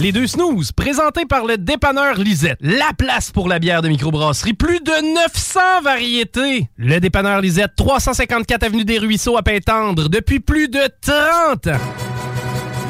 Les 0.00 0.12
deux 0.12 0.26
snooze, 0.26 0.72
présentés 0.72 1.26
par 1.26 1.44
le 1.44 1.58
dépanneur 1.58 2.16
Lisette. 2.16 2.56
La 2.62 2.92
place 2.96 3.30
pour 3.30 3.48
la 3.48 3.58
bière 3.58 3.82
de 3.82 3.88
microbrasserie. 3.90 4.54
Plus 4.54 4.80
de 4.80 5.14
900 5.14 5.60
variétés. 5.84 6.70
Le 6.78 7.00
dépanneur 7.00 7.42
Lisette, 7.42 7.72
354 7.76 8.62
Avenue 8.62 8.86
des 8.86 8.98
Ruisseaux 8.98 9.36
à 9.36 9.42
Pintendre, 9.42 10.08
depuis 10.08 10.40
plus 10.40 10.68
de 10.68 10.80
30 11.02 11.66
ans. 11.66 11.80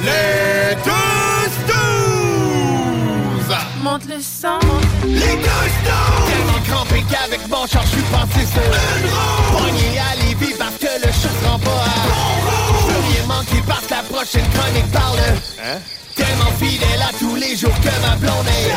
Les 0.05 0.77
deux 0.85 1.51
snooze! 1.67 3.57
Monte 3.83 4.07
le 4.09 4.21
sang. 4.21 4.61
Les 5.05 5.19
deux 5.19 5.67
snooze! 5.83 6.31
Tellement 6.31 6.63
crampé 6.69 7.03
qu'avec 7.11 7.41
mon 7.49 7.67
char, 7.67 7.83
je 7.87 7.91
suis 7.91 8.03
passé 8.03 8.47
sur 8.47 8.63
une 8.63 9.11
roue. 9.11 9.59
Pogné 9.59 9.99
à 9.99 10.15
Lévis 10.15 10.55
parce 10.57 10.77
que 10.77 10.87
le 11.05 11.11
chat 11.11 11.29
se 11.43 11.45
rend 11.49 11.59
pas 11.59 11.71
à 11.71 12.07
bon 12.07 12.39
Je 12.87 12.93
veux 12.93 13.01
rien 13.01 13.27
manquer 13.27 13.63
parce 13.67 13.87
que 13.87 13.95
la 13.95 14.03
prochaine 14.05 14.49
chronique 14.55 14.93
parle 14.93 15.17
de... 15.17 15.23
Hein? 15.61 15.81
Tellement 16.21 16.53
fidèle 16.59 17.01
à 17.01 17.13
tous 17.19 17.35
les 17.35 17.57
jours 17.57 17.75
que 17.81 17.89
ma 18.07 18.15
blonde 18.17 18.47
est. 18.47 18.71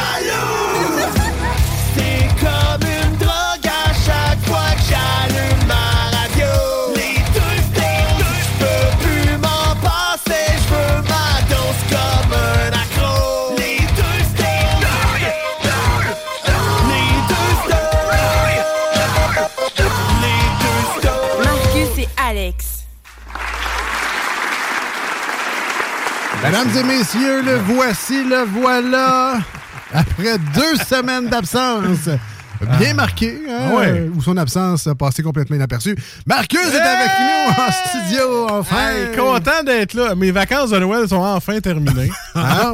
C'est 1.96 2.28
comme 2.40 3.03
Mesdames 26.44 26.70
et 26.78 26.84
messieurs, 26.84 27.42
le 27.42 27.56
voici, 27.74 28.24
le 28.24 28.44
voilà. 28.46 29.36
Après 29.94 30.38
deux 30.54 30.76
semaines 30.88 31.28
d'absence. 31.30 32.10
Bien 32.80 32.94
marqué, 32.94 33.40
hein, 33.50 33.58
Ah 33.72 33.76
ouais. 33.76 33.88
euh, 33.90 34.10
où 34.16 34.22
son 34.22 34.38
absence 34.38 34.88
a 34.88 34.96
passé 34.96 35.22
complètement 35.22 35.56
inaperçue. 35.58 35.98
Marcus 36.26 36.60
est 36.62 36.80
avec 36.80 37.12
nous 37.20 37.64
en 37.64 37.72
studio, 37.72 38.48
enfin. 38.50 38.76
Hey, 38.90 39.18
content 39.18 39.64
d'être 39.66 39.94
là. 39.96 40.16
Mes 40.16 40.32
vacances 40.32 40.70
de 40.70 40.80
Noël 40.80 41.08
sont 41.08 41.18
enfin 41.18 41.60
terminées. 41.60 42.10
Ah, 42.36 42.74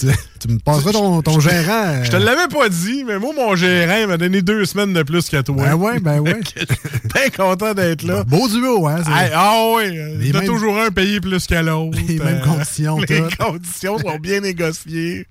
tu, 0.00 0.06
tu 0.40 0.48
me 0.48 0.58
passeras 0.58 0.92
ton, 0.92 1.22
ton 1.22 1.40
gérant. 1.40 1.84
euh, 1.86 2.04
Je 2.04 2.10
te 2.10 2.16
l'avais 2.16 2.48
pas 2.48 2.68
dit, 2.68 3.04
mais 3.04 3.18
moi, 3.18 3.32
mon 3.36 3.54
gérant 3.56 3.96
il 4.00 4.06
m'a 4.06 4.16
donné 4.16 4.42
deux 4.42 4.64
semaines 4.64 4.92
de 4.92 5.02
plus 5.02 5.28
qu'à 5.28 5.42
toi. 5.42 5.54
Ben 5.56 5.74
ouais, 5.74 6.00
ben 6.00 6.20
ouais. 6.20 6.40
Bien 7.14 7.28
content 7.36 7.74
d'être 7.74 8.02
là. 8.02 8.24
Beau 8.24 8.48
duo, 8.48 8.86
hein? 8.88 9.02
ah 9.34 9.64
oui, 9.76 9.90
Les 10.18 10.28
il 10.28 10.36
a 10.36 10.40
mêmes- 10.40 10.48
toujours 10.48 10.78
un 10.78 10.90
payé 10.90 11.20
plus 11.20 11.46
qu'à 11.46 11.62
l'autre. 11.62 11.98
Les 12.08 12.18
mêmes 12.18 12.40
Euh, 12.42 12.44
conditions, 12.44 12.98
Les 13.08 13.20
toutes. 13.20 13.36
conditions 13.36 13.98
sont 13.98 14.18
bien 14.18 14.40
négociées. 14.40 15.26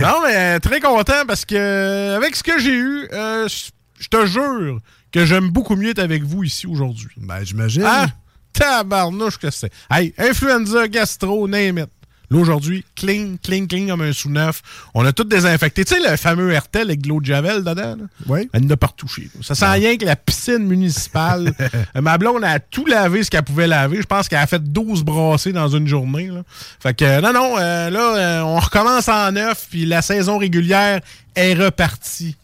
non, 0.00 0.20
mais 0.26 0.36
euh, 0.36 0.58
très 0.58 0.80
content 0.80 1.24
parce 1.26 1.44
que 1.44 2.16
avec 2.16 2.36
ce 2.36 2.42
que 2.42 2.58
j'ai 2.58 2.74
eu, 2.74 3.08
euh, 3.12 3.48
je 3.48 3.70
je 4.02 4.08
te 4.08 4.24
jure 4.24 4.78
que 5.12 5.26
j'aime 5.26 5.50
beaucoup 5.50 5.76
mieux 5.76 5.90
être 5.90 5.98
avec 5.98 6.22
vous 6.22 6.42
ici 6.42 6.66
aujourd'hui. 6.66 7.08
Ben, 7.18 7.44
j'imagine. 7.44 7.82
Ah, 7.84 8.06
tabarnouche 8.54 9.36
que 9.38 9.50
c'est. 9.50 9.70
Hey, 9.90 10.14
influenza, 10.18 10.88
gastro, 10.88 11.46
name 11.48 11.78
it. 11.78 11.90
Là, 12.30 12.38
aujourd'hui, 12.38 12.84
clean, 12.94 13.36
clean, 13.42 13.66
clean 13.66 13.88
comme 13.88 14.02
un 14.02 14.12
sous-neuf. 14.12 14.62
On 14.94 15.04
a 15.04 15.12
tout 15.12 15.24
désinfecté. 15.24 15.84
Tu 15.84 15.94
sais, 15.94 16.10
le 16.10 16.16
fameux 16.16 16.52
Hertel 16.52 16.82
avec 16.82 17.02
de 17.02 17.08
l'eau 17.08 17.20
de 17.20 17.26
Javel 17.26 17.64
dedans? 17.64 17.96
là? 17.96 18.04
Oui. 18.28 18.48
Elle 18.52 18.66
n'a 18.66 18.76
pas 18.76 18.86
retouché. 18.86 19.28
Ça 19.42 19.56
sent 19.56 19.66
rien 19.66 19.96
que 19.96 20.04
la 20.04 20.14
piscine 20.14 20.64
municipale. 20.64 21.52
Ma 22.00 22.18
blonde 22.18 22.44
a 22.44 22.60
tout 22.60 22.86
lavé 22.86 23.24
ce 23.24 23.30
qu'elle 23.30 23.42
pouvait 23.42 23.66
laver. 23.66 23.98
Je 24.00 24.06
pense 24.06 24.28
qu'elle 24.28 24.38
a 24.38 24.46
fait 24.46 24.62
12 24.62 25.02
brassées 25.02 25.52
dans 25.52 25.68
une 25.68 25.88
journée. 25.88 26.28
Là. 26.28 26.42
Fait 26.80 26.94
que, 26.94 27.20
non, 27.20 27.32
non, 27.32 27.58
euh, 27.58 27.90
là, 27.90 28.16
euh, 28.16 28.40
on 28.42 28.60
recommence 28.60 29.08
en 29.08 29.32
neuf, 29.32 29.66
puis 29.68 29.84
la 29.84 30.00
saison 30.00 30.38
régulière 30.38 31.00
est 31.34 31.54
repartie. 31.54 32.36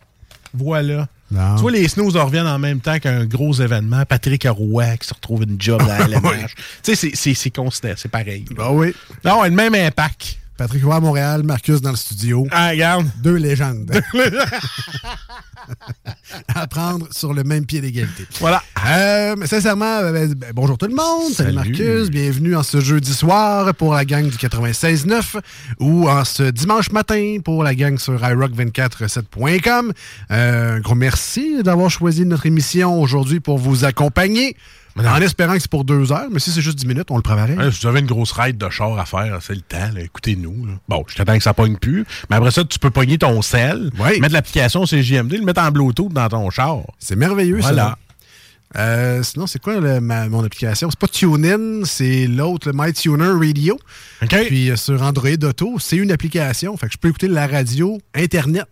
Voilà. 0.52 1.06
Non. 1.30 1.56
Tu 1.56 1.62
vois, 1.62 1.72
les 1.72 1.88
snooze 1.88 2.16
reviennent 2.16 2.46
en 2.46 2.58
même 2.58 2.80
temps 2.80 2.98
qu'un 2.98 3.24
gros 3.24 3.52
événement. 3.54 4.04
Patrick 4.04 4.46
Roy 4.48 4.96
qui 4.96 5.08
se 5.08 5.14
retrouve 5.14 5.42
une 5.42 5.60
job 5.60 5.82
à 5.82 6.06
la 6.06 6.18
LMH. 6.20 6.54
Tu 6.82 6.94
sais, 6.94 7.10
c'est- 7.14 7.16
considéré, 7.50 7.94
c'est 7.96 8.10
pareil. 8.10 8.44
Ben 8.56 8.70
oui. 8.70 8.94
Non, 9.24 9.42
le 9.42 9.50
même 9.50 9.74
impact. 9.74 10.38
Patrick 10.56 10.84
Roy 10.84 10.96
à 10.96 11.00
Montréal, 11.00 11.42
Marcus 11.42 11.80
dans 11.82 11.90
le 11.90 11.96
studio. 11.96 12.46
Ah, 12.50 12.70
regarde. 12.70 13.06
Deux 13.22 13.34
légendes. 13.36 13.90
à 16.54 16.66
prendre 16.66 17.08
sur 17.10 17.34
le 17.34 17.44
même 17.44 17.66
pied 17.66 17.80
d'égalité. 17.80 18.24
Voilà. 18.40 18.62
Euh, 18.86 19.34
mais 19.36 19.46
sincèrement, 19.46 19.98
euh, 19.98 20.12
ben, 20.12 20.32
ben, 20.34 20.52
bonjour 20.54 20.78
tout 20.78 20.86
le 20.86 20.94
monde. 20.94 21.32
Salut, 21.32 21.54
Salut. 21.54 21.70
Marcus. 21.70 22.10
Bienvenue 22.10 22.56
en 22.56 22.62
ce 22.62 22.80
jeudi 22.80 23.12
soir 23.12 23.74
pour 23.74 23.92
la 23.94 24.04
gang 24.04 24.26
du 24.28 24.36
96.9 24.36 25.40
ou 25.80 26.08
en 26.08 26.24
ce 26.24 26.44
dimanche 26.44 26.90
matin 26.90 27.38
pour 27.44 27.62
la 27.62 27.74
gang 27.74 27.98
sur 27.98 28.14
iRock247.com. 28.14 29.92
Euh, 30.30 30.76
un 30.76 30.80
gros 30.80 30.94
merci 30.94 31.62
d'avoir 31.62 31.90
choisi 31.90 32.24
notre 32.24 32.46
émission 32.46 33.00
aujourd'hui 33.00 33.40
pour 33.40 33.58
vous 33.58 33.84
accompagner. 33.84 34.56
En 34.98 35.20
espérant 35.20 35.54
que 35.54 35.58
c'est 35.60 35.70
pour 35.70 35.84
deux 35.84 36.10
heures, 36.12 36.28
mais 36.30 36.38
si 36.38 36.50
c'est 36.50 36.62
juste 36.62 36.78
dix 36.78 36.86
minutes, 36.86 37.08
on 37.10 37.16
le 37.16 37.22
préparait. 37.22 37.54
Ouais, 37.56 37.70
si 37.70 37.82
vous 37.82 37.88
avez 37.88 38.00
une 38.00 38.06
grosse 38.06 38.32
ride 38.32 38.56
de 38.56 38.68
char 38.70 38.98
à 38.98 39.04
faire, 39.04 39.38
c'est 39.42 39.54
le 39.54 39.60
temps. 39.60 39.90
Écoutez-nous. 39.96 40.66
Bon, 40.88 41.04
je 41.08 41.14
t'attends 41.14 41.36
que 41.36 41.42
ça 41.42 41.52
pogne 41.54 41.76
plus. 41.76 42.06
Mais 42.30 42.36
après 42.36 42.50
ça, 42.50 42.64
tu 42.64 42.78
peux 42.78 42.90
pogner 42.90 43.18
ton 43.18 43.42
sel, 43.42 43.90
mettre 44.20 44.32
l'application 44.32 44.84
CJMD, 44.86 45.32
le 45.34 45.44
mettre 45.44 45.60
en 45.62 45.70
Bluetooth 45.70 46.12
dans 46.12 46.28
ton 46.28 46.48
char. 46.50 46.78
C'est 46.98 47.16
merveilleux, 47.16 47.58
Voilà. 47.60 47.82
ça. 48.74 48.78
Euh, 48.80 49.22
sinon, 49.22 49.46
c'est 49.46 49.60
quoi 49.62 49.78
le- 49.78 50.00
ma- 50.00 50.28
mon 50.28 50.42
application? 50.44 50.90
C'est 50.90 50.98
pas 50.98 51.06
TuneIn, 51.08 51.84
c'est 51.84 52.26
l'autre, 52.26 52.68
le 52.70 52.72
MyTuner 52.76 53.46
Radio. 53.46 53.78
OK? 54.22 54.36
Puis 54.48 54.70
euh, 54.70 54.76
sur 54.76 55.00
Android 55.02 55.28
Auto, 55.44 55.76
c'est 55.78 55.96
une 55.96 56.10
application. 56.10 56.76
Fait 56.76 56.86
que 56.88 56.92
je 56.94 56.98
peux 56.98 57.08
écouter 57.08 57.28
la 57.28 57.46
radio 57.46 57.98
Internet. 58.14 58.64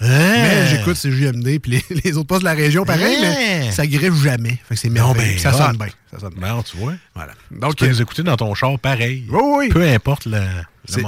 Mais 0.00 0.66
j'écoute 0.68 0.96
CJMD 0.96 1.58
puis 1.60 1.70
les, 1.90 2.00
les 2.04 2.16
autres 2.16 2.26
postes 2.26 2.42
de 2.42 2.48
la 2.48 2.54
région, 2.54 2.84
pareil, 2.84 3.16
mais 3.20 3.70
ça 3.72 3.86
griffe 3.86 4.14
jamais. 4.22 4.58
Fait 4.68 4.74
que 4.74 4.80
c'est 4.80 4.90
merveilleux. 4.90 5.34
ben, 5.34 5.38
ça 5.38 5.52
sonne 5.52 5.76
bien. 5.76 5.88
Ça 6.12 6.18
sonne 6.20 6.34
bien. 6.36 6.54
Non, 6.56 6.62
tu 6.62 6.76
vois. 6.76 6.94
Voilà. 7.14 7.32
Donc, 7.50 7.76
tu 7.76 7.84
peux 7.84 7.90
euh, 7.90 7.92
nous 7.94 8.02
écouter 8.02 8.22
dans 8.22 8.36
ton 8.36 8.54
char 8.54 8.78
pareil. 8.78 9.24
oui, 9.30 9.40
oui. 9.58 9.68
Peu 9.70 9.82
importe 9.82 10.26
c'est 10.26 10.30
moment- 10.30 10.62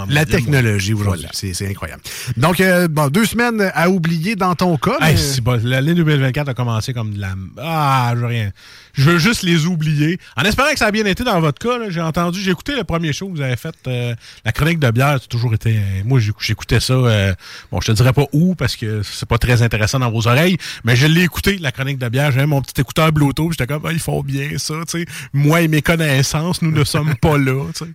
la 0.08 0.24
technologie 0.26 0.94
aujourd'hui. 0.94 1.22
Voilà. 1.22 1.30
C'est 1.32 1.54
c'est 1.54 1.68
incroyable. 1.68 2.02
Donc, 2.36 2.60
euh, 2.60 2.88
bon, 2.88 3.08
deux 3.08 3.24
semaines 3.26 3.70
à 3.74 3.88
oublier 3.90 4.36
dans 4.36 4.54
ton 4.54 4.76
cas. 4.76 4.96
Hey, 5.00 5.14
mais- 5.14 5.16
c'est 5.16 5.40
bon. 5.40 5.60
L'année 5.64 5.94
2024 5.94 6.48
a 6.48 6.54
commencé 6.54 6.92
comme 6.92 7.14
de 7.14 7.20
la. 7.20 7.34
Ah, 7.58 8.12
je 8.14 8.20
veux 8.20 8.26
rien. 8.26 8.50
Je 8.92 9.08
veux 9.08 9.18
juste 9.18 9.42
les 9.42 9.66
oublier. 9.66 10.18
En 10.36 10.42
espérant 10.42 10.70
que 10.72 10.78
ça 10.78 10.86
a 10.86 10.90
bien 10.90 11.06
été 11.06 11.22
dans 11.22 11.40
votre 11.40 11.58
cas, 11.60 11.78
là, 11.78 11.90
j'ai 11.90 12.00
entendu, 12.00 12.40
j'ai 12.40 12.50
écouté 12.50 12.74
le 12.76 12.82
premier 12.84 13.12
show 13.12 13.28
que 13.28 13.36
vous 13.36 13.40
avez 13.40 13.54
fait, 13.56 13.74
euh, 13.86 14.14
la 14.44 14.52
chronique 14.52 14.80
de 14.80 14.90
bière. 14.90 15.18
C'est 15.20 15.28
toujours 15.28 15.54
été. 15.54 15.76
euh, 15.76 16.02
moi, 16.04 16.18
j'écoutais 16.40 16.80
ça. 16.80 16.94
euh, 16.94 17.32
bon, 17.70 17.80
je 17.80 17.86
te 17.86 17.92
dirais 17.92 18.12
pas 18.12 18.24
où 18.32 18.54
parce 18.56 18.74
que 18.76 19.02
c'est 19.04 19.28
pas 19.28 19.38
très 19.38 19.62
intéressant 19.62 20.00
dans 20.00 20.10
vos 20.10 20.26
oreilles, 20.26 20.56
mais 20.84 20.96
je 20.96 21.06
l'ai 21.06 21.22
écouté, 21.22 21.58
la 21.58 21.70
chronique 21.72 21.98
de 21.98 22.08
bière. 22.08 22.32
J'avais 22.32 22.46
mon 22.46 22.60
petit 22.62 22.80
écouteur 22.80 23.12
Bluetooth. 23.12 23.52
J'étais 23.52 23.66
comme, 23.66 23.82
ah, 23.86 23.92
ils 23.92 24.00
font 24.00 24.22
bien 24.22 24.58
ça. 24.58 24.74
tu 24.88 24.98
sais. 25.00 25.06
Moi 25.32 25.62
et 25.62 25.68
mes 25.68 25.82
connaissances, 25.82 26.60
nous 26.60 26.72
ne 26.72 26.82
sommes 26.84 27.14
pas 27.14 27.38
là. 27.38 27.64
tu 27.72 27.84
sais. 27.84 27.90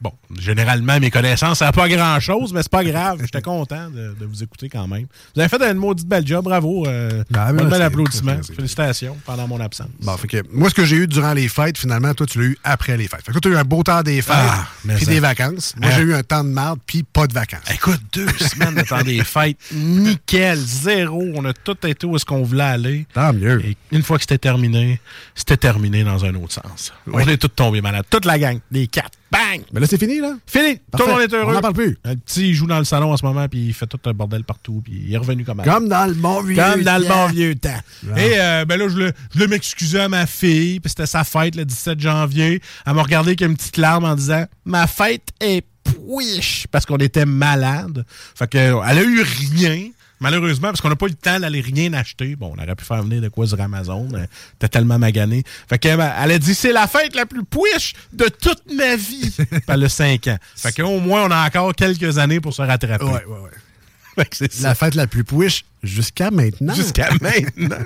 Bon, 0.00 0.12
généralement, 0.38 1.00
mes 1.00 1.10
connaissances, 1.10 1.58
ça 1.58 1.64
n'a 1.66 1.72
pas 1.72 1.88
grand-chose, 1.88 2.52
mais 2.52 2.62
c'est 2.62 2.70
pas 2.70 2.84
grave. 2.84 3.18
J'étais 3.20 3.42
content 3.42 3.90
de, 3.90 4.14
de 4.18 4.26
vous 4.26 4.44
écouter 4.44 4.68
quand 4.68 4.86
même. 4.86 5.06
Vous 5.34 5.40
avez 5.40 5.48
fait 5.48 5.60
une 5.62 5.76
maudite 5.76 6.06
belle 6.06 6.24
job, 6.24 6.44
bravo. 6.44 6.86
Euh, 6.86 7.24
bon 7.30 7.40
merci. 7.52 7.64
bel 7.68 7.82
applaudissement. 7.82 8.36
Félicitations 8.54 9.16
pendant 9.26 9.48
mon 9.48 9.60
absence. 9.60 9.88
Bon, 10.00 10.16
fait 10.16 10.28
que 10.28 10.36
moi, 10.52 10.70
ce 10.70 10.74
que 10.76 10.84
j'ai 10.84 10.96
eu 10.96 11.06
durant 11.08 11.32
les 11.32 11.48
fêtes, 11.48 11.78
finalement, 11.78 12.14
toi, 12.14 12.26
tu 12.26 12.38
l'as 12.38 12.44
eu 12.46 12.58
après 12.62 12.96
les 12.96 13.08
fêtes. 13.08 13.22
Fait 13.24 13.32
que 13.32 13.38
toi, 13.38 13.40
tu 13.40 13.48
as 13.48 13.50
eu 13.52 13.56
un 13.60 13.64
beau 13.64 13.82
temps 13.82 14.02
des 14.02 14.22
fêtes, 14.22 14.36
Ah, 14.38 14.68
puis 14.86 15.04
ça- 15.04 15.10
des 15.10 15.18
vacances. 15.20 15.74
Moi, 15.76 15.90
Hein? 15.90 15.94
j'ai 15.96 16.02
eu 16.02 16.14
un 16.14 16.22
temps 16.22 16.44
de 16.44 16.50
merde, 16.50 16.78
puis 16.86 17.02
pas 17.02 17.26
de 17.26 17.34
vacances. 17.34 17.68
Écoute, 17.74 18.00
deux 18.12 18.28
semaines 18.38 18.76
de 18.76 18.82
temps 18.82 19.02
des 19.02 19.24
fêtes, 19.24 19.56
nickel, 19.72 20.58
zéro. 20.58 21.22
On 21.34 21.44
a 21.44 21.52
tout 21.52 21.76
été 21.86 22.06
où 22.06 22.14
est-ce 22.16 22.24
qu'on 22.24 22.42
voulait 22.44 22.62
aller. 22.62 23.06
Tant 23.14 23.32
mieux. 23.32 23.64
Et 23.64 23.76
une 23.90 24.02
fois 24.04 24.16
que 24.18 24.22
c'était 24.22 24.38
terminé, 24.38 25.00
c'était 25.34 25.56
terminé 25.56 26.04
dans 26.04 26.24
un 26.24 26.34
autre 26.36 26.52
sens. 26.52 26.92
On 27.12 27.18
est 27.18 27.36
tous 27.36 27.48
tombés 27.48 27.80
malades. 27.80 28.04
Toute 28.08 28.24
la 28.24 28.38
gang, 28.38 28.60
les 28.70 28.86
quatre. 28.86 29.17
Bang! 29.30 29.62
Mais 29.72 29.80
là, 29.80 29.86
c'est 29.86 29.98
fini, 29.98 30.20
là? 30.20 30.36
Fini! 30.46 30.78
Tout 30.96 31.06
le 31.06 31.12
monde 31.12 31.20
est 31.20 31.32
heureux. 31.34 31.50
On 31.50 31.52
n'en 31.54 31.60
parle 31.60 31.74
plus. 31.74 31.98
Le 32.04 32.14
petit, 32.16 32.48
il 32.48 32.54
joue 32.54 32.66
dans 32.66 32.78
le 32.78 32.84
salon 32.84 33.12
en 33.12 33.16
ce 33.16 33.24
moment, 33.24 33.46
puis 33.48 33.66
il 33.66 33.74
fait 33.74 33.86
tout 33.86 34.00
un 34.06 34.12
bordel 34.14 34.44
partout, 34.44 34.80
puis 34.82 35.02
il 35.06 35.12
est 35.14 35.18
revenu 35.18 35.44
comme 35.44 35.60
avant. 35.60 35.70
Comme 35.72 35.88
dans 35.88 36.06
le 36.06 36.14
bon 36.14 36.42
vieux 36.42 36.56
Comme 36.56 36.82
dans 36.82 36.98
le 36.98 37.06
temps. 37.06 37.26
bon 37.26 37.32
vieux 37.32 37.54
temps. 37.54 37.80
Et 38.16 38.32
euh, 38.38 38.64
ben 38.64 38.78
là, 38.78 38.88
je 38.88 38.96
le, 38.96 39.12
je 39.34 39.40
le 39.40 39.48
m'excusais 39.48 40.00
à 40.00 40.08
ma 40.08 40.26
fille, 40.26 40.80
puis 40.80 40.88
c'était 40.88 41.06
sa 41.06 41.24
fête 41.24 41.56
le 41.56 41.64
17 41.64 42.00
janvier. 42.00 42.62
Elle 42.86 42.94
m'a 42.94 43.02
regardé 43.02 43.30
avec 43.30 43.40
une 43.42 43.56
petite 43.56 43.76
larme 43.76 44.04
en 44.04 44.14
disant 44.14 44.44
Ma 44.64 44.86
fête 44.86 45.28
est 45.40 45.64
pouiche 45.84 46.66
parce 46.70 46.86
qu'on 46.86 46.96
était 46.98 47.26
malade. 47.26 48.04
Fait 48.34 48.48
que 48.48 48.58
euh, 48.58 48.80
elle 48.88 48.98
a 48.98 49.02
eu 49.02 49.22
rien. 49.22 49.88
Malheureusement, 50.20 50.68
parce 50.68 50.80
qu'on 50.80 50.88
n'a 50.88 50.96
pas 50.96 51.06
eu 51.06 51.10
le 51.10 51.14
temps 51.14 51.38
d'aller 51.38 51.60
rien 51.60 51.92
acheter. 51.92 52.36
Bon, 52.36 52.52
on 52.56 52.62
aurait 52.62 52.74
pu 52.74 52.84
faire 52.84 53.02
venir 53.02 53.20
de 53.22 53.28
quoi 53.28 53.46
sur 53.46 53.60
Amazon. 53.60 54.08
T'es 54.58 54.68
tellement 54.68 54.98
magané. 54.98 55.44
Fait 55.68 55.78
que, 55.78 55.88
euh, 55.88 56.10
elle 56.22 56.32
a 56.32 56.38
dit, 56.38 56.54
c'est 56.54 56.72
la 56.72 56.86
fête 56.86 57.14
la 57.14 57.26
plus 57.26 57.44
pouiche 57.44 57.94
de 58.12 58.26
toute 58.26 58.72
ma 58.72 58.96
vie. 58.96 59.34
Elle 59.66 59.84
a 59.84 59.88
5 59.88 60.26
ans. 60.28 60.38
Fait 60.56 60.72
qu'au 60.72 60.98
moins, 60.98 61.24
on 61.24 61.30
a 61.30 61.46
encore 61.46 61.74
quelques 61.74 62.18
années 62.18 62.40
pour 62.40 62.52
se 62.54 62.62
rattraper. 62.62 63.04
Ouais, 63.04 63.12
ouais, 63.12 63.38
ouais. 63.42 63.50
La 64.62 64.74
fête 64.74 64.94
la 64.94 65.06
plus 65.06 65.24
pouiche 65.24 65.64
jusqu'à 65.82 66.30
maintenant. 66.30 66.74
Jusqu'à 66.74 67.08
maintenant. 67.20 67.76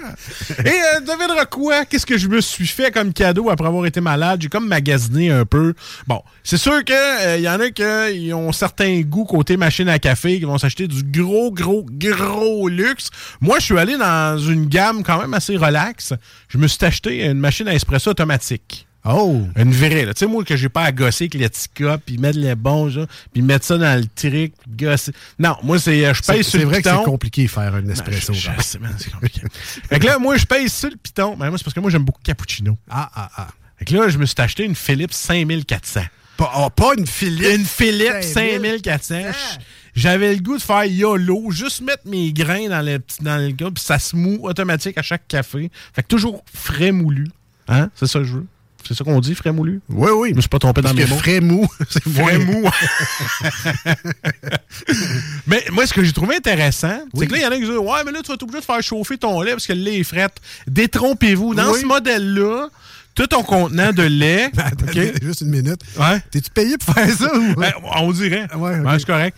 Et 0.65 0.69
euh, 0.69 1.01
devinera 1.01 1.47
quoi? 1.47 1.85
Qu'est-ce 1.85 2.07
que 2.07 2.19
je 2.19 2.29
me 2.29 2.41
suis 2.41 2.67
fait 2.67 2.91
comme 2.91 3.13
cadeau 3.13 3.51
après 3.51 3.67
avoir 3.67 3.85
été 3.87 4.01
malade? 4.01 4.41
J'ai 4.43 4.49
comme 4.49 4.67
magasiné 4.67 5.31
un 5.31 5.45
peu. 5.45 5.75
Bon, 6.07 6.23
c'est 6.43 6.57
sûr 6.57 6.85
que 6.85 7.37
il 7.37 7.43
y 7.43 7.49
en 7.49 7.61
a 7.61 7.71
qui 7.71 8.33
ont 8.33 8.53
certains 8.53 9.01
goûts 9.03 9.25
côté 9.25 9.57
machine 9.57 9.89
à 9.89 9.99
café, 9.99 10.39
qui 10.39 10.45
vont 10.45 10.59
s'acheter 10.59 10.89
du 10.89 11.03
gros, 11.03 11.53
gros, 11.53 11.87
gros 11.91 12.69
luxe. 12.69 13.11
Moi, 13.41 13.59
je 13.59 13.65
suis 13.67 13.79
allé 13.79 13.97
dans 13.97 14.39
une 14.39 14.67
gamme 14.67 15.03
quand 15.03 15.21
même 15.21 15.35
assez 15.35 15.57
relax. 15.57 16.15
Je 16.49 16.59
me 16.59 16.67
suis 16.67 16.85
acheté 16.85 17.25
une 17.27 17.39
machine 17.39 17.69
à 17.69 17.75
espresso 17.75 18.11
automatique. 18.11 18.87
Oh! 19.05 19.43
Une 19.57 19.73
vraie, 19.73 20.05
là. 20.05 20.15
Tu 20.15 20.21
sais, 20.21 20.27
moi, 20.27 20.45
que 20.45 20.57
j'ai 20.57 20.69
pas 20.69 20.85
à 20.85 20.93
gosser 20.93 21.29
avec 21.33 21.53
cups, 21.75 21.87
puis 22.07 22.19
mettre 22.19 22.39
les 22.39 22.55
bons, 22.55 23.07
puis 23.33 23.43
mettre 23.43 23.65
ça 23.65 23.77
dans 23.77 23.99
le 23.99 24.07
trick, 24.07 24.55
puis 24.61 24.87
gosser. 24.87 25.13
Non, 25.39 25.57
moi, 25.63 25.79
c'est, 25.79 26.05
euh, 26.07 26.15
je 26.15 26.21
C'est 26.23 26.33
paye 26.33 26.45
sur 26.45 26.53
c'est 26.53 26.59
le 26.59 26.65
vrai 26.67 26.83
que 26.83 26.89
piton. 26.89 27.01
c'est 27.05 27.11
compliqué 27.11 27.49
faire 27.49 27.75
un 27.75 27.89
espresso. 27.89 28.33
Sais, 28.33 28.79
man, 28.79 28.95
c'est 28.99 29.11
compliqué. 29.11 29.41
fait 29.89 29.99
que 29.99 30.07
là, 30.07 30.19
moi, 30.19 30.37
je 30.37 30.45
paye 30.45 30.69
sur 30.69 30.91
le 30.91 30.97
piton. 30.97 31.37
Mais 31.37 31.49
moi, 31.49 31.59
c'est 31.59 31.65
parce 31.65 31.75
que 31.75 31.81
moi, 31.81 31.91
j'aime 31.91 32.05
beaucoup 32.05 32.23
cappuccino. 32.23 32.79
Ah, 32.89 33.11
ah, 33.15 33.31
ah. 33.37 33.49
Fait 33.79 33.87
que 33.87 33.97
là, 33.97 34.09
je 34.09 34.19
me 34.19 34.27
suis 34.27 34.37
acheté 34.39 34.65
une 34.65 34.77
Philips 34.77 35.13
5400. 35.13 36.03
Pas, 36.37 36.53
oh, 36.59 36.71
pas 36.71 36.93
une 36.97 37.07
Philippe. 37.07 37.59
Une 37.59 37.65
Philips 37.65 38.23
5000. 38.23 38.81
5400. 38.85 39.15
J'avais 39.95 40.35
le 40.35 40.41
goût 40.41 40.57
de 40.57 40.63
faire 40.63 40.85
YOLO, 40.85 41.51
juste 41.51 41.83
mettre 41.83 42.07
mes 42.07 42.33
grains 42.33 42.69
dans 42.69 42.81
le 42.81 42.99
petit 42.99 43.23
dans 43.23 43.37
le 43.37 43.51
gars, 43.51 43.71
puis 43.75 43.85
ça 43.85 43.99
se 43.99 44.17
moue 44.17 44.39
automatique 44.47 44.97
à 44.97 45.03
chaque 45.03 45.29
café. 45.29 45.71
Fait 45.93 46.03
que 46.03 46.09
toujours 46.09 46.43
frais 46.55 46.93
moulu. 46.93 47.27
Hein? 47.69 47.91
C'est 47.95 48.07
ça 48.07 48.21
que 48.21 48.25
je 48.25 48.35
veux. 48.35 48.47
C'est 48.87 48.95
ça 48.95 49.05
qu'on 49.05 49.21
dit, 49.21 49.35
frais 49.35 49.53
moulu? 49.53 49.81
Oui, 49.89 50.11
oui. 50.15 50.29
Je 50.31 50.35
me 50.37 50.41
suis 50.41 50.49
pas 50.49 50.59
trompé 50.59 50.83
Parce 50.83 50.95
dans 50.95 51.01
mes 51.01 51.07
mots. 51.07 51.17
frais 51.17 51.41
mou, 51.41 51.67
c'est 51.89 52.03
Frais 52.03 52.39
moins- 52.39 52.63
mou. 52.63 52.71
mais 55.47 55.65
moi, 55.73 55.87
ce 55.87 55.93
que 55.95 56.03
j'ai 56.03 56.13
trouvé 56.13 56.37
intéressant, 56.37 57.01
c'est 57.15 57.27
que 57.27 57.33
là, 57.33 57.39
il 57.39 57.43
y 57.43 57.47
en 57.47 57.51
a 57.51 57.55
qui 57.57 57.61
disent 57.63 57.71
Ouais, 57.71 58.03
mais 58.05 58.13
là, 58.13 58.21
tu 58.23 58.29
vas 58.29 58.35
être 58.35 58.43
obligé 58.43 58.61
de 58.61 58.65
faire 58.65 58.83
chauffer 58.83 59.19
ton 59.19 59.41
lait 59.43 59.53
parce 59.53 59.67
que 59.67 59.73
le 59.73 59.81
lait 59.81 59.99
est 60.01 60.05
fret. 60.05 60.29
Détrompez-vous. 60.67 61.55
Dans 61.55 61.73
Oui. 61.73 61.81
ce 61.81 61.87
modèle-là, 61.87 62.69
tout 63.15 63.27
ton 63.27 63.43
contenant 63.43 63.93
de 63.93 64.03
lait. 64.03 64.51
Attends, 64.57 64.87
OK? 64.87 65.23
Juste 65.23 65.43
une 65.43 65.49
minute. 65.51 65.81
Ouais. 65.99 66.21
T'es-tu 66.31 66.51
payé 66.51 66.79
pour 66.79 66.95
faire 66.95 67.11
ça? 67.11 67.35
Ou... 67.37 67.55
Ben, 67.55 67.73
on 67.97 68.11
dirait. 68.13 68.47
Ouais, 68.55 68.81
c'est 68.99 69.05
correct. 69.07 69.37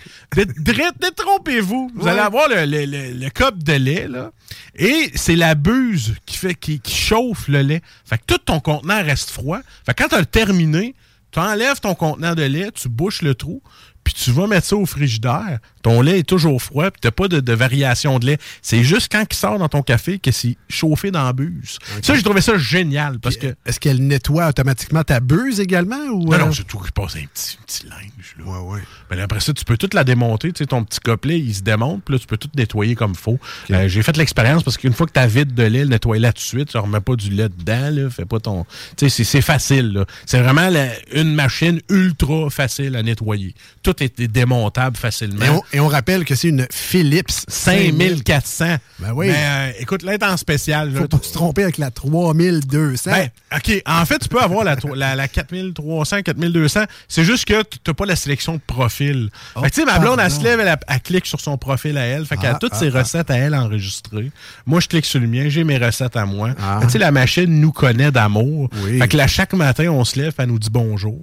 Détrompez-vous. 1.01 1.91
Vous 1.95 2.05
Ouais. 2.05 2.11
allez 2.11 2.21
avoir 2.21 2.49
le, 2.49 2.65
le, 2.67 2.87
le, 2.87 3.53
de 3.65 3.73
lait, 3.73 4.09
là. 4.09 4.31
Et 4.77 5.11
c'est 5.15 5.37
la 5.37 5.55
buse 5.55 6.15
qui 6.27 6.37
fait 6.39 6.55
qui, 6.55 6.81
qui 6.81 6.95
chauffe 6.95 7.49
le 7.49 7.63
lait. 7.63 7.83
Fait 8.05 8.19
que 8.19 8.25
tout 8.27 8.39
ton 8.39 8.61
contenant 8.61 9.03
reste 9.03 9.31
froid. 9.31 9.59
Fait 9.87 9.95
que 9.95 10.03
quand 10.03 10.09
tu 10.11 10.15
as 10.17 10.25
terminé, 10.25 10.95
tu 11.33 11.39
enlèves 11.39 11.81
ton 11.81 11.95
contenant 11.95 12.35
de 12.35 12.43
lait, 12.43 12.71
tu 12.73 12.89
bouches 12.89 13.23
le 13.23 13.35
trou, 13.35 13.63
puis 14.05 14.15
tu 14.15 14.31
vas 14.31 14.47
mettre 14.47 14.67
ça 14.67 14.77
au 14.77 14.87
frigidaire. 14.87 15.59
Ton 15.85 16.01
lait 16.01 16.19
est 16.19 16.23
toujours 16.29 16.61
froid, 16.61 16.91
puis 16.91 16.99
t'as 17.01 17.13
pas 17.13 17.29
de, 17.29 17.39
de 17.39 17.53
variation 17.53 18.19
de 18.19 18.27
lait. 18.27 18.39
C'est 18.63 18.83
juste 18.83 19.09
quand 19.13 19.25
il 19.31 19.37
sort 19.37 19.59
dans 19.61 19.69
ton 19.69 19.83
café 19.83 20.19
que 20.19 20.33
c'est 20.33 20.57
chauffé 20.69 21.13
dans 21.13 21.23
la 21.23 21.33
buse. 21.33 21.79
Ça, 22.03 22.15
j'ai 22.17 22.23
trouvé 22.25 22.41
ça 22.41 22.59
génial 22.59 23.21
parce 23.21 23.37
que. 23.37 23.55
Est-ce 23.67 23.79
qu'elle 23.79 24.05
nettoie 24.05 24.49
automatiquement 24.49 25.05
ta 25.05 25.21
buse 25.21 25.61
également? 25.61 26.03
Ou, 26.11 26.25
Non, 26.25 26.33
euh, 26.33 26.39
non, 26.39 26.53
c'est 26.53 26.67
tout. 26.67 26.81
Je 26.85 26.91
passe 26.91 27.15
un 27.17 27.25
petit, 27.33 27.59
un 27.61 27.65
petit 27.67 27.87
linge, 27.87 28.35
là. 28.39 28.45
Ouais, 28.51 28.75
ouais. 28.75 28.81
Mais 29.11 29.21
après 29.21 29.41
ça, 29.41 29.53
tu 29.53 29.65
peux 29.65 29.77
tout 29.77 29.91
la 29.93 30.03
démonter. 30.05 30.53
Tu 30.53 30.59
sais, 30.65 30.67
ton 30.67 30.83
petit 30.85 31.01
copelet, 31.01 31.39
il 31.39 31.55
se 31.55 31.61
démonte, 31.63 32.03
puis 32.03 32.15
là, 32.15 32.19
tu 32.19 32.27
peux 32.27 32.39
tout 32.39 32.49
nettoyer 32.57 32.95
comme 32.95 33.13
il 33.13 33.19
faut. 33.19 33.39
Euh, 33.71 33.87
J'ai 33.87 34.03
fait 34.03 34.17
l'expérience 34.17 34.63
parce 34.63 34.79
qu'une 34.79 34.95
fois 34.95 35.07
que 35.07 35.13
tu 35.13 35.21
as 35.21 35.27
vide 35.27 35.55
de 35.55 35.63
lait, 35.65 35.85
le 35.85 35.91
nettoyer 35.91 36.21
là 36.21 36.33
tout 36.33 36.39
de 36.41 36.47
suite, 36.47 36.71
tu 36.71 36.79
remets 36.79 37.01
pas 37.01 37.15
du 37.15 37.29
lait 37.31 37.51
dedans, 37.51 37.91
là. 37.91 38.09
Fais 38.11 38.25
pas 38.25 38.41
ton. 38.41 38.65
Tu 38.97 39.11
sais, 39.11 39.25
c'est- 39.25 39.43
facile, 39.45 39.93
là. 39.93 40.07
C'est 40.25 40.41
vraiment 40.41 40.71
la- 40.71 40.89
une 41.13 41.35
machine 41.35 41.81
ultra 41.91 42.49
facile 42.49 42.97
à 42.97 43.03
nettoyer. 43.03 43.55
Tout 43.83 44.03
est 44.03 44.19
démontable 44.23 44.97
facilement. 44.97 45.45
Et 45.75 45.81
on, 45.81 45.89
rappelle 45.89 46.25
que 46.25 46.35
c'est 46.35 46.49
une 46.49 46.67
Philips 46.71 47.33
5400. 47.49 48.77
Ben 49.01 49.13
oui. 49.13 49.27
Mais 49.27 49.35
euh, 49.37 49.73
écoute, 49.81 50.03
là, 50.03 50.17
en 50.23 50.37
spécial. 50.37 50.93
là. 50.93 51.01
Faut 51.01 51.09
pas 51.09 51.19
se 51.23 51.33
tromper 51.33 51.65
avec 51.65 51.79
la 51.79 51.91
3200. 51.91 53.11
Ben, 53.11 53.29
OK. 53.55 53.83
En 53.87 54.05
fait, 54.07 54.19
tu 54.21 54.29
peux 54.29 54.41
avoir 54.41 54.65
la, 54.65 54.77
tro- 54.77 54.95
la, 54.95 55.17
la 55.17 55.29
4300, 55.29 56.23
4200. 56.23 56.85
C'est 57.09 57.25
juste 57.25 57.45
que 57.47 57.63
tu 57.63 57.79
n'as 57.87 57.95
pas 57.95 58.07
la 58.07 58.17
sélection 58.17 58.55
de 58.55 58.61
profil. 58.67 59.31
Oh, 59.57 59.63
fait 59.63 59.71
que, 59.71 59.75
tu 59.75 59.81
sais, 59.81 59.87
ma 59.87 59.99
blonde, 59.99 60.21
elle 60.23 60.31
se 60.31 60.43
lève, 60.43 60.61
elle, 60.61 60.77
elle 60.89 61.01
clique 61.01 61.27
sur 61.27 61.41
son 61.41 61.59
profil 61.59 61.99
à 61.99 62.05
elle. 62.05 62.25
Fait 62.25 62.37
qu'elle 62.37 62.51
a 62.51 62.55
Ah, 62.55 62.59
toutes 62.61 62.73
ah, 62.75 62.79
ses 62.79 62.95
ah. 62.95 63.01
recettes 63.01 63.31
à 63.31 63.37
elle 63.37 63.55
enregistrées. 63.55 64.31
Moi, 64.67 64.81
je 64.81 64.89
clique 64.89 65.05
sur 65.07 65.21
le 65.21 65.27
mien, 65.27 65.49
j'ai 65.49 65.65
mes 65.65 65.79
recettes 65.79 66.17
à 66.17 66.25
moi. 66.25 66.51
Tu 66.83 66.91
sais, 66.91 66.99
la 66.99 67.11
machine 67.11 67.61
nous 67.61 67.73
connaît 67.73 68.11
d'amour. 68.11 68.71
Oui. 68.85 68.99
Fait 68.99 69.09
que 69.09 69.17
là, 69.17 69.27
chaque 69.27 69.53
matin, 69.55 69.89
on 69.91 70.05
se 70.05 70.19
lève, 70.21 70.33
elle 70.39 70.47
nous 70.47 70.59
dit 70.59 70.71
bonjour. 70.71 71.21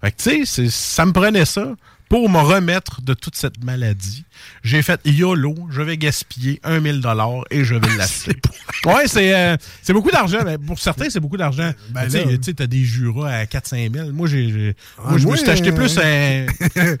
Fait 0.00 0.10
que, 0.10 0.16
tu 0.22 0.46
sais, 0.46 0.68
ça 0.68 1.06
me 1.06 1.12
prenait 1.12 1.44
ça 1.44 1.74
pour 2.12 2.28
me 2.28 2.40
remettre 2.40 3.00
de 3.00 3.14
toute 3.14 3.36
cette 3.36 3.64
maladie. 3.64 4.26
J'ai 4.62 4.82
fait 4.82 5.00
YOLO, 5.06 5.54
je 5.70 5.80
vais 5.80 5.96
gaspiller 5.96 6.60
1 6.62 6.82
000 6.82 6.98
et 7.50 7.64
je 7.64 7.74
vais 7.74 7.88
l'acheter. 7.96 8.36
ouais, 8.84 9.06
c'est 9.06 9.34
euh, 9.34 9.56
c'est 9.80 9.94
beaucoup 9.94 10.10
d'argent, 10.10 10.40
mais 10.44 10.58
pour 10.58 10.78
certains, 10.78 11.08
c'est 11.08 11.20
beaucoup 11.20 11.38
d'argent. 11.38 11.72
Ben 11.88 12.06
tu 12.10 12.38
sais, 12.42 12.52
t'as 12.52 12.66
des 12.66 12.84
Jura 12.84 13.30
à 13.30 13.44
4-5 13.44 13.94
000. 13.94 14.12
Moi, 14.12 14.28
j'ai, 14.28 14.76
Ah, 14.98 15.08
moi, 15.08 15.18
je 15.18 15.26
me 15.26 15.36
suis 15.36 15.48
acheté 15.48 15.70
euh, 15.70 15.74
plus 15.74 15.98
un... 15.98 16.44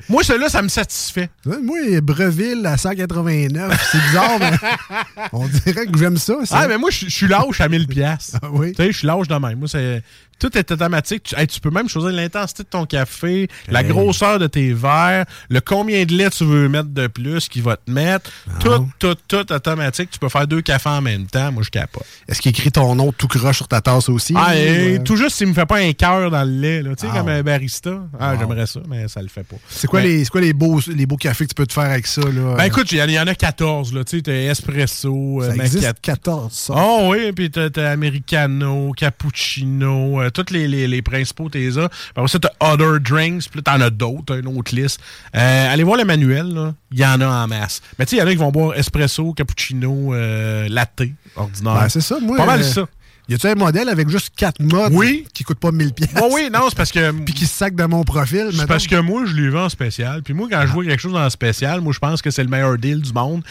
moi, 0.08 0.22
celui-là, 0.22 0.48
ça 0.48 0.62
me 0.62 0.68
satisfait. 0.68 1.28
Moi, 1.44 2.00
Breville 2.00 2.64
à 2.64 2.78
189, 2.78 3.88
c'est 3.92 3.98
bizarre, 3.98 4.38
mais 4.40 4.56
on 5.34 5.46
dirait 5.46 5.88
que 5.88 5.98
j'aime 5.98 6.16
ça. 6.16 6.36
ça. 6.46 6.60
Ah, 6.60 6.68
mais 6.68 6.78
moi, 6.78 6.88
je 6.90 7.04
je 7.04 7.10
suis 7.10 7.28
lâche 7.28 7.60
à 7.60 7.68
1000 7.68 7.86
pièces. 7.86 8.34
Ah 8.40 8.48
oui? 8.50 8.72
Tu 8.72 8.82
sais, 8.82 8.92
je 8.92 8.96
suis 8.96 9.06
lâche 9.06 9.28
de 9.28 9.34
même. 9.34 9.58
Moi, 9.58 9.68
c'est... 9.68 10.02
Tout 10.38 10.56
est 10.58 10.70
automatique. 10.70 11.22
Tu, 11.24 11.38
hey, 11.38 11.46
tu 11.46 11.60
peux 11.60 11.70
même 11.70 11.88
choisir 11.88 12.10
l'intensité 12.10 12.62
de 12.64 12.68
ton 12.68 12.84
café, 12.86 13.48
la 13.68 13.82
grosseur 13.84 14.38
de 14.38 14.46
tes 14.46 14.72
verres, 14.72 15.24
le 15.48 15.60
combien 15.60 16.04
de 16.04 16.12
lait 16.14 16.30
tu 16.30 16.44
veux 16.44 16.68
mettre 16.68 16.88
de 16.88 17.06
plus 17.06 17.48
qui 17.48 17.60
va 17.60 17.76
te 17.76 17.90
mettre. 17.90 18.30
Ah. 18.48 18.52
Tout, 18.60 18.88
tout, 18.98 19.14
tout 19.28 19.52
automatique. 19.52 20.10
Tu 20.10 20.18
peux 20.18 20.28
faire 20.28 20.46
deux 20.46 20.62
cafés 20.62 20.88
en 20.88 21.00
même 21.00 21.26
temps. 21.26 21.52
Moi, 21.52 21.62
je 21.62 21.70
capote. 21.70 22.04
Est-ce 22.28 22.40
qu'il 22.40 22.50
écrit 22.50 22.72
ton 22.72 22.94
nom 22.94 23.12
tout 23.12 23.28
croche 23.28 23.56
sur 23.58 23.68
ta 23.68 23.80
tasse 23.80 24.08
aussi? 24.08 24.34
Ah, 24.36 24.56
et 24.56 25.00
tout 25.04 25.16
juste 25.16 25.36
s'il 25.36 25.46
me 25.48 25.54
fait 25.54 25.66
pas 25.66 25.78
un 25.78 25.92
cœur 25.92 26.30
dans 26.30 26.42
le 26.44 26.50
lait, 26.60 26.82
là. 26.82 26.90
Tu 26.96 27.06
sais, 27.06 27.12
Ah. 27.12 27.18
comme 27.18 27.28
un 27.28 27.42
barista. 27.42 27.90
Ah, 28.18 28.34
j'aimerais 28.38 28.66
ça, 28.66 28.80
mais 28.88 29.08
ça 29.08 29.22
le 29.22 29.28
fait 29.28 29.44
pas. 29.44 29.56
C'est 29.68 29.86
quoi, 29.86 30.00
Mais- 30.00 30.08
les, 30.08 30.26
quoi 30.26 30.40
les, 30.40 30.52
beaux, 30.52 30.80
les 30.94 31.06
beaux 31.06 31.16
cafés 31.16 31.44
que 31.44 31.50
tu 31.50 31.54
peux 31.54 31.66
te 31.66 31.72
faire 31.72 31.84
avec 31.90 32.06
ça? 32.06 32.22
Là? 32.22 32.54
Ben 32.56 32.64
écoute, 32.64 32.90
il 32.92 32.98
y, 32.98 33.02
en- 33.02 33.06
il 33.06 33.14
y 33.14 33.20
en 33.20 33.26
a 33.26 33.34
14, 33.34 33.92
là. 33.94 34.02
Tu 34.04 34.16
sais, 34.16 34.22
t'as 34.22 34.32
espresso, 34.32 35.38
ça 35.42 35.46
euh, 35.48 35.52
existe 35.54 35.74
macchiato. 35.74 35.98
14, 36.02 36.52
ça. 36.52 36.74
Oh 36.76 37.08
oui, 37.10 37.32
puis 37.32 37.50
t'as, 37.50 37.70
t'as 37.70 37.90
americano, 37.90 38.92
cappuccino, 38.96 40.20
euh, 40.20 40.30
tous 40.32 40.52
les, 40.52 40.66
les, 40.68 40.88
les 40.88 41.02
principaux 41.02 41.48
t'es 41.48 41.70
là. 41.70 41.88
Puis 41.88 41.98
Après 42.16 42.28
ça, 42.28 42.38
t'as 42.38 42.50
other 42.72 43.00
drinks, 43.00 43.48
puis 43.50 43.60
là, 43.64 43.72
t'en 43.72 43.80
as 43.80 43.90
d'autres, 43.90 44.38
une 44.38 44.48
autre 44.48 44.74
liste. 44.74 45.00
Euh, 45.36 45.72
allez 45.72 45.84
voir 45.84 45.96
le 45.98 46.04
manuel, 46.04 46.52
là. 46.52 46.74
Il 46.90 46.98
y 46.98 47.06
en 47.06 47.20
a 47.20 47.26
en 47.26 47.46
masse. 47.46 47.80
Mais 47.98 48.06
tu 48.06 48.10
sais, 48.10 48.16
il 48.16 48.18
y 48.20 48.22
en 48.22 48.26
a 48.26 48.30
qui 48.30 48.36
vont 48.36 48.50
boire 48.50 48.74
espresso, 48.76 49.32
cappuccino, 49.32 50.14
euh, 50.14 50.68
latte, 50.68 51.02
ordinaire. 51.36 51.74
Ben, 51.74 51.88
c'est 51.88 52.00
ça, 52.00 52.18
moi. 52.20 52.36
Pas 52.36 52.46
mal 52.46 52.60
euh, 52.60 52.64
ça. 52.64 52.86
Y 53.28 53.34
a-tu 53.34 53.46
un 53.46 53.54
modèle 53.54 53.88
avec 53.88 54.08
juste 54.08 54.30
4 54.36 54.60
modes 54.60 54.92
Oui. 54.94 55.24
qui 55.32 55.44
coûte 55.44 55.58
pas 55.58 55.70
1000 55.70 55.92
pièces 55.94 56.10
Oh 56.20 56.28
oui, 56.32 56.48
non, 56.52 56.62
c'est 56.68 56.76
parce 56.76 56.90
que... 56.90 57.12
Puis 57.24 57.34
qui 57.34 57.46
se 57.46 57.56
sac 57.56 57.74
de 57.74 57.84
mon 57.84 58.02
profil, 58.02 58.48
C'est 58.52 58.66
parce 58.66 58.86
que 58.86 58.96
moi, 58.96 59.24
je 59.26 59.34
l'ai 59.34 59.48
vu 59.48 59.56
en 59.56 59.68
spécial. 59.68 60.22
Puis 60.22 60.34
moi, 60.34 60.48
quand 60.50 60.62
je 60.66 60.72
vois 60.72 60.84
quelque 60.84 61.00
chose 61.00 61.14
en 61.14 61.30
spécial, 61.30 61.80
moi, 61.80 61.92
je 61.92 61.98
pense 62.00 62.20
que 62.20 62.30
c'est 62.30 62.42
le 62.42 62.50
meilleur 62.50 62.76
deal 62.78 63.00
du 63.00 63.12
monde. 63.12 63.42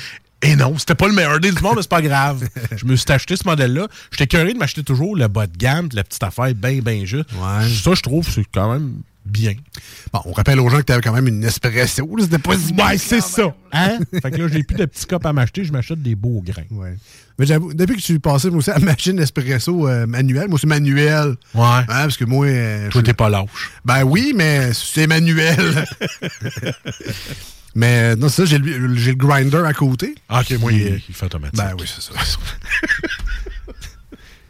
Et 0.44 0.56
non, 0.56 0.78
c'était 0.78 0.96
pas 0.96 1.08
le 1.08 1.14
meilleur 1.14 1.40
deal 1.40 1.54
du 1.54 1.62
monde, 1.62 1.74
mais 1.76 1.82
c'est 1.84 1.90
pas 1.90 2.02
grave. 2.02 2.48
Je 2.76 2.86
me 2.86 2.96
suis 2.96 3.12
acheté 3.12 3.36
ce 3.36 3.44
modèle-là. 3.46 3.88
J'étais 4.12 4.26
curieux 4.28 4.54
de 4.54 4.58
m'acheter 4.58 4.84
toujours 4.84 5.16
le 5.16 5.28
bas 5.28 5.46
de 5.48 5.56
gamme, 5.56 5.88
la 5.94 6.04
petite 6.04 6.24
affaire 6.24 6.54
bien, 6.56 6.80
bien 6.80 7.06
juste. 7.06 7.30
Ouais. 7.34 7.68
Ça, 7.70 7.94
je 7.94 8.02
trouve, 8.02 8.28
c'est 8.28 8.46
quand 8.52 8.72
même 8.74 8.96
bien. 9.24 9.54
Bon, 10.12 10.20
on 10.26 10.32
rappelle 10.32 10.60
aux 10.60 10.68
gens 10.68 10.78
que 10.80 10.84
tu 10.84 10.94
avais 10.94 11.02
quand 11.04 11.14
même 11.14 11.28
une 11.28 11.44
espresso. 11.44 12.10
C'était 12.20 12.40
pas 12.40 12.58
si 12.58 12.74
Ouais, 12.74 12.98
c'est 12.98 13.22
ça. 13.22 13.54
Hein? 13.72 14.00
fait 14.20 14.32
que 14.32 14.38
là, 14.38 14.48
j'ai 14.52 14.64
plus 14.64 14.78
de 14.78 14.86
petits 14.86 15.06
cups 15.06 15.24
à 15.26 15.32
m'acheter, 15.32 15.64
je 15.64 15.72
m'achète 15.72 16.02
des 16.02 16.16
beaux 16.16 16.42
grains. 16.44 16.64
Ouais. 16.72 16.98
Mais 17.38 17.46
j'avoue, 17.46 17.72
depuis 17.74 17.96
que 17.98 18.02
tu 18.02 18.20
passais 18.20 18.50
moi 18.50 18.58
aussi 18.58 18.72
à 18.72 18.80
la 18.80 18.86
machine 18.86 19.20
espresso 19.20 19.88
euh, 19.88 20.08
manuelle, 20.08 20.48
moi 20.50 20.58
c'est 20.60 20.68
manuel. 20.68 21.36
Ouais. 21.54 21.64
Hein, 21.64 21.86
parce 21.88 22.18
que 22.18 22.26
moi. 22.26 22.48
euh, 22.48 22.90
Toi, 22.90 23.04
t'es 23.04 23.14
pas 23.14 23.30
lâche. 23.30 23.70
Ben 23.86 24.04
oui, 24.04 24.34
mais 24.36 24.74
c'est 24.74 25.06
manuel. 25.06 25.86
mais 27.76 28.16
non, 28.16 28.30
c'est 28.30 28.46
ça, 28.46 28.46
j'ai 28.46 28.58
le, 28.60 29.14
grinder 29.16 29.64
à 29.66 29.74
côté. 29.74 30.16
Ah, 30.30 30.42
OK, 30.42 30.52
moi, 30.60 30.72
il, 30.74 31.02
il 31.08 31.14
fait 31.16 31.26
automatique. 31.26 31.58
Ben 31.58 31.74
oui, 31.80 31.86
c'est 31.88 32.02
ça. 32.02 32.14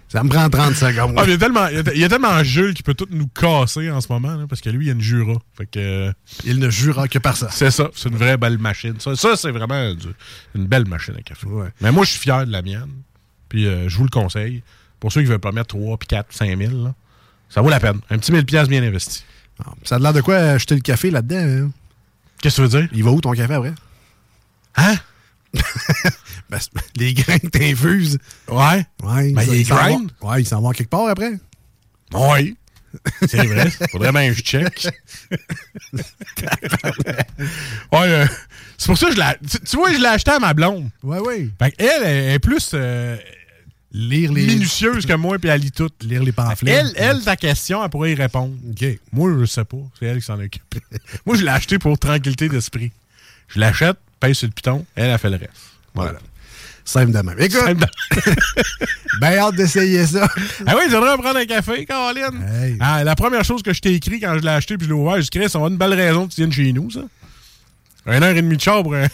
ça 0.08 0.24
me 0.24 0.30
prend 0.30 0.50
30 0.50 0.76
secondes. 0.76 1.16
Ah, 1.18 1.24
il 1.26 1.30
y 1.32 1.34
a 1.34 1.38
tellement, 1.38 1.68
il 1.68 1.98
y 1.98 2.04
a- 2.04 2.10
tellement 2.10 2.44
Jules 2.44 2.74
qui 2.74 2.84
peut 2.84 2.94
tout 2.94 3.08
nous 3.12 3.28
casser 3.28 3.90
en 3.90 4.02
ce 4.02 4.12
moment, 4.12 4.36
là, 4.36 4.46
parce 4.48 4.60
que 4.60 4.70
lui, 4.70 4.88
il 4.88 4.90
a 4.90 4.94
une 4.94 5.02
Jura. 5.02 5.36
Fait 5.58 5.66
que, 5.66 5.80
euh, 5.80 6.12
Il 6.44 6.60
ne 6.60 6.70
jura 6.70 7.08
que 7.08 7.18
par 7.20 7.38
ça. 7.38 7.48
c'est 7.52 7.72
ça, 7.72 7.90
c'est 7.96 8.10
une 8.10 8.18
vraie 8.18 8.36
belle 8.38 8.58
machine. 8.58 8.96
Ça, 9.00 9.16
ça, 9.16 9.36
c'est 9.38 9.52
vraiment 9.52 9.94
du- 9.94 10.08
une 10.56 10.66
belle 10.68 10.86
machine 10.88 11.14
à 11.18 11.22
café. 11.22 11.48
Ouais. 11.48 11.70
Mais 11.80 11.92
moi, 11.92 12.04
je 12.04 12.12
suis 12.12 12.20
fier 12.20 12.46
de 12.46 12.52
la 12.52 12.62
mienne. 12.62 12.90
Puis 13.48 13.68
euh, 13.68 13.88
je 13.88 13.98
vous 13.98 14.04
le 14.04 14.10
conseille. 14.10 14.64
Pour 15.00 15.12
ceux 15.12 15.22
qui 15.22 15.28
veulent 15.28 15.40
pas 15.40 15.52
mettre 15.52 15.68
3, 15.70 15.98
puis 15.98 16.08
4, 16.08 16.28
5 16.32 16.58
000, 16.58 16.84
là, 16.84 16.94
ça 17.50 17.62
vaut 17.62 17.70
la 17.70 17.80
peine. 17.80 18.00
Un 18.10 18.18
petit 18.18 18.32
1000 18.32 18.46
pièces 18.46 18.68
bien 18.68 18.84
investi. 18.84 19.24
Ah, 19.64 19.72
Ça 19.84 19.96
a 19.96 20.00
l'air 20.00 20.14
de 20.14 20.22
quoi 20.22 20.36
acheter 20.38 20.76
le 20.76 20.82
café 20.82 21.10
là-dedans? 21.10 21.38
hein? 21.68 21.72
Qu'est-ce 22.42 22.58
que 22.62 22.68
tu 22.68 22.68
veux 22.68 22.82
dire? 22.82 22.90
Il 22.94 23.04
va 23.04 23.12
où 23.12 23.22
ton 23.22 23.32
café 23.34 23.54
après? 23.54 23.74
Hein? 24.76 24.96
Ben, 26.50 26.60
les 26.98 27.14
grains 27.14 27.40
que 27.40 27.48
t'infuses. 27.48 28.18
Ouais. 28.50 28.86
Ouais, 29.04 29.32
Ben, 29.32 29.42
il 29.54 29.64
va- 29.66 29.76
grind. 29.88 30.12
Ouais, 30.22 30.42
ils 30.42 30.46
s'en 30.46 30.60
vont 30.62 30.72
quelque 30.72 30.90
part 30.90 31.08
après. 31.08 31.32
Oui. 32.14 32.58
C'est 33.26 33.46
vrai. 33.48 33.70
Faudrait 33.92 34.12
bien 34.12 34.28
que 34.28 34.34
je 34.34 34.42
check. 34.42 34.88
ouais, 37.94 38.00
euh, 38.08 38.26
c'est 38.78 38.88
pour 38.88 38.98
ça 38.98 39.08
que 39.08 39.16
je 39.16 39.20
l'ai. 39.20 39.48
Tu, 39.50 39.60
tu 39.62 39.78
vois, 39.78 39.92
je 39.94 39.98
l'ai 39.98 40.06
acheté 40.08 40.32
à 40.32 40.40
ma 40.40 40.54
blonde. 40.54 40.90
Ouais, 41.04 41.20
ouais. 41.20 41.50
Fait 41.58 41.72
qu'elle, 41.72 42.04
elle 42.04 42.32
est 42.34 42.40
plus 42.40 42.72
euh, 42.74 43.16
Lire 43.94 44.32
les. 44.32 44.46
minutieuse 44.46 45.06
que 45.06 45.14
moi, 45.14 45.38
puis 45.38 45.50
elle 45.50 45.62
lit 45.62 45.72
tout. 45.72 45.90
Lire 46.02 46.24
les 46.24 46.32
pamphlets. 46.32 46.72
Elle, 46.72 46.94
elle, 46.96 47.22
ta 47.24 47.36
question, 47.36 47.84
elle 47.84 47.90
pourrait 47.90 48.12
y 48.12 48.16
répondre. 48.16 48.56
OK. 48.70 48.86
Moi, 49.12 49.32
je 49.40 49.46
sais 49.46 49.66
pas. 49.66 49.78
C'est 50.00 50.06
elle 50.06 50.20
qui 50.20 50.26
s'en 50.26 50.40
occupe. 50.40 50.64
moi, 51.26 51.36
je 51.36 51.44
l'ai 51.44 51.50
acheté 51.50 51.78
pour 51.78 51.98
tranquillité 52.00 52.48
d'esprit. 52.48 52.92
Je 53.50 53.60
l'achète, 53.60 53.98
paye 54.20 54.34
sur 54.34 54.48
le 54.48 54.54
piton, 54.54 54.86
elle 54.96 55.12
a 55.12 55.18
fait 55.18 55.30
le 55.30 55.38
reste. 55.38 55.52
Voilà. 55.94 56.20
Simple 56.86 57.12
de 57.12 57.20
même. 57.20 57.40
Écoute, 57.40 57.60
Simple 57.60 57.86
ben 59.22 59.38
hâte 59.38 59.56
d'essayer 59.56 60.06
ça. 60.06 60.28
Ah 60.66 60.76
oui, 60.78 60.84
j'aimerais 60.90 61.18
prendre 61.18 61.38
un 61.38 61.46
café, 61.46 61.86
Caroline. 61.86 62.44
Hey. 62.50 62.78
Ah, 62.80 63.04
la 63.04 63.16
première 63.16 63.44
chose 63.44 63.62
que 63.62 63.74
je 63.74 63.82
t'ai 63.82 63.94
écrit 63.94 64.20
quand 64.20 64.38
je 64.38 64.42
l'ai 64.42 64.50
acheté 64.50 64.78
puis 64.78 64.88
je 64.88 64.94
l'ai 64.94 65.00
ouvert, 65.00 65.18
j'ai 65.18 65.24
dit, 65.24 65.30
Chris, 65.30 65.52
on 65.56 65.66
a 65.66 65.68
une 65.68 65.78
belle 65.78 65.94
raison 65.94 66.28
que 66.28 66.34
tu 66.34 66.42
viennes 66.42 66.52
chez 66.52 66.74
nous, 66.74 66.90
ça. 66.90 67.02
Un 68.06 68.22
heure 68.24 68.32
et 68.36 68.42
demie 68.42 68.58
de 68.58 68.62
char 68.62 68.82
pour 68.82 68.96
un- 68.96 69.08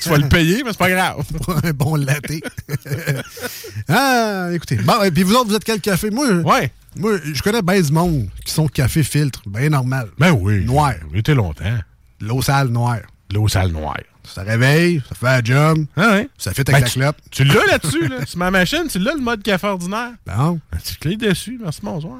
tu 0.00 0.08
vas 0.08 0.16
le 0.18 0.28
payer, 0.28 0.62
mais 0.64 0.70
c'est 0.70 0.78
pas 0.78 0.88
grave. 0.90 1.22
Pour 1.44 1.54
un 1.62 1.70
bon 1.72 1.96
latte. 1.96 2.30
ah, 3.88 4.48
écoutez. 4.52 4.76
Bon, 4.76 5.02
et 5.02 5.10
puis 5.10 5.22
vous 5.22 5.34
autres, 5.34 5.48
vous 5.50 5.54
êtes 5.56 5.64
quel 5.64 5.80
café? 5.80 6.10
Moi, 6.10 6.26
Ouais. 6.38 6.72
moi 6.96 7.12
je 7.22 7.42
connais 7.42 7.62
bien 7.62 7.80
du 7.80 7.92
monde 7.92 8.28
qui 8.44 8.52
sont 8.52 8.68
café 8.68 9.02
filtre. 9.02 9.42
Bien 9.46 9.68
normal. 9.68 10.08
Ben 10.18 10.32
oui. 10.32 10.64
Noir. 10.64 10.94
J'ai 11.12 11.18
été 11.18 11.34
longtemps. 11.34 11.78
L'eau 12.20 12.42
sale 12.42 12.68
noire. 12.68 13.00
L'eau 13.32 13.48
sale 13.48 13.70
noire. 13.70 13.96
Ça 14.24 14.42
réveille, 14.42 15.02
ça 15.08 15.14
fait 15.14 15.28
un 15.28 15.40
job, 15.42 15.86
Ah 15.96 16.10
ouais. 16.10 16.28
ça 16.38 16.52
fait 16.52 16.62
Ben, 16.64 16.74
avec 16.76 16.88
tu, 16.90 17.00
clope. 17.00 17.16
tu 17.30 17.42
l'as 17.44 17.66
là-dessus, 17.66 18.06
là. 18.06 18.26
Sur 18.26 18.38
ma 18.38 18.50
machine, 18.50 18.84
tu 18.88 18.98
l'as 18.98 19.14
le 19.14 19.20
mode 19.20 19.42
café 19.42 19.66
ordinaire. 19.66 20.10
Bon, 20.26 20.60
Ben, 20.70 20.78
tu 20.84 20.94
cliques 20.96 21.20
dessus, 21.20 21.58
merci, 21.60 21.80
bonsoir. 21.82 22.18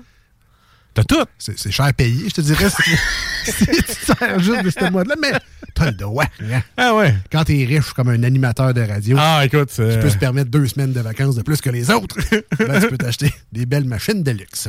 T'as 1.06 1.16
tout. 1.16 1.24
c'est 1.38 1.70
cher 1.70 1.92
payé, 1.94 2.28
je 2.28 2.34
te 2.34 2.40
dirais. 2.40 2.68
si- 2.70 3.66
tu 3.66 3.82
te 3.82 3.92
sers 4.06 4.38
juste 4.40 4.62
de 4.64 4.70
ce 4.70 4.90
mode-là, 4.90 5.14
mais 5.20 5.32
t'as 5.74 5.86
le 5.86 5.92
droit. 5.92 6.24
hein. 6.42 6.60
Ah 6.76 6.94
ouais. 6.94 7.14
Quand 7.32 7.44
t'es 7.44 7.64
riche 7.64 7.92
comme 7.94 8.08
un 8.08 8.22
animateur 8.22 8.74
de 8.74 8.82
radio, 8.82 9.16
Ah, 9.18 9.42
écoute, 9.44 9.70
tu 9.74 9.82
peux 10.00 10.10
se 10.10 10.18
permettre 10.18 10.50
deux 10.50 10.66
semaines 10.66 10.92
de 10.92 11.00
vacances 11.00 11.34
de 11.36 11.42
plus 11.42 11.60
que 11.60 11.70
les 11.70 11.90
autres. 11.90 12.16
Ben, 12.58 12.80
tu 12.80 12.88
peux 12.88 12.98
t'acheter 12.98 13.32
des 13.52 13.64
belles 13.66 13.84
machines 13.86 14.22
de 14.22 14.30
luxe. 14.32 14.68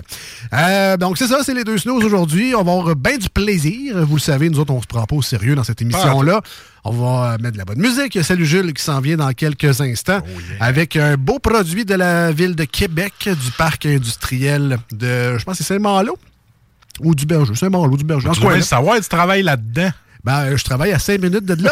Euh, 0.53 0.95
donc, 0.97 1.17
c'est 1.17 1.27
ça, 1.27 1.39
c'est 1.43 1.53
les 1.53 1.63
deux 1.65 1.77
snooze 1.77 2.03
aujourd'hui. 2.05 2.53
On 2.55 2.63
va 2.63 2.71
avoir 2.71 2.95
bien 2.95 3.17
du 3.17 3.29
plaisir. 3.29 4.05
Vous 4.05 4.15
le 4.15 4.21
savez, 4.21 4.49
nous 4.49 4.59
autres, 4.59 4.73
on 4.73 4.81
se 4.81 4.87
prend 4.87 5.03
pas 5.05 5.15
au 5.15 5.21
sérieux 5.21 5.55
dans 5.55 5.63
cette 5.63 5.81
émission-là. 5.81 6.41
On 6.83 6.91
va 6.91 7.37
mettre 7.37 7.53
de 7.53 7.57
la 7.57 7.65
bonne 7.65 7.79
musique. 7.79 8.15
Il 8.15 8.17
y 8.17 8.21
a 8.21 8.23
Salut 8.23 8.45
Jules 8.45 8.73
qui 8.73 8.83
s'en 8.83 9.01
vient 9.01 9.17
dans 9.17 9.31
quelques 9.33 9.81
instants 9.81 10.21
avec 10.59 10.95
un 10.95 11.15
beau 11.15 11.39
produit 11.39 11.85
de 11.85 11.93
la 11.95 12.31
ville 12.31 12.55
de 12.55 12.63
Québec, 12.63 13.13
du 13.25 13.51
parc 13.57 13.85
industriel 13.85 14.77
de, 14.91 15.37
je 15.37 15.43
pense 15.43 15.57
c'est 15.57 15.63
Saint-Malo. 15.63 16.17
Ou 16.99 17.15
du 17.15 17.25
Berger. 17.25 17.55
Saint-Malo, 17.55 17.95
du 17.97 18.03
Berger. 18.03 18.29
Tu 18.33 18.61
savoir, 18.61 18.99
tu 18.99 19.07
travailles 19.07 19.43
là-dedans. 19.43 19.91
Ben, 20.23 20.45
euh, 20.45 20.57
je 20.57 20.63
travaille 20.63 20.91
à 20.91 20.99
5 20.99 21.21
minutes 21.21 21.45
de 21.45 21.61
là. 21.63 21.71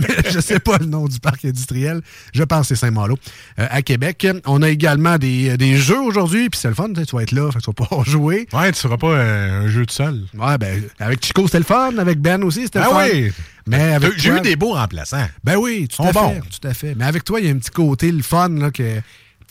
Mais 0.00 0.30
je 0.30 0.40
sais 0.40 0.58
pas 0.60 0.78
le 0.78 0.86
nom 0.86 1.06
du 1.06 1.18
parc 1.20 1.44
industriel. 1.44 2.00
Je 2.32 2.42
pense 2.44 2.68
que 2.68 2.74
c'est 2.74 2.86
Saint-Malo, 2.86 3.18
euh, 3.58 3.66
à 3.70 3.82
Québec. 3.82 4.26
On 4.46 4.62
a 4.62 4.68
également 4.68 5.18
des, 5.18 5.56
des 5.56 5.76
jeux 5.76 6.00
aujourd'hui, 6.00 6.48
puis 6.48 6.58
c'est 6.60 6.68
le 6.68 6.74
fun, 6.74 6.88
tu 6.92 7.16
vas 7.16 7.22
être 7.22 7.32
là, 7.32 7.50
fait 7.50 7.58
que 7.58 7.64
tu 7.64 7.70
vas 7.70 7.86
pouvoir 7.86 8.04
jouer. 8.04 8.46
Ouais, 8.52 8.70
tu 8.72 8.78
seras 8.78 8.96
pas 8.96 9.16
un, 9.18 9.62
un 9.64 9.68
jeu 9.68 9.84
de 9.84 9.90
seul. 9.90 10.22
Ouais, 10.34 10.58
ben, 10.58 10.82
avec 11.00 11.24
Chico, 11.24 11.46
c'était 11.46 11.58
le 11.58 11.64
fun, 11.64 11.96
avec 11.98 12.20
Ben 12.20 12.42
aussi, 12.44 12.62
c'était 12.64 12.80
le 12.80 12.84
Ah 12.86 12.90
fun. 12.90 13.06
oui. 13.12 13.32
Mais 13.66 13.92
avec 13.92 14.18
J'ai 14.18 14.30
eu 14.30 14.40
des 14.40 14.56
beaux 14.56 14.72
remplaçants. 14.74 15.26
Ben 15.44 15.56
oui, 15.56 15.88
tout 15.88 16.02
à 16.02 16.12
fait, 16.12 16.40
tout 16.40 16.66
à 16.68 16.72
fait. 16.72 16.94
Mais 16.96 17.04
avec 17.04 17.24
toi, 17.24 17.38
il 17.40 17.46
y 17.46 17.50
a 17.50 17.52
un 17.52 17.58
petit 17.58 17.70
côté, 17.70 18.10
le 18.10 18.22
fun, 18.22 18.48
là, 18.48 18.70
que 18.70 19.00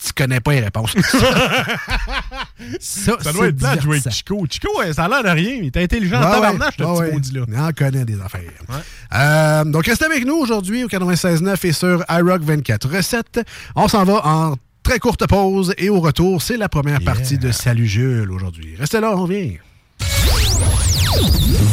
tu 0.04 0.12
connais 0.12 0.40
pas 0.40 0.52
les 0.52 0.60
réponses. 0.60 0.94
ça, 2.80 3.12
Ça 3.20 3.32
doit 3.32 3.48
être 3.48 3.56
plat 3.56 3.76
de 3.76 3.80
jouer 3.80 3.98
avec. 3.98 4.12
Chico. 4.12 4.46
Chico, 4.48 4.68
euh, 4.80 4.92
ça 4.92 5.04
a 5.04 5.08
l'air 5.08 5.22
de 5.24 5.28
rien. 5.28 5.54
Il 5.60 5.66
est 5.66 5.76
intelligent 5.76 6.18
en 6.18 6.24
Ouais, 6.26 6.30
tabarnache, 6.32 6.74
ouais, 6.78 6.84
ce 6.86 6.92
petit 6.92 7.00
ouais. 7.00 7.12
maudit-là. 7.12 7.40
Il 7.48 7.58
en 7.58 7.72
connaît 7.72 8.04
des 8.04 8.20
affaires. 8.20 8.40
Euh, 9.14 9.64
donc, 9.64 9.86
restez 9.86 10.04
avec 10.04 10.24
nous 10.24 10.36
aujourd'hui 10.36 10.84
au 10.84 10.88
96.9 10.88 11.66
et 11.66 11.72
sur 11.72 12.04
iRock 12.08 12.42
24 12.42 12.88
recettes. 12.96 13.40
On 13.74 13.88
s'en 13.88 14.04
va 14.04 14.24
en 14.26 14.54
très 14.82 14.98
courte 14.98 15.26
pause 15.26 15.74
et 15.78 15.90
au 15.90 16.00
retour, 16.00 16.40
c'est 16.42 16.56
la 16.56 16.68
première 16.68 17.00
partie 17.00 17.36
de 17.38 17.50
Salut 17.50 17.86
Jules 17.86 18.30
aujourd'hui. 18.30 18.74
Restez 18.78 19.00
là, 19.00 19.12
on 19.16 19.22
revient. 19.22 19.58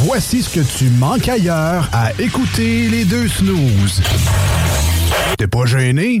Voici 0.04 0.42
ce 0.42 0.50
que 0.58 0.78
tu 0.78 0.84
manques 0.90 1.28
ailleurs 1.28 1.88
à 1.92 2.10
écouter 2.20 2.88
les 2.88 3.04
deux 3.04 3.28
snooze. 3.28 4.02
T'es 5.38 5.46
pas 5.46 5.64
gêné? 5.66 6.20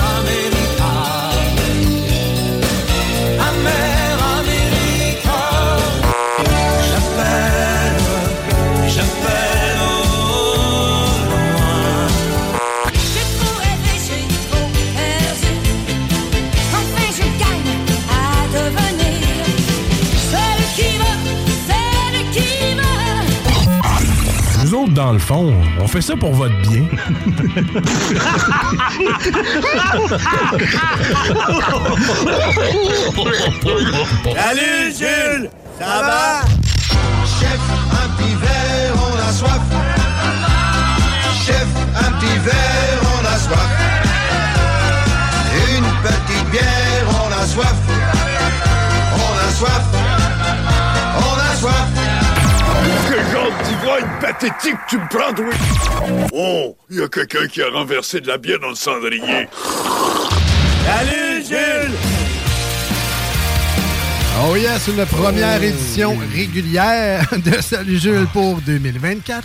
Le 25.09 25.19
fond, 25.19 25.53
on 25.79 25.87
fait 25.87 26.01
ça 26.01 26.15
pour 26.15 26.33
votre 26.33 26.55
bien. 26.61 26.83
Salut 34.35 34.93
Jules, 34.97 35.49
ça 35.79 36.01
va? 36.03 36.41
Chef, 37.25 37.59
un 37.91 38.07
petit 38.15 38.35
verre, 38.35 38.93
on 38.95 39.15
a 39.17 39.31
soif. 39.33 39.61
Chef, 41.45 41.67
un 41.97 42.11
petit 42.19 42.37
verre, 42.45 43.01
on 43.15 43.25
a 43.25 43.37
soif. 43.39 43.71
Une 45.77 45.89
petite 46.03 46.49
bière, 46.51 47.07
on 47.09 47.31
a 47.31 47.45
soif. 47.47 47.79
On 49.15 49.33
a 49.47 49.51
soif. 49.51 49.85
On 51.17 51.35
a 51.39 51.55
soif. 51.55 52.20
Quel 53.13 53.19
genre 53.29 53.51
d'ivrogne 53.67 54.05
pathétique 54.21 54.77
tu 54.87 54.95
me 54.97 55.07
prends, 55.09 55.33
oui? 55.43 56.29
Oh, 56.31 56.77
il 56.89 56.97
y 56.99 57.01
a 57.01 57.09
quelqu'un 57.09 57.45
qui 57.47 57.61
a 57.61 57.69
renversé 57.69 58.21
de 58.21 58.27
la 58.27 58.37
bière 58.37 58.59
dans 58.61 58.69
le 58.69 58.75
cendrier. 58.75 59.49
Salut, 60.85 61.43
Jules! 61.45 61.91
Oh 64.49 64.55
yes, 64.55 64.87
une 64.87 65.05
première 65.07 65.61
édition 65.61 66.17
régulière 66.33 67.27
de 67.45 67.59
Salut 67.61 67.99
Jules 67.99 68.27
pour 68.31 68.61
2024. 68.61 69.43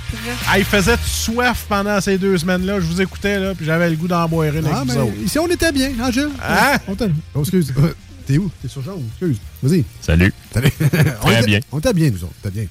Ah, 0.48 0.58
il 0.60 0.64
faisait 0.64 0.94
soif 1.04 1.66
pendant 1.68 2.00
ces 2.00 2.18
deux 2.18 2.38
semaines-là. 2.38 2.78
Je 2.78 2.86
vous 2.86 3.00
écoutais, 3.02 3.40
là, 3.40 3.52
puis 3.56 3.66
j'avais 3.66 3.90
le 3.90 3.96
goût 3.96 4.06
d'en 4.06 4.28
boire 4.28 4.46
une 4.54 4.64
Ah, 4.70 4.76
avec 4.82 4.88
mais 4.88 4.94
vous 4.94 5.08
autres. 5.08 5.16
ici, 5.24 5.38
on 5.40 5.48
était 5.48 5.72
bien, 5.72 5.90
hein, 6.00 6.12
Jules? 6.12 6.30
Hein? 6.40 6.76
On 6.86 6.94
était- 6.94 7.10
Oh, 7.34 7.40
excuse. 7.40 7.74
Euh, 7.78 7.92
T'es 8.28 8.38
où? 8.38 8.48
T'es 8.62 8.68
sur 8.68 8.82
jaune? 8.82 9.02
Excuse. 9.10 9.38
Vas-y. 9.60 9.84
Salut. 10.00 10.32
Salut. 10.54 10.70
on 10.80 11.26
Très 11.26 11.38
était- 11.38 11.46
bien. 11.46 11.60
On 11.72 11.78
était 11.80 11.92
bien, 11.92 12.10
nous 12.10 12.22
autres. 12.24 12.32
On 12.44 12.48
était 12.48 12.60
bien. 12.60 12.68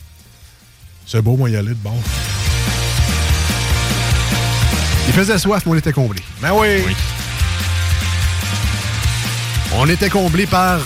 C'est 1.08 1.22
beau, 1.22 1.38
moi, 1.38 1.50
y 1.50 1.56
aller 1.56 1.70
de 1.70 1.74
bon. 1.76 1.94
Il 5.08 5.14
faisait 5.14 5.38
soif, 5.38 5.64
mais 5.66 5.74
on 5.74 5.76
était 5.76 5.94
comblés. 5.94 6.24
Ben 6.42 6.50
oui. 6.54 6.84
On 9.76 9.88
était 9.88 10.10
comblés 10.10 10.48
par 10.48 10.80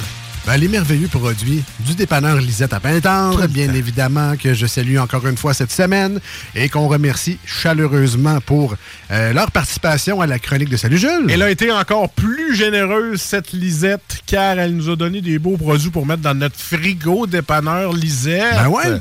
ben, 0.46 0.58
les 0.58 0.68
merveilleux 0.68 1.08
produits 1.08 1.64
du 1.86 1.96
dépanneur 1.96 2.38
Lisette 2.38 2.74
à 2.74 2.82
Pintendre, 2.82 3.48
bien 3.48 3.74
évidemment, 3.74 4.36
que 4.36 4.54
je 4.54 4.66
salue 4.66 4.98
encore 4.98 5.26
une 5.26 5.38
fois 5.38 5.54
cette 5.54 5.72
semaine 5.72 6.20
et 6.54 6.68
qu'on 6.68 6.88
remercie 6.88 7.38
chaleureusement 7.46 8.42
pour 8.42 8.76
euh, 9.12 9.32
leur 9.32 9.52
participation 9.52 10.20
à 10.20 10.28
la 10.28 10.38
chronique 10.38 10.70
de 10.70 10.78
Salut 10.78 10.98
Jules. 10.98 11.28
Elle 11.30 11.44
a 11.44 11.50
été 11.50 11.72
encore 11.72 12.10
plus 12.10 12.56
généreuse, 12.56 13.22
cette 13.22 13.54
Lisette, 13.54 14.22
car 14.26 14.60
elle 14.60 14.76
nous 14.76 14.90
a 14.90 14.98
donné 14.98 15.22
des 15.22 15.40
beaux 15.40 15.56
produits 15.56 15.92
pour 15.92 16.06
mettre 16.06 16.24
dans 16.24 16.36
notre 16.36 16.58
frigo 16.60 17.26
dépanneur 17.26 17.94
Lisette. 17.94 18.56
Ben 18.56 18.68
ouais. 18.68 19.00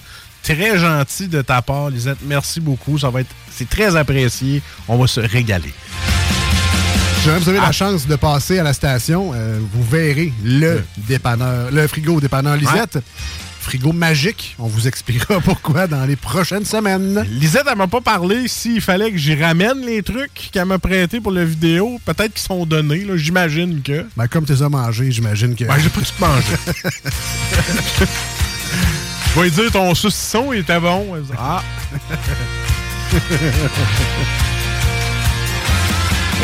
Très 0.49 0.78
gentil 0.78 1.28
de 1.28 1.43
ta 1.43 1.61
part, 1.61 1.90
Lisette. 1.90 2.21
Merci 2.25 2.59
beaucoup. 2.59 2.99
Ça 2.99 3.11
va 3.11 3.21
être, 3.21 3.28
c'est 3.52 3.69
très 3.69 3.95
apprécié. 3.97 4.62
On 4.88 4.97
va 4.97 5.07
se 5.07 5.21
régaler. 5.21 5.75
Si 7.23 7.28
vous 7.28 7.49
avez 7.50 7.59
la 7.59 7.71
chance 7.71 8.07
de 8.07 8.17
passer 8.17 8.59
à 8.59 8.62
la 8.62 8.73
station, 8.73 9.33
euh, 9.35 9.59
vous 9.71 9.85
verrez 9.85 10.33
le 10.43 10.83
dépanneur, 11.07 11.71
le 11.71 11.87
frigo 11.87 12.19
dépanneur 12.19 12.57
Lisette. 12.57 12.99
Frigo 13.61 13.93
magique. 13.93 14.57
On 14.59 14.69
vous 14.69 14.88
expliquera 14.88 15.38
pourquoi 15.45 15.87
dans 15.87 16.07
les 16.07 16.17
prochaines 16.17 16.64
semaines. 16.64 17.26
Lisette, 17.28 17.67
elle 17.71 17.76
m'a 17.76 17.87
pas 17.87 18.00
parlé 18.00 18.49
s'il 18.49 18.81
fallait 18.81 19.12
que 19.12 19.19
j'y 19.19 19.35
ramène 19.35 19.85
les 19.85 20.02
trucs 20.02 20.49
qu'elle 20.50 20.64
m'a 20.64 20.78
prêtés 20.78 21.21
pour 21.21 21.33
la 21.33 21.45
vidéo. 21.45 22.00
Peut-être 22.07 22.33
qu'ils 22.33 22.47
sont 22.47 22.64
donnés, 22.64 23.05
là. 23.05 23.19
J'imagine 23.19 23.83
que. 23.83 24.07
Ben, 24.17 24.26
comme 24.28 24.47
tu 24.47 24.52
les 24.55 24.62
as 24.62 24.71
mangés, 24.71 25.12
j'imagine 25.12 25.55
que. 25.55 25.64
Ben, 25.64 25.76
j'ai 25.78 25.90
pas 25.90 26.00
tout 26.00 26.12
mangé. 26.19 26.55
Je 29.35 29.41
vais 29.41 29.51
dire, 29.51 29.71
ton 29.71 29.95
saucisson 29.95 30.53
il 30.53 30.61
était 30.61 30.81
bon. 30.81 31.07
Ah. 31.39 31.63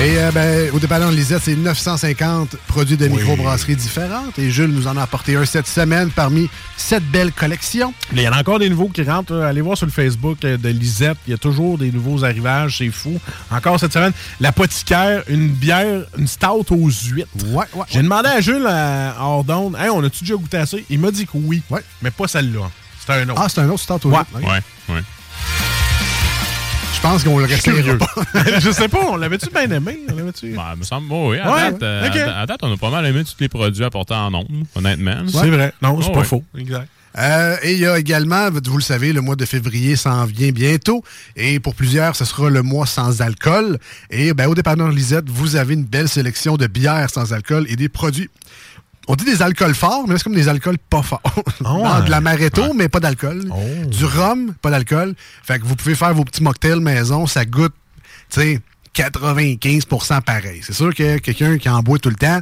Et 0.02 0.18
euh, 0.18 0.32
ben, 0.32 0.70
au 0.74 0.80
dépanneur 0.80 1.10
Lisette, 1.12 1.42
c'est 1.44 1.54
950 1.54 2.56
produits 2.66 2.96
de 2.96 3.06
microbrasserie 3.06 3.76
différentes. 3.76 4.38
Et 4.38 4.50
Jules 4.50 4.70
nous 4.72 4.88
en 4.88 4.96
a 4.96 5.02
apporté 5.02 5.36
un 5.36 5.44
cette 5.44 5.68
semaine 5.68 6.10
parmi 6.10 6.50
cette 6.76 7.04
belle 7.10 7.30
collection. 7.32 7.94
Il 8.12 8.20
y 8.20 8.28
en 8.28 8.32
a 8.32 8.40
encore 8.40 8.58
des 8.58 8.68
nouveaux 8.68 8.88
qui 8.88 9.02
rentrent. 9.04 9.36
Allez 9.40 9.60
voir 9.60 9.76
sur 9.78 9.86
le 9.86 9.92
Facebook 9.92 10.44
euh, 10.44 10.56
de 10.58 10.68
Lisette. 10.68 11.16
Il 11.26 11.30
y 11.30 11.34
a 11.34 11.38
toujours 11.38 11.78
des 11.78 11.92
nouveaux 11.92 12.24
arrivages. 12.24 12.78
C'est 12.78 12.90
fou. 12.90 13.18
Encore 13.52 13.78
cette 13.78 13.92
semaine, 13.92 14.12
l'apothicaire, 14.40 15.22
une 15.28 15.48
bière, 15.48 16.02
une 16.18 16.26
stout 16.26 16.66
aux 16.72 16.90
huîtres. 16.90 17.28
Ouais, 17.46 17.64
ouais. 17.74 17.84
J'ai 17.88 18.02
demandé 18.02 18.28
à 18.28 18.40
Jules 18.40 18.66
à 18.66 19.14
hors 19.20 19.44
d'onde, 19.44 19.76
Hey, 19.78 19.90
on 19.90 20.02
a-tu 20.02 20.24
déjà 20.24 20.34
goûté 20.34 20.56
à 20.56 20.66
ça? 20.66 20.76
Il 20.90 20.98
m'a 20.98 21.12
dit 21.12 21.24
que 21.24 21.32
oui. 21.34 21.62
Ouais. 21.70 21.82
Mais 22.02 22.10
pas 22.10 22.26
celle-là. 22.26 22.68
C'était 23.00 23.12
un 23.20 23.28
autre. 23.28 23.40
Ah, 23.42 23.48
c'est 23.48 23.60
un 23.60 23.68
autre 23.68 23.80
stout 23.82 24.06
au 24.08 24.10
Ouais. 24.10 24.18
huîtres. 24.34 24.48
Ouais, 24.88 24.94
ouais. 24.96 25.02
Je 27.04 27.10
pense 27.10 27.22
qu'on 27.22 27.38
le 27.38 27.44
restera 27.44 27.76
Curieux. 27.76 27.98
pas. 27.98 28.06
Je 28.60 28.70
sais 28.70 28.88
pas, 28.88 29.06
on 29.10 29.16
l'avait-tu 29.16 29.50
bien 29.50 29.70
aimé? 29.70 29.98
On 30.10 30.16
l'avait-tu? 30.16 30.54
Ben, 30.54 30.74
me 30.78 30.84
semble, 30.84 31.08
oh 31.10 31.32
oui, 31.32 31.38
à, 31.38 31.52
Ouais, 31.52 31.70
date, 31.72 31.82
euh, 31.82 32.28
à- 32.34 32.40
à 32.40 32.46
date, 32.46 32.60
on 32.62 32.72
a 32.72 32.78
pas 32.78 32.88
mal 32.88 33.04
aimé 33.04 33.22
tous 33.24 33.36
les 33.40 33.50
produits 33.50 33.84
apportés 33.84 34.14
en 34.14 34.30
nombre, 34.30 34.48
honnêtement. 34.74 35.16
C'est 35.28 35.50
vrai. 35.50 35.74
Non, 35.82 36.00
c'est 36.00 36.08
Oh, 36.08 36.12
pas 36.14 36.20
ouais. 36.20 36.24
faux. 36.24 36.42
Exact. 36.56 36.88
Euh, 37.18 37.56
et 37.62 37.74
il 37.74 37.78
y 37.78 37.86
a 37.86 37.96
également, 37.98 38.48
vous 38.50 38.76
le 38.78 38.82
savez, 38.82 39.12
le 39.12 39.20
mois 39.20 39.36
de 39.36 39.44
février 39.44 39.96
s'en 39.96 40.24
vient 40.24 40.50
bientôt. 40.50 41.04
Et 41.36 41.60
pour 41.60 41.74
plusieurs, 41.74 42.16
ce 42.16 42.24
sera 42.24 42.48
le 42.48 42.62
mois 42.62 42.86
sans 42.86 43.20
alcool. 43.20 43.78
Et 44.10 44.32
ben, 44.32 44.48
au 44.48 44.54
dépanneur 44.54 44.88
Lisette, 44.88 45.28
vous 45.28 45.56
avez 45.56 45.74
une 45.74 45.84
belle 45.84 46.08
sélection 46.08 46.56
de 46.56 46.66
bières 46.66 47.10
sans 47.10 47.32
alcool 47.34 47.66
et 47.68 47.76
des 47.76 47.88
produits. 47.90 48.30
On 49.08 49.16
dit 49.16 49.24
des 49.24 49.42
alcools 49.42 49.74
forts, 49.74 50.06
mais 50.08 50.16
c'est 50.16 50.24
comme 50.24 50.34
des 50.34 50.48
alcools 50.48 50.78
pas 50.78 51.02
forts. 51.02 51.20
Non, 51.60 52.00
de 52.00 52.10
l'amaretto, 52.10 52.72
mais 52.74 52.88
pas 52.88 53.00
d'alcool. 53.00 53.50
Du 53.88 54.04
rhum, 54.04 54.54
pas 54.60 54.70
d'alcool. 54.70 55.14
Fait 55.42 55.58
que 55.58 55.64
vous 55.64 55.76
pouvez 55.76 55.94
faire 55.94 56.14
vos 56.14 56.24
petits 56.24 56.42
mocktails 56.42 56.80
maison, 56.80 57.26
ça 57.26 57.44
goûte, 57.44 57.74
tu 58.30 58.40
sais, 58.40 58.60
95% 58.94 60.22
pareil. 60.22 60.60
C'est 60.62 60.72
sûr 60.72 60.94
que 60.94 61.18
quelqu'un 61.18 61.58
qui 61.58 61.68
en 61.68 61.82
boit 61.82 61.98
tout 61.98 62.10
le 62.10 62.16
temps, 62.16 62.40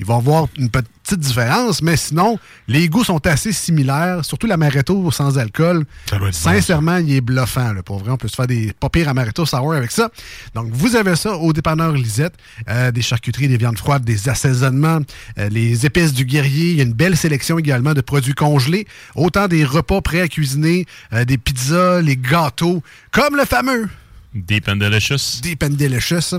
il 0.00 0.06
va 0.06 0.16
avoir 0.16 0.48
une 0.58 0.70
petite 0.70 1.20
différence, 1.20 1.80
mais 1.80 1.96
sinon, 1.96 2.38
les 2.66 2.88
goûts 2.88 3.04
sont 3.04 3.24
assez 3.26 3.52
similaires, 3.52 4.24
surtout 4.24 4.48
l'amaretto 4.48 5.10
sans 5.12 5.38
alcool. 5.38 5.84
Sincèrement, 6.32 6.96
il 6.96 7.14
est 7.14 7.20
bluffant. 7.20 7.72
Là, 7.72 7.82
pour 7.82 7.98
vrai, 7.98 8.10
on 8.10 8.16
peut 8.16 8.26
se 8.26 8.34
faire 8.34 8.48
des 8.48 8.72
pas 8.72 8.88
pires 8.88 9.08
amaretto 9.08 9.46
sour 9.46 9.72
avec 9.72 9.92
ça. 9.92 10.10
Donc, 10.54 10.68
vous 10.72 10.96
avez 10.96 11.14
ça 11.14 11.36
au 11.36 11.52
dépanneur 11.52 11.92
Lisette. 11.92 12.34
Euh, 12.68 12.90
des 12.90 13.02
charcuteries, 13.02 13.46
des 13.46 13.56
viandes 13.56 13.78
froides, 13.78 14.04
des 14.04 14.28
assaisonnements, 14.28 15.00
euh, 15.38 15.48
les 15.48 15.86
épices 15.86 16.12
du 16.12 16.24
guerrier. 16.24 16.70
Il 16.70 16.76
y 16.76 16.80
a 16.80 16.84
une 16.84 16.92
belle 16.92 17.16
sélection 17.16 17.58
également 17.58 17.94
de 17.94 18.00
produits 18.00 18.34
congelés. 18.34 18.86
Autant 19.14 19.46
des 19.46 19.64
repas 19.64 20.00
prêts 20.00 20.20
à 20.20 20.28
cuisiner, 20.28 20.86
euh, 21.12 21.24
des 21.24 21.38
pizzas, 21.38 22.00
les 22.00 22.16
gâteaux, 22.16 22.82
comme 23.12 23.36
le 23.36 23.44
fameux 23.44 23.88
Deep 24.34 24.68
and 24.68 24.76
Delicious. 24.76 25.40
Deep 25.42 25.62
and 25.62 25.70
Delicious. 25.70 26.34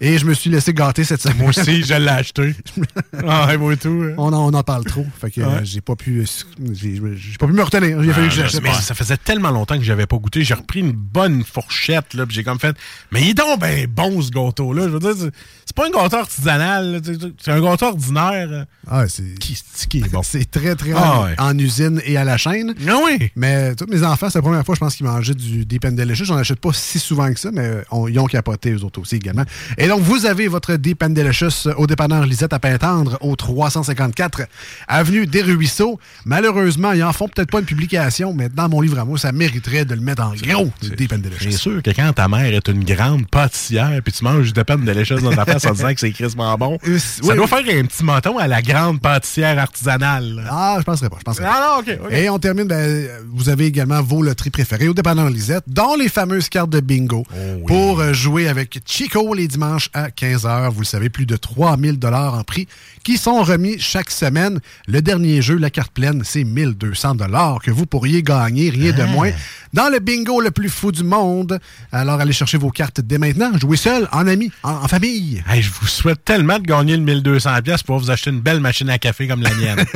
Et 0.00 0.16
je 0.18 0.24
me 0.26 0.34
suis 0.34 0.48
laissé 0.50 0.72
gâter 0.72 1.02
cette 1.02 1.20
semaine. 1.22 1.38
Moi 1.38 1.48
aussi, 1.48 1.82
je 1.82 1.94
l'ai 1.94 2.08
acheté. 2.08 2.54
ah, 3.26 3.56
moi 3.56 3.74
tout. 3.76 4.04
hein. 4.06 4.14
On 4.18 4.32
en, 4.32 4.52
on 4.52 4.54
en 4.56 4.62
parle 4.62 4.84
trop. 4.84 5.04
Fait 5.20 5.30
que 5.30 5.40
euh, 5.40 5.60
j'ai 5.64 5.80
pas 5.80 5.96
pu. 5.96 6.24
J'ai 6.72 7.00
j'ai 7.16 7.36
pas 7.38 7.46
pu 7.46 7.52
me 7.52 7.62
retenir. 7.62 7.98
A 7.98 8.02
fallu 8.14 8.28
que 8.28 8.34
je 8.34 8.42
l'achète. 8.42 8.62
Mais 8.62 8.72
ça 8.74 8.94
faisait 8.94 9.16
tellement 9.16 9.50
longtemps 9.50 9.76
que 9.78 9.84
j'avais 9.84 10.06
pas 10.06 10.16
goûté. 10.18 10.44
J'ai 10.44 10.54
repris 10.54 10.80
une 10.80 10.92
bonne 10.92 11.42
fourchette, 11.44 12.14
là, 12.14 12.26
puis 12.26 12.36
j'ai 12.36 12.44
comme 12.44 12.60
fait. 12.60 12.76
Mais 13.12 13.22
il 13.22 13.30
est 13.30 13.34
donc 13.34 13.58
ben 13.60 13.86
bon, 13.88 14.20
ce 14.22 14.30
gâteau-là. 14.30 14.84
Je 14.84 14.88
veux 14.90 15.00
dire, 15.00 15.14
c'est- 15.16 15.74
pas 15.74 15.86
un 15.86 15.90
gâteau 15.90 16.16
artisanal. 16.16 17.00
C'est 17.40 17.50
un 17.52 17.60
gâteau 17.60 17.86
ordinaire. 17.86 18.66
Ah, 18.86 19.08
c'est. 19.08 19.38
Qui, 19.38 19.56
qui 19.88 19.98
est 19.98 20.08
bon? 20.12 20.22
C'est 20.22 20.50
très, 20.50 20.74
très 20.76 20.92
Ah 20.94 21.20
en, 21.20 21.24
ouais. 21.24 21.34
en 21.38 21.58
usine 21.58 22.00
et 22.04 22.16
à 22.16 22.24
la 22.24 22.36
chaîne. 22.36 22.74
Ah 22.88 22.96
oui. 23.04 23.30
Mais 23.36 23.74
tous 23.74 23.86
mes 23.86 24.02
enfants, 24.02 24.28
c'est 24.30 24.38
la 24.38 24.42
première 24.42 24.64
fois, 24.64 24.74
je 24.74 24.80
pense, 24.80 24.96
qu'ils 24.96 25.06
mangeaient 25.06 25.34
du 25.34 25.64
Deep 25.64 25.84
and 25.84 25.92
Delicious. 25.92 26.24
J'en 26.24 26.36
achète 26.36 26.60
pas 26.60 26.72
si 26.72 26.98
souvent 26.98 27.32
que 27.32 27.37
ça, 27.38 27.50
mais 27.52 27.70
on- 27.90 28.08
ils 28.08 28.18
ont 28.18 28.26
capoté, 28.26 28.72
eux 28.72 28.84
autres 28.84 29.00
aussi 29.00 29.16
également. 29.16 29.44
Et 29.78 29.88
donc, 29.88 30.00
vous 30.02 30.26
avez 30.26 30.48
votre 30.48 30.74
Deep 30.76 31.04
Delicious 31.04 31.68
au 31.76 31.86
dépanneur 31.86 32.26
Lisette 32.26 32.52
à 32.52 32.58
Pintendre, 32.58 33.16
au 33.20 33.34
354 33.36 34.42
Avenue 34.88 35.26
des 35.26 35.42
Ruisseaux. 35.42 35.98
Malheureusement, 36.24 36.92
ils 36.92 37.02
en 37.04 37.12
font 37.12 37.28
peut-être 37.28 37.50
pas 37.50 37.60
une 37.60 37.64
publication, 37.64 38.34
mais 38.34 38.48
dans 38.48 38.68
mon 38.68 38.80
livre 38.80 38.98
à 38.98 39.04
moi, 39.04 39.18
ça 39.18 39.32
mériterait 39.32 39.84
de 39.84 39.94
le 39.94 40.00
mettre 40.00 40.22
en 40.22 40.32
gros, 40.34 40.70
le 40.82 40.88
Deep 40.96 41.14
Delicious. 41.14 41.50
C'est 41.50 41.56
sûr 41.56 41.82
que 41.82 41.90
quand 41.90 42.12
ta 42.12 42.28
mère 42.28 42.52
est 42.52 42.68
une 42.68 42.84
grande 42.84 43.26
pâtissière, 43.28 44.00
puis 44.04 44.12
tu 44.12 44.24
manges 44.24 44.52
de 44.52 44.62
peine 44.62 44.84
de 44.84 44.92
l'échelle 44.92 45.20
dans 45.20 45.34
ta 45.34 45.44
face 45.44 45.64
en 45.66 45.72
disant 45.72 45.94
que 45.94 46.00
c'est 46.00 46.10
crissement 46.10 46.56
bon, 46.58 46.78
Euh, 46.86 46.98
ça 46.98 47.20
oui, 47.22 47.36
doit 47.36 47.44
oui. 47.44 47.64
faire 47.64 47.78
un 47.78 47.84
petit 47.84 48.04
menton 48.04 48.38
à 48.38 48.46
la 48.46 48.60
grande 48.62 49.00
pâtissière 49.00 49.58
artisanale. 49.58 50.44
Ah, 50.50 50.76
je 50.78 50.84
penserais 50.84 51.08
pas. 51.08 51.16
Je 51.20 51.24
penserais 51.24 51.44
pas. 51.44 51.52
Ah 51.54 51.82
non, 51.86 51.92
ok. 51.92 51.98
ok. 52.06 52.12
Et 52.12 52.28
on 52.30 52.38
termine, 52.38 52.64
ben, 52.66 53.08
vous 53.32 53.48
avez 53.48 53.66
également 53.66 54.02
vos 54.02 54.22
loteries 54.22 54.50
préférées 54.50 54.88
au 54.88 54.94
dépanneur 54.94 55.30
Lisette, 55.30 55.64
dont 55.66 55.94
les 55.96 56.08
fameuses 56.08 56.48
cartes 56.48 56.70
de 56.70 56.80
bingo 56.80 57.24
pour 57.66 58.00
euh, 58.00 58.12
jouer 58.12 58.48
avec 58.48 58.80
Chico 58.86 59.34
les 59.34 59.48
dimanches 59.48 59.90
à 59.92 60.08
15h. 60.08 60.70
Vous 60.70 60.80
le 60.80 60.86
savez, 60.86 61.08
plus 61.08 61.26
de 61.26 61.36
3000 61.36 61.98
dollars 61.98 62.34
en 62.34 62.44
prix 62.44 62.66
qui 63.04 63.16
sont 63.16 63.42
remis 63.42 63.78
chaque 63.78 64.10
semaine. 64.10 64.60
Le 64.86 65.00
dernier 65.02 65.42
jeu, 65.42 65.56
la 65.56 65.70
carte 65.70 65.92
pleine, 65.92 66.22
c'est 66.24 66.44
1200 66.44 67.16
dollars 67.16 67.60
que 67.62 67.70
vous 67.70 67.86
pourriez 67.86 68.22
gagner, 68.22 68.70
rien 68.70 68.92
de 68.92 69.04
moins, 69.04 69.30
dans 69.72 69.88
le 69.90 69.98
bingo 69.98 70.40
le 70.40 70.50
plus 70.50 70.68
fou 70.68 70.92
du 70.92 71.04
monde. 71.04 71.58
Alors, 71.92 72.20
allez 72.20 72.32
chercher 72.32 72.58
vos 72.58 72.70
cartes 72.70 73.00
dès 73.00 73.18
maintenant. 73.18 73.50
Jouez 73.58 73.76
seul, 73.76 74.08
en 74.12 74.26
ami, 74.26 74.50
en, 74.62 74.72
en 74.72 74.88
famille. 74.88 75.42
Hey, 75.48 75.62
je 75.62 75.70
vous 75.70 75.86
souhaite 75.86 76.24
tellement 76.24 76.58
de 76.58 76.64
gagner 76.64 76.96
le 76.96 77.04
1200$ 77.04 77.62
pièces 77.62 77.82
pour 77.82 77.98
vous 77.98 78.10
acheter 78.10 78.30
une 78.30 78.40
belle 78.40 78.60
machine 78.60 78.90
à 78.90 78.98
café 78.98 79.28
comme 79.28 79.42
la 79.42 79.54
mienne. 79.54 79.84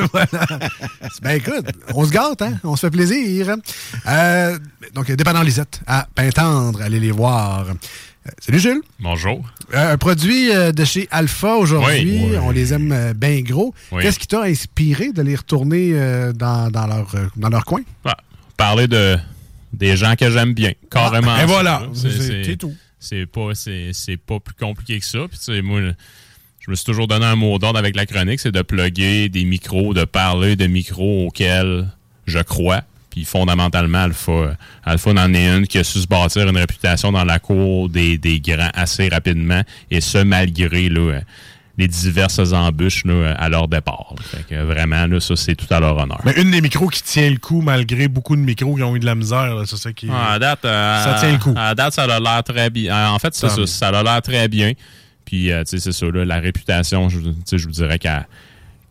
Ben 1.22 1.36
écoute, 1.36 1.66
on 1.94 2.04
se 2.04 2.10
gâte, 2.10 2.42
hein? 2.42 2.54
On 2.64 2.74
se 2.74 2.86
fait 2.86 2.90
plaisir. 2.90 3.54
Euh, 4.06 4.58
donc, 4.94 5.10
dépendant 5.10 5.42
Lisette, 5.42 5.80
à 5.86 6.08
Pintendre, 6.14 6.82
allez 6.82 6.98
les 6.98 7.10
voir. 7.10 7.21
Euh, 7.24 7.74
salut 8.40 8.58
Jules. 8.58 8.80
Bonjour. 9.00 9.44
Euh, 9.74 9.92
un 9.92 9.98
produit 9.98 10.50
euh, 10.50 10.72
de 10.72 10.84
chez 10.84 11.06
Alpha 11.10 11.54
aujourd'hui. 11.56 12.20
Oui. 12.24 12.36
On 12.42 12.50
les 12.50 12.72
aime 12.72 13.12
bien 13.16 13.40
gros. 13.42 13.74
Oui. 13.92 14.02
Qu'est-ce 14.02 14.18
qui 14.18 14.26
t'a 14.26 14.42
inspiré 14.42 15.12
de 15.12 15.22
les 15.22 15.36
retourner 15.36 15.92
dans, 16.34 16.70
dans 16.70 16.86
leur, 16.86 17.14
dans 17.36 17.48
leur 17.48 17.64
coin? 17.64 17.82
Ah, 18.04 18.16
parler 18.56 18.88
de 18.88 19.16
des 19.72 19.96
gens 19.96 20.14
que 20.16 20.30
j'aime 20.30 20.52
bien, 20.52 20.72
carrément. 20.90 21.32
Ah, 21.34 21.42
et 21.44 21.46
voilà, 21.46 21.80
là. 21.80 21.88
c'est- 21.94 22.56
tout. 22.56 22.74
C'est 22.98 23.26
pas 23.26 23.50
c'est 23.54 24.16
pas 24.16 24.38
plus 24.38 24.54
compliqué 24.54 25.00
que 25.00 25.04
ça. 25.06 25.20
Puis 25.30 25.62
moi, 25.62 25.80
je 26.60 26.70
me 26.70 26.76
suis 26.76 26.84
toujours 26.84 27.08
donné 27.08 27.24
un 27.24 27.34
mot 27.36 27.58
d'ordre 27.58 27.78
avec 27.78 27.96
la 27.96 28.06
chronique, 28.06 28.38
c'est 28.40 28.52
de 28.52 28.62
plugger 28.62 29.28
des 29.28 29.44
micros, 29.44 29.94
de 29.94 30.04
parler 30.04 30.54
de 30.56 30.66
micros 30.66 31.26
auxquels 31.26 31.88
je 32.26 32.38
crois. 32.40 32.82
Puis 33.12 33.24
fondamentalement, 33.24 33.98
Alpha, 33.98 34.56
Alpha 34.84 35.10
en 35.10 35.34
est 35.34 35.46
une 35.46 35.66
qui 35.66 35.78
a 35.78 35.84
su 35.84 36.00
se 36.00 36.06
bâtir 36.06 36.48
une 36.48 36.56
réputation 36.56 37.12
dans 37.12 37.24
la 37.24 37.38
cour 37.38 37.90
des, 37.90 38.16
des 38.16 38.40
grands 38.40 38.70
assez 38.74 39.08
rapidement, 39.08 39.62
et 39.90 40.00
ce 40.00 40.18
malgré 40.18 40.88
là, 40.88 41.20
les 41.76 41.88
diverses 41.88 42.52
embûches 42.52 43.04
là, 43.04 43.34
à 43.38 43.48
leur 43.48 43.68
départ. 43.68 44.14
Fait 44.22 44.44
que 44.48 44.62
vraiment, 44.62 45.06
là, 45.06 45.20
ça, 45.20 45.36
c'est 45.36 45.54
tout 45.54 45.72
à 45.72 45.80
leur 45.80 45.96
honneur. 45.96 46.20
Mais 46.24 46.32
une 46.40 46.50
des 46.50 46.60
micros 46.60 46.88
qui 46.88 47.02
tient 47.02 47.30
le 47.30 47.38
coup 47.38 47.60
malgré 47.60 48.08
beaucoup 48.08 48.34
de 48.34 48.40
micros 48.40 48.76
qui 48.76 48.82
ont 48.82 48.96
eu 48.96 49.00
de 49.00 49.06
la 49.06 49.14
misère, 49.14 49.62
c'est 49.66 49.76
ça 49.76 49.92
qui. 49.92 50.08
Ah, 50.10 50.32
à 50.32 50.38
date, 50.38 50.64
euh, 50.64 51.04
Ça 51.04 51.20
tient 51.20 51.32
le 51.32 51.38
coup. 51.38 51.54
À 51.56 51.74
date, 51.74 51.92
ça 51.92 52.04
a 52.04 52.20
l'air 52.20 52.42
très 52.44 52.70
bien. 52.70 52.94
Euh, 52.94 53.08
En 53.08 53.18
fait, 53.18 53.34
ça, 53.34 53.48
ça 53.66 53.88
a 53.88 54.02
l'air 54.02 54.22
très 54.22 54.48
bien. 54.48 54.72
Puis, 55.24 55.50
euh, 55.50 55.64
tu 55.64 55.70
sais, 55.70 55.78
c'est 55.78 55.92
ça, 55.92 56.06
là, 56.06 56.24
la 56.24 56.40
réputation, 56.40 57.08
je, 57.08 57.18
vous 57.18 57.70
dirais 57.70 57.98
qu'elle 57.98 58.26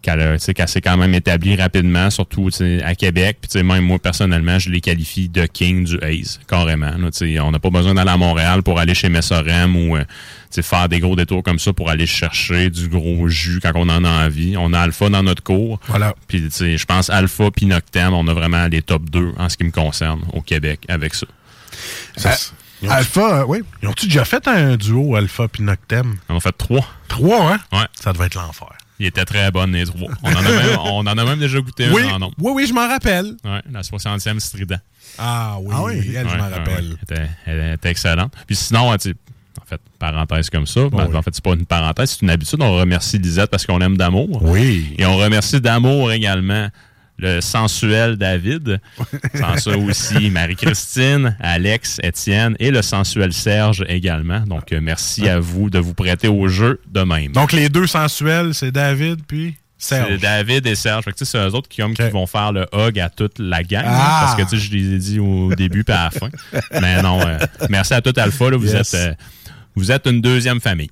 qu'elle 0.01 0.39
s'est 0.67 0.81
quand 0.81 0.97
même 0.97 1.13
établie 1.13 1.55
rapidement, 1.55 2.09
surtout 2.09 2.49
à 2.83 2.95
Québec. 2.95 3.37
Puis, 3.41 3.49
tu 3.49 3.59
sais, 3.59 3.63
même 3.63 3.83
moi, 3.85 3.99
personnellement, 3.99 4.57
je 4.59 4.69
les 4.69 4.81
qualifie 4.81 5.29
de 5.29 5.45
king 5.45 5.83
du 5.85 5.97
Ace, 6.03 6.39
carrément. 6.47 6.91
là. 6.97 7.11
Tu 7.11 7.17
sais, 7.35 7.39
on 7.39 7.51
n'a 7.51 7.59
pas 7.59 7.69
besoin 7.69 7.93
d'aller 7.93 8.09
à 8.11 8.17
Montréal 8.17 8.63
pour 8.63 8.79
aller 8.79 8.93
chez 8.95 9.09
Messorem 9.09 9.75
ou 9.75 9.95
euh, 9.95 10.01
tu 10.03 10.07
sais, 10.51 10.61
faire 10.63 10.89
des 10.89 10.99
gros 10.99 11.15
détours 11.15 11.43
comme 11.43 11.59
ça 11.59 11.71
pour 11.73 11.89
aller 11.89 12.05
chercher 12.07 12.69
du 12.69 12.89
gros 12.89 13.27
jus 13.27 13.59
quand 13.61 13.71
on 13.75 13.87
en 13.89 14.03
a 14.03 14.25
envie. 14.25 14.55
On 14.57 14.73
a 14.73 14.79
Alpha 14.79 15.09
dans 15.09 15.23
notre 15.23 15.43
cours. 15.43 15.79
Voilà. 15.87 16.13
Puis, 16.27 16.41
tu 16.43 16.51
sais, 16.51 16.77
je 16.77 16.85
pense 16.85 17.09
Alpha 17.09 17.51
puis 17.51 17.65
Noctem, 17.67 18.13
on 18.13 18.27
a 18.27 18.33
vraiment 18.33 18.67
les 18.67 18.81
top 18.81 19.09
2 19.09 19.33
en 19.37 19.49
ce 19.49 19.57
qui 19.57 19.63
me 19.63 19.71
concerne 19.71 20.21
au 20.33 20.41
Québec 20.41 20.81
avec 20.87 21.13
ça. 21.13 21.27
Ont- 22.83 22.89
Alpha, 22.89 23.41
euh, 23.41 23.45
oui. 23.47 23.59
Ils 23.83 23.87
ont-tu 23.89 24.07
déjà 24.07 24.25
fait 24.25 24.47
un 24.47 24.75
duo 24.75 25.15
Alpha 25.15 25.47
puis 25.47 25.61
Noctem? 25.63 26.15
On 26.29 26.33
en 26.33 26.37
a 26.37 26.39
fait 26.39 26.51
trois. 26.57 26.83
Trois, 27.07 27.53
hein? 27.53 27.59
Ouais. 27.71 27.85
Ça 27.93 28.11
devait 28.11 28.25
être 28.25 28.35
l'enfer. 28.35 28.69
Il 29.01 29.07
était 29.07 29.25
très 29.25 29.49
bonne, 29.49 29.71
les 29.73 29.85
trois. 29.85 30.09
On 30.21 30.29
en 30.31 30.35
a 30.35 30.41
même, 30.43 30.77
on 30.85 30.99
en 30.99 31.05
a 31.07 31.25
même 31.25 31.39
déjà 31.39 31.59
goûté 31.59 31.89
Oui, 31.91 32.03
un 32.03 32.13
en 32.13 32.19
nom. 32.19 32.31
oui, 32.39 32.51
oui, 32.55 32.67
je 32.67 32.73
m'en 32.73 32.87
rappelle. 32.87 33.35
Ouais, 33.43 33.61
la 33.71 33.81
60e 33.81 34.37
Strident. 34.39 34.77
Ah 35.17 35.57
oui, 35.59 35.73
Ah 35.75 35.83
oui. 35.83 36.13
elle, 36.15 36.29
je 36.29 36.35
m'en 36.37 36.49
rappelle. 36.49 36.89
ouais. 36.91 36.95
Elle, 37.07 37.15
était, 37.17 37.29
elle 37.47 37.73
était 37.73 37.89
excellente. 37.89 38.31
Puis 38.45 38.55
sinon, 38.55 38.95
tu 38.97 39.15
en 39.59 39.65
fait, 39.65 39.81
parenthèse 39.97 40.49
comme 40.51 40.67
ça, 40.67 40.81
ben, 40.89 41.07
oui. 41.09 41.15
en 41.17 41.21
fait, 41.23 41.31
c'est 41.33 41.43
pas 41.43 41.53
une 41.53 41.65
parenthèse, 41.65 42.11
c'est 42.11 42.21
une 42.21 42.29
habitude. 42.29 42.61
On 42.61 42.75
remercie 42.77 43.17
Lisette 43.17 43.49
parce 43.49 43.65
qu'on 43.65 43.79
l'aime 43.79 43.97
d'amour. 43.97 44.43
Oui. 44.43 44.93
Et 44.99 45.05
on 45.07 45.17
remercie 45.17 45.59
d'amour 45.59 46.11
également 46.11 46.67
le 47.21 47.39
sensuel 47.41 48.17
David. 48.17 48.79
Sans 49.35 49.57
ça 49.57 49.77
aussi, 49.77 50.29
Marie-Christine, 50.29 51.35
Alex, 51.39 51.99
Étienne 52.03 52.55
et 52.59 52.71
le 52.71 52.81
sensuel 52.81 53.31
Serge 53.33 53.83
également. 53.87 54.41
Donc, 54.41 54.71
euh, 54.73 54.79
merci 54.81 55.29
à 55.29 55.39
vous 55.39 55.69
de 55.69 55.79
vous 55.79 55.93
prêter 55.93 56.27
au 56.27 56.47
jeu 56.47 56.81
de 56.91 57.01
même. 57.01 57.31
Donc, 57.31 57.51
les 57.53 57.69
deux 57.69 57.87
sensuels, 57.87 58.53
c'est 58.53 58.71
David 58.71 59.19
puis 59.27 59.55
C'est 59.77 59.95
Serge. 59.95 60.19
David 60.19 60.65
et 60.67 60.75
Serge. 60.75 61.03
Fait 61.05 61.11
que, 61.13 61.23
c'est 61.23 61.37
eux 61.37 61.53
autres 61.55 61.69
qui, 61.69 61.81
qui 61.81 62.09
vont 62.09 62.27
faire 62.27 62.51
le 62.51 62.65
hug 62.73 62.99
à 62.99 63.09
toute 63.09 63.39
la 63.39 63.63
gang. 63.63 63.83
Ah. 63.87 64.33
Parce 64.37 64.51
que 64.51 64.57
je 64.57 64.71
les 64.71 64.93
ai 64.93 64.97
dit 64.97 65.19
au 65.19 65.53
début 65.55 65.83
puis 65.83 65.93
à 65.95 66.05
la 66.05 66.11
fin. 66.11 66.29
Mais 66.81 67.01
non, 67.01 67.21
euh, 67.25 67.37
merci 67.69 67.93
à 67.93 68.01
toute 68.01 68.17
Alpha. 68.17 68.49
Là, 68.49 68.57
vous, 68.57 68.71
Yes. 68.73 68.93
êtes, 68.93 68.99
euh, 68.99 69.13
vous 69.75 69.91
êtes 69.91 70.05
une 70.07 70.21
deuxième 70.21 70.59
famille. 70.59 70.89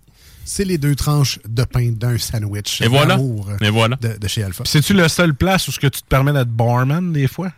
C'est 0.52 0.66
les 0.66 0.80
deux 0.80 0.96
tranches 0.96 1.38
de 1.48 1.64
pain 1.64 1.92
d'un 1.92 2.18
sandwich. 2.18 2.82
Et 2.82 2.88
voilà. 2.88 3.20
Et 3.62 3.70
voilà. 3.70 3.98
De, 3.98 4.18
de 4.18 4.28
chez 4.28 4.42
Alpha. 4.44 4.64
C'est-tu 4.66 4.96
le 4.96 5.08
seul 5.08 5.36
place 5.36 5.68
où 5.68 5.72
ce 5.72 5.80
que 5.80 5.86
tu 5.86 6.02
te 6.02 6.08
permets 6.08 6.34
d'être 6.34 6.50
barman 6.50 7.14
des 7.14 7.28
fois? 7.28 7.52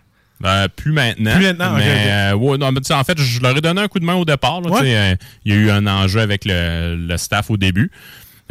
Euh, 0.44 0.68
plus 0.68 0.92
maintenant. 0.92 1.36
Plus 1.36 1.46
maintenant, 1.46 1.72
ok, 1.74 1.78
mais, 1.78 2.12
euh, 2.12 2.36
ouais, 2.36 2.58
non, 2.58 2.72
mais 2.74 2.82
tu 2.82 2.88
sais, 2.88 2.94
en 2.94 3.04
fait, 3.06 3.18
je 3.18 3.40
leur 3.40 3.56
ai 3.56 3.62
donné 3.62 3.80
un 3.80 3.88
coup 3.88 4.00
de 4.00 4.06
main 4.06 4.16
au 4.16 4.26
départ. 4.26 4.62
Ouais. 4.66 4.94
euh, 4.94 5.16
Il 5.46 5.54
y 5.54 5.56
a 5.56 5.58
eu 5.58 5.70
un 5.70 5.88
enjeu 5.88 6.20
avec 6.20 6.44
le, 6.44 6.98
le 6.98 7.18
staff 7.18 7.50
au 7.50 7.56
début. 7.56 7.92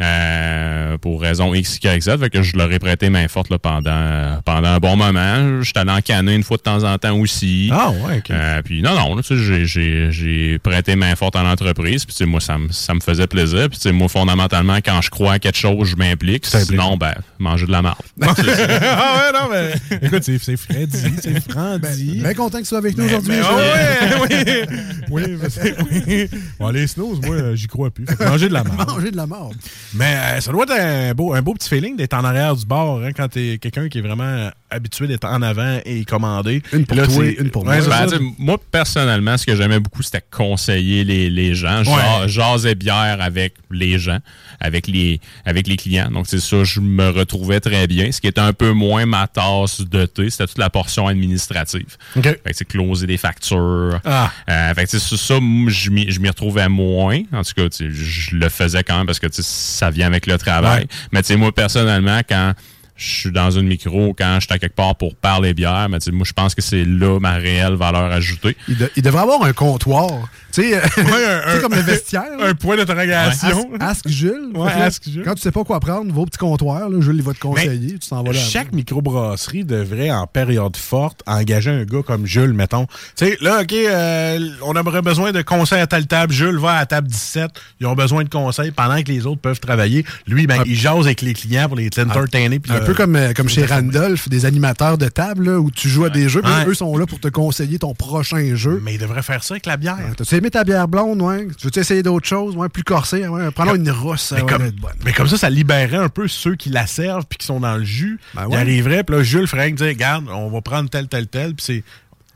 Euh, 0.01 0.97
pour 0.97 1.21
raison 1.21 1.53
X, 1.53 1.79
Y, 1.83 2.01
Z. 2.01 2.17
Fait 2.19 2.29
que 2.29 2.41
je 2.41 2.57
leur 2.57 2.71
ai 2.71 2.79
prêté 2.79 3.09
main 3.09 3.27
forte 3.27 3.49
là, 3.49 3.59
pendant, 3.59 4.41
pendant 4.45 4.67
un 4.69 4.77
bon 4.79 4.95
moment. 4.95 5.61
J'étais 5.61 5.79
allé 5.79 5.91
en 5.91 6.01
canner 6.01 6.35
une 6.35 6.43
fois 6.43 6.57
de 6.57 6.61
temps 6.63 6.83
en 6.83 6.97
temps 6.97 7.15
aussi. 7.17 7.69
Ah 7.71 7.91
ouais, 7.91 8.17
ok. 8.17 8.31
Euh, 8.31 8.61
puis 8.63 8.81
non, 8.81 8.95
non, 8.95 9.15
là, 9.15 9.21
tu 9.21 9.35
sais, 9.37 9.43
j'ai- 9.43 9.65
j'ai 9.65 10.11
j'ai 10.11 10.59
prêté 10.59 10.95
main 10.95 11.15
forte 11.15 11.35
à 11.35 11.43
l'entreprise. 11.43 12.05
Puis 12.05 12.25
moi, 12.25 12.39
ça, 12.39 12.57
me- 12.57 12.71
ça 12.71 12.93
me 12.93 12.99
faisait 12.99 13.27
plaisir. 13.27 13.67
Puis 13.69 13.91
moi, 13.91 14.07
fondamentalement, 14.09 14.77
quand 14.77 15.01
je 15.01 15.09
crois 15.09 15.33
à 15.33 15.39
quelque 15.39 15.57
chose, 15.57 15.87
je 15.89 15.95
m'implique. 15.95 16.45
Sinon, 16.45 16.97
ben, 16.97 17.13
manger 17.39 17.65
de 17.67 17.71
la 17.71 17.81
marde. 17.81 18.01
ah 18.21 18.33
ouais, 18.35 19.39
non, 19.39 19.49
mais. 19.51 19.97
Écoute, 20.01 20.23
c'est 20.23 20.37
c'est 20.39 20.57
Freddy, 20.57 20.97
c'est 21.21 21.49
Frandy. 21.51 22.19
Bien 22.21 22.33
content 22.33 22.57
que 22.57 22.63
tu 22.63 22.69
sois 22.69 22.77
avec 22.79 22.97
nous 22.97 23.05
aujourd'hui. 23.05 23.33
Mais, 23.33 23.43
Gilles. 23.43 23.45
ah 23.49 24.21
ouais, 24.21 24.67
oui, 25.09 25.23
oui, 25.37 25.71
oui. 26.07 26.29
Bon, 26.59 26.69
les 26.69 26.87
snooze, 26.87 27.19
moi, 27.25 27.55
j'y 27.55 27.67
crois 27.67 27.91
plus. 27.91 28.05
Manger 28.19 28.47
de 28.49 28.53
la 28.53 28.63
marde. 28.63 28.89
Manger 28.89 29.11
de 29.11 29.17
la 29.17 29.27
mort. 29.27 29.51
Mais 29.93 30.15
euh, 30.15 30.41
ça 30.41 30.51
doit 30.51 30.63
être 30.63 30.71
un 30.71 31.13
beau, 31.13 31.33
un 31.33 31.41
beau 31.41 31.53
petit 31.53 31.69
feeling 31.69 31.95
d'être 31.95 32.13
en 32.13 32.23
arrière 32.23 32.55
du 32.55 32.65
bar 32.65 32.97
hein, 32.97 33.11
quand 33.13 33.27
t'es 33.27 33.57
quelqu'un 33.57 33.89
qui 33.89 33.97
est 33.97 34.01
vraiment 34.01 34.49
habitué 34.71 35.07
d'être 35.07 35.25
en 35.25 35.41
avant 35.41 35.79
et 35.85 36.05
commandé. 36.05 36.63
Une 36.73 36.85
pour 36.85 36.97
là, 36.97 37.05
toi, 37.05 37.25
une 37.25 37.51
pour 37.51 37.65
moi. 37.65 37.75
Ben, 37.75 37.81
ça. 37.83 38.05
tu 38.07 38.17
sais, 38.17 38.23
moi, 38.39 38.57
personnellement, 38.71 39.37
ce 39.37 39.45
que 39.45 39.55
j'aimais 39.55 39.79
beaucoup, 39.79 40.01
c'était 40.01 40.23
conseiller 40.31 41.03
les, 41.03 41.29
les 41.29 41.53
gens. 41.53 41.83
Ouais. 41.83 42.27
Jaser 42.27 42.75
bière 42.75 43.17
avec 43.19 43.55
les 43.69 43.99
gens, 43.99 44.19
avec 44.59 44.87
les, 44.87 45.19
avec 45.45 45.67
les 45.67 45.77
clients. 45.77 46.09
Donc, 46.09 46.27
c'est 46.27 46.39
ça, 46.39 46.63
je 46.63 46.79
me 46.79 47.09
retrouvais 47.09 47.59
très 47.59 47.87
bien. 47.87 48.11
Ce 48.11 48.21
qui 48.21 48.27
était 48.27 48.41
un 48.41 48.53
peu 48.53 48.71
moins 48.71 49.05
ma 49.05 49.27
tasse 49.27 49.81
de 49.81 50.05
thé, 50.05 50.29
c'était 50.29 50.47
toute 50.47 50.57
la 50.57 50.69
portion 50.69 51.07
administrative. 51.07 51.97
OK. 52.15 52.23
Fait 52.23 52.35
que, 52.43 52.53
c'est 52.53 52.65
closer 52.65 53.07
des 53.07 53.17
factures. 53.17 53.99
Ah. 54.05 54.31
Euh, 54.49 54.73
fait 54.73 54.85
que, 54.85 54.91
tu 54.91 54.99
sais, 54.99 55.17
ça, 55.17 55.35
je 55.67 55.89
m'y 55.89 56.11
je 56.11 56.19
m'y 56.19 56.29
retrouvais 56.29 56.69
moins. 56.69 57.21
En 57.33 57.43
tout 57.43 57.53
cas, 57.55 57.69
tu 57.69 57.77
sais, 57.77 57.89
je 57.91 58.35
le 58.35 58.49
faisais 58.49 58.83
quand 58.83 58.97
même 58.97 59.05
parce 59.05 59.19
que 59.19 59.27
tu 59.27 59.41
sais, 59.41 59.43
ça 59.43 59.89
vient 59.89 60.07
avec 60.07 60.27
le 60.27 60.37
travail. 60.37 60.81
Ouais. 60.81 60.87
Mais 61.11 61.21
tu 61.21 61.27
sais, 61.27 61.35
moi, 61.35 61.51
personnellement, 61.51 62.21
quand 62.27 62.53
je 63.01 63.15
suis 63.21 63.31
dans 63.31 63.49
une 63.51 63.67
micro, 63.67 64.13
quand 64.17 64.35
je 64.39 64.45
suis 64.45 64.53
à 64.53 64.59
quelque 64.59 64.75
part 64.75 64.95
pour 64.95 65.15
parler 65.15 65.53
bière, 65.53 65.87
mais 65.89 65.97
moi, 66.11 66.23
je 66.25 66.33
pense 66.33 66.53
que 66.55 66.61
c'est 66.61 66.85
là 66.85 67.19
ma 67.19 67.33
réelle 67.33 67.73
valeur 67.73 68.11
ajoutée. 68.11 68.55
Il, 68.67 68.77
de- 68.77 68.91
il 68.95 69.01
devrait 69.01 69.23
avoir 69.23 69.43
un 69.43 69.53
comptoir. 69.53 70.09
Tu 70.51 70.61
sais, 70.63 70.75
euh, 70.77 71.59
comme 71.61 71.73
le 71.73 71.81
vestiaire. 71.81 72.23
Un 72.41 72.53
point 72.53 72.75
d'interrogation. 72.75 73.71
Ask, 73.79 74.05
ask 74.05 74.07
Jules. 74.09 74.49
Ouais, 74.53 74.71
ask 74.71 75.03
Jules. 75.09 75.23
Quand 75.23 75.33
tu 75.35 75.41
sais 75.41 75.51
pas 75.51 75.63
quoi 75.63 75.79
prendre, 75.79 76.13
va 76.13 76.21
au 76.21 76.25
petit 76.25 76.37
comptoir. 76.37 76.89
Là, 76.89 77.01
Jules, 77.01 77.15
il 77.15 77.23
va 77.23 77.33
te 77.33 77.39
conseiller. 77.39 77.97
tu 77.99 78.09
t'en 78.09 78.21
vas 78.23 78.33
là. 78.33 78.39
Chaque 78.39 78.71
microbrasserie 78.73 79.63
devrait, 79.63 80.11
en 80.11 80.27
période 80.27 80.75
forte, 80.77 81.23
engager 81.25 81.71
un 81.71 81.83
gars 81.85 82.01
comme 82.05 82.25
Jules, 82.25 82.53
mettons. 82.53 82.85
Tu 83.15 83.25
sais, 83.27 83.37
là, 83.41 83.61
OK, 83.61 83.71
euh, 83.73 84.49
on 84.63 84.75
aurait 84.75 85.01
besoin 85.01 85.31
de 85.31 85.41
conseils 85.41 85.79
à 85.81 85.87
telle 85.87 86.05
table. 86.07 86.33
Jules 86.33 86.57
va 86.57 86.71
à 86.73 86.79
la 86.79 86.85
table 86.85 87.07
17. 87.07 87.49
Ils 87.79 87.87
ont 87.87 87.95
besoin 87.95 88.23
de 88.23 88.29
conseils 88.29 88.71
pendant 88.71 89.01
que 89.01 89.07
les 89.11 89.25
autres 89.25 89.41
peuvent 89.41 89.59
travailler. 89.59 90.05
Lui, 90.27 90.47
ben, 90.47 90.63
il 90.65 90.75
jase 90.75 91.05
avec 91.05 91.21
les 91.21 91.33
clients 91.33 91.67
pour 91.67 91.77
les 91.77 91.87
entertainer. 91.97 92.59
Un 92.69 92.79
le- 92.79 92.85
peu 92.91 93.03
comme, 93.03 93.15
euh, 93.15 93.33
comme 93.33 93.49
chez 93.49 93.65
Randolph, 93.65 94.27
des 94.29 94.45
animateurs 94.45 94.97
de 94.97 95.07
table 95.07 95.45
là, 95.49 95.59
où 95.59 95.71
tu 95.71 95.87
joues 95.89 96.05
à 96.05 96.09
des 96.09 96.29
jeux, 96.29 96.41
puis 96.41 96.51
Ouais. 96.51 96.65
eux 96.67 96.73
sont 96.73 96.95
là 96.97 97.05
pour 97.05 97.19
te 97.19 97.27
conseiller 97.27 97.79
ton 97.79 97.93
prochain 97.93 98.55
jeu. 98.55 98.81
Mais 98.83 98.95
il 98.95 98.99
devrait 98.99 99.21
faire 99.23 99.43
ça 99.43 99.53
avec 99.55 99.65
la 99.65 99.77
bière. 99.77 99.97
T'as-tu 100.17 100.35
aimé 100.35 100.49
ta 100.51 100.63
bière 100.63 100.87
blonde, 100.87 101.21
ouais? 101.21 101.47
Tu 101.57 101.67
veux-tu 101.67 101.79
essayer 101.79 102.03
d'autres 102.03 102.27
choses, 102.27 102.55
ouais, 102.55 102.69
plus 102.69 102.83
corsée? 102.83 103.27
Ouais? 103.27 103.51
Prends-la 103.51 103.75
une 103.75 103.89
rousse, 103.91 104.33
Mais 104.35 104.41
comme, 104.41 104.69
bonne. 104.71 104.91
mais 105.05 105.13
comme 105.13 105.27
ça, 105.27 105.37
ça 105.37 105.49
libérerait 105.49 105.97
un 105.97 106.09
peu 106.09 106.27
ceux 106.27 106.55
qui 106.55 106.69
la 106.69 106.87
servent 106.87 107.25
puis 107.27 107.37
qui 107.37 107.45
sont 107.45 107.59
dans 107.59 107.77
le 107.77 107.83
jus. 107.83 108.19
Ben 108.33 108.43
Ils 108.47 108.51
ouais. 108.53 108.57
arriveraient, 108.57 109.03
puis 109.03 109.15
là, 109.15 109.23
Jules 109.23 109.47
ferait 109.47 109.71
dire, 109.71 109.87
regarde, 109.87 110.25
on 110.29 110.49
va 110.49 110.61
prendre 110.61 110.89
tel, 110.89 111.07
tel, 111.07 111.27
tel, 111.27 111.53
puis 111.55 111.65
c'est 111.65 111.83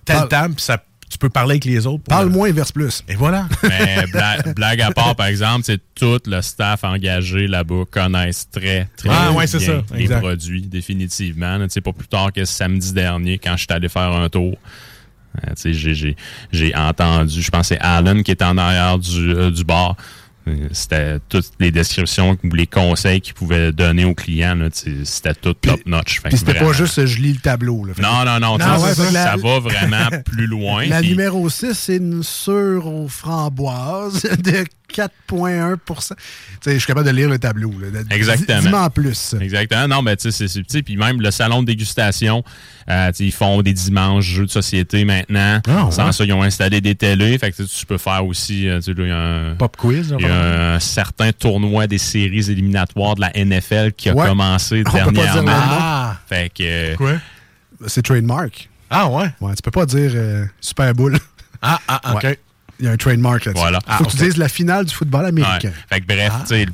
telle 0.05 0.15
Parle- 0.17 0.29
table, 0.29 0.53
puis 0.55 0.63
ça, 0.63 0.81
tu 1.09 1.17
peux 1.17 1.29
parler 1.29 1.51
avec 1.53 1.65
les 1.65 1.85
autres. 1.85 2.03
Parle 2.03 2.25
le- 2.27 2.31
moins, 2.33 2.51
verse 2.51 2.71
plus. 2.71 3.03
Et 3.07 3.15
voilà. 3.15 3.47
Mais 3.63 4.05
bla- 4.11 4.41
blague 4.55 4.81
à 4.81 4.91
part, 4.91 5.15
par 5.15 5.27
exemple, 5.27 5.61
c'est 5.63 5.79
tout 5.93 6.19
le 6.25 6.41
staff 6.41 6.83
engagé 6.83 7.47
là-bas 7.47 7.83
connaissent 7.89 8.49
très, 8.49 8.87
très 8.97 9.09
Ah, 9.11 9.31
ouais, 9.31 9.45
bien 9.45 9.59
ça, 9.59 9.83
les 9.93 10.01
exact. 10.03 10.19
produits, 10.19 10.61
définitivement. 10.63 11.59
Tu 11.65 11.69
sais, 11.69 11.81
pas 11.81 11.93
plus 11.93 12.07
tard 12.07 12.33
que 12.33 12.43
samedi 12.45 12.91
dernier, 12.93 13.37
quand 13.37 13.53
je 13.55 13.63
suis 13.63 13.67
allé 13.73 13.87
faire 13.89 14.11
un 14.11 14.29
tour. 14.29 14.55
euh, 15.47 15.53
tu 15.61 15.73
sais, 15.73 16.15
j'ai- 16.51 16.75
entendu, 16.75 17.41
je 17.41 17.49
pense 17.51 17.61
que 17.69 17.75
c'est 17.75 17.79
Alan 17.81 18.23
qui 18.23 18.31
était 18.31 18.45
en 18.45 18.57
arrière 18.57 18.97
du, 18.97 19.31
euh, 19.31 19.51
du 19.51 19.63
bar. 19.63 19.95
Euh, 20.47 20.67
C'était 20.71 21.17
toutes 21.27 21.51
les 21.59 21.71
descriptions 21.71 22.37
ou 22.43 22.53
les 22.53 22.67
conseils 22.67 23.19
qu'il 23.21 23.33
pouvait 23.33 23.71
donner 23.71 24.05
aux 24.05 24.13
clients. 24.13 24.57
C'était 24.71 25.33
tout 25.33 25.53
top-notch. 25.53 26.21
C'était 26.31 26.53
pas 26.53 26.71
juste 26.73 27.05
je 27.05 27.19
lis 27.19 27.33
le 27.33 27.39
tableau. 27.39 27.83
Là. 27.85 27.93
Non, 27.99 28.39
non, 28.39 28.57
non. 28.57 28.81
ouais, 28.83 28.93
ça, 28.93 29.11
la- 29.11 29.35
va 29.37 29.59
vraiment 29.59 30.09
plus 30.25 30.45
loin. 30.47 30.85
La 30.85 31.01
numéro 31.01 31.49
6, 31.49 31.73
c'est 31.73 31.97
une 31.97 32.21
sûre 32.23 32.85
aux 32.87 33.07
framboises 33.07 34.21
de 34.43 34.63
4,1 34.93 35.77
Tu 35.77 35.93
sais, 36.61 36.73
Je 36.73 36.77
suis 36.77 36.87
capable 36.87 37.05
de 37.07 37.11
lire 37.11 37.29
le 37.29 37.39
tableau. 37.39 37.71
Là. 37.79 38.01
Exactement. 38.11 38.59
Dis-moi 38.61 38.81
en 38.83 38.89
plus. 38.89 39.35
Exactement. 39.39 39.87
Non, 39.87 40.01
mais 40.01 40.15
tu 40.15 40.23
sais, 40.23 40.31
c'est 40.31 40.47
subtil. 40.47 40.83
Puis 40.83 40.97
même 40.97 41.21
le 41.21 41.31
salon 41.31 41.61
de 41.61 41.67
dégustation, 41.67 42.43
euh, 42.89 43.07
tu 43.11 43.17
sais, 43.17 43.23
ils 43.25 43.31
font 43.31 43.61
des 43.61 43.73
dimanches 43.73 44.25
jeux 44.25 44.45
de 44.45 44.51
société 44.51 45.05
maintenant. 45.05 45.61
Ah, 45.67 45.85
ouais. 45.85 45.91
Sans 45.91 46.11
ça, 46.11 46.23
ils 46.25 46.33
ont 46.33 46.43
installé 46.43 46.81
des 46.81 46.95
télés. 46.95 47.37
Fait 47.37 47.51
que 47.51 47.63
tu 47.63 47.85
peux 47.85 47.97
faire 47.97 48.25
aussi, 48.25 48.67
euh, 48.69 48.77
tu 48.79 48.83
sais, 48.85 48.93
là, 48.93 49.03
il 49.05 49.09
y 49.09 49.11
a 49.11 49.17
un, 49.51 49.55
Pop 49.55 49.75
quiz. 49.77 50.15
il 50.19 50.25
y 50.25 50.29
a 50.29 50.73
un 50.75 50.79
certain 50.79 51.31
tournoi 51.31 51.87
des 51.87 51.97
séries 51.97 52.49
éliminatoires 52.51 53.15
de 53.15 53.21
la 53.21 53.31
NFL 53.35 53.91
qui 53.93 54.09
a 54.09 54.15
Ouais. 54.15 54.27
commencé 54.27 54.83
On 54.85 54.91
peut 54.91 54.97
pas 54.99 55.03
dire 55.03 55.11
le 55.11 55.11
dernièrement. 55.13 55.51
Ah. 55.79 56.17
Fait 56.27 56.49
que. 56.53 56.63
euh, 56.63 56.95
Quoi? 56.95 57.13
C'est 57.87 58.01
trademark. 58.03 58.69
Ah, 58.89 59.09
ouais. 59.09 59.29
Ouais, 59.41 59.53
tu 59.55 59.61
peux 59.61 59.71
pas 59.71 59.85
dire 59.85 60.11
euh, 60.15 60.45
Super 60.61 60.93
Bowl. 60.93 61.17
Ah, 61.61 61.79
ah, 61.87 62.13
OK. 62.13 62.23
Ouais. 62.23 62.39
Il 62.79 62.85
y 62.85 62.87
a 62.87 62.91
un 62.91 62.97
trademark 62.97 63.45
là-dessus. 63.45 63.61
Voilà. 63.61 63.79
Faut 63.79 63.85
Ah, 63.87 63.97
que 63.99 64.03
ok. 64.03 64.11
tu 64.11 64.17
dises 64.17 64.37
la 64.37 64.49
finale 64.49 64.85
du 64.85 64.93
football 64.93 65.25
américain. 65.25 65.69
Ouais. 65.69 65.73
Fait 65.89 66.01
que 66.01 66.05
bref, 66.07 66.33
tu 66.41 66.47
sais, 66.47 66.65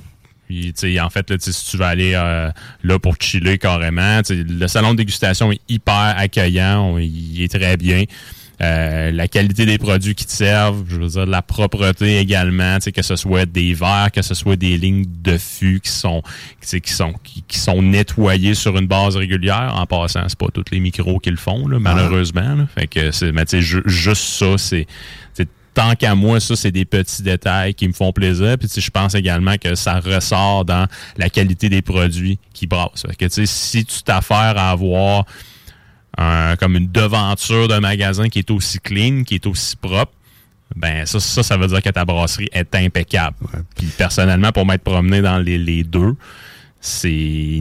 Puis, 0.47 0.73
tu 0.73 0.93
sais, 0.93 0.99
en 0.99 1.09
fait, 1.09 1.29
là, 1.29 1.37
si 1.39 1.65
tu 1.69 1.77
veux 1.77 1.85
aller 1.85 2.13
euh, 2.15 2.49
là 2.83 2.99
pour 2.99 3.15
chiller 3.19 3.57
carrément, 3.57 4.19
le 4.29 4.67
salon 4.67 4.91
de 4.91 4.97
dégustation 4.97 5.51
est 5.51 5.61
hyper 5.69 6.15
accueillant, 6.17 6.97
il 6.97 7.41
est 7.41 7.47
très 7.57 7.77
bien. 7.77 8.03
Euh, 8.61 9.09
la 9.11 9.27
qualité 9.27 9.65
des 9.65 9.79
produits 9.79 10.13
qui 10.13 10.23
te 10.25 10.31
servent, 10.31 10.83
je 10.87 10.97
veux 10.97 11.07
dire, 11.07 11.25
la 11.25 11.41
propreté 11.41 12.19
également, 12.19 12.77
que 12.93 13.01
ce 13.01 13.15
soit 13.15 13.47
des 13.47 13.73
verres, 13.73 14.09
que 14.13 14.21
ce 14.21 14.35
soit 14.35 14.55
des 14.55 14.77
lignes 14.77 15.05
de 15.23 15.35
fût 15.39 15.79
qui 15.83 15.89
sont, 15.89 16.21
qui 16.61 16.93
sont, 16.93 17.13
qui, 17.23 17.43
qui 17.47 17.57
sont 17.57 17.81
nettoyées 17.81 18.53
sur 18.53 18.77
une 18.77 18.85
base 18.85 19.15
régulière. 19.15 19.73
En 19.75 19.87
passant, 19.87 20.25
c'est 20.27 20.37
pas 20.37 20.45
tous 20.53 20.65
les 20.71 20.79
micros 20.79 21.17
qui 21.19 21.31
le 21.31 21.37
font, 21.37 21.67
là, 21.67 21.79
malheureusement. 21.79 22.55
là. 22.55 22.67
Fait 22.75 22.85
que 22.85 23.09
c'est, 23.09 23.31
mais 23.31 23.45
tu 23.45 23.51
sais, 23.57 23.61
ju- 23.63 23.81
juste 23.87 24.21
ça, 24.25 24.57
c'est, 24.59 24.85
tant 25.73 25.95
qu'à 25.95 26.15
moi, 26.15 26.39
ça, 26.39 26.55
c'est 26.55 26.71
des 26.71 26.85
petits 26.85 27.23
détails 27.23 27.73
qui 27.73 27.87
me 27.87 27.93
font 27.93 28.11
plaisir. 28.11 28.57
Puis, 28.57 28.67
tu 28.67 28.75
sais, 28.75 28.81
je 28.81 28.91
pense 28.91 29.15
également 29.15 29.57
que 29.57 29.75
ça 29.75 29.99
ressort 29.99 30.65
dans 30.65 30.87
la 31.17 31.29
qualité 31.29 31.69
des 31.69 31.81
produits 31.81 32.39
qui 32.53 32.67
brassent. 32.67 33.05
Fait 33.07 33.15
que, 33.15 33.25
tu 33.25 33.31
sais, 33.31 33.45
si 33.45 33.85
tu 33.85 34.03
t'affaires 34.03 34.57
à 34.57 34.71
avoir 34.71 35.25
un- 36.17 36.55
comme 36.57 36.75
une 36.75 36.91
devanture 36.91 37.67
d'un 37.67 37.79
magasin 37.79 38.27
qui 38.29 38.39
est 38.39 38.51
aussi 38.51 38.79
clean, 38.79 39.23
qui 39.23 39.35
est 39.35 39.45
aussi 39.47 39.75
propre, 39.77 40.11
ben 40.75 41.05
ça, 41.05 41.19
ça, 41.19 41.43
ça 41.43 41.57
veut 41.57 41.67
dire 41.67 41.81
que 41.81 41.89
ta 41.89 42.05
brasserie 42.05 42.49
est 42.53 42.73
impeccable. 42.75 43.35
Puis 43.75 43.87
personnellement, 43.97 44.51
pour 44.51 44.65
m'être 44.65 44.83
promené 44.83 45.21
dans 45.21 45.37
les, 45.37 45.57
les 45.57 45.83
deux, 45.83 46.15
c'est 46.83 47.09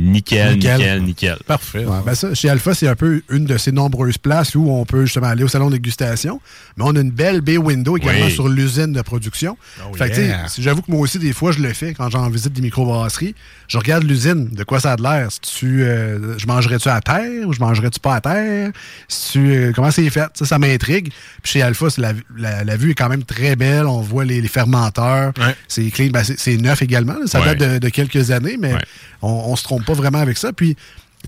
nickel, 0.00 0.54
nickel, 0.54 1.02
nickel. 1.02 1.36
Parfait. 1.46 1.84
ben 2.06 2.14
ça, 2.14 2.34
chez 2.34 2.48
Alpha, 2.48 2.72
c'est 2.74 2.88
un 2.88 2.96
peu 2.96 3.22
une 3.28 3.44
de 3.44 3.58
ces 3.58 3.70
nombreuses 3.70 4.16
places 4.16 4.54
où 4.54 4.70
on 4.70 4.86
peut 4.86 5.04
justement 5.04 5.26
aller 5.26 5.44
au 5.44 5.48
salon 5.48 5.66
de 5.68 5.74
dégustation. 5.76 6.40
Mais 6.78 6.84
on 6.86 6.96
a 6.96 7.00
une 7.00 7.10
belle 7.10 7.42
bay 7.42 7.58
window 7.58 7.98
également 7.98 8.26
Oui. 8.26 8.32
sur 8.32 8.48
l'usine 8.48 8.92
de 8.92 9.02
production. 9.02 9.58
Oh 9.86 9.94
fait 9.94 10.08
yeah. 10.16 10.46
j'avoue 10.58 10.80
que 10.80 10.90
moi 10.90 11.00
aussi, 11.00 11.18
des 11.18 11.34
fois, 11.34 11.52
je 11.52 11.60
le 11.60 11.72
fais 11.74 11.92
quand 11.92 12.08
j'en 12.08 12.28
visite 12.30 12.54
des 12.54 12.62
microbrasseries. 12.62 13.34
Je 13.68 13.76
regarde 13.76 14.04
l'usine, 14.04 14.48
de 14.50 14.64
quoi 14.64 14.80
ça 14.80 14.92
a 14.92 14.96
de 14.96 15.02
l'air. 15.02 15.28
Si 15.30 15.40
tu, 15.40 15.82
euh, 15.84 16.38
je 16.38 16.46
mangerais-tu 16.46 16.88
à 16.88 17.00
terre 17.02 17.46
ou 17.46 17.52
je 17.52 17.60
mangerais-tu 17.60 18.00
pas 18.00 18.14
à 18.16 18.20
terre? 18.22 18.70
Si 19.06 19.32
tu, 19.32 19.52
euh, 19.52 19.72
comment 19.74 19.90
c'est 19.90 20.08
fait? 20.08 20.28
Ça, 20.34 20.46
ça 20.46 20.58
m'intrigue. 20.58 21.10
Puis 21.42 21.52
chez 21.52 21.62
Alpha, 21.62 21.86
la, 21.98 22.12
la- 22.38 22.64
la 22.64 22.76
vue 22.76 22.92
est 22.92 22.94
quand 22.94 23.08
même 23.10 23.24
très 23.24 23.54
belle. 23.54 23.84
On 23.86 24.00
voit 24.00 24.24
les, 24.24 24.40
les 24.40 24.48
fermenteurs. 24.48 25.32
C'est 25.68 25.84
clean. 25.90 26.08
Ben, 26.10 26.24
c'est- 26.24 26.38
c'est 26.38 26.56
neuf 26.56 26.80
également. 26.80 27.12
là. 27.14 27.26
Ça 27.26 27.40
Ouais. 27.40 27.54
date 27.54 27.58
de, 27.74 27.78
de 27.78 27.88
quelques 27.90 28.30
années, 28.30 28.56
mais 28.58 28.74
on, 29.22 29.28
on 29.30 29.56
se 29.56 29.62
trompe 29.64 29.84
pas 29.84 29.94
vraiment 29.94 30.18
avec 30.20 30.38
ça. 30.38 30.52
Puis, 30.52 30.76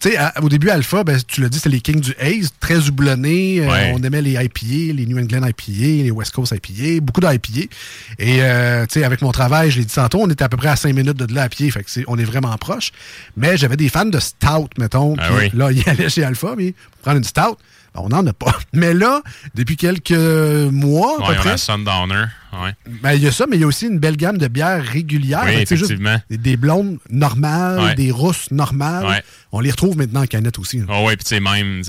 tu 0.00 0.10
sais, 0.10 0.18
au 0.40 0.48
début, 0.48 0.70
Alpha, 0.70 1.04
ben, 1.04 1.20
tu 1.28 1.42
l'as 1.42 1.50
dit, 1.50 1.58
c'était 1.58 1.68
les 1.68 1.80
Kings 1.82 2.00
du 2.00 2.14
Haze, 2.18 2.50
très 2.60 2.88
houblonnés. 2.88 3.60
Euh, 3.60 3.68
on 3.94 4.02
aimait 4.02 4.22
les 4.22 4.32
IPA, 4.42 4.94
les 4.94 5.04
New 5.06 5.18
England 5.18 5.46
IPA, 5.46 6.04
les 6.04 6.10
West 6.10 6.32
Coast 6.32 6.52
IPA, 6.56 7.00
beaucoup 7.02 7.20
d'IPA. 7.20 7.68
Et, 8.18 8.38
euh, 8.40 8.86
tu 8.86 9.00
sais, 9.00 9.04
avec 9.04 9.20
mon 9.20 9.32
travail, 9.32 9.70
je 9.70 9.78
l'ai 9.80 9.84
dit 9.84 9.94
tantôt, 9.94 10.20
on 10.22 10.30
était 10.30 10.44
à 10.44 10.48
peu 10.48 10.56
près 10.56 10.68
à 10.68 10.76
5 10.76 10.94
minutes 10.94 11.18
de 11.18 11.34
là 11.34 11.42
à 11.42 11.48
pied. 11.50 11.70
Fait 11.70 11.82
que 11.84 11.90
c'est- 11.90 12.04
on 12.06 12.16
est 12.18 12.24
vraiment 12.24 12.56
proche. 12.56 12.90
Mais 13.36 13.56
j'avais 13.58 13.76
des 13.76 13.90
fans 13.90 14.06
de 14.06 14.18
Stout, 14.18 14.68
mettons. 14.78 15.14
Ah 15.18 15.28
oui. 15.36 15.50
Là, 15.52 15.70
ils 15.70 15.82
allaient 15.88 16.08
chez 16.08 16.24
Alpha, 16.24 16.54
mais 16.56 16.72
pour 16.72 17.00
prendre 17.02 17.18
une 17.18 17.24
Stout, 17.24 17.58
on 17.94 18.08
n'en 18.08 18.26
a 18.26 18.32
pas. 18.32 18.54
Mais 18.72 18.94
là, 18.94 19.22
depuis 19.54 19.76
quelques 19.76 20.10
mois, 20.12 21.16
à 21.18 21.28
Ouais, 21.28 21.34
peu 21.34 21.38
on 21.40 21.42
près, 21.42 21.50
a 21.52 21.56
Sundowner. 21.56 22.24
Ouais. 22.52 22.72
ben, 23.02 23.12
il 23.14 23.22
y 23.22 23.26
a 23.26 23.32
ça, 23.32 23.46
mais 23.48 23.56
il 23.56 23.60
y 23.60 23.64
a 23.64 23.66
aussi 23.66 23.86
une 23.86 23.98
belle 23.98 24.16
gamme 24.18 24.36
de 24.36 24.46
bières 24.46 24.84
régulières. 24.84 25.44
Oui, 25.46 25.60
juste 25.60 25.72
effectivement. 25.72 26.20
des, 26.28 26.36
des 26.36 26.56
blondes 26.58 26.98
normales, 27.08 27.80
Ouais. 27.80 27.94
des 27.94 28.10
rousses 28.10 28.50
normales. 28.50 29.06
Ouais. 29.06 29.22
On 29.52 29.60
les 29.60 29.70
retrouve 29.70 29.96
maintenant 29.96 30.20
en 30.22 30.26
canette 30.26 30.58
aussi. 30.58 30.78
là. 30.80 30.84
Oh 30.90 31.06
ouais, 31.06 31.16
puis 31.16 31.24
tu 31.24 31.30
sais, 31.34 31.40
même, 31.40 31.82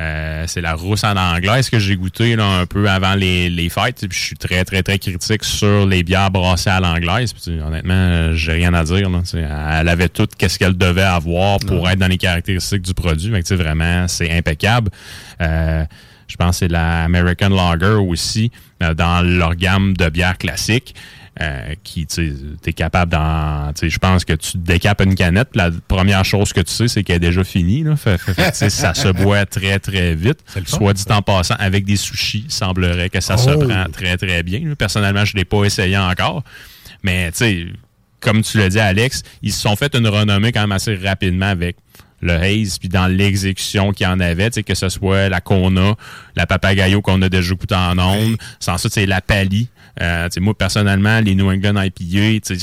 euh, 0.00 0.44
c'est 0.46 0.62
la 0.62 0.74
rousse 0.74 1.04
en 1.04 1.14
anglaise 1.14 1.68
que 1.68 1.78
j'ai 1.78 1.94
goûté 1.94 2.34
là, 2.34 2.46
un 2.46 2.64
peu 2.66 2.88
avant 2.88 3.14
les, 3.14 3.50
les 3.50 3.68
fêtes? 3.68 4.06
Puis 4.08 4.18
je 4.18 4.24
suis 4.24 4.36
très, 4.36 4.64
très, 4.64 4.82
très 4.82 4.98
critique 4.98 5.44
sur 5.44 5.86
les 5.86 6.02
bières 6.02 6.30
brassées 6.30 6.70
à 6.70 6.80
l'anglaise. 6.80 7.34
Puis 7.34 7.60
honnêtement, 7.60 7.92
euh, 7.92 8.34
j'ai 8.34 8.52
rien 8.52 8.72
à 8.72 8.82
dire. 8.84 9.10
Là, 9.10 9.20
elle 9.80 9.88
avait 9.88 10.08
tout 10.08 10.26
qu'est-ce 10.38 10.58
qu'elle 10.58 10.78
devait 10.78 11.02
avoir 11.02 11.58
pour 11.58 11.88
être 11.88 11.98
dans 11.98 12.08
les 12.08 12.18
caractéristiques 12.18 12.82
du 12.82 12.94
produit. 12.94 13.30
Sais, 13.44 13.56
vraiment, 13.56 14.08
c'est 14.08 14.30
impeccable. 14.30 14.90
Euh, 15.42 15.84
je 16.28 16.36
pense 16.36 16.60
que 16.60 16.66
c'est 16.66 16.68
la 16.68 17.04
American 17.04 17.50
Lager 17.50 17.98
aussi, 18.00 18.50
euh, 18.82 18.94
dans 18.94 19.20
leur 19.20 19.54
gamme 19.56 19.96
de 19.96 20.08
bières 20.08 20.38
classiques. 20.38 20.94
Euh, 21.42 21.74
qui, 21.82 22.06
tu 22.06 22.34
es 22.66 22.72
capable 22.72 23.12
d'en. 23.12 23.72
tu 23.72 23.80
sais, 23.80 23.90
Je 23.90 23.98
pense 23.98 24.24
que 24.24 24.34
tu 24.34 24.58
décapes 24.58 25.00
une 25.00 25.14
canette, 25.14 25.48
la 25.54 25.70
première 25.88 26.24
chose 26.24 26.52
que 26.52 26.60
tu 26.60 26.72
sais, 26.72 26.86
c'est 26.88 27.02
qu'elle 27.02 27.16
est 27.16 27.20
déjà 27.20 27.44
finie. 27.44 27.82
Là. 27.82 27.96
Fait- 27.96 28.18
fait- 28.18 28.70
ça 28.70 28.92
se 28.94 29.08
boit 29.12 29.46
très, 29.46 29.78
très 29.78 30.14
vite. 30.14 30.38
fun, 30.46 30.60
Soit 30.66 30.92
dit 30.92 31.04
en 31.08 31.22
passant, 31.22 31.54
avec 31.58 31.84
des 31.84 31.96
sushis, 31.96 32.44
il 32.46 32.52
semblerait 32.52 33.08
que 33.10 33.20
ça 33.20 33.36
se 33.36 33.50
Oh. 33.50 33.58
prend 33.58 33.84
très, 33.90 34.16
très 34.16 34.42
bien. 34.42 34.60
là. 34.68 34.76
Personnellement, 34.76 35.24
je 35.24 35.34
ne 35.34 35.38
l'ai 35.38 35.44
pas 35.44 35.64
essayé 35.64 35.96
encore. 35.96 36.44
Mais, 37.02 37.30
tu 37.32 37.38
sais, 37.38 37.66
comme 38.20 38.42
tu 38.42 38.58
l'as 38.58 38.68
dit, 38.68 38.78
Alex, 38.80 39.22
ils 39.40 39.52
se 39.52 39.60
sont 39.62 39.76
fait 39.76 39.94
une 39.96 40.06
renommée 40.08 40.52
quand 40.52 40.60
même 40.60 40.72
assez 40.72 40.94
rapidement 40.94 41.46
avec 41.46 41.76
le 42.20 42.34
haze, 42.34 42.76
puis 42.78 42.90
dans 42.90 43.06
l'exécution 43.06 43.92
qu'il 43.92 44.04
y 44.04 44.10
en 44.10 44.20
avait, 44.20 44.50
que 44.50 44.74
ce 44.74 44.90
soit 44.90 45.30
la 45.30 45.40
Kona, 45.40 45.94
la 46.36 46.44
Papagayo 46.46 47.00
qu'on 47.00 47.22
a 47.22 47.30
déjà 47.30 47.54
goûté 47.54 47.74
en 47.74 47.98
ondes, 47.98 48.36
sans 48.58 48.76
ça, 48.76 48.90
c'est 48.90 49.06
la 49.06 49.22
Pali. 49.22 49.70
Euh, 50.00 50.28
moi, 50.40 50.54
personnellement, 50.56 51.20
les 51.20 51.34
New 51.34 51.50
England 51.50 51.80
IPA, 51.82 52.40
tu 52.44 52.56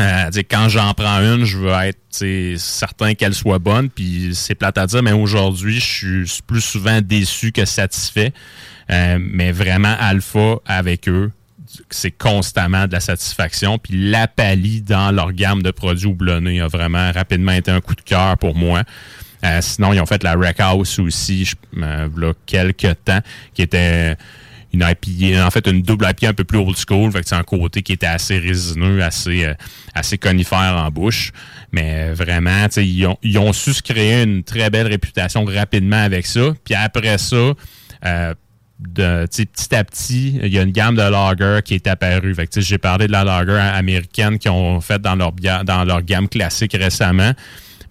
euh, 0.00 0.28
quand 0.50 0.68
j'en 0.68 0.92
prends 0.92 1.20
une, 1.20 1.44
je 1.44 1.56
veux 1.56 1.70
être 1.70 2.58
certain 2.58 3.14
qu'elle 3.14 3.34
soit 3.34 3.58
bonne. 3.58 3.88
Puis 3.90 4.30
c'est 4.34 4.54
plate 4.54 4.78
à 4.78 4.86
dire, 4.86 5.02
mais 5.02 5.12
aujourd'hui, 5.12 5.80
je 5.80 6.24
suis 6.24 6.42
plus 6.46 6.60
souvent 6.60 7.00
déçu 7.00 7.52
que 7.52 7.64
satisfait. 7.64 8.32
Euh, 8.90 9.18
mais 9.20 9.52
vraiment, 9.52 9.94
Alpha, 9.98 10.56
avec 10.66 11.08
eux, 11.08 11.30
c'est 11.90 12.10
constamment 12.10 12.86
de 12.86 12.92
la 12.92 13.00
satisfaction. 13.00 13.78
Puis 13.78 14.10
la 14.10 14.26
Pali 14.26 14.82
dans 14.82 15.10
leur 15.10 15.32
gamme 15.32 15.62
de 15.62 15.70
produits 15.70 16.06
houblonnés 16.06 16.60
a 16.60 16.68
vraiment 16.68 17.12
rapidement 17.12 17.52
été 17.52 17.70
un 17.70 17.80
coup 17.80 17.94
de 17.94 18.02
cœur 18.02 18.36
pour 18.38 18.56
moi. 18.56 18.82
Euh, 19.44 19.60
sinon, 19.60 19.92
ils 19.92 20.00
ont 20.00 20.06
fait 20.06 20.22
la 20.22 20.36
Wreck 20.36 20.58
House 20.58 20.98
aussi, 20.98 21.44
je, 21.44 21.54
euh, 21.78 22.08
là, 22.16 22.32
quelques 22.46 22.96
temps, 23.04 23.20
qui 23.52 23.62
était 23.62 24.16
une 24.74 24.84
IPA, 24.84 25.46
en 25.46 25.50
fait, 25.50 25.66
une 25.66 25.82
double 25.82 26.06
IPA 26.08 26.30
un 26.30 26.34
peu 26.34 26.44
plus 26.44 26.58
old 26.58 26.76
school. 26.76 27.10
Fait 27.12 27.22
que 27.22 27.28
c'est 27.28 27.34
un 27.34 27.44
côté 27.44 27.82
qui 27.82 27.92
était 27.92 28.06
assez 28.06 28.38
résineux, 28.38 29.02
assez, 29.02 29.44
euh, 29.44 29.54
assez 29.94 30.18
conifère 30.18 30.76
en 30.76 30.90
bouche. 30.90 31.32
Mais 31.72 32.12
vraiment, 32.12 32.66
ils 32.76 33.06
ont, 33.06 33.16
ils 33.22 33.38
ont 33.38 33.52
su 33.52 33.72
se 33.72 33.82
créer 33.82 34.22
une 34.22 34.42
très 34.42 34.70
belle 34.70 34.88
réputation 34.88 35.44
rapidement 35.44 36.02
avec 36.02 36.26
ça. 36.26 36.52
Puis 36.64 36.74
après 36.74 37.18
ça, 37.18 37.52
euh, 38.04 38.34
de, 38.80 39.26
petit 39.26 39.74
à 39.74 39.84
petit, 39.84 40.40
il 40.42 40.52
y 40.52 40.58
a 40.58 40.62
une 40.62 40.72
gamme 40.72 40.96
de 40.96 41.02
lager 41.02 41.60
qui 41.64 41.74
est 41.74 41.86
apparue. 41.86 42.34
Fait 42.34 42.46
que, 42.46 42.60
j'ai 42.60 42.78
parlé 42.78 43.06
de 43.06 43.12
la 43.12 43.24
lager 43.24 43.58
américaine 43.58 44.38
qu'ils 44.38 44.50
ont 44.50 44.80
fait 44.80 45.00
dans 45.00 45.14
leur, 45.14 45.32
dans 45.32 45.84
leur 45.84 46.02
gamme 46.02 46.28
classique 46.28 46.76
récemment. 46.78 47.32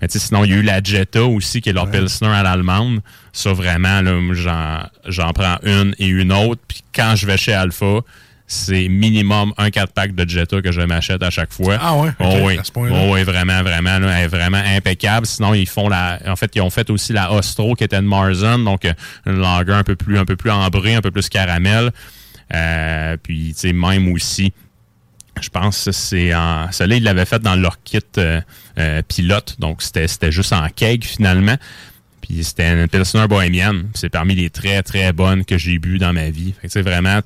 Mais 0.02 0.08
tu 0.08 0.20
sais, 0.20 0.26
sinon, 0.28 0.44
il 0.44 0.52
y 0.52 0.54
a 0.54 0.58
eu 0.58 0.62
la 0.62 0.82
Jetta 0.84 1.24
aussi, 1.24 1.62
qui 1.62 1.70
est 1.70 1.74
leur 1.74 1.90
Pilsner 1.90 2.28
à 2.28 2.44
l'allemande. 2.44 3.00
Ça, 3.32 3.54
vraiment, 3.54 4.02
j'en, 4.34 5.34
prends 5.34 5.58
une 5.64 5.96
et 6.00 6.08
une 6.08 6.32
autre. 6.32 6.62
Puis 6.68 6.84
quand 6.94 7.16
je 7.16 7.26
vais 7.26 7.38
chez 7.38 7.54
Alpha, 7.54 8.02
c'est 8.46 8.88
minimum 8.90 9.54
un 9.58 9.70
4-pack 9.70 10.14
de 10.14 10.30
Jetta 10.30 10.62
que 10.62 10.72
je 10.72 10.82
m'achète 10.82 11.24
à 11.24 11.30
chaque 11.30 11.54
fois. 11.54 11.78
Ah 11.82 11.96
ouais? 11.96 12.10
Oh 12.20 12.26
Ok, 12.26 12.38
oui. 12.44 12.58
à 12.58 12.64
ce 12.64 12.72
point-là. 12.72 12.96
Oh 13.02 13.14
oui, 13.14 13.24
vraiment, 13.24 13.64
vraiment. 13.64 14.00
Là, 14.00 14.20
elle 14.20 14.26
est 14.26 14.28
vraiment 14.28 14.62
impeccable. 14.64 15.26
Sinon, 15.26 15.54
ils 15.54 15.68
font 15.68 15.90
la. 15.90 16.20
En 16.28 16.36
fait, 16.36 16.52
ils 16.56 16.62
ont 16.62 16.70
fait 16.70 16.90
aussi 16.90 17.14
la 17.14 17.32
Ostro 17.32 17.74
qui 17.74 17.84
était 17.84 17.98
de 17.98 18.02
Marzen, 18.02 18.64
donc 18.64 18.86
euh, 18.86 18.94
une 19.26 19.40
lager 19.40 19.74
un 19.74 19.84
peu 19.84 19.96
plus, 19.96 20.18
un 20.18 20.26
peu 20.26 20.36
plus 20.36 20.52
ambrée, 20.52 20.96
un 20.96 21.02
peu 21.02 21.12
plus 21.12 21.30
caramel. 21.30 21.92
Euh, 22.54 23.18
puis, 23.22 23.54
tu 23.54 23.62
sais, 23.62 23.74
même 23.74 24.12
aussi. 24.12 24.54
Je 25.42 25.50
pense 25.50 25.86
que 25.86 25.92
c'est 25.92 26.34
en. 26.34 26.72
Celle-là, 26.72 26.96
ils 26.98 27.04
l'avaient 27.04 27.26
fait 27.26 27.40
dans 27.42 27.56
leur 27.56 27.82
kit 27.84 28.00
euh, 28.18 28.40
euh, 28.78 29.02
pilote. 29.08 29.56
Donc, 29.60 29.82
c'était 29.82 30.08
c'était 30.08 30.32
juste 30.32 30.54
en 30.54 30.68
keg 30.70 31.04
finalement. 31.04 31.58
Puis 32.22 32.44
c'était 32.44 32.72
une 32.72 32.88
Pilsner 32.88 33.28
bohémienne. 33.28 33.90
C'est 33.96 34.10
parmi 34.10 34.36
les 34.36 34.50
très, 34.50 34.82
très 34.84 35.12
bonnes 35.12 35.44
que 35.44 35.58
j'ai 35.58 35.80
bu 35.80 35.98
dans 35.98 36.14
ma 36.14 36.30
vie. 36.30 36.54
Fait 36.62 36.70
que, 36.70 36.80
vraiment, 36.80 37.20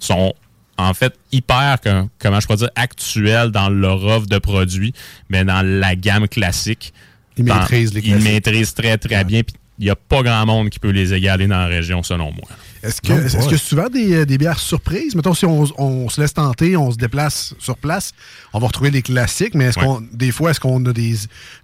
sont 0.00 0.34
en 0.76 0.92
fait 0.92 1.14
hyper, 1.32 1.80
que- 1.80 2.04
comment 2.18 2.40
je 2.40 2.46
pourrais 2.46 2.58
dire, 2.58 2.70
actuels 2.74 3.50
dans 3.52 3.68
leur 3.70 4.04
offre 4.04 4.26
de 4.26 4.38
produits, 4.38 4.92
mais 5.30 5.44
dans 5.44 5.62
la 5.64 5.94
gamme 5.96 6.26
classique. 6.28 6.92
Ils 7.36 7.44
Dans- 7.44 7.54
maîtrisent 7.60 7.94
les 7.94 8.00
Ils 8.00 8.10
classiques. 8.10 8.24
maîtrisent 8.32 8.74
très, 8.74 8.98
très 8.98 9.24
bien. 9.24 9.42
Puis 9.44 9.54
il 9.78 9.84
n'y 9.84 9.90
a 9.90 9.96
pas 9.96 10.22
grand 10.22 10.44
monde 10.46 10.70
qui 10.70 10.78
peut 10.80 10.90
les 10.90 11.14
égaler 11.14 11.46
dans 11.46 11.58
la 11.58 11.66
région, 11.66 12.02
selon 12.02 12.32
moi. 12.32 12.48
Est-ce 12.84 13.00
que, 13.00 13.12
est-ce 13.12 13.48
que 13.48 13.56
souvent 13.56 13.88
des, 13.88 14.14
euh, 14.14 14.24
des 14.26 14.36
bières 14.38 14.58
surprises? 14.58 15.14
Mettons, 15.14 15.34
si 15.34 15.46
on, 15.46 15.64
on 15.78 16.08
se 16.08 16.20
laisse 16.20 16.34
tenter, 16.34 16.76
on 16.76 16.90
se 16.90 16.96
déplace 16.96 17.54
sur 17.58 17.76
place, 17.76 18.12
on 18.52 18.58
va 18.58 18.66
retrouver 18.66 18.90
les 18.90 19.02
classiques, 19.02 19.54
mais 19.54 19.66
est-ce 19.66 19.78
Ouais. 19.78 19.86
qu'on, 19.86 20.02
des 20.12 20.30
fois, 20.30 20.50
est-ce 20.50 20.60
qu'on 20.60 20.84
a 20.86 20.92
des, 20.92 21.14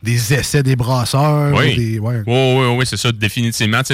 des 0.02 0.34
essais 0.34 0.62
des 0.62 0.76
brasseurs? 0.76 1.54
Oui. 1.56 1.76
Des, 1.76 1.98
ouais. 1.98 2.22
Oui, 2.26 2.54
oui, 2.58 2.76
oui, 2.78 2.84
c'est 2.86 2.96
ça, 2.96 3.12
définitivement. 3.12 3.82
Tu 3.82 3.92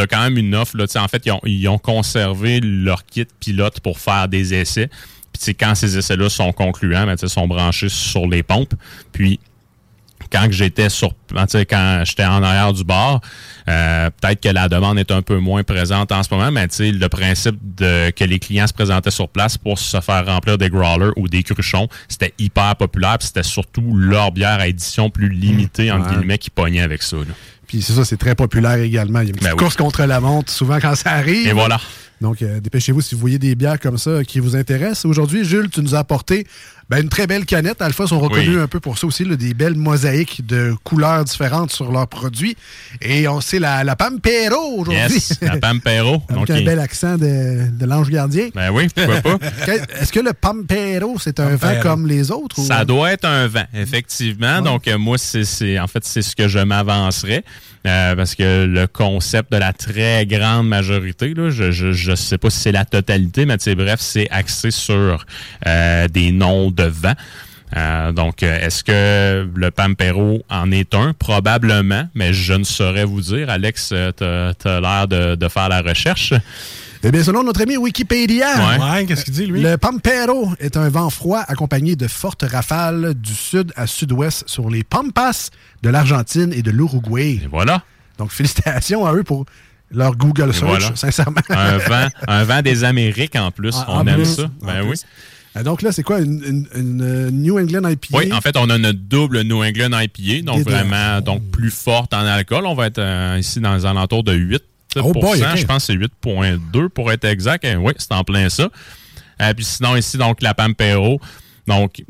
as, 0.00 0.06
quand 0.06 0.22
même 0.22 0.38
une 0.38 0.54
offre. 0.54 0.76
Là, 0.76 0.84
en 0.96 1.08
fait, 1.08 1.22
ils 1.26 1.32
ont, 1.32 1.40
ils 1.44 1.68
ont 1.68 1.78
conservé 1.78 2.60
leur 2.60 3.04
kit 3.04 3.26
pilote 3.40 3.80
pour 3.80 3.98
faire 3.98 4.28
des 4.28 4.54
essais. 4.54 4.88
Puis 5.32 5.54
quand 5.54 5.74
ces 5.74 5.96
essais-là 5.96 6.28
sont 6.28 6.52
concluants, 6.52 7.06
ben, 7.06 7.16
sais, 7.16 7.28
sont 7.28 7.48
branchés 7.48 7.88
sur 7.88 8.26
les 8.26 8.42
pompes. 8.42 8.74
Puis 9.12 9.40
quand 10.32 10.46
j'étais 10.50 10.88
sur, 10.88 11.12
quand 11.30 12.04
j'étais 12.04 12.24
en 12.24 12.42
arrière 12.42 12.72
du 12.72 12.84
bar, 12.84 13.20
euh, 13.68 14.10
peut-être 14.20 14.40
que 14.40 14.48
la 14.48 14.68
demande 14.68 14.98
est 14.98 15.10
un 15.10 15.22
peu 15.22 15.38
moins 15.38 15.62
présente 15.62 16.10
en 16.10 16.22
ce 16.22 16.32
moment, 16.34 16.50
mais 16.50 16.66
le 16.78 17.06
principe 17.08 17.56
de 17.76 18.10
que 18.10 18.24
les 18.24 18.38
clients 18.38 18.66
se 18.66 18.72
présentaient 18.72 19.10
sur 19.10 19.28
place 19.28 19.58
pour 19.58 19.78
se 19.78 20.00
faire 20.00 20.24
remplir 20.26 20.58
des 20.58 20.70
growlers 20.70 21.12
ou 21.16 21.28
des 21.28 21.42
cruchons, 21.42 21.88
c'était 22.08 22.32
hyper 22.38 22.76
populaire, 22.76 23.18
c'était 23.20 23.42
surtout 23.42 23.94
leur 23.96 24.32
bière 24.32 24.58
à 24.60 24.66
édition 24.68 25.10
plus 25.10 25.28
limitée, 25.28 25.92
entre 25.92 26.08
Ouais. 26.10 26.16
guillemets, 26.16 26.38
qui 26.38 26.50
pognait 26.50 26.80
avec 26.80 27.02
ça. 27.02 27.16
là. 27.18 27.24
Puis 27.66 27.80
c'est 27.82 27.92
ça, 27.94 28.04
c'est 28.04 28.16
très 28.18 28.34
populaire 28.34 28.76
également. 28.78 29.20
Il 29.20 29.24
y 29.24 29.26
a 29.26 29.30
une 29.30 29.34
petite 29.36 29.44
Ben 29.48 29.52
oui. 29.52 29.58
course 29.58 29.76
contre 29.76 30.02
la 30.04 30.20
montre 30.20 30.50
souvent 30.52 30.78
quand 30.80 30.94
ça 30.94 31.12
arrive. 31.12 31.46
Et 31.46 31.52
voilà. 31.52 31.80
Donc, 32.20 32.40
euh, 32.42 32.60
dépêchez-vous 32.60 33.00
si 33.00 33.14
vous 33.14 33.20
voyez 33.20 33.38
des 33.38 33.54
bières 33.56 33.80
comme 33.80 33.98
ça 33.98 34.22
qui 34.24 34.38
vous 34.40 34.54
intéressent. 34.54 35.06
Aujourd'hui, 35.06 35.44
Jules, 35.44 35.70
tu 35.70 35.80
nous 35.82 35.94
as 35.94 35.98
apporté 36.00 36.46
ben, 36.90 37.02
une 37.02 37.08
très 37.08 37.26
belle 37.26 37.46
canette. 37.46 37.80
Alpha 37.80 38.06
sont 38.06 38.20
reconnus 38.20 38.56
Oui. 38.56 38.60
un 38.62 38.66
peu 38.66 38.80
pour 38.80 38.98
ça 38.98 39.06
aussi, 39.06 39.24
là, 39.24 39.36
des 39.36 39.54
belles 39.54 39.74
mosaïques 39.74 40.44
de 40.46 40.74
couleurs 40.84 41.24
différentes 41.24 41.72
sur 41.72 41.90
leurs 41.90 42.08
produits. 42.08 42.56
Et 43.00 43.26
on 43.28 43.40
sait 43.40 43.58
la, 43.58 43.84
la 43.84 43.96
Pampero 43.96 44.78
aujourd'hui. 44.80 44.94
Yes, 45.14 45.38
la 45.40 45.56
Pampero. 45.56 46.22
Avec 46.28 46.38
Donc, 46.38 46.50
un 46.50 46.62
bel 46.62 46.78
accent 46.80 47.16
de, 47.16 47.70
de 47.70 47.86
l'ange 47.86 48.10
gardien. 48.10 48.48
Ben 48.54 48.70
oui, 48.70 48.88
pourquoi 48.94 49.20
pas. 49.22 49.38
Est-ce 50.00 50.12
que 50.12 50.20
le 50.20 50.32
Pampero, 50.32 51.16
c'est 51.18 51.40
un 51.40 51.50
vin 51.56 51.74
Pampero. 51.74 51.82
comme 51.82 52.06
les 52.06 52.30
autres? 52.30 52.58
ou- 52.58 52.66
Ça 52.66 52.84
doit 52.84 53.12
être 53.12 53.24
un 53.24 53.46
vent, 53.46 53.64
effectivement. 53.74 54.60
Donc, 54.60 54.88
euh, 54.88 54.98
moi, 54.98 55.16
c'est, 55.18 55.78
en 55.78 55.86
fait, 55.86 56.04
c'est 56.04 56.22
ce 56.22 56.34
que 56.36 56.48
je 56.48 56.58
m'avancerais. 56.58 57.44
euh, 57.86 58.14
parce 58.14 58.34
que 58.34 58.64
le 58.64 58.86
concept 58.86 59.50
de 59.52 59.56
la 59.56 59.72
très 59.72 60.24
grande 60.26 60.68
majorité, 60.68 61.34
là, 61.34 61.50
je, 61.50 61.70
je, 61.72 61.92
je 61.92 62.14
sais 62.14 62.38
pas 62.38 62.48
si 62.50 62.58
c'est 62.60 62.72
la 62.72 62.84
totalité, 62.84 63.44
mais 63.46 63.56
bref, 63.74 64.00
c'est 64.00 64.28
axé 64.30 64.70
sur 64.70 65.24
euh, 65.66 66.08
des 66.08 66.30
noms 66.32 66.70
de 66.72 66.84
vent. 66.84 67.14
Euh, 67.74 68.12
donc, 68.12 68.42
euh, 68.42 68.60
est-ce 68.60 68.84
que 68.84 69.48
le 69.54 69.70
Pampero 69.70 70.42
en 70.50 70.70
est 70.70 70.94
un? 70.94 71.14
Probablement, 71.14 72.06
mais 72.14 72.34
je 72.34 72.52
ne 72.52 72.64
saurais 72.64 73.04
vous 73.04 73.22
dire. 73.22 73.48
Alex, 73.48 73.90
euh, 73.92 74.12
t'as, 74.12 74.52
t'as 74.54 74.80
l'air 74.80 75.08
de, 75.08 75.34
de 75.36 75.48
faire 75.48 75.68
la 75.70 75.80
recherche. 75.80 76.34
Eh 77.02 77.10
bien, 77.10 77.24
selon 77.24 77.42
notre 77.42 77.62
ami 77.62 77.76
Wikipédia, 77.78 78.46
Ouais. 78.56 78.84
Ouais, 78.84 79.06
qu'est-ce 79.06 79.24
qu'il 79.24 79.32
dit, 79.34 79.46
lui? 79.46 79.62
le 79.62 79.76
Pampero 79.78 80.52
est 80.60 80.76
un 80.76 80.88
vent 80.90 81.08
froid 81.10 81.40
accompagné 81.48 81.96
de 81.96 82.06
fortes 82.08 82.44
rafales 82.48 83.14
du 83.14 83.32
sud 83.34 83.72
à 83.74 83.86
sud-ouest 83.86 84.44
sur 84.46 84.68
les 84.68 84.84
Pampas 84.84 85.48
de 85.82 85.88
l'Argentine 85.88 86.52
et 86.52 86.62
de 86.62 86.70
l'Uruguay. 86.70 87.40
Voilà. 87.50 87.82
Donc, 88.18 88.30
félicitations 88.32 89.06
à 89.06 89.14
eux 89.14 89.24
pour 89.24 89.46
leur 89.90 90.14
Google 90.14 90.52
search, 90.54 90.68
voilà. 90.80 90.94
sincèrement. 90.96 91.40
Un 91.48 91.78
vent, 91.78 92.08
un 92.28 92.44
vent 92.44 92.62
des 92.62 92.84
Amériques 92.84 93.34
en 93.36 93.50
plus. 93.50 93.74
Ah, 93.80 93.86
On 93.88 93.92
en 94.00 94.06
aime 94.06 94.16
plus, 94.16 94.36
ça. 94.36 94.42
en 94.62 94.66
Ben 94.66 94.82
oui. 94.86 94.96
Donc 95.64 95.82
là, 95.82 95.92
c'est 95.92 96.02
quoi, 96.02 96.20
une, 96.20 96.42
une- 96.44 96.68
une, 96.74 97.02
euh, 97.02 97.30
New 97.30 97.58
England 97.58 97.86
IPA? 97.88 98.18
Oui, 98.18 98.32
en 98.32 98.40
fait, 98.40 98.56
on 98.56 98.70
a 98.70 98.78
notre 98.78 98.98
double 99.00 99.42
New 99.42 99.62
England 99.62 99.90
IPA, 99.98 100.42
donc 100.46 100.58
Des 100.58 100.64
deux. 100.64 100.70
vraiment 100.70 101.20
donc 101.20 101.42
plus 101.50 101.70
forte 101.70 102.14
en 102.14 102.24
alcool. 102.24 102.64
On 102.66 102.74
va 102.74 102.86
être 102.86 102.98
euh, 102.98 103.36
ici 103.38 103.60
dans 103.60 103.74
les 103.74 103.84
alentours 103.84 104.24
de 104.24 104.32
8 104.32 104.62
Oh 104.96 105.12
boy. 105.12 105.42
Je 105.56 105.64
pense 105.64 105.86
que 105.86 105.92
c'est 105.92 106.28
8,2 106.28 106.88
pour 106.88 107.10
être 107.12 107.24
exact. 107.24 107.64
Et 107.64 107.76
oui, 107.76 107.92
c'est 107.98 108.12
en 108.12 108.24
plein 108.24 108.48
ça. 108.48 108.68
Euh, 109.40 109.54
puis 109.54 109.64
sinon, 109.64 109.96
ici, 109.96 110.16
donc 110.18 110.42
la 110.42 110.54
Pampero. 110.54 111.20
Donc, 111.66 111.92
tu 111.96 112.04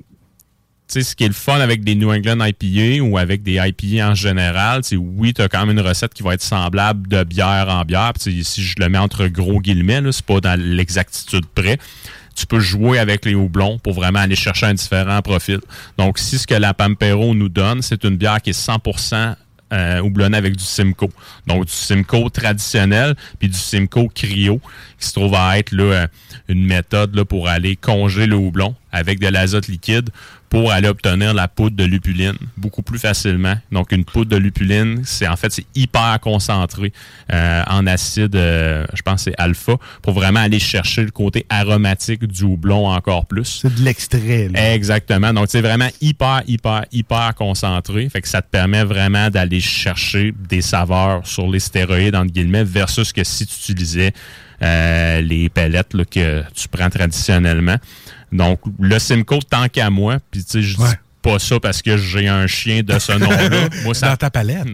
sais, 0.88 1.02
ce 1.02 1.14
qui 1.16 1.24
est 1.24 1.28
le 1.28 1.32
fun 1.34 1.60
avec 1.60 1.84
des 1.84 1.94
New 1.94 2.12
England 2.12 2.44
IPA 2.44 3.02
ou 3.04 3.18
avec 3.18 3.42
des 3.42 3.54
IPA 3.64 4.10
en 4.10 4.14
général, 4.14 4.80
c'est 4.84 4.96
oui, 4.96 5.32
tu 5.32 5.42
as 5.42 5.48
quand 5.48 5.64
même 5.64 5.76
une 5.78 5.84
recette 5.84 6.12
qui 6.12 6.22
va 6.22 6.34
être 6.34 6.42
semblable 6.42 7.06
de 7.08 7.22
bière 7.24 7.66
en 7.68 7.84
bière. 7.84 8.12
Ici, 8.26 8.62
je 8.62 8.74
le 8.78 8.88
mets 8.88 8.98
entre 8.98 9.26
gros 9.28 9.60
guillemets, 9.60 10.00
c'est 10.10 10.24
pas 10.24 10.40
dans 10.40 10.60
l'exactitude 10.60 11.46
près. 11.54 11.78
Tu 12.34 12.46
peux 12.46 12.60
jouer 12.60 12.98
avec 12.98 13.24
les 13.24 13.34
houblons 13.34 13.78
pour 13.78 13.92
vraiment 13.92 14.20
aller 14.20 14.36
chercher 14.36 14.66
un 14.66 14.74
différent 14.74 15.20
profil. 15.22 15.60
Donc, 15.98 16.18
si 16.18 16.38
ce 16.38 16.46
que 16.46 16.54
la 16.54 16.74
Pampero 16.74 17.34
nous 17.34 17.48
donne, 17.48 17.82
c'est 17.82 18.04
une 18.04 18.16
bière 18.16 18.40
qui 18.40 18.50
est 18.50 18.58
100% 18.58 19.34
euh, 19.72 20.00
houblonné 20.00 20.36
avec 20.36 20.56
du 20.56 20.64
Simcoe. 20.64 21.10
Donc, 21.46 21.66
du 21.66 21.72
Simcoe 21.72 22.30
traditionnel, 22.30 23.14
puis 23.38 23.48
du 23.48 23.56
Simcoe 23.56 24.08
cryo, 24.14 24.60
qui 24.98 25.06
se 25.06 25.14
trouve 25.14 25.34
à 25.34 25.58
être 25.58 25.72
là, 25.72 25.84
euh, 25.84 26.06
une 26.48 26.64
méthode 26.64 27.14
là, 27.14 27.24
pour 27.24 27.48
aller 27.48 27.76
congeler 27.76 28.26
le 28.26 28.36
houblon 28.36 28.74
avec 28.92 29.18
de 29.18 29.28
l'azote 29.28 29.68
liquide 29.68 30.10
pour 30.52 30.70
aller 30.70 30.88
obtenir 30.88 31.32
la 31.32 31.48
poudre 31.48 31.76
de 31.76 31.84
lupuline 31.84 32.36
beaucoup 32.58 32.82
plus 32.82 32.98
facilement. 32.98 33.54
Donc, 33.70 33.90
une 33.90 34.04
poudre 34.04 34.30
de 34.32 34.36
lupuline, 34.36 35.00
c'est 35.02 35.26
en 35.26 35.36
fait, 35.36 35.50
c'est 35.50 35.64
hyper 35.74 36.18
concentré 36.20 36.92
euh, 37.32 37.62
en 37.68 37.86
acide, 37.86 38.36
euh, 38.36 38.84
je 38.92 39.00
pense 39.00 39.22
c'est 39.22 39.34
alpha, 39.38 39.78
pour 40.02 40.12
vraiment 40.12 40.40
aller 40.40 40.58
chercher 40.58 41.04
le 41.04 41.10
côté 41.10 41.46
aromatique 41.48 42.26
du 42.26 42.44
houblon 42.44 42.86
encore 42.86 43.24
plus. 43.24 43.60
C'est 43.62 43.74
de 43.74 43.80
l'extrait. 43.80 44.50
Exactement. 44.54 45.32
Donc, 45.32 45.46
c'est 45.48 45.62
vraiment 45.62 45.88
hyper, 46.02 46.42
hyper, 46.46 46.84
hyper 46.92 47.34
concentré. 47.34 48.10
Fait 48.10 48.20
que 48.20 48.28
ça 48.28 48.42
te 48.42 48.50
permet 48.50 48.84
vraiment 48.84 49.30
d'aller 49.30 49.60
chercher 49.60 50.34
des 50.50 50.60
saveurs 50.60 51.26
sur 51.26 51.48
les 51.48 51.60
stéroïdes, 51.60 52.14
entre 52.14 52.30
guillemets, 52.30 52.64
versus 52.64 53.14
que 53.14 53.24
si 53.24 53.46
tu 53.46 53.54
utilisais 53.72 54.12
euh, 54.62 55.20
les 55.22 55.48
pellettes 55.48 55.94
là, 55.94 56.04
que 56.04 56.42
tu 56.54 56.68
prends 56.68 56.90
traditionnellement. 56.90 57.76
Donc, 58.32 58.60
le 58.80 58.98
Simcoe, 58.98 59.40
tant 59.48 59.68
qu'à 59.68 59.90
moi, 59.90 60.18
puis 60.30 60.42
tu 60.42 60.50
sais, 60.50 60.62
je 60.62 60.76
dis 60.76 60.82
pas 61.20 61.38
ça 61.38 61.60
parce 61.60 61.82
que 61.82 61.96
j'ai 61.96 62.26
un 62.26 62.46
chien 62.48 62.82
de 62.82 62.98
ce 62.98 63.12
nom-là. 63.12 63.68
Moi, 63.84 63.94
ça, 63.94 64.08
Dans 64.08 64.16
ta 64.16 64.30
palette. 64.30 64.66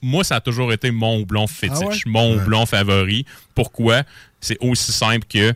Moi, 0.00 0.24
ça 0.24 0.36
a 0.36 0.40
toujours 0.40 0.72
été 0.72 0.90
mon 0.90 1.20
houblon 1.20 1.46
fétiche, 1.46 1.78
Ah 1.82 1.86
ouais? 1.86 1.98
mon 2.06 2.36
houblon 2.36 2.64
favori. 2.64 3.26
Pourquoi? 3.54 4.02
C'est 4.40 4.56
aussi 4.60 4.90
simple 4.90 5.26
que 5.28 5.52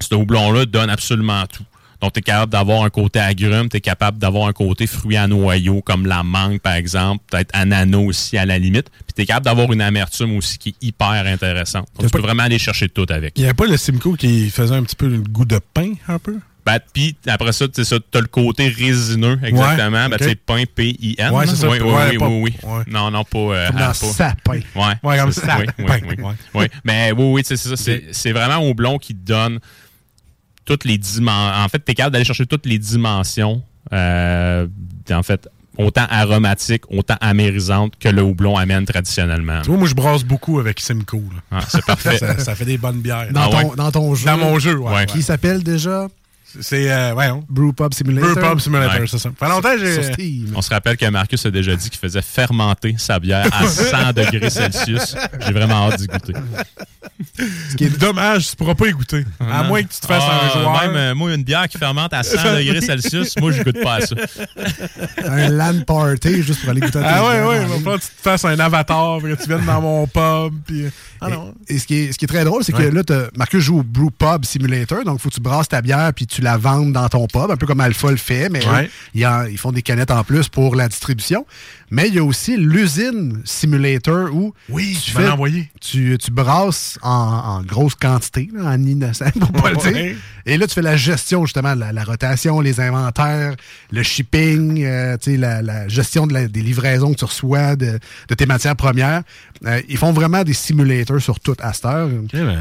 ce 0.00 0.12
houblon-là 0.14 0.66
donne 0.66 0.90
absolument 0.90 1.44
tout. 1.46 1.62
Donc, 2.00 2.12
tu 2.14 2.18
es 2.18 2.22
capable 2.22 2.50
d'avoir 2.52 2.82
un 2.82 2.90
côté 2.90 3.20
agrume, 3.20 3.68
tu 3.68 3.76
es 3.76 3.80
capable 3.80 4.18
d'avoir 4.18 4.48
un 4.48 4.52
côté 4.52 4.86
fruit 4.86 5.16
à 5.16 5.26
noyau, 5.28 5.80
comme 5.82 6.04
la 6.04 6.22
mangue, 6.24 6.58
par 6.58 6.74
exemple, 6.74 7.22
peut-être 7.30 7.50
ananas 7.54 7.98
aussi 7.98 8.36
à 8.36 8.44
la 8.44 8.58
limite. 8.58 8.90
Puis 8.90 9.14
tu 9.14 9.22
es 9.22 9.26
capable 9.26 9.44
d'avoir 9.46 9.72
une 9.72 9.80
amertume 9.80 10.36
aussi 10.36 10.58
qui 10.58 10.70
est 10.70 10.86
hyper 10.86 11.24
intéressante. 11.26 11.86
Donc, 11.96 12.06
tu 12.06 12.10
peux 12.10 12.20
vraiment 12.20 12.42
aller 12.42 12.58
chercher 12.58 12.88
tout 12.88 13.06
avec. 13.08 13.34
Il 13.36 13.42
n'y 13.42 13.46
avait 13.46 13.54
pas 13.54 13.66
le 13.66 13.76
Simcoe 13.76 14.16
qui 14.18 14.50
faisait 14.50 14.74
un 14.74 14.82
petit 14.82 14.96
peu 14.96 15.06
le 15.06 15.20
goût 15.20 15.44
de 15.44 15.60
pain, 15.72 15.92
un 16.08 16.18
peu? 16.18 16.38
Ben, 16.66 16.78
puis 16.94 17.14
après 17.26 17.52
ça, 17.52 17.66
tu 17.68 17.80
as 17.82 18.20
le 18.20 18.26
côté 18.26 18.68
résineux, 18.68 19.38
exactement. 19.42 20.04
Ouais, 20.04 20.08
Ben, 20.08 20.18
sais, 20.18 20.34
pain, 20.34 20.62
P-I-N. 20.74 21.30
Ouais, 21.34 21.46
c'est 21.46 21.56
ça. 21.56 21.68
Oui, 21.68 21.78
oui, 21.82 21.92
oui, 22.12 22.16
pas- 22.18 22.28
oui, 22.28 22.40
oui. 22.42 22.54
ouais. 22.62 22.84
Non, 22.86 23.10
non, 23.10 23.22
pas... 23.24 23.38
euh, 23.38 23.66
Comme 23.68 23.76
ah, 23.78 23.80
dans 23.80 23.86
pas- 23.88 23.92
sapin. 23.94 24.60
Ouais, 24.74 25.18
comme 25.18 25.32
c'est 25.32 25.44
ça. 25.44 25.58
Oui, 25.58 25.66
oui, 25.78 25.84
Pain, 25.84 25.98
oui. 26.08 26.16
ouais. 26.24 26.34
Oui, 26.54 26.66
Mais 26.84 27.12
oui, 27.12 27.24
oui, 27.34 27.42
c'est 27.44 27.56
ça. 27.58 27.76
C'est 27.76 28.04
c'est 28.12 28.32
vraiment 28.32 28.58
au 28.58 28.72
blond 28.72 28.96
qui 28.98 29.14
te 29.14 29.26
donne 29.26 29.58
toutes 30.64 30.84
les 30.84 30.96
dimensions. 30.96 31.62
En 31.64 31.68
fait, 31.68 31.84
tu 31.84 31.92
es 31.92 31.94
capable 31.94 32.14
d'aller 32.14 32.24
chercher 32.24 32.46
toutes 32.46 32.64
les 32.64 32.78
dimensions, 32.78 33.62
euh, 33.92 34.66
en 35.10 35.22
fait, 35.22 35.46
autant 35.76 36.06
aromatiques, 36.08 36.84
autant 36.90 37.16
amérisantes 37.20 37.92
que 37.98 38.08
le 38.08 38.22
houblon 38.22 38.56
amène 38.56 38.86
traditionnellement. 38.86 39.60
Tu 39.60 39.68
vois, 39.68 39.76
moi, 39.78 39.88
je 39.88 39.94
brasse 39.94 40.24
beaucoup 40.24 40.58
avec 40.60 40.80
Simcoe. 40.80 41.16
là. 41.34 41.40
Ah, 41.50 41.64
c'est 41.68 41.84
parfait. 41.84 42.16
ça, 42.18 42.38
ça 42.38 42.54
fait 42.54 42.64
des 42.64 42.78
bonnes 42.78 43.02
bières. 43.02 43.30
Dans, 43.32 43.42
Ah 43.42 43.48
ton, 43.50 43.68
ouais? 43.70 43.76
dans 43.76 43.90
ton 43.92 44.14
jeu. 44.14 44.24
Dans 44.24 44.38
mon 44.38 44.58
jeu, 44.58 44.78
ouais. 44.78 44.94
ouais. 44.94 45.06
Qui 45.06 45.20
s'appelle 45.22 45.62
déjà? 45.62 46.08
C'est, 46.60 46.90
euh, 46.90 47.14
ouais, 47.14 47.30
on. 47.30 47.44
Brewpub 47.48 47.92
Simulator. 47.94 48.34
Brewpub 48.34 48.60
Simulator, 48.60 49.00
Ouais. 49.00 49.06
c'est 49.06 49.18
ça. 49.18 49.30
Ça 49.30 49.46
fait 49.46 49.48
longtemps 49.52 49.76
j'ai. 49.78 50.02
Steam. 50.12 50.52
On 50.54 50.62
se 50.62 50.70
rappelle 50.70 50.96
que 50.96 51.06
Marcus 51.06 51.44
a 51.46 51.50
déjà 51.50 51.74
dit 51.76 51.90
qu'il 51.90 51.98
faisait 52.00 52.22
fermenter 52.22 52.94
sa 52.98 53.18
bière 53.18 53.46
à 53.52 53.66
100 53.66 54.12
degrés 54.12 54.50
Celsius. 54.50 55.16
J'ai 55.46 55.52
vraiment 55.52 55.88
hâte 55.90 55.98
d'y 56.00 56.06
goûter. 56.06 56.32
Ce 57.70 57.76
qui 57.76 57.84
est 57.84 57.98
dommage, 57.98 58.50
tu 58.50 58.56
pourras 58.56 58.74
pas 58.74 58.86
y 58.86 58.92
goûter. 58.92 59.24
À 59.40 59.62
Non. 59.62 59.68
moins 59.68 59.82
que 59.82 59.92
tu 59.92 60.00
te 60.00 60.06
fasses 60.06 60.22
Ah, 60.26 60.40
un 60.46 60.60
joueur. 60.60 60.80
Même, 60.82 60.96
euh, 60.96 61.14
moi, 61.14 61.34
une 61.34 61.42
bière 61.44 61.68
qui 61.68 61.78
fermente 61.78 62.12
à 62.12 62.22
100 62.22 62.36
degrés 62.58 62.80
Celsius, 62.80 63.36
moi, 63.38 63.52
je 63.52 63.62
goûte 63.62 63.82
pas 63.82 63.96
à 63.96 64.00
ça. 64.00 64.14
un 65.26 65.48
LAN 65.48 65.80
party 65.86 66.42
juste 66.42 66.60
pour 66.60 66.70
aller 66.70 66.80
goûter 66.80 66.98
à 66.98 67.16
Ah 67.16 67.24
ouais, 67.28 67.46
ouais, 67.48 67.62
il 67.62 67.68
falloir 67.78 67.98
que 67.98 68.04
tu 68.04 68.08
te 68.10 68.22
fasses 68.22 68.44
un 68.44 68.58
avatar, 68.58 69.18
que 69.20 69.34
tu 69.42 69.48
viennes 69.48 69.64
dans 69.64 69.80
mon 69.80 70.06
pub, 70.06 70.54
puis... 70.66 70.86
Ah 71.20 71.28
non. 71.30 71.54
Et, 71.68 71.74
et 71.74 71.78
ce, 71.78 71.86
qui 71.86 71.94
est, 71.96 72.12
ce 72.12 72.18
qui 72.18 72.24
est 72.26 72.28
très 72.28 72.44
drôle, 72.44 72.62
c'est 72.64 72.74
Ouais. 72.74 72.90
que 72.90 73.12
là, 73.12 73.28
Marcus 73.36 73.60
joue 73.62 73.78
au 73.78 73.82
Brew 73.82 74.10
Pub 74.10 74.44
Simulator, 74.44 75.04
donc 75.04 75.18
il 75.18 75.22
faut 75.22 75.28
que 75.30 75.34
tu 75.34 75.40
brasses 75.40 75.68
ta 75.68 75.80
bière 75.80 76.12
puis 76.14 76.26
tu 76.26 76.42
la 76.44 76.56
vendes 76.56 76.92
dans 76.92 77.08
ton 77.08 77.26
pub, 77.26 77.50
un 77.50 77.56
peu 77.56 77.66
comme 77.66 77.80
Alpha 77.80 78.10
le 78.10 78.16
fait, 78.16 78.48
mais 78.48 78.64
Ouais. 78.66 78.84
eux, 78.84 78.90
ils, 79.14 79.26
en- 79.26 79.44
ils 79.46 79.58
font 79.58 79.72
des 79.72 79.82
canettes 79.82 80.10
en 80.12 80.22
plus 80.22 80.48
pour 80.48 80.76
la 80.76 80.88
distribution. 80.88 81.44
Mais 81.90 82.08
il 82.08 82.14
y 82.14 82.18
a 82.18 82.24
aussi 82.24 82.56
l'usine 82.56 83.40
Simulator 83.44 84.28
où 84.34 84.52
Oui, 84.68 84.98
tu 85.04 85.16
envoyé. 85.28 85.70
tu, 85.80 86.16
tu 86.20 86.30
brasses 86.30 86.98
en, 87.02 87.10
en 87.10 87.62
grosse 87.62 87.94
quantité, 87.94 88.48
là, 88.54 88.70
en 88.70 88.82
innocent, 88.82 89.30
pour 89.40 89.52
pas 89.52 89.70
le 89.70 89.76
dire. 89.76 90.16
Et 90.46 90.56
là, 90.58 90.66
tu 90.66 90.74
fais 90.74 90.82
la 90.82 90.96
gestion, 90.96 91.44
justement, 91.46 91.74
de 91.74 91.80
la, 91.80 91.92
la 91.92 92.04
rotation, 92.04 92.60
les 92.60 92.80
inventaires, 92.80 93.54
le 93.92 94.02
shipping, 94.02 94.82
euh, 94.84 95.16
la, 95.26 95.62
la 95.62 95.88
gestion 95.88 96.26
de 96.26 96.34
la- 96.34 96.48
des 96.48 96.62
livraisons 96.62 97.12
que 97.12 97.18
tu 97.18 97.24
reçois 97.24 97.76
de, 97.76 97.98
de 98.28 98.34
tes 98.34 98.46
matières 98.46 98.76
premières. 98.76 99.22
Euh, 99.66 99.80
ils 99.88 99.96
font 99.98 100.12
vraiment 100.12 100.42
des 100.42 100.52
simulators 100.54 101.20
sur 101.20 101.38
toute 101.40 101.60
à 101.60 101.72
cette 101.72 101.84
heure. 101.86 102.08
Ben, 102.32 102.58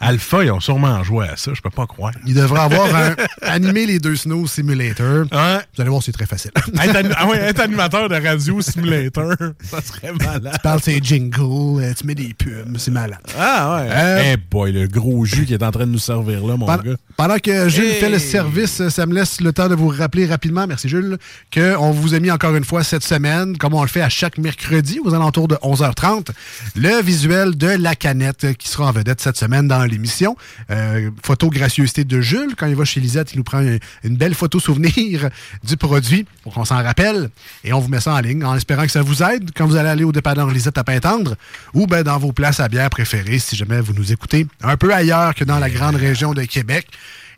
Alpha, 0.00 0.44
ils 0.44 0.50
ont 0.52 0.60
sûrement 0.60 1.02
joué 1.02 1.26
à 1.28 1.36
ça, 1.36 1.50
je 1.54 1.60
peux 1.60 1.70
pas 1.70 1.86
croire. 1.86 2.12
Il 2.26 2.34
devrait 2.34 2.60
avoir 2.60 2.94
un, 2.94 3.16
animé 3.42 3.84
les 3.86 3.98
deux 3.98 4.14
Snow 4.16 4.46
Simulator. 4.46 5.24
Vous 5.30 5.80
allez 5.80 5.90
voir, 5.90 6.02
c'est 6.02 6.12
très 6.12 6.26
facile. 6.26 6.52
être, 6.80 7.12
ah 7.16 7.26
ouais, 7.26 7.38
être 7.38 7.60
animateur 7.60 8.08
de 8.08 8.14
radio 8.14 8.60
simulator, 8.60 9.32
ça 9.62 9.82
serait 9.82 10.12
malade. 10.12 10.50
tu 10.54 10.58
parles 10.60 10.80
tes 10.80 11.00
jingles, 11.02 11.82
euh, 11.82 11.92
tu 11.98 12.06
mets 12.06 12.14
des 12.14 12.32
pubs, 12.34 12.76
c'est 12.78 12.90
malade. 12.92 13.18
Ah 13.36 13.76
ouais. 13.76 13.88
Euh, 13.90 14.32
Eh 14.34 14.36
boy, 14.36 14.72
le 14.72 14.86
gros 14.86 15.24
jus 15.24 15.46
qui 15.46 15.54
est 15.54 15.62
en 15.64 15.70
train 15.72 15.86
de 15.86 15.90
nous 15.92 15.98
servir 15.98 16.46
là, 16.46 16.56
mon 16.56 16.66
Pendant, 16.66 16.82
gars. 16.82 16.96
pendant 17.16 17.38
que 17.38 17.68
Jules 17.68 17.84
Hey! 17.84 17.94
fait 18.00 18.10
le 18.10 18.18
service, 18.20 18.80
euh, 18.80 18.90
ça 18.90 19.04
me 19.06 19.14
laisse 19.14 19.40
le 19.40 19.52
temps 19.52 19.68
de 19.68 19.74
vous 19.74 19.88
rappeler 19.88 20.26
rapidement, 20.26 20.66
merci 20.68 20.88
Jules, 20.88 21.18
qu'on 21.52 21.90
vous 21.90 22.14
a 22.14 22.20
mis 22.20 22.30
encore 22.30 22.54
une 22.54 22.64
fois 22.64 22.84
cette 22.84 23.04
semaine, 23.04 23.56
comme 23.58 23.74
on 23.74 23.82
le 23.82 23.88
fait 23.88 24.02
à 24.02 24.08
chaque 24.08 24.38
mercredi 24.38 25.00
aux 25.04 25.12
alentours 25.14 25.48
de 25.48 25.56
11h30, 25.56 26.28
le 26.76 27.02
visuel 27.02 27.56
de 27.56 27.68
la 27.68 27.96
canette 27.96 28.56
qui 28.58 28.68
sera 28.68 28.86
en 28.86 28.92
vedette 28.92 29.20
cette 29.20 29.36
semaine 29.36 29.66
dans 29.66 29.87
l'émission. 29.88 30.36
Euh, 30.70 31.10
photo 31.22 31.50
gracieuseté 31.50 32.04
de 32.04 32.20
Jules. 32.20 32.54
Quand 32.56 32.66
il 32.66 32.76
va 32.76 32.84
chez 32.84 33.00
Lisette, 33.00 33.32
il 33.32 33.38
nous 33.38 33.44
prend 33.44 33.60
une, 33.60 33.78
une 34.04 34.16
belle 34.16 34.34
photo 34.34 34.60
souvenir 34.60 35.28
du 35.64 35.76
produit 35.76 36.26
pour 36.42 36.54
qu'on 36.54 36.64
s'en 36.64 36.82
rappelle 36.82 37.30
et 37.64 37.72
on 37.72 37.80
vous 37.80 37.88
met 37.88 38.00
ça 38.00 38.14
en 38.14 38.20
ligne 38.20 38.44
en 38.44 38.54
espérant 38.54 38.84
que 38.84 38.90
ça 38.90 39.02
vous 39.02 39.22
aide 39.22 39.50
quand 39.54 39.66
vous 39.66 39.76
allez 39.76 39.88
aller 39.88 40.04
au 40.04 40.12
dépanneur 40.12 40.48
Lisette 40.50 40.78
à 40.78 40.84
Pintendre 40.84 41.36
ou 41.74 41.86
ben, 41.86 42.02
dans 42.02 42.18
vos 42.18 42.32
places 42.32 42.60
à 42.60 42.68
bière 42.68 42.90
préférées 42.90 43.38
si 43.38 43.56
jamais 43.56 43.80
vous 43.80 43.92
nous 43.92 44.12
écoutez 44.12 44.46
un 44.62 44.76
peu 44.76 44.92
ailleurs 44.94 45.34
que 45.34 45.44
dans 45.44 45.58
la 45.58 45.70
grande 45.70 45.96
région 45.96 46.34
de 46.34 46.42
Québec. 46.44 46.86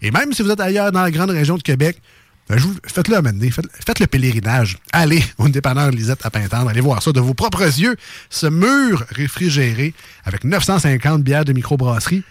Et 0.02 0.10
même 0.10 0.32
si 0.32 0.42
vous 0.42 0.50
êtes 0.50 0.60
ailleurs 0.60 0.92
dans 0.92 1.02
la 1.02 1.10
grande 1.10 1.30
région 1.30 1.56
de 1.56 1.62
Québec, 1.62 2.00
ben, 2.48 2.58
faites-le 2.84 3.16
à 3.16 3.22
mener, 3.22 3.50
faites, 3.50 3.66
faites 3.86 4.00
le 4.00 4.06
pèlerinage. 4.06 4.78
Allez 4.92 5.22
au 5.38 5.48
dépanneur 5.48 5.90
Lisette 5.90 6.26
à 6.26 6.30
Pintendre, 6.30 6.68
allez 6.68 6.80
voir 6.80 7.02
ça 7.02 7.12
de 7.12 7.20
vos 7.20 7.34
propres 7.34 7.62
yeux, 7.62 7.96
ce 8.28 8.46
mur 8.46 9.04
réfrigéré 9.10 9.94
avec 10.24 10.44
950 10.44 11.22
bières 11.22 11.44
de 11.44 11.52
microbrasserie 11.52 12.24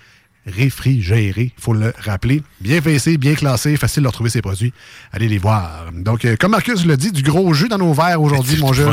réfrigéré, 0.45 1.53
il 1.57 1.61
faut 1.61 1.73
le 1.73 1.93
rappeler. 1.99 2.43
Bien 2.61 2.81
fessé, 2.81 3.17
bien 3.17 3.35
classé, 3.35 3.75
facile 3.77 4.03
de 4.03 4.07
retrouver 4.07 4.29
ces 4.29 4.41
produits. 4.41 4.73
Allez 5.11 5.27
les 5.27 5.37
voir. 5.37 5.85
Donc, 5.93 6.25
euh, 6.25 6.35
comme 6.39 6.51
Marcus 6.51 6.85
l'a 6.85 6.95
dit, 6.97 7.11
du 7.11 7.23
gros 7.23 7.53
jus 7.53 7.67
dans 7.69 7.77
nos 7.77 7.93
verres 7.93 8.21
aujourd'hui, 8.21 8.57
mon 8.61 8.73
jeu. 8.73 8.85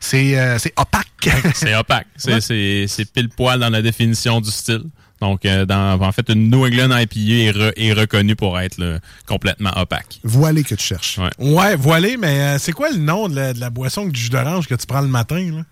C'est 0.00 0.38
euh, 0.38 0.58
c'est 0.58 0.72
opaque. 0.76 1.08
C'est 1.54 1.74
opaque. 1.76 2.06
C'est- 2.16 2.40
C'est 2.40 2.86
c'est 2.88 3.04
pile 3.12 3.28
poil 3.28 3.60
dans 3.60 3.70
la 3.70 3.82
définition 3.82 4.40
du 4.40 4.50
style. 4.50 4.82
Donc, 5.20 5.46
euh, 5.46 5.64
dans, 5.64 6.00
en 6.02 6.10
fait, 6.10 6.28
une 6.30 6.50
New 6.50 6.66
England 6.66 6.88
IPA 6.98 7.14
est, 7.14 7.52
re- 7.52 7.72
est 7.76 7.92
reconnue 7.92 8.34
pour 8.34 8.58
être 8.58 8.76
là, 8.78 8.98
complètement 9.24 9.70
opaque. 9.76 10.18
Voilé 10.24 10.64
que 10.64 10.74
tu 10.74 10.82
cherches. 10.84 11.18
Ouais. 11.18 11.30
Ouais, 11.38 11.76
voilé, 11.76 12.16
mais 12.16 12.40
euh, 12.40 12.58
c'est 12.58 12.72
quoi 12.72 12.90
le 12.90 12.96
nom 12.98 13.28
de 13.28 13.36
la, 13.36 13.52
de 13.52 13.60
la 13.60 13.70
boisson 13.70 14.06
du 14.06 14.18
jus 14.20 14.30
d'orange 14.30 14.66
que 14.66 14.74
tu 14.74 14.84
prends 14.84 15.00
le 15.00 15.06
matin, 15.06 15.38
là? 15.58 15.62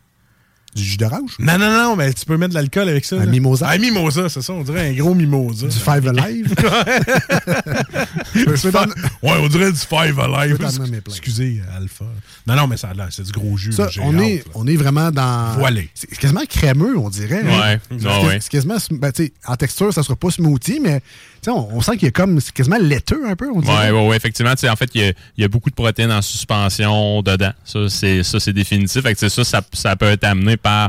Du 0.75 0.85
jus 0.85 0.97
d'orange? 0.97 1.33
Non, 1.41 1.59
non, 1.59 1.71
non, 1.73 1.97
mais 1.97 2.13
tu 2.13 2.25
peux 2.25 2.37
mettre 2.37 2.51
de 2.51 2.55
l'alcool 2.55 2.89
avec 2.89 3.05
ça. 3.05 3.17
Un 3.17 3.21
là. 3.21 3.27
mimosa? 3.27 3.69
Un 3.69 3.79
mimosa, 3.79 4.29
c'est 4.29 4.41
ça, 4.41 4.53
on 4.53 4.63
dirait 4.63 4.91
un 4.91 4.93
gros 4.93 5.15
mimosa. 5.15 5.67
Du 5.67 5.77
Five 5.77 6.07
Alive? 6.07 6.55
Peux 8.35 8.71
t'en- 8.73 8.85
ouais, 8.87 9.39
on 9.41 9.49
dirait 9.49 9.73
du 9.73 9.79
Five 9.79 10.19
Alive. 10.21 10.59
Excusez, 11.09 11.63
Alpha. 11.77 12.05
Non, 12.47 12.55
non, 12.57 12.67
mais 12.67 12.77
ça 12.77 12.91
c'est 13.11 13.25
du 13.25 13.33
gros 13.33 13.57
jus. 13.57 13.73
Ça, 13.73 13.89
on, 14.01 14.15
hâte, 14.17 14.23
est, 14.23 14.37
là. 14.37 14.43
on 14.55 14.67
est 14.67 14.77
vraiment 14.77 15.11
dans. 15.11 15.55
Voilé. 15.59 15.91
C'est 15.95 16.09
quasiment 16.17 16.43
crémeux, 16.49 16.97
on 16.97 17.09
dirait. 17.11 17.43
hein. 17.45 17.61
Ouais. 17.61 17.81
C'est 17.99 18.07
Ah 18.09 18.21
ouais. 18.23 18.39
c'est 18.41 18.51
quasiment. 18.51 18.77
ben, 18.93 19.13
tu 19.13 19.25
sais, 19.27 19.33
en 19.47 19.57
texture, 19.57 19.93
ça 19.93 20.03
sera 20.03 20.17
pas 20.17 20.31
smoothie, 20.31 20.81
mais 20.81 21.01
tu 21.01 21.07
sais, 21.43 21.51
on, 21.51 21.77
on 21.77 21.81
sent 21.81 21.93
qu'il 21.93 22.05
y 22.05 22.09
a 22.09 22.13
comme. 22.13 22.41
C'est 22.41 22.53
quasiment 22.53 22.79
laiteux 22.81 23.23
un 23.29 23.37
peu, 23.37 23.49
on 23.53 23.59
Oui, 23.59 23.65
dirait. 23.65 23.91
ouais, 23.91 24.09
ouais, 24.09 24.17
effectivement. 24.17 24.53
tu 24.55 24.61
sais, 24.61 24.69
En 24.71 24.77
fait, 24.77 24.91
il 24.95 25.01
y, 25.01 25.05
a- 25.05 25.13
il 25.37 25.43
y 25.43 25.45
a 25.45 25.49
beaucoup 25.49 25.71
de 25.71 25.75
protéines 25.75 26.13
en 26.13 26.23
suspension 26.23 27.23
dedans. 27.23 27.53
Ça, 27.65 27.89
c'est 27.89 28.23
ça, 28.23 28.39
c'est 28.41 28.53
définitif. 28.53 29.03
Fait 29.03 29.15
que, 29.15 29.19
tu 29.19 29.29
sais, 29.29 29.45
ça, 29.45 29.45
ça, 29.45 29.63
ça 29.73 29.97
peut 29.97 30.07
être 30.07 30.25
amené 30.25 30.57
par 30.63 30.89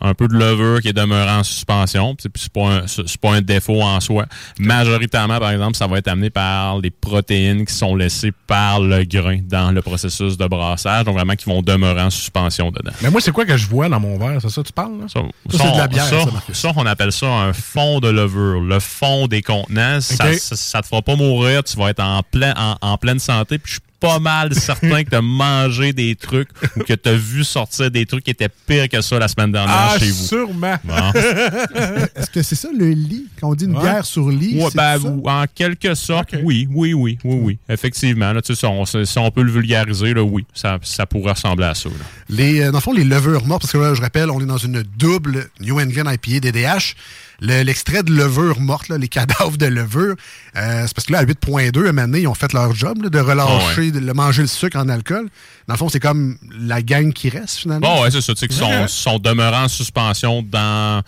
un 0.00 0.14
peu 0.14 0.28
de 0.28 0.34
levure 0.34 0.80
qui 0.80 0.86
est 0.88 0.92
demeuré 0.92 1.28
en 1.28 1.42
suspension. 1.42 2.16
C'est 2.20 2.48
pas, 2.52 2.74
un- 2.76 2.84
pas 3.20 3.32
un 3.34 3.40
défaut 3.42 3.82
en 3.82 3.98
soi. 3.98 4.26
Majoritairement, 4.60 5.40
par 5.40 5.50
exemple, 5.50 5.76
ça 5.76 5.86
va 5.88 5.98
être 5.98 6.06
amené 6.06 6.30
par 6.30 6.78
les 6.78 6.90
protéines 6.90 7.64
qui 7.66 7.74
sont 7.74 7.96
laissées 7.96 8.32
par 8.46 8.78
le 8.80 9.02
grain 9.04 9.40
dans 9.42 9.72
le 9.72 9.82
processus 9.82 10.36
de 10.36 10.46
brassage. 10.46 11.04
Donc, 11.06 11.16
vraiment, 11.16 11.34
qui 11.34 11.46
vont 11.46 11.62
demeurer 11.62 12.02
en 12.02 12.10
suspension 12.10 12.70
dedans. 12.70 12.92
Mais 13.02 13.10
moi, 13.10 13.20
c'est 13.20 13.32
quoi 13.32 13.44
que 13.44 13.56
je 13.56 13.66
vois 13.66 13.88
dans 13.88 13.98
mon 13.98 14.16
verre? 14.18 14.40
C'est 14.40 14.48
ça 14.50 14.62
que 14.62 14.66
tu 14.68 14.72
parles, 14.72 15.00
là? 15.00 15.06
Ça, 15.08 15.20
Ça, 15.50 15.64
c'est 15.64 15.72
de 15.72 15.78
la 15.78 15.88
bière, 15.88 16.06
ça, 16.52 16.72
on 16.76 16.86
appelle 16.86 17.12
ça 17.12 17.26
un 17.26 17.52
fond 17.52 18.00
de 18.00 18.08
levure. 18.08 18.60
Le 18.60 18.78
fond 18.78 19.26
des 19.26 19.42
contenants, 19.42 20.00
ça, 20.00 20.32
ça 20.38 20.82
te 20.82 20.86
fera 20.86 21.02
pas 21.02 21.16
mourir. 21.16 21.64
Tu 21.64 21.76
vas 21.76 21.88
être 21.90 22.00
en, 22.02 22.22
plein, 22.22 22.54
en, 22.56 22.76
en 22.80 22.96
pleine 22.98 23.18
santé. 23.18 23.58
Puis 23.58 23.70
je 23.70 23.72
suis 23.74 23.82
pas 24.00 24.18
mal 24.18 24.54
certain 24.54 25.02
que 25.04 25.10
tu 25.10 25.16
as 25.16 25.22
mangé 25.22 25.92
des 25.92 26.14
trucs 26.16 26.48
ou 26.76 26.80
que 26.84 26.92
tu 26.94 27.08
as 27.08 27.14
vu 27.14 27.42
sortir 27.44 27.90
des 27.90 28.06
trucs 28.06 28.24
qui 28.24 28.30
étaient 28.30 28.48
pires 28.66 28.88
que 28.88 29.00
ça 29.00 29.18
la 29.18 29.28
semaine 29.28 29.52
dernière 29.52 29.74
Ah, 29.94 29.96
chez 29.98 30.10
vous. 30.10 30.24
sûrement. 30.26 30.76
Bon. 30.84 30.94
Est-ce 32.16 32.30
que 32.30 32.42
c'est 32.42 32.54
ça 32.54 32.68
le 32.76 32.88
lit? 32.90 33.26
Quand 33.40 33.50
on 33.50 33.54
dit 33.54 33.64
une 33.64 33.74
Ouais. 33.76 33.82
bière 33.82 34.04
sur 34.04 34.28
lit? 34.28 34.56
Ouais, 34.60 34.68
c'est 34.70 34.76
ben, 34.76 34.98
ça? 35.00 35.08
en 35.08 35.44
quelque 35.54 35.94
sorte, 35.94 36.34
oui, 36.42 36.68
oui, 36.70 36.94
oui, 36.94 37.18
oui, 37.24 37.38
oui. 37.42 37.58
Effectivement, 37.68 38.32
là, 38.32 38.40
tu 38.42 38.54
sais, 38.54 38.58
si 38.60 38.66
on, 38.66 38.84
si 38.84 39.18
on 39.18 39.30
peut 39.30 39.42
le 39.42 39.52
vulgariser, 39.52 40.14
là, 40.14 40.22
oui, 40.22 40.44
ça, 40.54 40.78
ça 40.82 41.06
pourrait 41.06 41.32
ressembler 41.32 41.66
à 41.66 41.74
ça. 41.74 41.88
là. 41.88 41.94
Les, 42.28 42.60
euh, 42.62 42.70
dans 42.70 42.78
le 42.78 42.82
fond, 42.82 42.92
les 42.92 43.04
levures 43.04 43.44
mortes, 43.46 43.62
parce 43.62 43.72
que 43.72 43.78
là, 43.78 43.94
je 43.94 44.00
rappelle, 44.02 44.30
on 44.30 44.40
est 44.40 44.46
dans 44.46 44.58
une 44.58 44.82
double 44.96 45.48
New 45.60 45.80
England 45.80 46.10
IPA 46.10 46.40
DDH. 46.40 46.94
Le- 47.40 47.62
L'extrait 47.62 48.02
de 48.02 48.12
levure 48.12 48.60
morte, 48.60 48.88
là, 48.88 48.98
les 48.98 49.08
cadavres 49.18 49.56
de 49.56 49.66
levure, 49.66 50.16
euh, 50.56 50.84
c'est 50.86 50.94
parce 50.94 51.06
que 51.06 51.12
là, 51.12 51.20
à 51.20 51.24
8.2, 51.24 51.86
à 51.86 51.88
un 51.88 51.92
moment 51.92 52.02
donné, 52.02 52.20
ils 52.22 52.26
ont 52.26 52.34
fait 52.34 52.52
leur 52.52 52.74
job 52.74 53.02
là, 53.02 53.08
de 53.10 53.18
relâcher, 53.18 53.90
de 53.92 53.98
le 54.00 54.12
manger 54.14 54.42
le 54.42 54.48
sucre 54.48 54.76
en 54.78 54.88
alcool. 54.88 55.28
Dans 55.68 55.74
le 55.74 55.78
fond, 55.78 55.88
c'est 55.88 56.00
comme 56.00 56.36
la 56.60 56.82
gang 56.82 57.12
qui 57.12 57.28
reste, 57.28 57.58
finalement. 57.58 57.96
Bon, 57.96 58.02
ouais, 58.02 58.10
c'est 58.10 58.20
ça. 58.20 58.34
Tu 58.34 58.40
sais, 58.40 58.48
qu'ils 58.48 58.56
sont, 58.58 58.88
sont 58.88 59.18
demeurés 59.18 59.56
en 59.56 59.68
suspension 59.68 60.42
dans, 60.42 61.02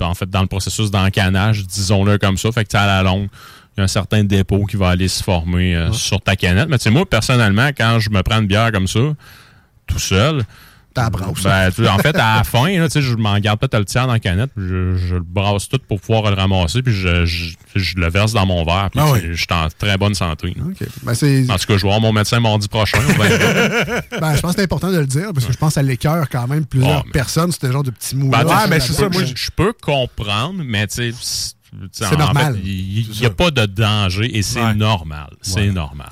en 0.00 0.14
fait, 0.14 0.28
dans 0.30 0.40
le 0.42 0.46
processus 0.48 0.90
d'encanage, 0.90 1.66
disons-le 1.66 2.18
comme 2.18 2.38
ça. 2.38 2.50
Fait 2.52 2.64
que, 2.64 2.76
à 2.76 2.86
la 2.86 3.02
longue, 3.02 3.28
il 3.76 3.80
y 3.80 3.82
a 3.82 3.84
un 3.84 3.88
certain 3.88 4.24
dépôt 4.24 4.64
qui 4.64 4.76
va 4.78 4.88
aller 4.90 5.08
se 5.08 5.22
former 5.22 5.74
euh, 5.76 5.92
sur 5.92 6.20
ta 6.22 6.36
canette. 6.36 6.68
Mais, 6.70 6.78
tu 6.78 6.84
sais, 6.84 6.90
moi, 6.90 7.04
personnellement, 7.04 7.68
quand 7.76 7.98
je 8.00 8.08
me 8.08 8.22
prends 8.22 8.40
une 8.40 8.46
bière 8.46 8.72
comme 8.72 8.88
ça, 8.88 9.00
tout 9.86 9.98
seul, 9.98 10.42
T'as 10.96 11.10
brasse. 11.10 11.42
ben, 11.42 11.70
tu- 11.70 11.86
en 11.86 11.98
fait, 11.98 12.16
à 12.16 12.38
la 12.38 12.44
fin, 12.44 12.68
là, 12.68 12.88
je 12.92 13.14
m'en 13.14 13.38
garde 13.38 13.60
peut-être 13.60 13.78
le 13.78 13.84
tiers 13.84 14.06
dans 14.06 14.14
la 14.14 14.18
canette, 14.18 14.50
puis 14.56 14.66
je, 14.66 14.96
je 14.96 15.14
le 15.16 15.20
brasse 15.22 15.68
tout 15.68 15.78
pour 15.86 16.00
pouvoir 16.00 16.30
le 16.30 16.36
ramasser, 16.36 16.82
puis 16.82 16.94
je, 16.94 17.24
je, 17.26 17.54
je 17.74 17.96
le 17.96 18.08
verse 18.08 18.32
dans 18.32 18.46
mon 18.46 18.64
verre, 18.64 18.88
puis 18.90 19.00
Ah 19.02 19.12
oui. 19.12 19.20
je 19.22 19.34
suis 19.34 19.46
en 19.52 19.68
très 19.78 19.96
bonne 19.98 20.14
santé. 20.14 20.56
Ben, 20.56 21.12
En 21.12 21.14
tout 21.14 21.18
cas, 21.18 21.56
je 21.68 21.72
vais 21.74 21.78
voir 21.88 22.00
mon 22.00 22.12
médecin 22.12 22.40
mardi 22.40 22.66
prochain. 22.66 22.98
ben, 24.20 24.34
je 24.34 24.40
pense 24.40 24.52
que 24.52 24.56
c'est 24.56 24.62
important 24.62 24.90
de 24.90 24.98
le 24.98 25.06
dire, 25.06 25.32
parce 25.34 25.46
que 25.46 25.52
je 25.52 25.58
pense 25.58 25.76
à 25.76 25.82
l'écœur 25.82 26.28
quand 26.30 26.48
même 26.48 26.64
plusieurs 26.66 27.00
Oh, 27.00 27.02
mais- 27.06 27.12
personnes, 27.12 27.52
c'était 27.52 27.70
genre 27.70 27.82
de 27.82 27.90
petits 27.90 28.16
mots. 28.16 28.28
Ben, 28.30 28.44
c'est 28.80 28.92
ça, 28.92 29.08
moi, 29.08 29.22
je, 29.24 29.50
peux 29.54 29.72
comprendre, 29.72 30.62
mais 30.64 30.86
tu 30.86 31.12
sais, 31.12 31.54
c'est- 31.92 32.16
normal. 32.16 32.58
Il 32.64 33.06
n'y 33.20 33.26
a 33.26 33.30
pas 33.30 33.50
de 33.50 33.66
danger 33.66 34.36
et 34.36 34.42
c'est 34.42 34.62
Ouais. 34.62 34.74
normal. 34.74 35.28
C'est 35.42 35.60
Ouais. 35.60 35.72
normal. 35.72 36.08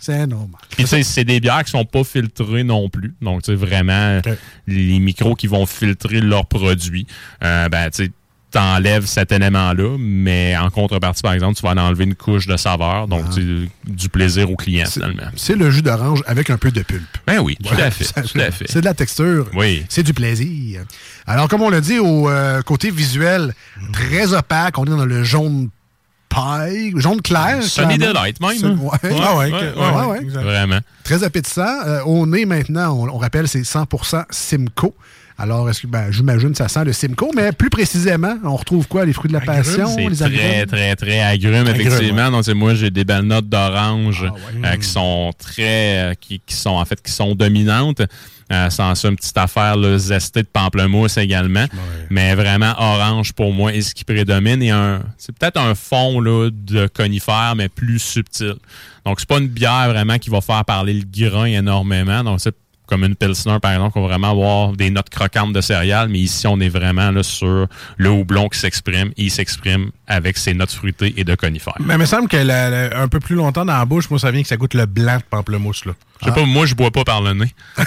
C'est- 0.00 0.26
normal. 0.26 0.60
Puis 0.70 0.86
c'est 0.86 1.24
des 1.24 1.40
bières 1.40 1.64
qui 1.64 1.72
sont 1.72 1.84
pas 1.84 2.04
filtrées 2.04 2.64
non 2.64 2.88
plus. 2.88 3.14
Donc, 3.20 3.42
tu 3.42 3.50
sais, 3.50 3.56
vraiment, 3.56 4.20
les 4.66 4.98
micros 4.98 5.34
qui 5.34 5.46
vont 5.46 5.66
filtrer 5.66 6.20
leurs 6.20 6.46
produits, 6.46 7.06
euh, 7.42 7.68
ben, 7.68 7.90
tu 7.90 8.04
sais, 8.04 8.10
t'enlèves 8.52 9.06
cet 9.06 9.32
élément-là, 9.32 9.96
mais 9.98 10.56
en 10.56 10.70
contrepartie, 10.70 11.20
par 11.20 11.32
exemple, 11.32 11.56
tu 11.56 11.62
vas 11.62 11.70
en 11.72 11.76
enlever 11.76 12.04
une 12.04 12.14
couche 12.14 12.46
de 12.46 12.56
saveur, 12.56 13.06
donc 13.08 13.28
tu 13.34 13.64
sais, 13.64 13.70
du 13.92 14.08
plaisir 14.08 14.50
au 14.50 14.56
client, 14.56 14.86
finalement. 14.88 15.24
C'est 15.34 15.56
le 15.56 15.70
jus 15.70 15.82
d'orange 15.82 16.22
avec 16.26 16.48
un 16.48 16.56
peu 16.56 16.70
de 16.70 16.82
pulpe. 16.82 17.18
Ben 17.26 17.40
oui, 17.40 17.56
tout 17.62 17.74
à 17.74 17.90
fait. 17.90 18.66
C'est 18.66 18.80
de 18.80 18.84
la 18.84 18.94
texture. 18.94 19.50
Oui. 19.52 19.84
C'est 19.88 20.04
du 20.04 20.14
plaisir. 20.14 20.84
Alors, 21.26 21.48
comme 21.48 21.62
on 21.62 21.70
l'a 21.70 21.80
dit, 21.80 21.98
au 21.98 22.30
euh, 22.30 22.62
côté 22.62 22.90
visuel, 22.90 23.52
très 23.92 24.32
opaque, 24.32 24.78
on 24.78 24.84
est 24.84 24.90
dans 24.90 25.04
le 25.04 25.22
jaune 25.24 25.68
paille, 26.40 26.92
jaune 26.96 27.22
clair. 27.22 27.62
Sunny. 27.62 27.98
Delight, 27.98 28.40
même. 28.40 28.56
Sun- 28.58 28.78
ouais. 28.78 28.88
Ouais, 29.02 29.10
Ouais, 29.10 29.50
que- 29.50 29.78
ouais, 29.78 30.00
ouais, 30.00 30.06
ouais. 30.12 30.20
exact. 30.22 30.42
Vraiment. 30.44 30.78
Très 31.02 31.24
appétissant. 31.24 31.80
Euh, 31.86 32.02
au 32.04 32.26
nez, 32.26 32.44
maintenant, 32.44 32.92
on, 32.94 33.08
on 33.08 33.18
rappelle, 33.18 33.48
c'est 33.48 33.62
100% 33.64 34.24
Simcoe. 34.30 34.94
Alors, 35.38 35.68
est-ce 35.68 35.82
que, 35.82 35.86
ben, 35.86 36.10
j'imagine 36.10 36.50
que 36.52 36.56
ça 36.56 36.68
sent 36.68 36.84
le 36.84 36.92
Simcoe, 36.94 37.30
mais 37.34 37.52
plus 37.52 37.68
précisément, 37.68 38.36
on 38.42 38.56
retrouve 38.56 38.88
quoi? 38.88 39.04
Les 39.04 39.12
fruits 39.12 39.28
de 39.28 39.34
la 39.34 39.40
Agrumes, 39.40 39.56
passion, 39.56 39.96
les 40.08 40.16
très, 40.16 40.24
agrumes? 40.24 40.66
très, 40.66 40.96
très 40.96 41.20
agrume, 41.20 41.54
Agrumes, 41.54 41.74
effectivement. 41.74 42.30
Donc, 42.30 42.44
c'est 42.44 42.54
moi, 42.54 42.74
j'ai 42.74 42.90
des 42.90 43.04
belles 43.04 43.24
notes 43.24 43.48
d'orange 43.48 44.24
Ah 44.26 44.32
ouais. 44.32 44.66
euh, 44.68 44.76
qui 44.76 44.88
sont 44.88 45.32
très, 45.38 45.98
euh, 45.98 46.14
qui, 46.18 46.40
qui 46.44 46.54
sont, 46.54 46.70
en 46.70 46.84
fait, 46.86 47.02
qui 47.02 47.12
sont 47.12 47.34
dominantes. 47.34 48.00
Euh, 48.52 48.70
sans 48.70 48.94
ça, 48.94 49.08
une 49.08 49.16
petite 49.16 49.36
affaire, 49.36 49.76
là, 49.76 49.98
zestée 49.98 50.42
de 50.42 50.46
pamplemousse 50.46 51.16
également. 51.16 51.66
Mais 52.10 52.34
vraiment, 52.36 52.74
orange, 52.78 53.32
pour 53.32 53.52
moi, 53.52 53.74
est 53.74 53.80
ce 53.80 53.92
qui 53.92 54.04
prédomine. 54.04 54.62
Et 54.62 54.70
un, 54.70 55.02
c'est 55.18 55.36
peut-être 55.36 55.60
un 55.60 55.74
fond, 55.74 56.20
là, 56.20 56.48
de 56.52 56.86
conifère, 56.86 57.54
mais 57.56 57.68
plus 57.68 57.98
subtil. 57.98 58.54
Donc, 59.04 59.18
c'est 59.18 59.28
pas 59.28 59.38
une 59.38 59.48
bière 59.48 59.88
vraiment 59.90 60.18
qui 60.18 60.30
va 60.30 60.40
faire 60.40 60.64
parler 60.64 60.94
le 60.94 61.04
grain 61.04 61.46
énormément. 61.46 62.22
Donc, 62.22 62.40
c'est 62.40 62.54
comme 62.86 63.04
une 63.04 63.16
Pilsner, 63.16 63.58
par 63.60 63.72
exemple, 63.72 63.92
qu'on 63.92 64.02
va 64.02 64.08
vraiment 64.08 64.30
avoir 64.30 64.72
des 64.72 64.90
notes 64.90 65.10
croquantes 65.10 65.52
de 65.52 65.60
céréales, 65.60 66.08
mais 66.08 66.20
ici, 66.20 66.46
on 66.46 66.60
est 66.60 66.68
vraiment 66.68 67.10
là, 67.10 67.22
sur 67.22 67.66
le 67.96 68.10
houblon 68.10 68.48
qui 68.48 68.58
s'exprime, 68.58 69.08
et 69.16 69.24
il 69.24 69.30
s'exprime 69.30 69.90
avec 70.06 70.38
ses 70.38 70.54
notes 70.54 70.72
fruitées 70.72 71.14
et 71.16 71.24
de 71.24 71.34
conifères. 71.34 71.74
Mais 71.80 71.94
il 71.94 71.98
me 71.98 72.06
semble 72.06 72.28
que 72.28 72.36
la- 72.36 72.70
la- 72.70 73.00
un 73.00 73.08
peu 73.08 73.20
plus 73.20 73.34
longtemps 73.34 73.64
dans 73.64 73.76
la 73.76 73.84
bouche, 73.84 74.08
moi, 74.10 74.18
ça 74.18 74.30
vient 74.30 74.42
que 74.42 74.48
ça 74.48 74.56
goûte 74.56 74.74
le 74.74 74.86
blanc 74.86 75.16
de 75.16 75.22
pamplemousse, 75.28 75.84
là. 75.84 75.92
Je 76.22 76.26
sais 76.28 76.32
pas, 76.32 76.44
moi, 76.46 76.64
je 76.64 76.74
bois 76.74 76.90
pas 76.90 77.04
par 77.04 77.20
le 77.20 77.34
nez. 77.34 77.54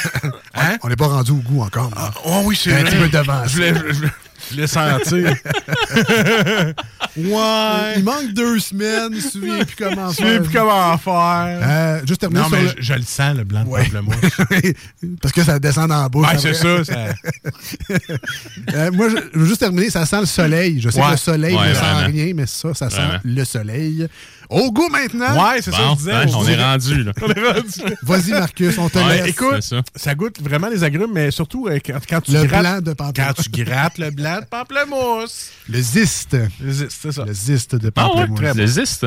Hein? 0.54 0.78
On 0.84 0.90
n'est 0.90 0.96
pas 0.96 1.08
rendu 1.08 1.32
au 1.32 1.36
goût 1.36 1.62
encore. 1.62 1.90
Oh 2.26 2.42
oui, 2.44 2.60
c'est 2.62 2.74
Un 2.74 2.84
petit 2.84 2.98
peu 2.98 3.08
d'avance. 3.10 3.50
Je 3.52 3.56
voulais- 3.56 3.74
je 3.92 4.06
Je 7.18 7.22
ouais. 7.28 7.94
Il 7.98 8.04
manque 8.04 8.34
deux 8.34 8.60
semaines, 8.60 9.14
je 9.16 9.20
souviens 9.28 9.64
plus 9.66 9.76
comment 9.76 10.10
Je 10.12 10.16
faire. 10.18 10.28
sais 10.28 10.40
plus 10.42 10.54
comment 10.58 10.98
faire. 10.98 11.60
Euh, 11.62 12.00
juste 12.06 12.22
terminer 12.22 12.42
non, 12.42 12.48
sur 12.50 12.58
mais 12.58 12.64
le- 12.64 12.70
je, 12.78 12.82
je 12.82 12.94
le 12.94 13.02
sens, 13.02 13.36
le 13.38 13.44
blanc 13.44 13.64
de 13.64 13.70
Ouais. 13.70 13.90
Parce 15.22 15.34
que 15.34 15.44
ça 15.44 15.60
descend 15.60 15.90
dans 15.90 16.02
la 16.04 16.10
bouche. 16.10 16.28
Ouais, 16.28 16.38
c'est 16.38 16.54
ça, 16.54 16.84
ça- 16.84 17.08
Euh, 18.74 18.92
moi, 18.92 19.08
je, 19.10 19.18
je 19.34 19.40
veux 19.40 19.46
juste 19.46 19.60
terminer. 19.60 19.90
Ça 19.90 20.06
sent 20.06 20.20
le 20.22 20.26
soleil. 20.26 20.80
Je 20.82 20.90
sais 20.90 21.00
Ouais. 21.00 21.06
que 21.08 21.12
le 21.12 21.18
soleil 21.18 21.56
ne 21.58 21.74
sent 21.74 22.06
rien, 22.06 22.34
mais 22.36 22.46
ça, 22.46 22.74
ça 22.74 22.90
sent 22.90 23.02
le 23.24 23.44
soleil. 23.46 24.08
Au 24.50 24.72
goût 24.72 24.90
maintenant. 24.90 25.48
Ouais, 25.52 25.62
c'est 25.62 25.72
ça 25.72 25.78
que 25.78 25.84
je 25.92 25.96
disais. 25.98 26.12
hein, 26.12 26.26
on 26.36 26.48
est 26.48 26.56
rendu, 26.62 27.04
là. 27.04 27.12
On 27.22 27.28
est 27.30 27.52
rendu. 27.52 27.96
Vas-y, 28.02 28.32
Marcus, 28.32 28.78
on 28.80 28.90
te 28.90 28.98
Ouais, 28.98 29.18
laisse. 29.18 29.28
Écoute, 29.28 29.62
ça. 29.62 29.82
ça. 29.96 30.16
goûte 30.16 30.42
vraiment 30.42 30.70
les 30.70 30.84
agrumes, 30.84 31.12
mais 31.14 31.30
surtout 31.30 31.68
euh, 31.68 31.78
quand, 31.86 32.00
quand 32.10 32.22
tu 32.22 32.32
Le 32.32 32.46
grattes, 32.46 32.62
blanc 32.62 32.82
de 32.82 32.94
pamplemousse. 32.94 33.34
Quand 33.36 33.44
tu 33.44 33.64
grattes 33.64 33.98
le 34.00 34.10
blanc 34.10 34.40
de 34.40 34.46
pamplemousse. 34.46 35.52
Le 35.70 35.80
ziste. 35.82 36.36
Le 36.62 36.72
zeste, 36.72 36.98
c'est 37.00 37.12
ça. 37.12 37.26
Le 37.26 37.34
ziste 37.34 37.76
de 37.76 37.92
Ah 37.96 38.08
ouais, 38.08 38.26
pamplemousse. 38.28 38.56
le 38.56 38.66
zeste. 38.66 39.06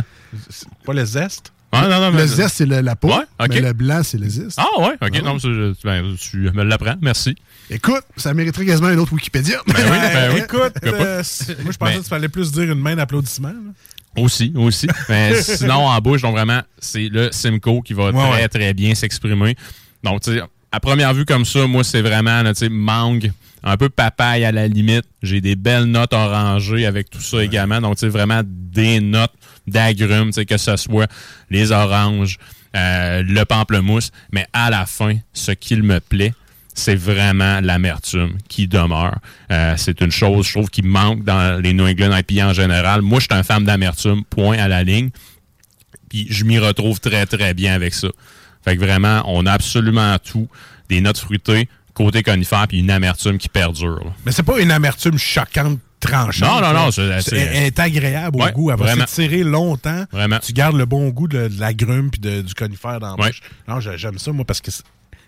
C'est 0.49 0.69
Pas 0.87 0.93
le 0.93 1.05
zeste. 1.05 1.53
Ah, 1.75 1.89
non, 1.89 2.01
non, 2.01 2.13
mais- 2.13 2.21
le 2.21 2.27
zeste, 2.27 2.57
c'est 2.59 2.67
le- 2.67 2.81
la 2.83 2.95
peau. 2.97 3.09
Ouais. 3.09 3.49
Mais 3.49 3.61
le 3.63 3.73
blanc, 3.73 4.03
c'est 4.05 4.19
le 4.19 4.29
ziste. 4.29 4.59
Ah 4.59 4.67
ouais, 4.81 4.95
ok. 5.01 5.23
Non, 5.25 5.39
ça, 5.39 5.49
je- 5.49 5.73
ben, 5.83 6.15
tu 6.21 6.37
me 6.55 6.63
l'apprends, 6.65 6.97
merci. 7.01 7.35
Écoute, 7.71 8.03
ça 8.17 8.33
mériterait 8.35 8.67
quasiment 8.67 8.89
un 8.89 8.99
autre 8.99 9.13
Wikipédia. 9.15 9.57
Ben 9.67 9.75
oui, 9.79 9.99
ben 10.13 10.33
oui. 10.35 10.41
Écoute, 10.45 10.75
euh, 10.85 11.23
moi 11.63 11.73
je 11.73 11.77
pensais 11.79 11.93
Mais- 11.95 11.95
qu'il 12.01 12.05
fallait 12.09 12.29
plus 12.29 12.53
dire 12.53 12.65
une 12.71 12.79
main 12.79 12.95
d'applaudissement. 12.95 13.55
Aussi, 14.17 14.53
aussi. 14.57 14.87
Mais 15.09 15.35
sinon, 15.43 15.87
en 15.87 15.99
bouche, 16.01 16.23
donc 16.23 16.33
vraiment, 16.33 16.61
c'est 16.79 17.09
le 17.09 17.31
Simcoe 17.33 17.83
qui 17.83 17.95
va 17.95 18.13
très, 18.13 18.31
ouais. 18.31 18.49
très 18.49 18.75
bien 18.75 18.95
s'exprimer. 18.95 19.57
Donc, 20.03 20.21
tu 20.21 20.33
sais, 20.35 20.43
à 20.71 20.81
première 20.81 21.15
vue 21.15 21.25
comme 21.25 21.45
ça, 21.45 21.67
moi, 21.67 21.85
c'est 21.85 22.03
vraiment, 22.03 22.43
tu 22.45 22.55
sais, 22.55 22.69
mangue, 22.69 23.33
un 23.63 23.77
peu 23.77 23.89
papaye 23.89 24.45
à 24.45 24.53
la 24.53 24.69
limite. 24.69 25.05
J'ai 25.23 25.41
des 25.41 25.57
belles 25.57 25.85
notes 25.85 26.13
orangées 26.13 26.87
avec 26.87 27.11
tout 27.11 27.21
ça 27.21 27.43
également. 27.43 27.81
Donc, 27.81 27.97
tu 27.97 28.01
sais, 28.01 28.09
vraiment 28.09 28.43
des 28.45 29.01
notes 29.01 29.33
d'agrumes, 29.67 30.29
tu 30.29 30.35
sais, 30.35 30.47
que 30.47 30.57
ce 30.57 30.77
soit 30.77 31.11
les 31.51 31.73
oranges, 31.73 32.39
euh, 32.77 33.23
le 33.23 33.45
pamplemousse. 33.45 34.11
Mais 34.33 34.47
à 34.53 34.71
la 34.71 34.87
fin, 34.87 35.17
ce 35.33 35.53
qu'il 35.53 35.83
me 35.83 36.01
plaît, 36.01 36.35
c'est 36.75 36.95
vraiment 36.97 37.61
l'amertume 37.61 38.39
qui 38.49 38.67
demeure. 38.69 39.19
Euh, 39.51 39.75
c'est 39.77 40.01
une 40.01 40.11
chose, 40.11 40.47
je 40.47 40.53
trouve, 40.53 40.71
qui 40.71 40.83
manque 40.83 41.23
dans 41.25 41.61
les 41.61 41.73
New 41.75 41.87
England 41.87 42.17
IPA 42.17 42.49
en 42.49 42.53
général. 42.53 43.03
Moi, 43.03 43.21
je 43.21 43.27
suis 43.31 43.39
un 43.39 43.43
fan 43.43 43.65
d'amertume, 43.65 44.25
point 44.25 44.59
à 44.59 44.69
la 44.69 44.83
ligne. 44.85 45.11
Puis 46.09 46.27
je 46.31 46.45
m'y 46.45 46.59
retrouve 46.59 47.01
très, 47.01 47.27
très 47.27 47.55
bien 47.55 47.75
avec 47.75 47.95
ça. 47.95 48.09
Fait 48.65 48.77
que 48.77 48.81
vraiment, 48.85 49.23
on 49.27 49.47
a 49.47 49.53
absolument 49.53 50.17
tout. 50.19 50.49
Des 50.89 51.01
notes 51.01 51.19
fruitées, 51.19 51.69
côté 51.95 52.23
conifère, 52.23 52.67
puis 52.69 52.81
une 52.81 52.91
amertume 52.91 53.39
qui 53.39 53.49
perdure. 53.49 54.05
là. 54.05 54.11
Mais 54.27 54.33
c'est 54.33 54.43
pas 54.43 54.61
une 54.61 54.71
amertume 54.71 55.19
choquante, 55.19 55.79
tranchante. 56.01 56.49
Non, 56.49 56.61
non, 56.61 56.73
non, 56.87 56.91
c'est- 56.91 57.03
elle 57.37 57.65
est 57.65 57.79
agréable 57.79 58.37
au 58.41 58.45
Ouais, 58.45 58.53
goût. 58.53 58.71
Elle 58.71 58.77
va 58.79 58.85
vraiment. 58.87 59.07
s'étirer 59.07 59.43
longtemps. 59.43 60.05
Vraiment. 60.13 60.39
Tu 60.39 60.53
gardes 60.53 60.77
le 60.77 60.85
bon 60.85 61.09
goût 61.11 61.29
de, 61.29 61.49
de 61.49 61.61
l'agrume 61.61 62.11
puis 62.11 62.21
de- 62.21 62.43
du 62.43 62.55
conifère 62.55 63.01
dans 63.01 63.17
la 63.17 63.23
Ouais. 63.25 63.31
Non, 63.69 63.81
j'ai- 63.81 63.97
j'aime 63.97 64.19
ça, 64.19 64.33
moi, 64.33 64.45
parce 64.45 64.61
que 64.61 64.71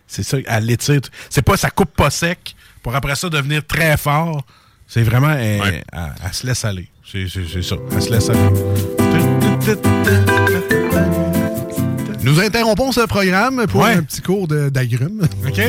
c'est- 0.06 0.22
ça, 0.22 0.38
elle 0.46 0.66
l'étire. 0.66 1.00
C'est 1.30 1.42
pas, 1.42 1.56
ça 1.56 1.70
coupe 1.70 1.94
pas 1.94 2.10
sec 2.10 2.54
pour 2.82 2.94
après 2.94 3.14
ça 3.16 3.28
devenir 3.28 3.66
très 3.66 3.96
fort. 3.96 4.44
C'est 4.86 5.02
vraiment, 5.02 5.30
elle, 5.30 5.60
Ouais. 5.60 5.84
elle- 5.92 6.12
elle 6.24 6.32
se 6.34 6.46
laisse 6.46 6.64
aller. 6.64 6.88
C'est 7.10 7.28
ça. 7.28 7.76
Elle 7.92 8.02
se 8.02 8.10
laisse 8.10 8.28
aller. 8.30 8.40
Nous 12.22 12.40
interrompons 12.40 12.90
ce 12.92 13.00
programme 13.06 13.66
pour 13.66 13.82
Ouais. 13.82 13.92
un 13.94 14.02
petit 14.02 14.22
cours 14.22 14.48
d'agrumes. 14.48 15.22
OK? 15.46 15.60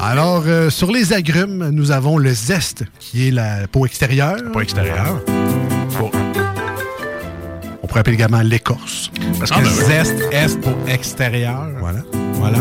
Alors, 0.00 0.42
euh, 0.46 0.68
sur 0.70 0.90
les 0.90 1.12
agrumes, 1.12 1.68
nous 1.70 1.92
avons 1.92 2.18
le 2.18 2.32
zeste, 2.34 2.84
qui 2.98 3.28
est 3.28 3.30
la 3.30 3.68
peau 3.68 3.86
extérieure. 3.86 4.38
Pas 4.52 4.60
extérieur. 4.62 5.20
Bon. 5.24 5.41
On 7.92 7.96
pourrait 7.96 8.00
appeler 8.00 8.14
également 8.14 8.40
l'écorce. 8.40 9.10
Parce 9.38 9.50
Ah, 9.52 9.58
que 9.58 9.64
ben 9.64 9.70
oui. 9.70 9.84
zeste, 9.84 10.22
est 10.32 10.58
pour 10.62 10.74
extérieur. 10.88 11.68
Voilà. 11.78 11.98
Voilà. 12.36 12.58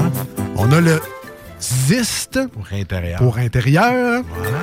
On 0.57 0.69
a 0.73 0.81
le 0.81 0.99
ziste 1.61 2.37
Pour 2.51 2.65
intérieur. 2.73 3.17
pour 3.17 3.37
intérieur. 3.37 4.23
Voilà. 4.35 4.57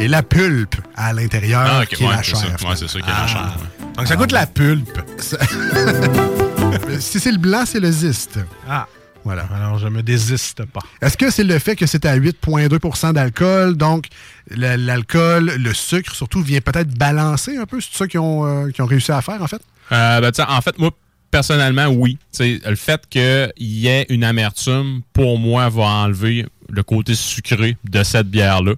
Et 0.00 0.08
la 0.08 0.24
pulpe 0.24 0.74
à 0.96 1.12
l'intérieur, 1.12 1.62
Ah, 1.64 1.86
qui 1.86 2.02
est 2.02 2.08
ouais, 2.08 2.12
la 2.16 2.22
chair. 2.24 2.40
Ouais, 2.68 2.74
c'est 2.74 2.88
ça 2.88 2.98
qui 2.98 3.08
est 3.08 3.12
la 3.12 3.26
chair. 3.28 3.56
Donc, 3.96 4.08
ça 4.08 4.16
goûte 4.16 4.32
la 4.32 4.46
pulpe. 4.48 4.98
si 6.98 7.20
c'est 7.20 7.30
le 7.30 7.38
blanc, 7.38 7.62
c'est 7.66 7.78
le 7.78 7.92
ziste. 7.92 8.40
Ah. 8.68 8.88
Voilà. 9.24 9.46
Alors, 9.54 9.78
je 9.78 9.88
me 9.88 10.02
désiste 10.02 10.64
pas. 10.64 10.80
Est-ce 11.02 11.16
que 11.16 11.30
c'est 11.30 11.44
le 11.44 11.58
fait 11.58 11.76
que 11.76 11.86
c'est 11.86 12.04
à 12.06 12.16
8,2% 12.16 13.12
d'alcool? 13.12 13.76
Donc, 13.76 14.06
l'alcool, 14.50 15.52
le 15.58 15.74
sucre, 15.74 16.14
surtout, 16.14 16.42
vient 16.42 16.60
peut-être 16.60 16.96
balancer 16.96 17.56
un 17.56 17.66
peu? 17.66 17.80
C'est 17.80 17.96
ça 17.96 18.06
qu'ils 18.06 18.20
ont, 18.20 18.46
euh, 18.46 18.70
ont 18.78 18.86
réussi 18.86 19.12
à 19.12 19.20
faire, 19.20 19.42
en 19.42 19.46
fait? 19.46 19.62
Euh, 19.92 20.20
ben, 20.20 20.32
en 20.48 20.60
fait, 20.60 20.78
moi, 20.78 20.90
personnellement, 21.30 21.86
oui. 21.86 22.18
Le 22.38 22.74
fait 22.76 23.02
qu'il 23.08 23.52
y 23.58 23.86
ait 23.88 24.06
une 24.08 24.24
amertume, 24.24 25.02
pour 25.12 25.38
moi, 25.38 25.68
va 25.68 25.82
enlever 25.82 26.46
le 26.68 26.82
côté 26.82 27.14
sucré 27.14 27.76
de 27.88 28.02
cette 28.02 28.28
bière-là. 28.28 28.74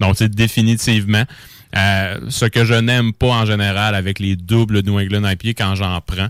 Donc, 0.00 0.14
c'est 0.16 0.30
définitivement. 0.30 1.24
Euh, 1.76 2.20
ce 2.28 2.44
que 2.44 2.64
je 2.64 2.74
n'aime 2.74 3.12
pas 3.12 3.28
en 3.30 3.46
général 3.46 3.96
avec 3.96 4.20
les 4.20 4.36
doubles 4.36 4.82
New 4.82 4.98
England 5.00 5.28
IPA 5.28 5.54
quand 5.54 5.74
j'en 5.74 6.00
prends, 6.00 6.28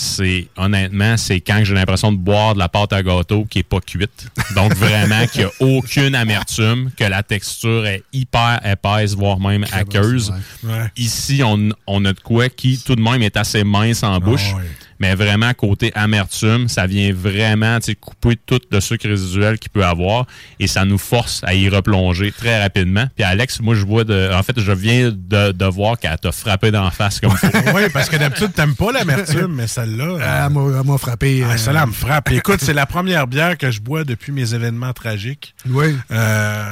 c'est 0.00 0.46
honnêtement, 0.56 1.16
c'est 1.16 1.40
quand 1.40 1.60
j'ai 1.64 1.74
l'impression 1.74 2.12
de 2.12 2.18
boire 2.18 2.54
de 2.54 2.60
la 2.60 2.68
pâte 2.68 2.92
à 2.92 3.02
gâteau 3.02 3.44
qui 3.44 3.58
est 3.58 3.62
pas 3.64 3.80
cuite. 3.80 4.28
Donc 4.54 4.72
vraiment 4.76 5.26
qu'il 5.26 5.40
n'y 5.40 5.46
a 5.48 5.50
aucune 5.58 6.14
amertume, 6.14 6.92
que 6.96 7.02
la 7.02 7.24
texture 7.24 7.84
est 7.84 8.04
hyper 8.12 8.60
épaisse, 8.64 9.14
voire 9.14 9.40
même 9.40 9.64
aqueuse. 9.72 10.32
Ouais. 10.62 10.86
Ici, 10.96 11.42
on, 11.44 11.70
on 11.88 12.04
a 12.04 12.12
de 12.12 12.20
quoi 12.20 12.48
qui 12.48 12.78
tout 12.78 12.94
de 12.94 13.00
même 13.00 13.22
est 13.22 13.36
assez 13.36 13.64
mince 13.64 14.04
en 14.04 14.20
bouche. 14.20 14.54
ouais. 14.54 14.62
Mais 15.00 15.14
vraiment, 15.14 15.52
côté 15.54 15.92
amertume, 15.94 16.68
ça 16.68 16.86
vient 16.86 17.12
vraiment 17.12 17.78
tu 17.78 17.86
sais, 17.86 17.94
couper 17.94 18.36
tout 18.46 18.60
le 18.70 18.80
sucre 18.80 19.08
résiduel 19.08 19.58
qu'il 19.58 19.70
peut 19.70 19.84
avoir 19.84 20.26
et 20.58 20.66
ça 20.66 20.84
nous 20.84 20.98
force 20.98 21.40
à 21.44 21.54
y 21.54 21.68
replonger 21.68 22.32
très 22.32 22.60
rapidement. 22.62 23.06
Puis 23.14 23.24
Alex, 23.24 23.60
moi, 23.60 23.74
je 23.74 23.84
vois 23.84 24.04
de. 24.04 24.30
En 24.32 24.42
fait, 24.42 24.58
je 24.58 24.72
viens 24.72 25.10
de, 25.10 25.52
de 25.52 25.64
voir 25.66 25.98
qu'elle 25.98 26.16
t'a 26.18 26.32
frappé 26.32 26.70
d'en 26.70 26.90
face 26.90 27.20
comme 27.20 27.36
ça. 27.36 27.50
oui, 27.74 27.82
parce 27.92 28.08
que 28.08 28.16
d'habitude, 28.16 28.52
t'aimes 28.54 28.74
pas 28.74 28.92
l'amertume, 28.92 29.54
mais 29.54 29.66
celle-là. 29.66 30.18
Ah, 30.20 30.46
elle 30.46 30.52
m'a- 30.54 30.78
elle 30.80 30.86
m'a 30.86 30.98
frappé. 30.98 31.42
Ah, 31.44 31.52
euh, 31.52 31.56
celle-là 31.56 31.82
elle 31.82 31.88
me 31.88 31.92
frappe. 31.94 32.30
Écoute, 32.32 32.58
c'est 32.62 32.74
la 32.74 32.86
première 32.86 33.26
bière 33.26 33.56
que 33.58 33.70
je 33.70 33.80
bois 33.80 34.04
depuis 34.04 34.32
mes 34.32 34.54
événements 34.54 34.92
tragiques. 34.92 35.54
Oui. 35.68 35.94
Euh, 36.10 36.70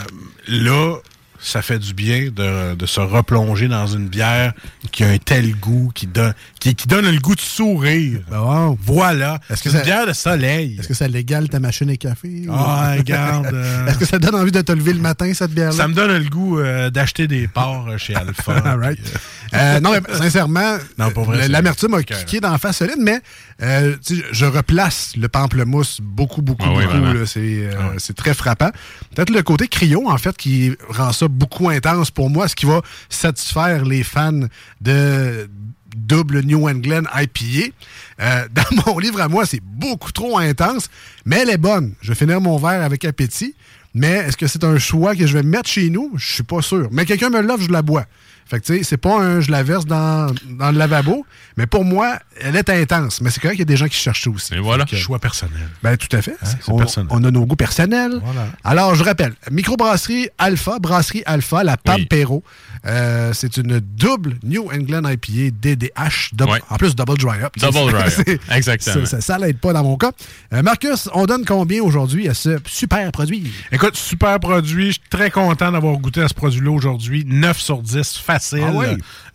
là, 0.49 0.97
ça 1.41 1.63
fait 1.63 1.79
du 1.79 1.95
bien 1.95 2.29
de, 2.35 2.75
de 2.75 2.87
se 2.87 3.01
replonger 3.01 3.69
dans 3.69 3.87
une 3.87 4.09
bière 4.09 4.53
qui 4.93 5.05
a 5.05 5.09
un 5.09 5.19
tel 5.19 5.55
goût, 5.57 5.91
qui 5.95 6.07
donne, 6.07 6.35
qui, 6.61 6.75
qui 6.75 6.87
donne 6.89 7.11
le 7.11 7.19
goût 7.19 7.35
de 7.35 7.41
sourire. 7.41 8.21
Bon. 8.31 8.77
Voilà. 8.83 9.39
Est-ce 9.51 9.63
que 9.63 9.71
ça- 9.71 9.79
une 9.79 9.85
bière 9.85 10.07
de 10.07 10.13
soleil. 10.13 10.77
Est-ce 10.79 10.89
que 10.89 10.95
ça 10.95 11.09
légale 11.09 11.49
ta 11.49 11.61
machine 11.61 11.91
à 11.91 11.97
café? 11.97 12.47
Ah, 12.51 12.95
regarde. 12.97 13.47
euh, 13.55 13.87
Est-ce 13.87 13.99
que 13.99 14.05
ça 14.07 14.19
donne 14.19 14.35
envie 14.35 14.53
de 14.53 14.61
te 14.61 14.73
lever 14.73 14.93
le 14.93 15.01
matin, 15.01 15.33
cette 15.35 15.53
bière-là? 15.53 15.77
ça 15.77 15.89
me 15.89 15.95
donne 15.95 16.17
le 16.23 16.29
goût 16.29 16.59
euh, 16.59 16.91
d'acheter 16.91 17.27
des 17.29 17.49
parts 17.49 17.87
euh, 17.89 17.99
chez 17.99 18.15
Alpha. 18.17 18.53
All 18.65 18.79
right. 18.81 19.01
puis, 19.01 19.13
Euh, 19.55 19.81
non, 19.81 19.93
mais 19.93 20.15
sincèrement, 20.17 20.77
Non, 20.99 21.11
pour 21.11 21.25
vrai, 21.25 21.37
le- 21.37 21.43
c'est- 21.45 21.49
l'amertume 21.49 21.95
a 21.95 22.03
kické 22.03 22.41
dans 22.41 22.51
la 22.53 22.59
face 22.59 22.77
solide, 22.79 22.97
mais 22.99 23.21
euh, 23.63 23.97
je 24.33 24.45
replace 24.45 25.15
le 25.17 25.29
pamplemousse 25.29 26.01
beaucoup, 26.03 26.43
beaucoup, 26.43 26.67
Ah 26.67 26.75
oui, 26.77 26.85
beaucoup. 26.87 27.25
C'est 27.27 27.41
euh, 27.41 27.99
c'est 27.99 28.15
très 28.15 28.35
frappant. 28.35 28.71
Peut-être 29.15 29.31
le 29.31 29.43
côté 29.43 29.67
cryo, 29.67 30.09
en 30.09 30.19
fait, 30.19 30.37
qui 30.37 30.73
rend 30.89 31.13
ça 31.13 31.27
beaucoup 31.29 31.69
intense 31.71 32.11
pour 32.11 32.29
moi, 32.29 32.49
ce 32.49 32.57
qui 32.57 32.67
va 32.67 32.83
satisfaire 33.09 33.85
les 33.85 34.03
fans 34.03 34.47
de 34.81 35.49
double 35.97 36.43
New 36.43 36.69
England 36.69 37.05
IPA. 37.15 37.73
Euh, 38.21 38.47
dans 38.53 38.85
mon 38.87 38.99
livre 38.99 39.21
à 39.21 39.29
moi, 39.29 39.47
c'est 39.47 39.63
beaucoup 39.63 40.13
trop 40.13 40.39
intense, 40.39 40.91
mais 41.25 41.39
elle 41.39 41.51
est 41.51 41.59
bonne. 41.59 41.95
Je 42.03 42.09
vais 42.09 42.15
finir 42.15 42.41
mon 42.41 42.59
verre 42.59 42.83
avec 42.83 43.05
appétit. 43.05 43.55
Mais 43.95 44.11
est-ce 44.11 44.37
que 44.37 44.47
c'est 44.47 44.63
un 44.63 44.79
choix 44.79 45.17
que 45.17 45.27
je 45.27 45.33
vais 45.33 45.43
mettre 45.43 45.71
chez 45.71 45.89
nous? 45.89 46.13
Je 46.17 46.35
suis 46.35 46.43
pas 46.43 46.61
sûr. 46.61 46.89
Mais 46.93 47.07
quelqu'un 47.07 47.31
me 47.31 47.41
l'offre, 47.41 47.65
je 47.65 47.73
la 47.73 47.81
bois. 47.81 48.05
Fait 48.49 48.61
que, 48.61 48.65
tu 48.67 48.77
sais, 48.79 48.83
c'est 48.85 48.97
pas 48.97 49.19
un 49.21 49.41
je 49.41 49.51
la 49.51 49.63
verse 49.63 49.87
dans, 49.87 50.33
dans 50.51 50.71
le 50.71 50.79
lavabo, 50.79 51.27
mais 51.57 51.67
pour 51.67 51.85
moi, 51.85 52.19
elle 52.41 52.55
est 52.57 52.71
intense. 52.71 53.21
Mais 53.21 53.31
c'est 53.31 53.41
correct 53.41 53.55
qu'il 53.57 53.61
y 53.61 53.63
a 53.63 53.65
des 53.67 53.77
gens 53.77 53.89
qui 53.89 53.97
cherchent 53.97 54.23
ça 54.25 54.31
aussi. 54.31 54.55
Et 54.55 54.59
voilà. 54.61 54.87
Fait 54.87 54.95
que- 54.97 55.03
Choix 55.03 55.19
personnel. 55.19 55.69
ben, 55.83 55.97
tout 55.97 56.15
à 56.17 56.23
fait. 56.23 56.37
c'est 56.43 56.57
on, 56.69 56.77
personnel. 56.79 57.09
on 57.11 57.25
a 57.25 57.31
nos 57.31 57.45
goûts 57.45 57.57
personnels. 57.57 58.21
Voilà. 58.23 58.47
Alors, 58.63 58.95
je 58.95 59.03
rappelle, 59.03 59.35
microbrasserie 59.51 60.29
Alpha, 60.39 60.79
brasserie 60.79 61.23
Alpha, 61.27 61.65
la 61.65 61.77
Pampero. 61.77 62.43
Euh, 62.87 63.33
c'est 63.33 63.57
une 63.57 63.81
double 63.81 64.37
New 64.45 64.71
England 64.73 65.09
IPA 65.09 65.51
DDH. 65.61 66.31
double-. 66.35 66.61
En 66.71 66.77
plus, 66.77 66.95
double 66.95 67.19
dry 67.19 67.43
up. 67.43 67.53
Double 67.59 67.91
dry 67.93 68.05
up. 68.05 68.41
Exactement. 68.53 69.05
Ça, 69.07 69.17
ça, 69.17 69.21
ça 69.21 69.39
l'aide 69.39 69.59
pas 69.59 69.73
dans 69.73 69.83
mon 69.83 69.97
cas. 69.97 70.13
Euh, 70.53 70.63
Marcus, 70.63 71.09
on 71.15 71.27
donne 71.27 71.45
combien 71.45 71.83
aujourd'hui 71.83 72.29
à 72.29 72.35
ce 72.35 72.59
super 72.67 73.11
produit? 73.11 73.51
Écoute, 73.73 73.97
super 73.97 74.39
produit. 74.39 74.87
Je 74.87 74.93
suis 74.93 75.03
très 75.11 75.31
content 75.33 75.73
d'avoir 75.73 75.97
goûté 75.97 76.23
à 76.23 76.29
ce 76.29 76.35
produit-là 76.35 76.71
aujourd'hui. 76.71 77.25
9 77.27 77.59
sur 77.59 77.83
10, 77.83 78.19
facile. 78.19 78.36
Ah 78.63 78.71
oui? 78.75 78.87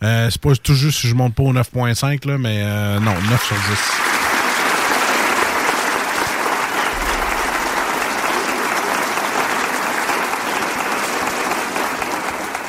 Euh, 0.02 0.28
c'est 0.30 0.40
pas 0.40 0.54
tout 0.54 0.74
juste 0.74 1.00
si 1.00 1.08
je 1.08 1.14
monte 1.14 1.34
pas 1.34 1.42
au 1.42 1.52
9.5, 1.52 2.26
là, 2.26 2.38
mais 2.38 2.62
euh, 2.62 3.00
non, 3.00 3.14
9 3.30 3.46
sur 3.46 3.56
10. 3.56 3.62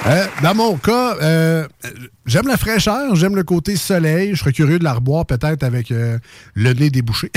Euh, 0.06 0.28
dans 0.42 0.54
mon 0.54 0.76
cas, 0.76 1.16
euh, 1.22 1.66
j'aime 2.26 2.48
la 2.48 2.58
fraîcheur, 2.58 3.16
j'aime 3.16 3.38
le 3.38 3.44
côté 3.44 3.78
soleil. 3.78 4.32
Je 4.34 4.40
serais 4.40 4.52
curieux 4.52 4.78
de 4.78 4.84
la 4.84 4.94
reboire 4.96 5.26
peut-être 5.26 5.64
avec 5.64 5.92
euh, 5.92 6.18
le 6.56 6.74
nez 6.74 6.90
débouché. 6.90 7.32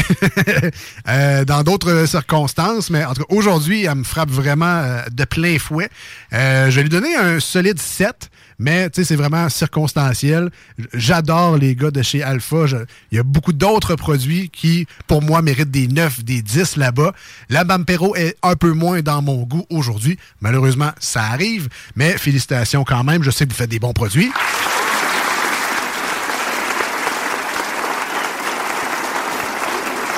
Dans 1.07 1.63
d'autres 1.63 2.07
circonstances, 2.07 2.91
mais 2.91 3.05
en 3.05 3.15
tout 3.15 3.23
cas, 3.23 3.35
aujourd'hui, 3.35 3.85
elle 3.85 3.97
me 3.97 4.05
frappe 4.05 4.31
vraiment 4.31 4.83
de 5.11 5.25
plein 5.25 5.59
fouet. 5.59 5.89
Je 6.33 6.71
vais 6.71 6.83
lui 6.83 6.89
donner 6.89 7.15
un 7.15 7.39
solide 7.39 7.79
7. 7.79 8.31
Mais 8.59 8.89
tu 8.89 9.01
sais, 9.03 9.05
c'est 9.09 9.17
vraiment 9.17 9.49
circonstanciel. 9.51 10.51
J'adore 10.95 11.59
les 11.59 11.75
gars 11.75 11.91
de 11.91 12.01
chez 12.03 12.23
Alpha. 12.23 12.65
Il 13.13 13.17
y 13.17 13.19
a 13.19 13.23
beaucoup 13.23 13.53
d'autres 13.53 13.97
produits 13.97 14.49
qui, 14.51 14.87
pour 15.07 15.21
moi, 15.23 15.43
méritent 15.43 15.71
des 15.71 15.89
9, 15.89 16.25
des 16.25 16.41
10 16.43 16.77
là-bas. 16.77 17.13
La 17.51 17.65
Bampero 17.65 18.17
est 18.17 18.37
un 18.43 18.57
peu 18.57 18.73
moins 18.73 19.01
dans 19.03 19.21
mon 19.21 19.43
goût 19.43 19.67
aujourd'hui. 19.69 20.19
Malheureusement, 20.41 20.91
ça 20.99 21.23
arrive. 21.25 21.69
Mais 21.97 22.17
félicitations 22.17 22.85
quand 22.85 23.05
même. 23.05 23.23
Je 23.23 23.31
sais 23.31 23.45
que 23.47 23.51
vous 23.51 23.57
faites 23.59 23.71
des 23.71 23.79
bons 23.79 23.93
produits. 23.93 24.31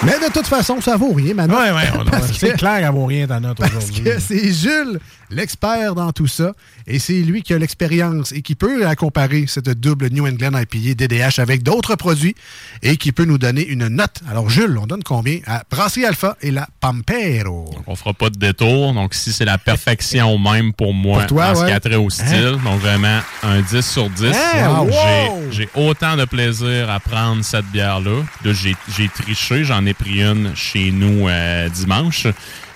Mais 0.05 0.13
de 0.13 0.33
toute 0.33 0.47
façon, 0.47 0.81
ça 0.81 0.97
vaut 0.97 1.13
rien, 1.13 1.35
maintenant. 1.35 1.59
On- 1.99 2.05
Parce 2.11 2.33
c'est 2.39 2.53
clair 2.57 2.79
qu'elle 2.79 2.93
vaut 2.93 3.07
rien 3.07 3.27
ta 3.27 3.41
note 3.41 3.57
parce 3.59 3.73
aujourd'hui. 3.75 4.05
que 4.05 4.21
c'est 4.21 4.53
Jules, 4.53 5.01
l'expert 5.31 5.95
dans 5.95 6.13
tout 6.13 6.27
ça, 6.27 6.53
et 6.87 6.99
c'est 6.99 7.21
lui 7.21 7.43
qui 7.43 7.55
a 7.55 7.59
l'expérience 7.59 8.33
et 8.33 8.43
qui 8.43 8.55
peut 8.55 8.85
comparer, 8.97 9.45
cette 9.47 9.69
double 9.69 10.09
New 10.11 10.27
England 10.27 10.53
IPA 10.59 10.95
DDH, 10.95 11.39
avec 11.39 11.63
d'autres 11.63 11.97
produits 11.97 12.35
et 12.83 12.97
qui 12.97 13.13
peut 13.13 13.25
nous 13.25 13.39
donner 13.39 13.67
une 13.67 13.89
note. 13.89 14.21
Alors, 14.29 14.49
Jules, 14.49 14.79
on 14.79 14.87
donne 14.87 15.03
combien 15.03 15.39
à 15.47 15.63
Brasserie 15.71 16.05
Alpha 16.05 16.37
et 16.41 16.51
la 16.51 16.69
Pampero? 16.81 17.71
On 17.87 17.97
fera 17.97 18.13
pas 18.15 18.31
de 18.31 18.37
détour. 18.39 18.95
Donc, 18.95 19.15
si 19.15 19.33
c'est 19.33 19.45
la 19.45 19.59
perfection 19.59 20.39
même 20.53 20.73
pour 20.73 20.95
moi 20.95 21.21
Pour 21.21 21.27
toi, 21.29 21.51
en 21.51 21.55
ce 21.55 21.61
ouais. 21.61 21.67
qui 21.69 21.73
a 21.73 21.81
trait 21.81 21.97
au 21.97 22.11
style, 22.11 22.57
donc 22.65 22.81
vraiment 22.81 23.21
un 23.43 23.61
10 23.61 23.81
sur 23.81 24.09
10. 24.11 24.25
Hein? 24.35 24.81
Wow! 24.81 25.51
J'ai- 25.51 25.69
autant 25.75 26.17
de 26.17 26.25
plaisir 26.25 26.91
à 26.91 27.01
prendre 27.01 27.45
cette 27.45 27.67
bière-là. 27.67 28.23
Là, 28.45 28.53
j'ai 28.53 28.75
j'ai 28.97 29.09
triché. 29.09 29.65
J'en 29.65 29.85
ai 29.87 29.95
pris 29.95 30.23
une 30.23 30.55
chez 30.55 30.91
nous 30.91 31.29
euh, 31.29 31.69
dimanche. 31.69 32.27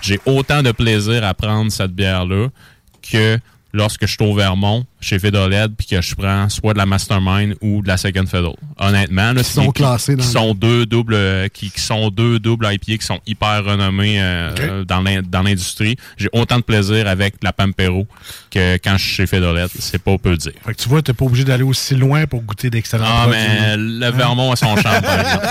J'ai 0.02 0.20
autant 0.26 0.62
de 0.62 0.72
plaisir 0.72 1.24
à 1.24 1.32
prendre 1.32 1.70
cette 1.70 1.92
bière-là 1.92 2.48
que 3.08 3.38
lorsque 3.72 4.06
je 4.06 4.12
suis 4.12 4.24
au 4.24 4.34
Vermont, 4.34 4.84
chez 5.02 5.18
Fedoled, 5.18 5.72
puis 5.76 5.86
que 5.86 6.00
je 6.00 6.14
prends 6.14 6.48
soit 6.48 6.72
de 6.72 6.78
la 6.78 6.86
Mastermind 6.86 7.54
ou 7.60 7.82
de 7.82 7.88
la 7.88 7.96
Second 7.98 8.24
Fiddle. 8.24 8.54
Honnêtement, 8.78 9.32
là, 9.32 9.42
Qui 9.42 9.50
sont 9.50 9.70
classés 9.70 10.16
dans 10.16 10.22
qui 10.22 10.28
le- 10.28 10.32
sont 10.32 10.54
deux 10.54 10.86
doubles 10.86 11.14
euh, 11.14 11.48
qui, 11.48 11.70
qui 11.70 11.80
sont 11.80 12.08
deux 12.10 12.38
doubles 12.38 12.66
IPA 12.70 12.96
qui 12.98 13.04
sont 13.06 13.20
hyper 13.26 13.64
renommés 13.64 14.16
euh, 14.22 14.84
dans 14.84 15.00
l'in- 15.02 15.20
dans 15.22 15.42
l'industrie. 15.42 15.96
J'ai 16.16 16.28
autant 16.32 16.56
de 16.56 16.62
plaisir 16.62 17.06
avec 17.06 17.34
la 17.42 17.52
Pampero 17.52 18.06
que 18.50 18.76
quand 18.76 18.96
je 18.96 19.04
suis 19.04 19.14
chez 19.14 19.26
Fedolette. 19.26 19.72
C'est 19.78 20.02
pas 20.02 20.16
peu 20.16 20.36
dire. 20.36 20.52
Fait 20.64 20.72
que 20.74 20.80
tu 20.82 20.88
vois, 20.88 21.02
t'es 21.02 21.12
pas 21.12 21.24
obligé 21.24 21.44
d'aller 21.44 21.62
aussi 21.64 21.94
loin 21.94 22.26
pour 22.26 22.40
goûter 22.42 22.70
d'excellents 22.70 23.04
Ah, 23.06 23.26
mais 23.28 23.76
le 23.76 24.10
Vermont 24.10 24.52
a 24.52 24.56
son 24.56 24.76
charme, 24.76 25.02
par 25.02 25.18
exemple. 25.20 25.46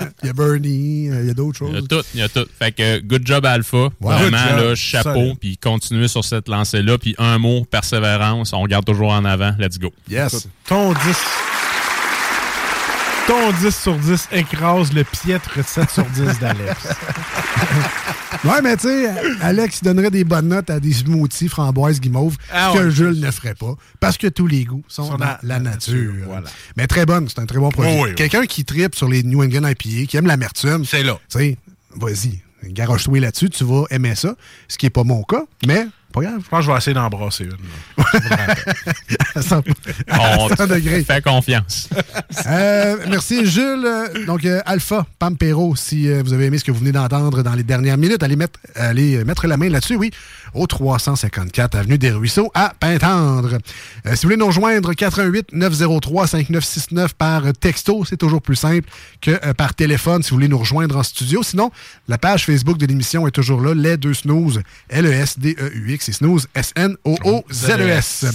Il 0.22 0.26
y 0.26 0.30
a 0.30 0.32
Bernie, 0.32 1.08
euh, 1.10 1.20
il 1.22 1.28
y 1.28 1.30
a 1.30 1.34
d'autres 1.34 1.58
Il 1.68 1.74
y 1.74 1.76
a 1.76 1.78
choses. 1.80 1.88
tout, 1.88 2.02
il 2.14 2.20
y 2.20 2.22
a 2.22 2.28
tout. 2.28 2.46
Fait 2.58 2.72
que 2.72 3.00
good 3.00 3.26
job 3.26 3.44
Alpha. 3.44 3.88
Vraiment, 4.00 4.38
job. 4.56 4.68
là, 4.68 4.74
chapeau. 4.74 5.34
Puis 5.38 5.56
continuez 5.58 6.08
sur 6.08 6.24
cette 6.24 6.48
lancée-là. 6.48 6.96
Puis 6.98 7.14
un 7.18 7.38
mot, 7.38 7.64
persévérance. 7.70 8.52
On 8.52 8.66
regarde 8.70 8.84
toujours 8.84 9.10
en 9.10 9.24
avant. 9.24 9.52
Let's 9.58 9.78
go. 9.78 9.92
Yes. 10.08 10.46
Ton 10.66 10.92
10. 10.92 10.98
Ton 13.26 13.52
10 13.52 13.70
sur 13.76 13.96
10 13.96 14.28
écrase 14.32 14.92
le 14.92 15.04
piètre 15.04 15.64
7 15.64 15.90
sur 15.90 16.04
10 16.04 16.38
d'Alex. 16.40 16.76
Ouais, 18.44 18.62
mais 18.62 18.74
tu 18.76 18.84
sais, 18.88 19.10
Alex 19.42 19.82
donnerait 19.82 20.10
des 20.10 20.24
bonnes 20.24 20.48
notes 20.48 20.70
à 20.70 20.80
des 20.80 20.92
smoothies 20.94 21.48
framboises 21.48 22.00
guimauve, 22.00 22.36
Ah 22.50 22.70
ce 22.72 22.78
que 22.78 22.84
ouais. 22.84 22.90
Jules 22.90 23.20
ne 23.20 23.30
ferait 23.30 23.54
pas, 23.56 23.74
parce 23.98 24.16
que 24.16 24.28
tous 24.28 24.46
les 24.46 24.64
goûts 24.64 24.82
sont, 24.88 25.04
Sont 25.04 25.10
dans 25.12 25.18
dans 25.18 25.24
la 25.26 25.38
la 25.42 25.58
nature. 25.58 25.92
nature, 25.94 26.12
voilà. 26.26 26.48
Mais 26.76 26.86
très 26.86 27.04
bonne, 27.04 27.28
c'est 27.28 27.40
un 27.40 27.44
très 27.44 27.58
bon 27.58 27.68
produit. 27.70 27.92
Oh 27.94 28.02
oui, 28.04 28.08
oui. 28.10 28.14
Quelqu'un 28.14 28.46
qui 28.46 28.64
tripe 28.64 28.94
sur 28.94 29.08
les 29.08 29.24
New 29.24 29.42
England 29.42 29.68
IPA, 29.68 30.06
qui 30.08 30.16
aime 30.16 30.26
l'amertume, 30.26 30.86
C'est 30.86 31.02
là. 31.02 31.18
tu 31.28 31.38
sais, 31.38 31.58
vas-y, 31.96 32.40
garoche-toi 32.72 33.20
là-dessus, 33.20 33.50
tu 33.50 33.64
vas 33.64 33.82
aimer 33.90 34.14
ça, 34.14 34.34
ce 34.68 34.78
qui 34.78 34.86
n'est 34.86 34.90
pas 34.90 35.04
mon 35.04 35.22
cas, 35.22 35.42
mais 35.66 35.86
pas 36.12 36.20
grave. 36.22 36.40
Je 36.44 36.48
pense 36.48 36.60
que 36.60 36.66
je 36.66 36.70
vais 36.70 36.78
essayer 36.78 36.94
d'embrasser 36.94 37.44
une. 37.44 38.04
À 39.34 39.42
100 39.42 39.62
On 40.08 40.48
à 40.48 40.56
100 40.56 40.66
degrés. 40.66 41.04
fait 41.04 41.22
confiance. 41.22 41.88
Euh, 42.46 42.96
merci 43.08 43.46
Jules. 43.46 43.88
Donc 44.26 44.44
euh, 44.44 44.60
Alpha 44.66 45.06
Pampero, 45.18 45.76
si 45.76 46.08
euh, 46.08 46.22
vous 46.24 46.32
avez 46.32 46.46
aimé 46.46 46.58
ce 46.58 46.64
que 46.64 46.72
vous 46.72 46.80
venez 46.80 46.92
d'entendre 46.92 47.42
dans 47.42 47.54
les 47.54 47.62
dernières 47.62 47.96
minutes, 47.96 48.22
allez 48.22 48.36
mettre, 48.36 48.58
allez 48.74 49.24
mettre 49.24 49.46
la 49.46 49.56
main 49.56 49.68
là-dessus, 49.68 49.94
oui, 49.96 50.10
au 50.54 50.66
354 50.66 51.76
avenue 51.76 51.98
des 51.98 52.10
Ruisseaux 52.10 52.50
à 52.54 52.72
Pintendre. 52.78 53.58
Euh, 54.06 54.10
si 54.10 54.22
vous 54.22 54.22
voulez 54.22 54.36
nous 54.36 54.46
rejoindre, 54.46 54.92
88 54.92 55.52
903 55.52 56.26
5969 56.26 57.14
par 57.14 57.52
texto, 57.52 58.04
c'est 58.04 58.16
toujours 58.16 58.42
plus 58.42 58.56
simple 58.56 58.88
que 59.20 59.30
euh, 59.30 59.54
par 59.54 59.74
téléphone 59.74 60.22
si 60.22 60.30
vous 60.30 60.36
voulez 60.36 60.48
nous 60.48 60.58
rejoindre 60.58 60.96
en 60.96 61.02
studio. 61.02 61.42
Sinon, 61.42 61.70
la 62.08 62.18
page 62.18 62.46
Facebook 62.46 62.78
de 62.78 62.86
l'émission 62.86 63.26
est 63.26 63.32
toujours 63.32 63.60
là, 63.60 63.74
les 63.74 63.96
deux 63.96 64.14
snooze, 64.14 64.60
L-E-S-D-E-U-X 64.88 65.99
et 66.08 66.12
snooze, 66.12 66.46
S-N-O-O-Z-E-S. 66.54 68.26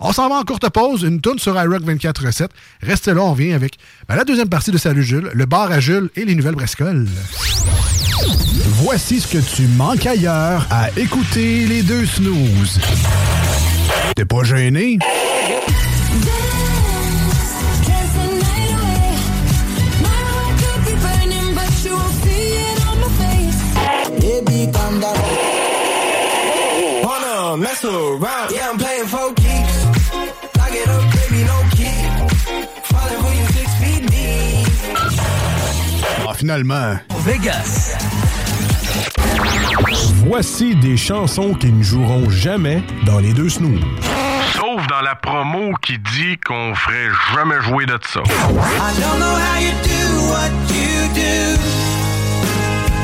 On 0.00 0.12
s'en 0.12 0.28
va 0.28 0.36
en 0.36 0.42
courte 0.42 0.68
pause, 0.70 1.02
une 1.02 1.20
tourne 1.20 1.38
sur 1.38 1.60
iRock 1.60 1.82
24 1.82 2.26
recettes. 2.26 2.52
Restez 2.82 3.14
là, 3.14 3.22
on 3.22 3.32
vient 3.32 3.54
avec 3.54 3.76
ben, 4.08 4.16
la 4.16 4.24
deuxième 4.24 4.48
partie 4.48 4.70
de 4.70 4.78
Salut 4.78 5.02
Jules, 5.02 5.30
le 5.32 5.46
bar 5.46 5.70
à 5.70 5.80
Jules 5.80 6.10
et 6.16 6.24
les 6.24 6.34
nouvelles 6.34 6.54
brascoles. 6.54 7.06
Voici 8.64 9.20
ce 9.20 9.28
que 9.28 9.38
tu 9.38 9.66
manques 9.68 10.06
ailleurs 10.06 10.66
à 10.70 10.90
écouter 10.96 11.66
les 11.66 11.82
deux 11.82 12.06
snooze. 12.06 12.80
T'es 14.14 14.24
pas 14.24 14.42
gêné? 14.44 14.98
Ah, 36.32 36.34
finalement. 36.34 36.96
Vegas. 37.26 37.94
Voici 40.24 40.74
des 40.76 40.96
chansons 40.96 41.52
qui 41.52 41.70
ne 41.70 41.82
joueront 41.82 42.30
jamais 42.30 42.82
dans 43.04 43.18
les 43.18 43.34
deux 43.34 43.50
snooze. 43.50 43.80
Sauf 44.54 44.86
dans 44.86 45.02
la 45.02 45.14
promo 45.14 45.74
qui 45.82 45.98
dit 45.98 46.38
qu'on 46.38 46.74
ferait 46.74 47.10
jamais 47.34 47.60
jouer 47.60 47.84
de 47.84 47.98
ça. 48.02 48.20
I 48.20 49.00
don't 49.00 49.18
know 49.18 49.36
how 49.36 49.60
you 49.60 49.72
do 49.84 50.30
what 50.30 50.52
you 50.72 51.08
do. 51.14 51.60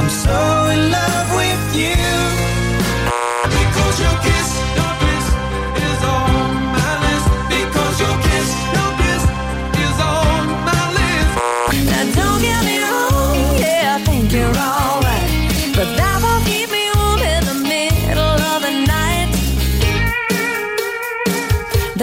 I'm 0.00 0.08
so 0.08 0.70
in 0.70 0.90
love 0.90 1.36
with 1.36 1.76
you. 1.76 2.07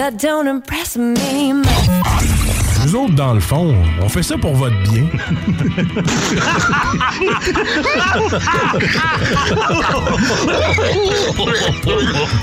That 0.06 0.18
don't 0.18 0.46
impress 0.46 0.96
me. 0.96 1.16
Nous 2.84 2.94
autres, 2.94 3.14
dans 3.16 3.34
le 3.34 3.40
fond, 3.40 3.74
on 4.00 4.08
fait 4.08 4.22
ça 4.22 4.38
pour 4.38 4.54
votre 4.54 4.80
bien. 4.84 5.08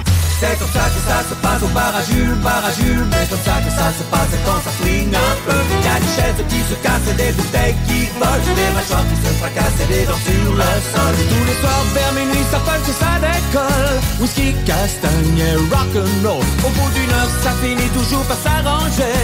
C'est 0.43 0.59
comme 0.59 0.67
ça 0.75 0.91
que 0.91 0.99
ça 1.07 1.23
se 1.23 1.35
passe 1.35 1.63
au 1.63 1.71
bar 1.71 1.95
à 1.95 2.03
Jules, 2.03 2.35
bar 2.43 2.65
à 2.65 2.71
Jules. 2.75 3.07
C'est 3.15 3.29
comme 3.31 3.45
ça 3.47 3.63
que 3.63 3.71
ça 3.71 3.87
se 3.95 4.03
passe 4.11 4.33
quand 4.43 4.59
ça 4.59 4.71
swing 4.75 5.07
un 5.15 5.35
peu. 5.47 5.55
Y 5.55 5.87
a 5.87 5.99
des 6.03 6.11
chaises 6.11 6.41
qui 6.51 6.59
se 6.67 6.75
cassent 6.83 7.07
et 7.11 7.15
des 7.15 7.31
bouteilles 7.31 7.75
qui 7.87 8.11
volent. 8.19 8.51
Des 8.51 8.71
mâchoires 8.75 9.07
qui 9.07 9.17
se 9.23 9.31
fracassent 9.39 9.79
et 9.79 9.87
des 9.87 10.03
dents 10.03 10.19
sur 10.19 10.51
le 10.51 10.71
sol. 10.91 11.15
Tous 11.31 11.45
les 11.47 11.57
soirs 11.63 11.85
vers 11.95 12.11
minuit, 12.11 12.43
ça 12.51 12.59
punch 12.59 12.87
et 12.91 12.97
ça 12.99 13.13
décolle. 13.23 13.97
Whisky, 14.19 14.53
castagne 14.67 15.39
et 15.39 15.55
rock'n'roll. 15.71 16.43
Au 16.43 16.69
bout 16.75 16.91
d'une 16.91 17.13
heure, 17.15 17.31
ça 17.41 17.51
finit 17.63 17.91
toujours 17.95 18.25
par 18.27 18.37
s'arranger. 18.43 19.15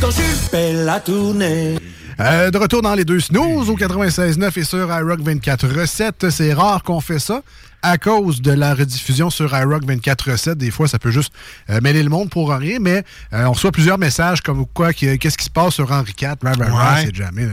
Quand 0.00 0.12
Jules 0.12 0.42
fait 0.48 0.72
la 0.72 1.00
tournée. 1.00 1.74
Euh, 2.20 2.50
de 2.50 2.58
retour 2.58 2.82
dans 2.82 2.94
les 2.94 3.04
deux 3.04 3.20
snooze 3.20 3.70
au 3.70 3.76
96.9 3.76 4.58
et 4.58 4.64
sur 4.64 4.88
iRock 4.90 5.20
24 5.20 5.68
recettes. 5.68 6.30
C'est 6.30 6.52
rare 6.52 6.82
qu'on 6.82 7.00
fait 7.00 7.20
ça. 7.20 7.42
À 7.82 7.96
cause 7.98 8.42
de 8.42 8.50
la 8.52 8.74
rediffusion 8.74 9.30
sur 9.30 9.56
iRock 9.56 9.84
24-7. 9.84 10.54
Des 10.54 10.70
fois, 10.70 10.88
ça 10.88 10.98
peut 10.98 11.10
juste 11.10 11.32
euh, 11.70 11.80
mêler 11.80 12.02
le 12.02 12.08
monde 12.08 12.28
pour 12.30 12.50
rien, 12.50 12.78
mais 12.80 13.04
euh, 13.32 13.44
on 13.44 13.52
reçoit 13.52 13.72
plusieurs 13.72 13.98
messages 13.98 14.40
comme 14.40 14.66
quoi, 14.66 14.92
que- 14.92 15.16
qu'est-ce 15.16 15.38
qui 15.38 15.44
se 15.44 15.50
passe 15.50 15.74
sur 15.74 15.90
Henri 15.92 16.12
IV, 16.20 16.34
Ouais. 16.42 17.04
c'est 17.04 17.14
jamais. 17.14 17.46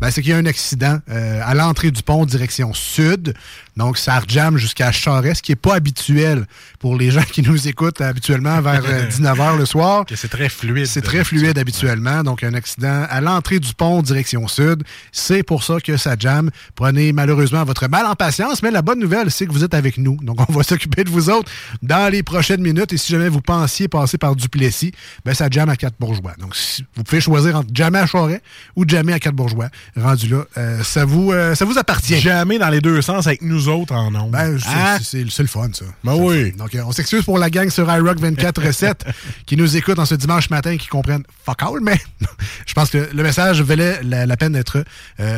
Ben, 0.00 0.10
c'est 0.10 0.22
qu'il 0.22 0.30
y 0.30 0.34
a 0.34 0.36
un 0.38 0.46
accident 0.46 0.98
euh, 1.10 1.40
à 1.44 1.54
l'entrée 1.54 1.90
du 1.90 2.02
pont 2.02 2.24
direction 2.24 2.72
sud. 2.74 3.34
Donc, 3.76 3.98
ça 3.98 4.18
rejamme 4.20 4.56
jusqu'à 4.56 4.90
Charest, 4.92 5.36
ce 5.38 5.42
qui 5.42 5.52
n'est 5.52 5.56
pas 5.56 5.74
habituel 5.74 6.46
pour 6.78 6.96
les 6.96 7.10
gens 7.10 7.22
qui 7.22 7.42
nous 7.42 7.68
écoutent 7.68 8.00
habituellement 8.00 8.60
vers 8.62 8.82
19h 9.10 9.58
le 9.58 9.66
soir. 9.66 10.04
C'est 10.14 10.28
très 10.30 10.48
fluide. 10.48 10.86
C'est 10.86 11.02
très 11.02 11.24
fluide 11.24 11.58
habituellement. 11.58 12.22
Donc, 12.22 12.42
un 12.42 12.54
accident 12.54 13.04
à 13.10 13.20
l'entrée 13.20 13.58
du 13.60 13.74
pont 13.74 14.00
direction 14.00 14.46
sud. 14.48 14.82
C'est 15.12 15.42
pour 15.42 15.62
ça 15.64 15.74
que 15.84 15.96
ça 15.96 16.14
jamme. 16.18 16.50
Prenez 16.74 17.12
malheureusement 17.12 17.64
votre 17.64 17.88
mal 17.88 18.06
en 18.06 18.14
patience, 18.14 18.62
mais 18.62 18.70
la 18.70 18.80
bonne 18.82 18.98
nouvelle, 19.00 19.30
c'est 19.30 19.46
que 19.46 19.52
vous 19.56 19.64
êtes 19.64 19.74
avec 19.74 19.98
nous. 19.98 20.16
Donc, 20.22 20.38
on 20.48 20.52
va 20.52 20.62
s'occuper 20.70 21.04
de 21.04 21.10
vous 21.10 21.30
autres 21.30 21.50
dans 21.82 22.10
les 22.12 22.22
prochaines 22.22 22.60
minutes. 22.60 22.92
Et 22.92 22.96
si 22.96 23.12
jamais 23.12 23.28
vous 23.28 23.40
pensiez 23.40 23.88
passer 23.88 24.18
par 24.18 24.36
Duplessis, 24.36 24.92
ben, 25.24 25.34
ça 25.34 25.48
jamme 25.50 25.68
à 25.68 25.76
quatre 25.76 25.96
bourgeois. 25.98 26.32
Donc, 26.38 26.54
si- 26.54 26.84
vous 26.94 27.02
pouvez 27.04 27.20
choisir 27.20 27.56
entre 27.56 27.68
jammer 27.74 27.98
à 27.98 28.06
Charest 28.06 28.42
ou 28.76 28.84
jammer 28.86 29.12
à 29.12 29.18
quatre 29.18 29.34
bourgeois. 29.34 29.68
Rendu 29.96 30.28
là, 30.28 30.44
euh, 30.58 30.82
ça, 30.82 31.04
vous, 31.04 31.32
euh, 31.32 31.54
ça 31.54 31.64
vous 31.64 31.78
appartient. 31.78 32.18
Jamais 32.20 32.58
dans 32.58 32.68
les 32.68 32.80
deux 32.80 33.00
sens 33.02 33.26
avec 33.26 33.42
nous 33.42 33.68
autres 33.68 33.94
en 33.94 34.10
nombre. 34.10 34.30
Ben, 34.30 34.58
c'est 35.02 35.24
c'est 35.30 35.42
le 35.42 35.48
fun, 35.48 35.68
ça. 35.72 35.84
Ben 36.04 36.14
oui. 36.14 36.50
fun. 36.52 36.56
Donc, 36.58 36.74
euh, 36.74 36.82
on 36.86 36.92
s'excuse 36.92 37.24
pour 37.24 37.38
la 37.38 37.50
gang 37.50 37.70
sur 37.70 37.90
iRock 37.92 38.18
24-7 38.20 38.94
qui 39.46 39.56
nous 39.56 39.76
écoute 39.76 39.98
en 39.98 40.04
ce 40.06 40.14
dimanche 40.14 40.50
matin 40.50 40.70
et 40.72 40.78
qui 40.78 40.88
comprennent 40.88 41.24
fuck 41.44 41.62
all, 41.62 41.80
mais 41.82 41.98
je 42.66 42.74
pense 42.74 42.90
que 42.90 43.08
le 43.12 43.22
message 43.22 43.62
valait 43.62 44.00
la, 44.02 44.26
la 44.26 44.36
peine 44.36 44.52
d'être 44.52 44.84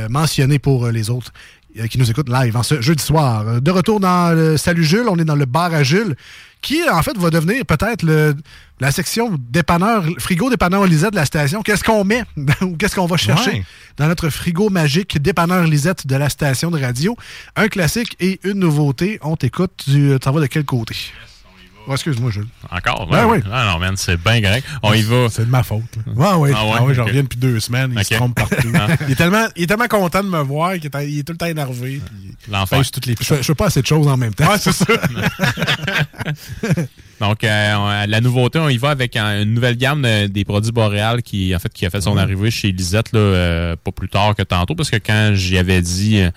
mentionné 0.08 0.58
pour 0.58 0.88
les 0.88 1.10
autres 1.10 1.32
qui 1.86 1.98
nous 1.98 2.10
écoutent 2.10 2.28
live 2.28 2.56
en 2.56 2.62
ce 2.62 2.80
jeudi 2.80 3.02
soir. 3.04 3.46
Euh, 3.46 3.60
De 3.60 3.70
retour 3.70 4.00
dans 4.00 4.34
le 4.34 4.56
Salut 4.56 4.84
Jules, 4.84 5.06
on 5.08 5.16
est 5.18 5.24
dans 5.24 5.36
le 5.36 5.44
bar 5.46 5.72
à 5.74 5.82
Jules, 5.82 6.16
qui 6.60 6.80
en 6.90 7.02
fait 7.02 7.16
va 7.16 7.30
devenir 7.30 7.64
peut-être 7.64 8.02
le- 8.02 8.34
la 8.80 8.90
section 8.90 9.36
dépanneur, 9.50 10.04
frigo 10.18 10.50
dépanneur 10.50 10.86
Lisette 10.86 11.10
de 11.12 11.16
la 11.16 11.24
station. 11.24 11.62
Qu'est-ce 11.62 11.84
qu'on 11.84 12.04
met 12.04 12.24
ou 12.62 12.76
qu'est-ce 12.76 12.94
qu'on 12.96 13.06
va 13.06 13.16
chercher 13.16 13.50
Ouais. 13.50 13.64
dans 13.96 14.06
notre 14.08 14.28
frigo 14.30 14.70
magique 14.70 15.20
dépanneur 15.22 15.64
Lisette 15.64 16.06
de 16.06 16.16
la 16.16 16.28
station 16.28 16.70
de 16.70 16.80
radio? 16.80 17.16
Un 17.56 17.68
classique 17.68 18.16
et 18.20 18.40
une 18.44 18.58
nouveauté. 18.60 19.18
On 19.22 19.36
t'écoute. 19.36 19.72
Tu 19.84 20.16
t'en 20.20 20.32
vas 20.32 20.40
de 20.40 20.46
quel 20.46 20.64
côté? 20.64 20.96
Oh, 21.86 21.92
excuse-moi, 21.92 22.30
Jules. 22.30 22.46
Encore? 22.70 23.06
Ben 23.10 23.24
oui. 23.26 23.38
Ah 23.50 23.70
non, 23.72 23.78
man, 23.78 23.94
c'est 23.96 24.18
bien 24.22 24.42
correct. 24.42 24.66
On 24.82 24.92
y 24.92 25.00
va. 25.02 25.28
C'est 25.30 25.46
de 25.46 25.50
ma 25.50 25.62
faute. 25.62 25.82
Ouais, 26.06 26.34
ouais? 26.34 26.52
Ah 26.54 26.66
ouais, 26.66 26.72
Ah 26.78 26.84
oui, 26.84 26.94
je 26.94 27.00
ok. 27.00 27.06
reviens 27.06 27.22
depuis 27.22 27.38
deux 27.38 27.60
semaines, 27.60 27.94
il 27.96 28.04
se 28.04 28.12
trompe 28.14 28.34
partout. 28.34 28.56
Ah. 28.74 28.88
il, 29.06 29.12
est 29.12 29.14
tellement, 29.14 29.46
il 29.56 29.62
est 29.62 29.66
tellement 29.66 29.86
content 29.88 30.22
de 30.22 30.28
me 30.28 30.40
voir 30.42 30.74
qu'il 30.74 30.84
est, 30.94 31.10
il 31.10 31.20
est 31.20 31.22
tout 31.22 31.32
le 31.32 31.38
temps 31.38 31.46
énervé. 31.46 32.02
L'enfer. 32.50 32.82
les 33.06 33.14
Je 33.20 33.34
je 33.36 33.42
fais 33.42 33.54
pas 33.54 33.66
assez 33.66 33.80
de 33.80 33.86
choses 33.86 34.06
en 34.06 34.16
même 34.18 34.34
temps. 34.34 34.46
Ouais, 34.50 34.58
c'est 34.58 34.72
ça. 34.72 34.84
Donc, 37.20 37.42
euh, 37.42 37.74
on- 37.74 38.06
la 38.08 38.20
nouveauté, 38.20 38.58
on 38.58 38.68
y 38.68 38.76
va 38.78 38.90
avec 38.90 39.16
un- 39.16 39.42
une 39.42 39.54
nouvelle 39.54 39.76
gamme 39.76 40.02
de- 40.02 40.26
des 40.28 40.44
produits 40.44 40.70
Boréal 40.72 41.22
qui, 41.22 41.54
en 41.54 41.58
fait, 41.58 41.72
qui 41.72 41.84
a 41.86 41.90
fait 41.90 42.00
son 42.00 42.16
arrivée 42.16 42.50
chez 42.50 42.70
Lisette 42.70 43.12
là, 43.12 43.18
euh, 43.18 43.76
pas 43.82 43.90
plus 43.92 44.08
tard 44.08 44.34
que 44.36 44.42
tantôt, 44.42 44.74
parce 44.74 44.90
que 44.90 44.96
quand 44.98 45.32
j'y 45.34 45.58
avais 45.58 45.82
dit, 45.82 46.20
euh, 46.20 46.30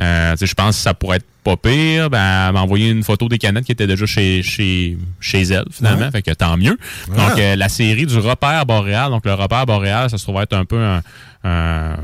euh, 0.00 0.34
je 0.40 0.54
pense 0.54 0.76
que 0.76 0.82
ça 0.82 0.94
pourrait 0.94 1.18
être 1.18 1.26
pas 1.44 1.56
pire, 1.56 2.10
ben, 2.10 2.46
elle 2.48 2.52
m'a 2.54 2.62
envoyé 2.62 2.90
une 2.90 3.02
photo 3.02 3.28
des 3.28 3.38
canettes 3.38 3.64
qui 3.64 3.72
étaient 3.72 3.86
déjà 3.86 4.06
chez, 4.06 4.42
chez, 4.42 4.98
chez 5.20 5.42
elle, 5.42 5.64
finalement. 5.70 6.06
Ouais. 6.06 6.10
Fait 6.10 6.22
que 6.22 6.30
tant 6.32 6.56
mieux. 6.56 6.76
Donc, 7.08 7.38
euh, 7.38 7.56
la 7.56 7.68
série 7.68 8.06
du 8.06 8.18
repère 8.18 8.66
Boréal. 8.66 9.10
Donc, 9.10 9.24
le 9.24 9.34
repère 9.34 9.64
Boréal, 9.66 10.10
ça 10.10 10.18
se 10.18 10.24
trouve 10.24 10.40
être 10.40 10.52
un 10.54 10.64
peu 10.64 10.78
un, 10.82 11.02
un- 11.44 11.96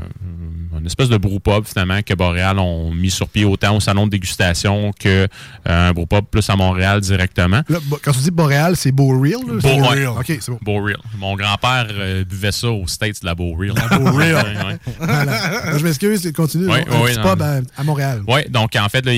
une 0.77 0.85
espèce 0.87 1.07
de 1.09 1.17
brewpub, 1.17 1.65
finalement, 1.65 2.01
que 2.05 2.13
Boréal 2.13 2.59
ont 2.59 2.91
mis 2.93 3.09
sur 3.09 3.27
pied 3.29 3.45
autant 3.45 3.77
au 3.77 3.79
salon 3.79 4.05
de 4.05 4.11
dégustation 4.11 4.91
que 4.99 5.27
euh, 5.69 5.93
plus 6.29 6.49
à 6.49 6.55
Montréal 6.55 6.99
directement. 7.01 7.61
Là, 7.69 7.79
bo- 7.85 7.97
quand 8.03 8.11
tu 8.11 8.19
dis 8.19 8.29
boréal, 8.31 8.75
c'est 8.75 8.91
Boreal? 8.91 9.39
là? 9.47 9.53
C'est- 9.61 9.79
Boreal. 9.79 10.07
OK, 10.09 10.25
c'est 10.27 10.49
bon. 10.49 10.59
Boreal. 10.61 10.97
Mon 11.17 11.35
grand-père 11.35 11.87
euh, 11.91 12.23
buvait 12.25 12.51
ça 12.51 12.69
aux 12.69 12.87
States 12.87 13.21
de 13.21 13.25
la 13.25 13.35
Boreal. 13.35 13.73
La 13.89 13.97
Boreal. 13.97 14.35
Ouais, 14.45 14.65
ouais. 14.65 14.77
Voilà. 14.99 15.77
Je 15.77 15.83
m'excuse, 15.83 16.31
continue. 16.35 16.67
Petit 16.67 17.17
non. 17.17 17.23
pub 17.31 17.41
à, 17.41 17.59
à 17.77 17.83
Montréal. 17.83 18.21
Oui, 18.27 18.41
donc 18.49 18.75
en 18.75 18.89
fait, 18.89 19.05
là, 19.05 19.13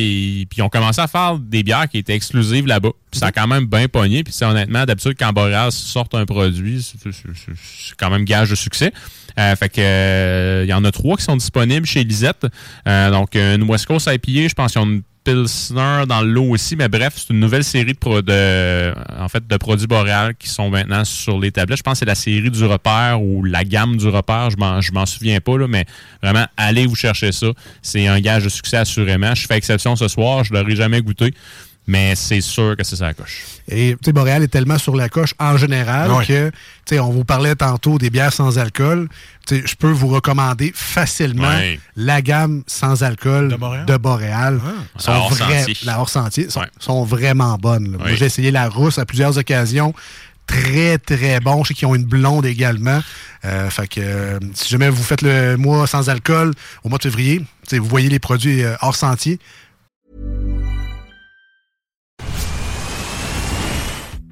puis 0.50 0.58
ils 0.58 0.62
ont 0.64 0.70
commencé 0.70 1.00
à 1.02 1.08
faire 1.08 1.38
des 1.40 1.64
bières 1.64 1.88
qui 1.90 1.98
étaient 1.98 2.16
exclusives 2.16 2.66
là-bas. 2.68 2.90
Puis 3.12 3.20
ça 3.20 3.28
a 3.28 3.32
quand 3.32 3.48
même 3.48 3.66
bien 3.66 3.88
pogné. 3.88 4.24
Puis 4.24 4.34
c'est 4.34 4.46
honnêtement, 4.46 4.86
d'habitude, 4.86 5.16
quand 5.20 5.32
Boreal 5.34 5.72
sort 5.72 6.08
un 6.14 6.26
produit, 6.26 6.82
c'est- 6.82 6.98
quand 7.98 8.10
même 8.10 8.26
gage 8.26 8.50
de 8.50 8.56
succès. 8.56 8.92
Euh, 9.40 9.56
fait 9.56 9.70
que 9.70 9.82
euh, 9.82 10.64
il 10.66 10.70
y 10.70 10.74
en 10.74 10.84
a 10.84 10.92
trois 10.92 11.16
qui 11.18 11.24
sont 11.24 11.38
disponibles 11.38 11.86
chez 11.86 12.04
Lisette. 12.04 12.48
Euh, 12.88 13.12
donc 13.12 13.36
une 13.36 13.64
West 13.64 13.86
Coast 13.86 14.10
IPA, 14.12 14.48
je 14.50 14.54
pense 14.54 14.72
qu'ils 14.72 14.82
ont 14.82 14.86
une 14.86 15.04
Dans 15.28 16.22
le 16.22 16.32
lot 16.32 16.52
aussi, 16.52 16.78
mais 16.78 16.88
bref, 16.88 17.16
c'est 17.18 17.34
une 17.34 17.42
nouvelle 17.42 17.66
série 17.66 17.92
de, 17.94 18.94
en 19.20 19.28
fait, 19.28 19.46
de 19.46 19.58
produits 19.58 19.86
boréal 19.86 20.34
qui 20.40 20.48
sont 20.48 20.70
maintenant 20.70 21.04
sur 21.04 21.38
les 21.38 21.52
tablettes. 21.52 21.80
Je 21.80 21.84
pense 21.84 21.96
que 21.96 22.00
c'est 22.00 22.06
la 22.06 22.16
série 22.16 22.50
du 22.50 22.64
repère 22.64 23.22
ou 23.22 23.44
la 23.44 23.66
gamme 23.66 23.98
du 23.98 24.08
repère, 24.08 24.52
je 24.52 24.58
m'en, 24.58 25.06
souviens 25.06 25.42
pas, 25.42 25.58
là, 25.58 25.68
mais 25.68 25.86
vraiment, 26.24 26.46
allez 26.56 26.86
vous 26.86 26.96
chercher 26.96 27.34
ça. 27.34 27.48
C'est 27.82 28.08
un 28.08 28.22
gage 28.22 28.46
de 28.46 28.50
succès 28.50 28.78
assurément. 28.78 29.36
Je 29.36 29.48
fais 29.48 29.58
exception 29.58 29.98
ce 29.98 30.08
soir, 30.08 30.46
je 30.46 30.54
l'aurais 30.54 30.78
jamais 30.78 31.02
goûté, 31.02 31.34
mais 31.88 32.16
c'est 32.16 32.42
sûr 32.42 32.76
que 32.78 32.84
c'est 32.84 32.96
ça 32.98 33.06
la 33.06 33.14
coche. 33.14 33.44
Et 33.70 33.94
tu 33.94 34.00
sais, 34.06 34.14
Boréal 34.14 34.44
est 34.44 34.48
tellement 34.50 34.78
sur 34.78 34.96
la 34.96 35.10
coche 35.10 35.34
en 35.40 35.58
général 35.58 36.10
que, 36.26 36.50
tu 36.50 36.56
sais, 36.96 37.00
on 37.00 37.10
vous 37.12 37.24
parlait 37.26 37.56
tantôt 37.56 37.98
des 37.98 38.10
bières 38.10 38.32
sans 38.34 38.60
alcool. 38.60 39.10
Tu 39.48 39.56
sais, 39.58 39.64
je 39.66 39.76
peux 39.76 39.90
vous 39.90 40.08
recommander 40.08 40.72
facilement 40.76 41.58
la 41.96 42.22
gamme 42.22 42.64
sans 42.68 43.04
alcool 43.04 43.50
de 43.86 43.98
Boréal. 43.98 44.60
Sont 44.98 45.12
La 45.12 45.18
vrais- 45.20 45.24
hors-sentier. 45.42 45.78
la 45.86 46.00
hors-sentier. 46.00 46.50
Sont, 46.50 46.62
sont 46.80 47.04
vraiment 47.04 47.58
bonnes. 47.58 47.98
Moi, 47.98 48.16
j'ai 48.16 48.26
essayé 48.26 48.52
la 48.52 48.70
rousse 48.70 49.00
à 49.00 49.06
plusieurs 49.06 49.38
occasions. 49.38 49.94
Très, 50.46 50.98
très 50.98 51.42
bon. 51.42 51.64
Je 51.64 51.70
sais 51.70 51.74
qu'ils 51.74 51.88
ont 51.90 51.96
une 51.96 52.06
blonde 52.06 52.46
également. 52.46 53.02
Euh, 53.44 53.70
fait 53.70 53.88
que 53.88 54.00
euh, 54.02 54.40
si 54.54 54.70
jamais 54.70 54.88
vous 54.90 55.04
faites 55.04 55.22
le 55.22 55.58
mois 55.58 55.86
sans 55.88 56.08
alcool 56.10 56.54
au 56.86 56.90
mois 56.90 56.98
de 57.00 57.04
février, 57.04 57.40
tu 57.40 57.46
sais, 57.68 57.80
vous 57.80 57.88
voyez 57.90 58.08
les 58.08 58.20
produits 58.20 58.64
euh, 58.64 58.76
hors 58.82 58.96
sentier. 58.96 59.40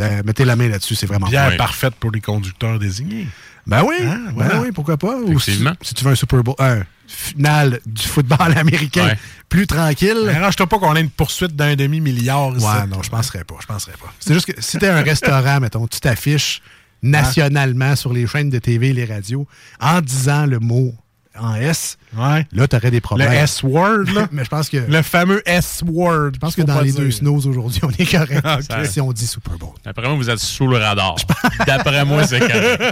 Euh, 0.00 0.22
mettez 0.24 0.44
la 0.44 0.56
main 0.56 0.68
là-dessus, 0.68 0.94
c'est 0.94 1.06
vraiment 1.06 1.26
Bière 1.28 1.50
bon. 1.50 1.56
parfaite 1.56 1.94
pour 1.94 2.10
les 2.10 2.20
conducteurs 2.20 2.78
désignés. 2.78 3.26
Ben 3.66 3.82
oui, 3.86 3.96
Ah, 4.02 4.16
ben 4.34 4.60
oui, 4.62 4.72
pourquoi 4.72 4.96
pas? 4.96 5.16
Ou 5.16 5.38
si, 5.38 5.62
si 5.82 5.94
tu 5.94 6.04
veux 6.04 6.10
un 6.12 6.14
Super 6.14 6.42
Bowl, 6.42 6.54
un 6.58 6.80
finale 7.06 7.80
du 7.86 8.02
football 8.06 8.52
américain 8.56 9.04
Ouais. 9.06 9.18
plus 9.48 9.66
tranquille. 9.66 10.30
Arrange-toi 10.34 10.66
pas 10.66 10.78
qu'on 10.78 10.96
ait 10.96 11.00
une 11.00 11.10
poursuite 11.10 11.54
d'un 11.54 11.76
demi-milliard. 11.76 12.56
ici. 12.56 12.64
Ouais, 12.66 12.86
non, 12.88 13.02
je 13.02 13.10
penserais 13.10 13.44
pas, 13.44 13.56
je 13.60 13.66
penserais 13.66 13.92
pas. 14.00 14.12
C'est 14.18 14.32
juste 14.34 14.52
que 14.52 14.60
si 14.62 14.78
t'es 14.78 14.88
un 14.88 15.02
restaurant, 15.02 15.60
mettons, 15.60 15.86
tu 15.86 16.00
t'affiches 16.00 16.62
nationalement 17.02 17.96
sur 17.96 18.12
les 18.12 18.26
chaînes 18.26 18.50
de 18.50 18.58
TV 18.58 18.88
et 18.88 18.92
les 18.92 19.04
radios 19.04 19.46
en 19.80 20.00
disant 20.00 20.46
le 20.46 20.58
mot 20.58 20.94
en 21.38 21.54
S, 21.54 21.96
Ouais. 22.16 22.44
là, 22.52 22.66
tu 22.66 22.74
aurais 22.74 22.90
des 22.90 22.96
Le 22.96 23.00
problèmes. 23.00 23.32
S-word, 23.32 24.04
là. 24.14 24.26
Mais 24.32 24.42
je 24.44 24.48
pense 24.48 24.68
que, 24.68 24.78
Le 24.78 25.00
fameux 25.02 25.42
S-word. 25.46 26.30
je 26.34 26.38
pense 26.40 26.56
que 26.56 26.62
dans 26.62 26.80
les 26.80 26.90
deux 26.92 27.10
snows 27.12 27.46
aujourd'hui, 27.46 27.80
on 27.84 27.90
est 27.90 28.10
correct. 28.10 28.44
Ok. 28.44 28.86
Si 28.86 29.00
on 29.00 29.12
dit 29.12 29.26
Super 29.28 29.56
Bowl. 29.56 29.70
Après 29.86 30.06
moi, 30.08 30.16
vous 30.16 30.28
êtes 30.28 30.40
sous 30.40 30.66
le 30.66 30.76
radar. 30.78 31.14
D'après 31.66 32.04
moi, 32.04 32.26
c'est 32.26 32.40
correct. 32.40 32.82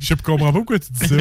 Je 0.00 0.14
comprends 0.14 0.46
pas 0.46 0.52
pourquoi 0.52 0.78
tu 0.78 0.88
dis 0.92 1.06
ça. 1.08 1.16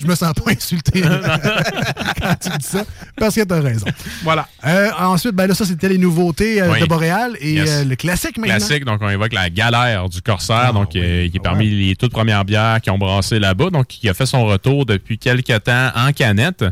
Je 0.00 0.06
me 0.06 0.14
sens 0.16 0.32
pas 0.34 0.50
insulté 0.50 1.00
quand 1.00 2.34
tu 2.40 2.48
dis 2.58 2.66
ça, 2.66 2.84
parce 3.16 3.34
que 3.36 3.42
t'as 3.44 3.60
raison. 3.60 3.86
Voilà. 4.24 4.48
Euh, 4.66 4.88
ensuite, 4.98 5.34
ben 5.34 5.46
là, 5.46 5.54
ça, 5.54 5.64
c'était 5.64 5.88
les 5.88 5.98
nouveautés 5.98 6.60
euh, 6.60 6.72
Oui. 6.72 6.80
de 6.80 6.86
Boréal 6.86 7.36
et 7.40 7.52
Yes. 7.54 7.70
euh, 7.70 7.84
le 7.84 7.96
classique 7.96 8.36
maintenant. 8.38 8.56
Classique, 8.56 8.84
donc 8.84 9.00
on 9.00 9.08
évoque 9.08 9.32
la 9.32 9.48
galère 9.48 10.08
du 10.08 10.20
Corsaire, 10.22 10.66
Ah, 10.68 10.72
donc 10.72 10.90
oui. 10.94 11.00
euh, 11.02 11.28
qui 11.28 11.36
est 11.36 11.40
parmi 11.40 11.70
les 11.70 11.94
toutes 11.96 12.12
premières 12.12 12.44
bières 12.44 12.80
qui 12.80 12.90
ont 12.90 12.98
brassé 12.98 13.38
là-bas, 13.38 13.70
donc 13.70 13.86
qui 13.86 14.08
a 14.08 14.14
fait 14.14 14.26
son 14.26 14.44
retour 14.44 14.84
depuis 14.86 15.18
quelques 15.18 15.62
temps 15.62 15.67
en 15.68 16.12
canette. 16.12 16.64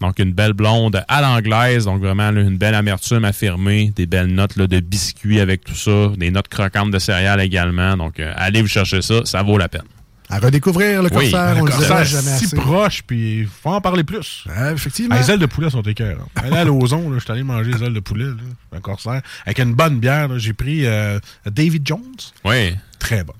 Donc 0.00 0.18
une 0.18 0.32
belle 0.32 0.52
blonde 0.52 1.02
à 1.08 1.22
l'anglaise, 1.22 1.84
donc 1.86 2.00
vraiment 2.00 2.30
là, 2.30 2.40
une 2.42 2.58
belle 2.58 2.74
amertume 2.74 3.24
affirmée, 3.24 3.92
des 3.94 4.06
belles 4.06 4.26
notes 4.26 4.56
là, 4.56 4.66
de 4.66 4.80
biscuits 4.80 5.40
avec 5.40 5.64
tout 5.64 5.74
ça, 5.74 6.08
des 6.16 6.30
notes 6.30 6.48
croquantes 6.48 6.90
de 6.90 6.98
céréales 6.98 7.40
également. 7.40 7.96
Donc 7.96 8.20
euh, 8.20 8.32
allez 8.36 8.60
vous 8.60 8.68
chercher 8.68 9.00
ça, 9.02 9.24
ça 9.24 9.42
vaut 9.42 9.56
la 9.56 9.68
peine. 9.68 9.84
À 10.28 10.38
redécouvrir 10.38 11.02
le 11.02 11.08
Oui, 11.14 11.30
Corsaire, 11.30 11.56
on 11.58 11.64
le 11.64 11.70
Corsaire, 11.70 12.04
jamais 12.04 12.36
si 12.38 12.46
assez. 12.46 12.56
proche, 12.56 13.02
puis 13.06 13.40
il 13.40 13.46
faut 13.46 13.70
en 13.70 13.80
parler 13.80 14.04
plus. 14.04 14.44
Effectivement. 14.72 15.14
Ah, 15.16 15.20
les 15.22 15.30
ailes 15.30 15.38
de 15.38 15.46
poulet 15.46 15.70
sont 15.70 15.82
écœurs. 15.82 16.26
Allez 16.34 16.56
à 16.56 16.64
l'ozon, 16.64 17.12
je 17.14 17.20
suis 17.20 17.30
allé 17.30 17.42
manger 17.42 17.72
les 17.72 17.84
ailes 17.84 17.92
de 17.94 18.00
poulet, 18.00 18.24
là, 18.24 18.32
un 18.76 18.80
corsaire. 18.80 19.20
Avec 19.44 19.58
une 19.60 19.74
bonne 19.74 20.00
bière, 20.00 20.30
j'ai 20.38 20.54
pris 20.54 20.86
euh, 20.86 21.18
David 21.46 21.86
Jones. 21.86 22.00
Oui. 22.44 22.74
Très 22.98 23.22
bon. 23.22 23.34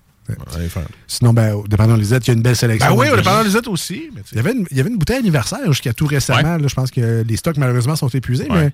Sinon, 1.06 1.32
ben, 1.34 1.52
au 1.54 1.66
dépendant 1.68 1.96
Lisette, 1.96 2.26
il 2.26 2.30
y 2.30 2.30
a 2.30 2.34
une 2.34 2.42
belle 2.42 2.56
sélection. 2.56 2.94
Ben 2.94 2.96
oui, 3.00 3.08
au 3.12 3.16
dépendant 3.16 3.42
Lisette 3.42 3.68
aussi. 3.68 4.10
mais. 4.14 4.22
Il 4.32 4.36
y, 4.36 4.40
avait 4.40 4.52
une, 4.52 4.66
il 4.70 4.76
y 4.76 4.80
avait 4.80 4.90
une 4.90 4.96
bouteille 4.98 5.18
anniversaire 5.18 5.66
jusqu'à 5.66 5.92
tout 5.92 6.06
récemment. 6.06 6.56
là. 6.56 6.66
je 6.66 6.74
pense 6.74 6.90
que 6.90 7.22
les 7.26 7.36
stocks, 7.36 7.56
malheureusement, 7.56 7.96
sont 7.96 8.08
épuisés, 8.08 8.46
Ouais. 8.50 8.64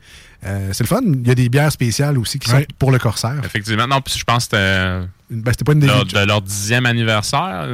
mais 0.42 0.48
euh, 0.48 0.68
c'est 0.72 0.84
le 0.84 0.88
fun. 0.88 1.00
Il 1.04 1.26
y 1.26 1.30
a 1.30 1.34
des 1.34 1.48
bières 1.48 1.72
spéciales 1.72 2.18
aussi 2.18 2.38
qui 2.38 2.48
sont 2.48 2.62
pour 2.78 2.92
le 2.92 2.98
Corsaire. 2.98 3.40
Effectivement, 3.44 3.86
non, 3.86 4.00
puis 4.00 4.14
je 4.18 4.24
pense 4.24 4.46
que 4.46 4.56
c'était 4.56 5.06
Ben, 5.30 5.50
c'était 5.52 5.64
pas 5.64 5.72
une 5.72 5.80
David 5.80 6.12
de 6.12 6.26
leur 6.26 6.42
dixième 6.42 6.86
anniversaire. 6.86 7.68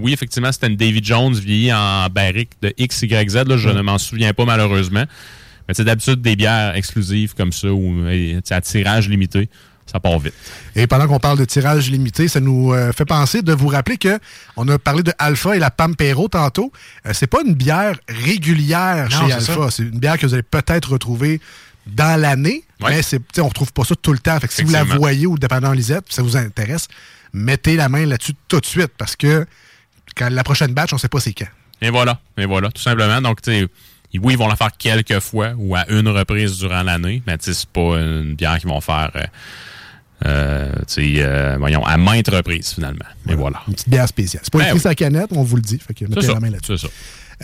Oui, 0.00 0.12
effectivement, 0.12 0.52
c'était 0.52 0.66
une 0.68 0.76
Davy 0.76 1.00
Jones 1.02 1.34
vieillie 1.34 1.72
en 1.72 2.08
barrique 2.08 2.50
de 2.62 2.72
XYZ. 2.78 3.44
Là, 3.46 3.56
je 3.56 3.68
ne 3.70 3.80
m'en 3.82 3.98
souviens 3.98 4.32
pas 4.34 4.44
malheureusement. 4.44 5.04
Mais 5.68 5.74
c'est 5.74 5.84
d'habitude 5.84 6.22
des 6.22 6.36
bières 6.36 6.76
exclusives 6.76 7.34
comme 7.34 7.50
ça 7.52 7.68
ou 7.72 8.04
à 8.50 8.60
tirage 8.60 9.08
limité, 9.08 9.48
ça 9.90 10.00
part 10.00 10.18
vite. 10.18 10.34
Et 10.74 10.86
pendant 10.86 11.06
qu'on 11.06 11.18
parle 11.20 11.38
de 11.38 11.44
tirage 11.44 11.90
limité, 11.90 12.28
ça 12.28 12.40
nous 12.40 12.72
euh, 12.72 12.92
fait 12.92 13.04
penser 13.04 13.42
de 13.42 13.52
vous 13.52 13.68
rappeler 13.68 13.96
que 13.98 14.18
on 14.56 14.66
a 14.68 14.78
parlé 14.78 15.02
de 15.02 15.12
Alpha 15.18 15.54
et 15.56 15.58
la 15.58 15.70
Pampero 15.70 16.28
tantôt. 16.28 16.72
Euh, 17.06 17.12
c'est 17.14 17.26
pas 17.28 17.38
une 17.46 17.54
bière 17.54 17.96
régulière 18.08 19.08
Non, 19.10 19.26
chez 19.28 19.32
Alpha. 19.32 19.70
C'est 19.70 19.82
une 19.84 19.98
bière 19.98 20.18
que 20.18 20.26
vous 20.26 20.34
allez 20.34 20.42
peut-être 20.42 20.90
retrouver 20.92 21.40
dans 21.86 22.20
l'année, 22.20 22.64
Ouais. 22.82 22.90
mais 22.90 23.02
c'est, 23.02 23.20
on 23.38 23.48
retrouve 23.48 23.72
pas 23.72 23.84
ça 23.84 23.94
tout 23.94 24.12
le 24.12 24.18
temps. 24.18 24.38
Fait 24.40 24.48
que 24.48 24.54
si 24.54 24.64
vous 24.64 24.72
la 24.72 24.82
voyez 24.84 25.26
ou 25.26 25.38
dépendant 25.38 25.72
Lisette, 25.72 26.06
ça 26.12 26.22
vous 26.22 26.36
intéresse, 26.36 26.88
mettez 27.32 27.76
la 27.76 27.88
main 27.88 28.04
là-dessus 28.06 28.32
tout 28.48 28.60
de 28.60 28.66
suite 28.66 28.90
parce 28.98 29.14
que 29.16 29.46
quand 30.16 30.28
la 30.30 30.42
prochaine 30.42 30.72
batch, 30.74 30.92
on 30.92 30.98
sait 30.98 31.08
pas 31.08 31.20
c'est 31.20 31.32
quand. 31.32 31.46
Et 31.80 31.90
voilà, 31.90 32.18
et 32.36 32.44
voilà, 32.46 32.70
tout 32.70 32.82
simplement. 32.82 33.20
Donc, 33.22 33.40
tu 33.42 33.50
sais, 33.52 33.66
oui, 34.20 34.32
ils 34.32 34.38
vont 34.38 34.48
la 34.48 34.56
faire 34.56 34.70
quelques 34.76 35.20
fois 35.20 35.52
ou 35.58 35.76
à 35.76 35.84
une 35.90 36.08
reprise 36.08 36.56
durant 36.58 36.82
l'année, 36.82 37.22
mais 37.26 37.36
tu 37.38 37.44
sais, 37.46 37.54
c'est 37.54 37.68
pas 37.68 37.98
une 38.00 38.34
bière 38.34 38.58
qu'ils 38.58 38.68
vont 38.68 38.80
faire, 38.80 39.10
euh, 39.14 39.24
euh, 40.24 40.72
euh, 40.98 41.56
voyons, 41.58 41.84
à 41.84 41.96
maintes 41.96 42.28
reprises 42.28 42.72
finalement. 42.74 43.04
Mais 43.26 43.34
voilà. 43.34 43.62
Une 43.68 43.74
petite 43.74 43.88
bière 43.88 44.08
spéciale. 44.08 44.42
C'est 44.44 44.52
pas 44.52 44.58
Ben 44.58 44.64
écrit 44.66 44.76
oui. 44.76 44.80
sa 44.82 44.94
canette, 44.94 45.28
on 45.32 45.42
vous 45.42 45.56
le 45.56 45.62
dit. 45.62 45.78
Fait 45.78 45.94
que 45.94 46.04
mettez 46.06 46.22
ça. 46.26 46.34
la 46.34 46.40
main 46.40 46.50
là-dessus. 46.50 46.78
C'est 46.78 46.86
ça. 46.86 46.92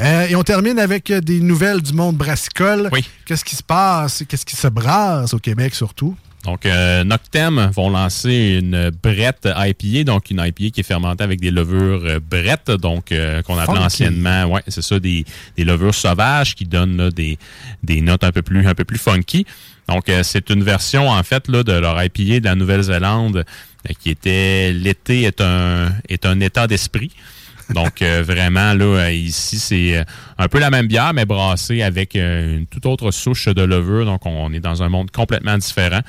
Euh, 0.00 0.26
et 0.28 0.36
on 0.36 0.42
termine 0.42 0.78
avec 0.78 1.10
euh, 1.10 1.20
des 1.20 1.40
nouvelles 1.40 1.82
du 1.82 1.92
monde 1.92 2.16
brassicole. 2.16 2.88
Oui. 2.92 3.04
Qu'est-ce 3.26 3.44
qui 3.44 3.56
se 3.56 3.62
passe? 3.62 4.24
Qu'est-ce 4.26 4.46
qui 4.46 4.56
se 4.56 4.68
brasse 4.68 5.34
au 5.34 5.38
Québec 5.38 5.74
surtout? 5.74 6.16
Donc, 6.44 6.66
Noctem 7.04 7.70
vont 7.72 7.88
lancer 7.88 8.58
une 8.60 8.90
brette 9.00 9.46
IPA, 9.56 10.02
donc 10.02 10.28
une 10.28 10.40
IPA 10.40 10.70
qui 10.70 10.80
est 10.80 10.82
fermentée 10.82 11.22
avec 11.22 11.40
des 11.40 11.52
levures 11.52 12.20
brettes, 12.20 12.72
donc 12.72 13.14
qu'on 13.46 13.58
appelait 13.58 13.76
Funky. 13.76 13.78
anciennement, 13.84 14.46
ouais, 14.46 14.62
c'est 14.66 14.82
ça, 14.82 14.98
des, 14.98 15.24
des 15.56 15.62
levures 15.62 15.94
sauvages 15.94 16.56
qui 16.56 16.64
donnent 16.64 16.96
là, 16.96 17.10
des, 17.12 17.38
des 17.84 18.00
notes 18.00 18.24
un 18.24 18.32
peu 18.32 18.42
plus, 18.42 18.66
un 18.66 18.74
peu 18.74 18.84
plus 18.84 18.98
funky. 18.98 19.46
Donc, 19.88 20.08
euh, 20.08 20.22
c'est 20.22 20.50
une 20.50 20.62
version 20.62 21.08
en 21.08 21.22
fait 21.22 21.48
là, 21.48 21.62
de 21.62 21.72
leur 21.72 22.02
IPA 22.02 22.40
de 22.40 22.44
la 22.44 22.54
Nouvelle-Zélande 22.54 23.38
euh, 23.38 23.92
qui 23.98 24.10
était 24.10 24.72
l'été 24.72 25.22
est 25.22 25.40
un 25.40 25.92
est 26.08 26.24
un 26.24 26.40
état 26.40 26.66
d'esprit. 26.66 27.10
Donc 27.70 28.02
euh, 28.02 28.22
vraiment 28.26 28.74
là 28.74 29.10
ici 29.10 29.58
c'est 29.58 30.04
un 30.38 30.48
peu 30.48 30.58
la 30.58 30.70
même 30.70 30.86
bière 30.86 31.12
mais 31.14 31.24
brassée 31.24 31.82
avec 31.82 32.14
une 32.14 32.66
toute 32.70 32.86
autre 32.86 33.10
souche 33.10 33.48
de 33.48 33.62
levure. 33.62 34.04
Donc 34.04 34.24
on 34.24 34.52
est 34.52 34.60
dans 34.60 34.82
un 34.82 34.88
monde 34.88 35.10
complètement 35.10 35.58
différent. 35.58 36.00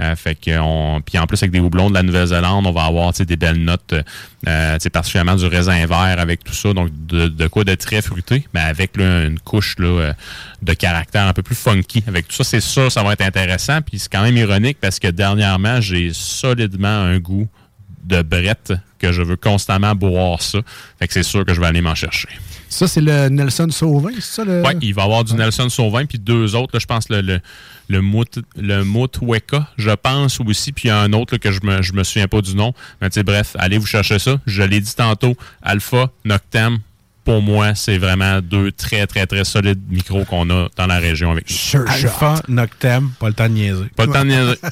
Euh, 0.00 0.16
fait 0.16 0.34
que 0.34 0.58
on, 0.58 1.00
puis 1.02 1.18
en 1.18 1.26
plus 1.26 1.42
avec 1.42 1.50
des 1.50 1.60
houblons 1.60 1.90
de 1.90 1.94
la 1.94 2.02
Nouvelle-Zélande, 2.02 2.66
on 2.66 2.72
va 2.72 2.84
avoir 2.84 3.12
des 3.12 3.36
belles 3.36 3.62
notes, 3.62 3.94
euh, 4.48 4.78
particulièrement 4.92 5.36
du 5.36 5.46
raisin 5.46 5.84
vert 5.86 6.16
avec 6.18 6.42
tout 6.42 6.54
ça, 6.54 6.72
donc 6.72 6.88
de, 7.06 7.28
de 7.28 7.46
quoi 7.48 7.64
de 7.64 7.74
très 7.74 8.00
fruité, 8.00 8.46
mais 8.54 8.60
avec 8.60 8.96
là, 8.96 9.24
une 9.24 9.38
couche 9.38 9.76
là, 9.78 9.86
euh, 9.86 10.12
de 10.62 10.72
caractère 10.72 11.26
un 11.26 11.32
peu 11.32 11.42
plus 11.42 11.54
funky. 11.54 12.02
Avec 12.06 12.28
tout 12.28 12.36
ça, 12.36 12.44
c'est 12.44 12.60
sûr, 12.60 12.90
ça 12.90 13.02
va 13.02 13.12
être 13.12 13.22
intéressant. 13.22 13.80
Puis 13.82 13.98
c'est 13.98 14.10
quand 14.10 14.22
même 14.22 14.36
ironique 14.36 14.78
parce 14.80 14.98
que 14.98 15.08
dernièrement, 15.08 15.80
j'ai 15.80 16.12
solidement 16.14 16.88
un 16.88 17.18
goût 17.18 17.48
de 18.02 18.22
brette 18.22 18.72
que 18.98 19.12
je 19.12 19.22
veux 19.22 19.36
constamment 19.36 19.94
boire 19.94 20.42
ça. 20.42 20.60
Fait 20.98 21.08
que 21.08 21.14
c'est 21.14 21.22
sûr 21.22 21.44
que 21.44 21.54
je 21.54 21.60
vais 21.60 21.66
aller 21.66 21.80
m'en 21.80 21.94
chercher. 21.94 22.28
Ça, 22.68 22.86
c'est 22.86 23.00
le 23.00 23.28
Nelson 23.28 23.68
Sauvin, 23.70 24.12
c'est 24.14 24.22
ça? 24.22 24.44
Le... 24.44 24.62
Oui, 24.64 24.72
il 24.80 24.94
va 24.94 25.02
y 25.02 25.04
avoir 25.04 25.24
du 25.24 25.34
Nelson 25.34 25.68
Sauvin, 25.68 26.06
puis 26.06 26.18
deux 26.18 26.54
autres, 26.54 26.70
là, 26.74 26.78
je 26.78 26.86
pense 26.86 27.08
le, 27.08 27.20
le, 27.20 27.40
le, 27.88 28.00
Mout, 28.00 28.38
le 28.56 28.84
Moutweka, 28.84 29.66
je 29.76 29.90
pense 29.90 30.38
aussi, 30.40 30.70
puis 30.70 30.84
il 30.84 30.88
y 30.88 30.90
a 30.92 31.00
un 31.00 31.12
autre 31.12 31.34
là, 31.34 31.38
que 31.38 31.50
je 31.50 31.60
me, 31.64 31.82
je 31.82 31.92
me 31.92 32.04
souviens 32.04 32.28
pas 32.28 32.40
du 32.42 32.54
nom. 32.54 32.72
Mais 33.00 33.10
tu 33.10 33.14
sais, 33.14 33.22
bref, 33.24 33.56
allez 33.58 33.78
vous 33.78 33.86
chercher 33.86 34.20
ça. 34.20 34.38
Je 34.46 34.62
l'ai 34.62 34.80
dit 34.80 34.94
tantôt, 34.94 35.36
Alpha, 35.62 36.10
Noctem, 36.24 36.78
pour 37.24 37.42
moi, 37.42 37.74
c'est 37.74 37.98
vraiment 37.98 38.40
deux 38.40 38.72
très, 38.72 39.06
très, 39.06 39.26
très 39.26 39.44
solides 39.44 39.80
micros 39.88 40.24
qu'on 40.24 40.48
a 40.50 40.68
dans 40.76 40.86
la 40.86 40.98
région 40.98 41.30
avec 41.30 41.48
nous. 41.48 41.56
Sure 41.56 41.84
Alpha, 41.88 42.42
Noctem, 42.48 43.10
pas 43.18 43.28
le 43.28 43.34
temps 43.34 43.48
de 43.48 43.54
niaiser. 43.54 43.84
Pas 43.96 44.06
le 44.06 44.12
temps 44.12 44.24
de 44.24 44.30
niaiser. 44.30 44.56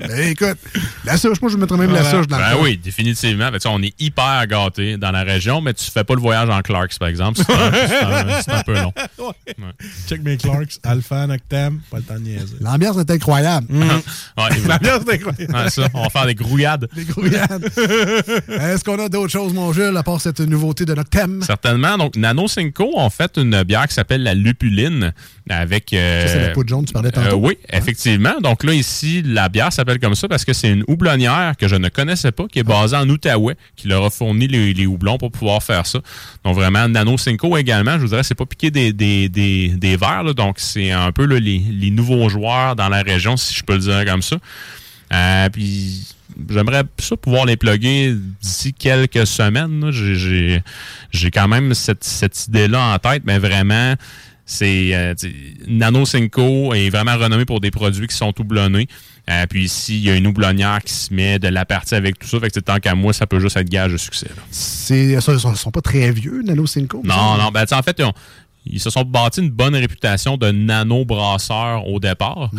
Ben, 0.00 0.28
écoute, 0.28 0.58
la 1.04 1.16
souche, 1.16 1.40
moi, 1.40 1.50
je 1.50 1.56
mettrais 1.56 1.76
même 1.76 1.92
la 1.92 2.04
souche 2.04 2.26
dans 2.26 2.36
ben 2.36 2.50
le 2.52 2.60
oui, 2.60 2.76
définitivement. 2.76 3.50
Sais, 3.58 3.68
on 3.68 3.82
est 3.82 3.94
hyper 4.00 4.46
gâtés 4.46 4.96
dans 4.96 5.10
la 5.10 5.22
région, 5.22 5.60
mais 5.60 5.74
tu 5.74 5.90
fais 5.90 6.04
pas 6.04 6.14
le 6.14 6.20
voyage 6.20 6.48
en 6.48 6.60
Clarks, 6.60 6.98
par 6.98 7.08
exemple. 7.08 7.40
C'est 7.44 8.52
un, 8.52 8.62
peu 8.62 8.74
long. 8.74 8.92
Ouais. 9.18 9.70
Check 10.08 10.22
mes 10.22 10.36
Clarks, 10.36 10.78
Alpha, 10.82 11.26
Noctem, 11.26 11.80
pas 11.90 11.98
le 11.98 12.02
temps 12.02 12.14
de 12.14 12.20
niaiser. 12.20 12.56
L'ambiance 12.60 12.98
est 12.98 13.10
incroyable. 13.10 13.66
Ouais, 13.70 14.48
L'ambiance 14.66 15.02
est 15.08 15.14
incroyable. 15.14 15.54
Ouais, 15.54 15.70
ça, 15.70 15.88
on 15.94 16.02
va 16.02 16.10
faire 16.10 16.26
des 16.26 16.34
grouillades. 16.34 16.88
Des 16.94 17.04
grouillades. 17.04 17.64
Est-ce 18.48 18.84
qu'on 18.84 18.98
a 18.98 19.08
d'autres 19.08 19.32
choses, 19.32 19.52
mon 19.52 19.72
Jules, 19.72 19.96
à 19.96 20.02
part 20.02 20.20
cette 20.20 20.40
nouveauté 20.54 20.84
de 20.84 20.94
notre 20.94 21.10
thème? 21.10 21.42
Certainement. 21.42 21.98
Donc, 21.98 22.16
Nano 22.16 22.48
Cinco 22.48 22.90
ont 22.94 23.10
fait 23.10 23.36
une 23.36 23.62
bière 23.64 23.86
qui 23.88 23.94
s'appelle 23.94 24.22
la 24.22 24.34
Lupuline 24.34 25.12
avec. 25.50 25.92
euh, 25.92 26.26
c'est 26.26 26.40
la 26.40 26.48
poudre 26.50 26.68
jaune, 26.70 26.84
tu 26.84 26.92
parlais 26.92 27.10
tantôt. 27.10 27.28
euh, 27.28 27.34
oui, 27.34 27.58
effectivement. 27.70 28.34
Donc 28.42 28.64
là, 28.64 28.72
ici, 28.72 29.22
la 29.24 29.48
bière 29.48 29.72
s'appelle 29.72 29.98
comme 29.98 30.14
ça 30.14 30.28
parce 30.28 30.44
que 30.44 30.52
c'est 30.52 30.70
une 30.70 30.84
houblonnière 30.88 31.54
que 31.58 31.68
je 31.68 31.76
ne 31.76 31.88
connaissais 31.88 32.32
pas, 32.32 32.46
qui 32.46 32.60
est 32.60 32.62
basée 32.62 32.96
en 32.96 33.08
Outaouais, 33.08 33.56
qui 33.76 33.88
leur 33.88 34.04
a 34.04 34.10
fourni 34.10 34.46
les, 34.46 34.72
les 34.72 34.86
houblons 34.86 35.18
pour 35.18 35.30
pouvoir 35.30 35.62
faire 35.62 35.86
ça. 35.86 35.98
Donc 36.44 36.54
vraiment, 36.54 36.88
Nano 36.88 37.18
Cinco 37.18 37.56
également, 37.56 37.94
je 37.94 38.02
vous 38.02 38.08
dirais, 38.08 38.22
c'est 38.22 38.34
pas 38.34 38.46
piqué 38.46 38.70
des, 38.70 38.92
des, 38.92 39.28
des, 39.28 39.68
des 39.68 39.96
verres, 39.96 40.22
là. 40.22 40.32
donc 40.32 40.56
c'est 40.58 40.92
un 40.92 41.10
peu 41.12 41.26
là, 41.26 41.38
les, 41.40 41.58
les 41.58 41.90
nouveaux 41.90 42.28
joueurs 42.28 42.76
dans 42.76 42.88
la 42.88 43.02
région, 43.02 43.36
si 43.36 43.52
je 43.54 43.62
peux 43.64 43.74
le 43.74 43.80
dire 43.80 44.04
comme 44.06 44.22
ça. 44.22 44.36
Euh, 45.12 45.48
puis 45.50 46.13
j'aimerais 46.50 46.82
ça 46.98 47.16
pouvoir 47.16 47.46
les 47.46 47.56
plugger 47.56 48.14
d'ici 48.42 48.72
quelques 48.72 49.26
semaines. 49.26 49.90
J'ai- 49.90 50.62
quand 51.30 51.48
même 51.48 51.74
cette, 51.74 52.04
cette 52.04 52.46
idée-là 52.48 52.94
en 52.94 52.98
tête, 52.98 53.22
mais 53.24 53.38
vraiment, 53.38 53.94
c'est 54.46 54.90
euh, 54.94 55.14
Nano 55.68 56.04
Cinco 56.04 56.74
est 56.74 56.90
vraiment 56.90 57.16
renommé 57.16 57.44
pour 57.44 57.60
des 57.60 57.70
produits 57.70 58.06
qui 58.06 58.16
sont 58.16 58.32
houblonnés. 58.38 58.88
Euh, 59.30 59.46
puis 59.48 59.64
ici, 59.64 59.96
il 59.96 60.02
y 60.04 60.10
a 60.10 60.16
une 60.16 60.26
houblonnière 60.26 60.80
qui 60.84 60.92
se 60.92 61.14
met 61.14 61.38
de 61.38 61.48
la 61.48 61.64
partie 61.64 61.94
avec 61.94 62.18
tout 62.18 62.28
ça. 62.28 62.38
Fait 62.40 62.50
que 62.50 62.60
tant 62.60 62.78
qu'à 62.78 62.94
moi, 62.94 63.14
ça 63.14 63.26
peut 63.26 63.40
juste 63.40 63.56
être 63.56 63.70
gage 63.70 63.92
de 63.92 63.96
succès. 63.96 64.26
ils 64.90 65.22
sont, 65.22 65.32
ils 65.50 65.56
sont 65.56 65.70
pas 65.70 65.80
très 65.80 66.12
vieux, 66.12 66.42
Nano 66.44 66.66
Cinco. 66.66 67.00
me 67.02 67.08
Non, 67.08 67.38
non. 67.38 67.50
Ben, 67.50 67.64
en 67.70 67.82
fait, 67.82 67.96
ils, 67.98 68.04
ont- 68.04 68.12
ils 68.66 68.80
se 68.80 68.90
sont 68.90 69.02
bâtis 69.02 69.40
une 69.40 69.50
bonne 69.50 69.74
réputation 69.74 70.36
de 70.36 70.50
nano-brasseurs 70.50 71.86
au 71.86 72.00
départ. 72.00 72.50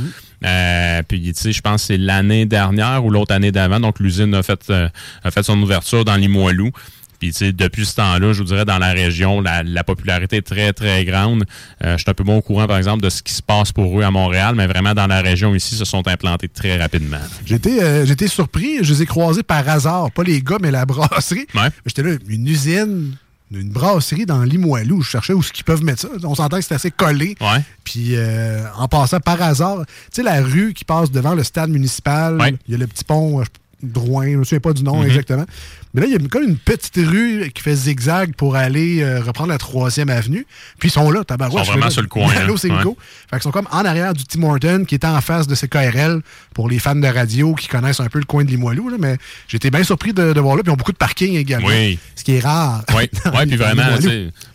Euh, 0.45 1.01
puis, 1.07 1.21
tu 1.21 1.33
sais, 1.33 1.51
je 1.51 1.61
pense 1.61 1.81
que 1.81 1.87
c'est 1.87 1.97
l'année 1.97 2.45
dernière 2.45 3.03
ou 3.03 3.09
l'autre 3.09 3.33
année 3.33 3.51
d'avant. 3.51 3.79
Donc, 3.79 3.99
l'usine 3.99 4.33
a 4.35 4.43
fait, 4.43 4.61
euh, 4.69 4.87
a 5.23 5.31
fait 5.31 5.43
son 5.43 5.59
ouverture 5.61 6.05
dans 6.05 6.15
Limoilou. 6.15 6.69
Puis, 7.17 7.31
tu 7.31 7.37
sais, 7.37 7.53
depuis 7.53 7.85
ce 7.85 7.95
temps-là, 7.95 8.33
je 8.33 8.39
vous 8.39 8.43
dirais, 8.43 8.65
dans 8.65 8.77
la 8.77 8.91
région, 8.91 9.41
la, 9.41 9.63
la 9.63 9.83
popularité 9.83 10.37
est 10.37 10.41
très, 10.41 10.73
très 10.73 11.05
grande. 11.05 11.45
Euh, 11.83 11.93
je 11.97 12.03
suis 12.03 12.11
un 12.11 12.13
peu 12.13 12.23
moins 12.23 12.35
au 12.35 12.41
courant, 12.41 12.67
par 12.67 12.77
exemple, 12.77 13.01
de 13.01 13.09
ce 13.09 13.23
qui 13.23 13.33
se 13.33 13.41
passe 13.41 13.71
pour 13.71 13.99
eux 13.99 14.03
à 14.03 14.11
Montréal, 14.11 14.53
mais 14.55 14.67
vraiment, 14.67 14.93
dans 14.93 15.07
la 15.07 15.21
région 15.21 15.55
ici, 15.55 15.75
ils 15.75 15.77
se 15.77 15.85
sont 15.85 16.07
implantés 16.07 16.49
très 16.49 16.77
rapidement. 16.77 17.17
J'étais 17.45 17.81
euh, 17.81 18.05
j'étais 18.05 18.27
surpris. 18.27 18.79
Je 18.83 18.93
les 18.93 19.03
ai 19.03 19.05
croisés 19.05 19.43
par 19.43 19.67
hasard. 19.67 20.11
Pas 20.11 20.23
les 20.23 20.41
gars, 20.41 20.57
mais 20.61 20.71
la 20.71 20.85
brasserie. 20.85 21.47
J'étais 21.85 22.03
là, 22.03 22.11
une 22.27 22.47
usine 22.47 23.15
une 23.51 23.69
brasserie 23.69 24.25
dans 24.25 24.41
Limoilou. 24.43 25.01
Je 25.01 25.09
cherchais 25.09 25.33
où 25.33 25.41
ce 25.43 25.51
qu'ils 25.51 25.63
peuvent 25.65 25.83
mettre 25.83 26.01
ça. 26.01 26.07
On 26.23 26.35
s'entend 26.35 26.57
que 26.57 26.63
c'est 26.63 26.73
assez 26.75 26.91
collé. 26.91 27.35
Puis 27.83 28.15
euh, 28.15 28.63
en 28.75 28.87
passant 28.87 29.19
par 29.19 29.41
hasard, 29.41 29.85
tu 29.85 29.93
sais, 30.11 30.23
la 30.23 30.41
rue 30.41 30.73
qui 30.73 30.83
passe 30.85 31.11
devant 31.11 31.35
le 31.35 31.43
stade 31.43 31.69
municipal, 31.69 32.37
il 32.67 32.71
y 32.71 32.75
a 32.75 32.77
le 32.79 32.87
petit 32.87 33.03
pont. 33.03 33.41
euh, 33.41 33.43
Drouin, 33.83 34.25
je 34.25 34.31
ne 34.31 34.37
me 34.37 34.43
souviens 34.43 34.59
pas 34.59 34.73
du 34.73 34.83
nom 34.83 34.99
Mhm. 35.01 35.07
exactement. 35.07 35.45
Mais 35.93 36.01
là, 36.01 36.07
il 36.07 36.13
y 36.13 36.15
a 36.15 36.27
comme 36.27 36.43
une 36.43 36.57
petite 36.57 36.97
rue 36.97 37.49
qui 37.53 37.61
fait 37.61 37.75
zigzag 37.75 38.35
pour 38.35 38.55
aller 38.57 39.01
euh, 39.01 39.21
reprendre 39.21 39.49
la 39.49 39.57
troisième 39.57 40.09
avenue. 40.09 40.45
Puis 40.77 40.89
ils 40.89 40.91
sont 40.91 41.09
là, 41.09 41.23
tabarouette. 41.23 41.63
Ils 41.63 41.65
sont 41.67 41.71
vraiment 41.71 41.89
sur 41.89 42.01
le 42.01 42.07
coin. 42.09 42.29
Allô, 42.35 42.57
Cinco. 42.57 42.89
Ouais. 42.89 42.95
Fait 43.29 43.35
qu'ils 43.37 43.43
sont 43.43 43.51
comme 43.51 43.67
en 43.71 43.85
arrière 43.85 44.13
du 44.13 44.25
Tim 44.25 44.43
Horton 44.43 44.83
qui 44.85 44.95
est 44.95 45.05
en 45.05 45.21
face 45.21 45.47
de 45.47 45.55
CKRL 45.55 46.21
pour 46.53 46.67
les 46.69 46.79
fans 46.79 46.95
de 46.95 47.07
radio 47.07 47.53
qui 47.55 47.67
connaissent 47.69 48.01
un 48.01 48.07
peu 48.07 48.19
le 48.19 48.25
coin 48.25 48.43
de 48.43 48.49
Limoilou. 48.49 48.89
là, 48.89 48.97
mais 48.99 49.17
j'étais 49.47 49.69
bien 49.71 49.83
surpris 49.83 50.11
de, 50.13 50.33
de 50.33 50.39
voir 50.41 50.57
là. 50.57 50.63
Puis 50.63 50.71
ils 50.71 50.73
ont 50.73 50.77
beaucoup 50.77 50.91
de 50.91 50.97
parking 50.97 51.35
également. 51.35 51.67
Oui. 51.69 51.97
Ce 52.15 52.23
qui 52.25 52.33
est 52.33 52.39
rare. 52.41 52.83
Oui, 52.89 53.09
ouais, 53.33 53.45
puis 53.45 53.55
vraiment, 53.55 53.83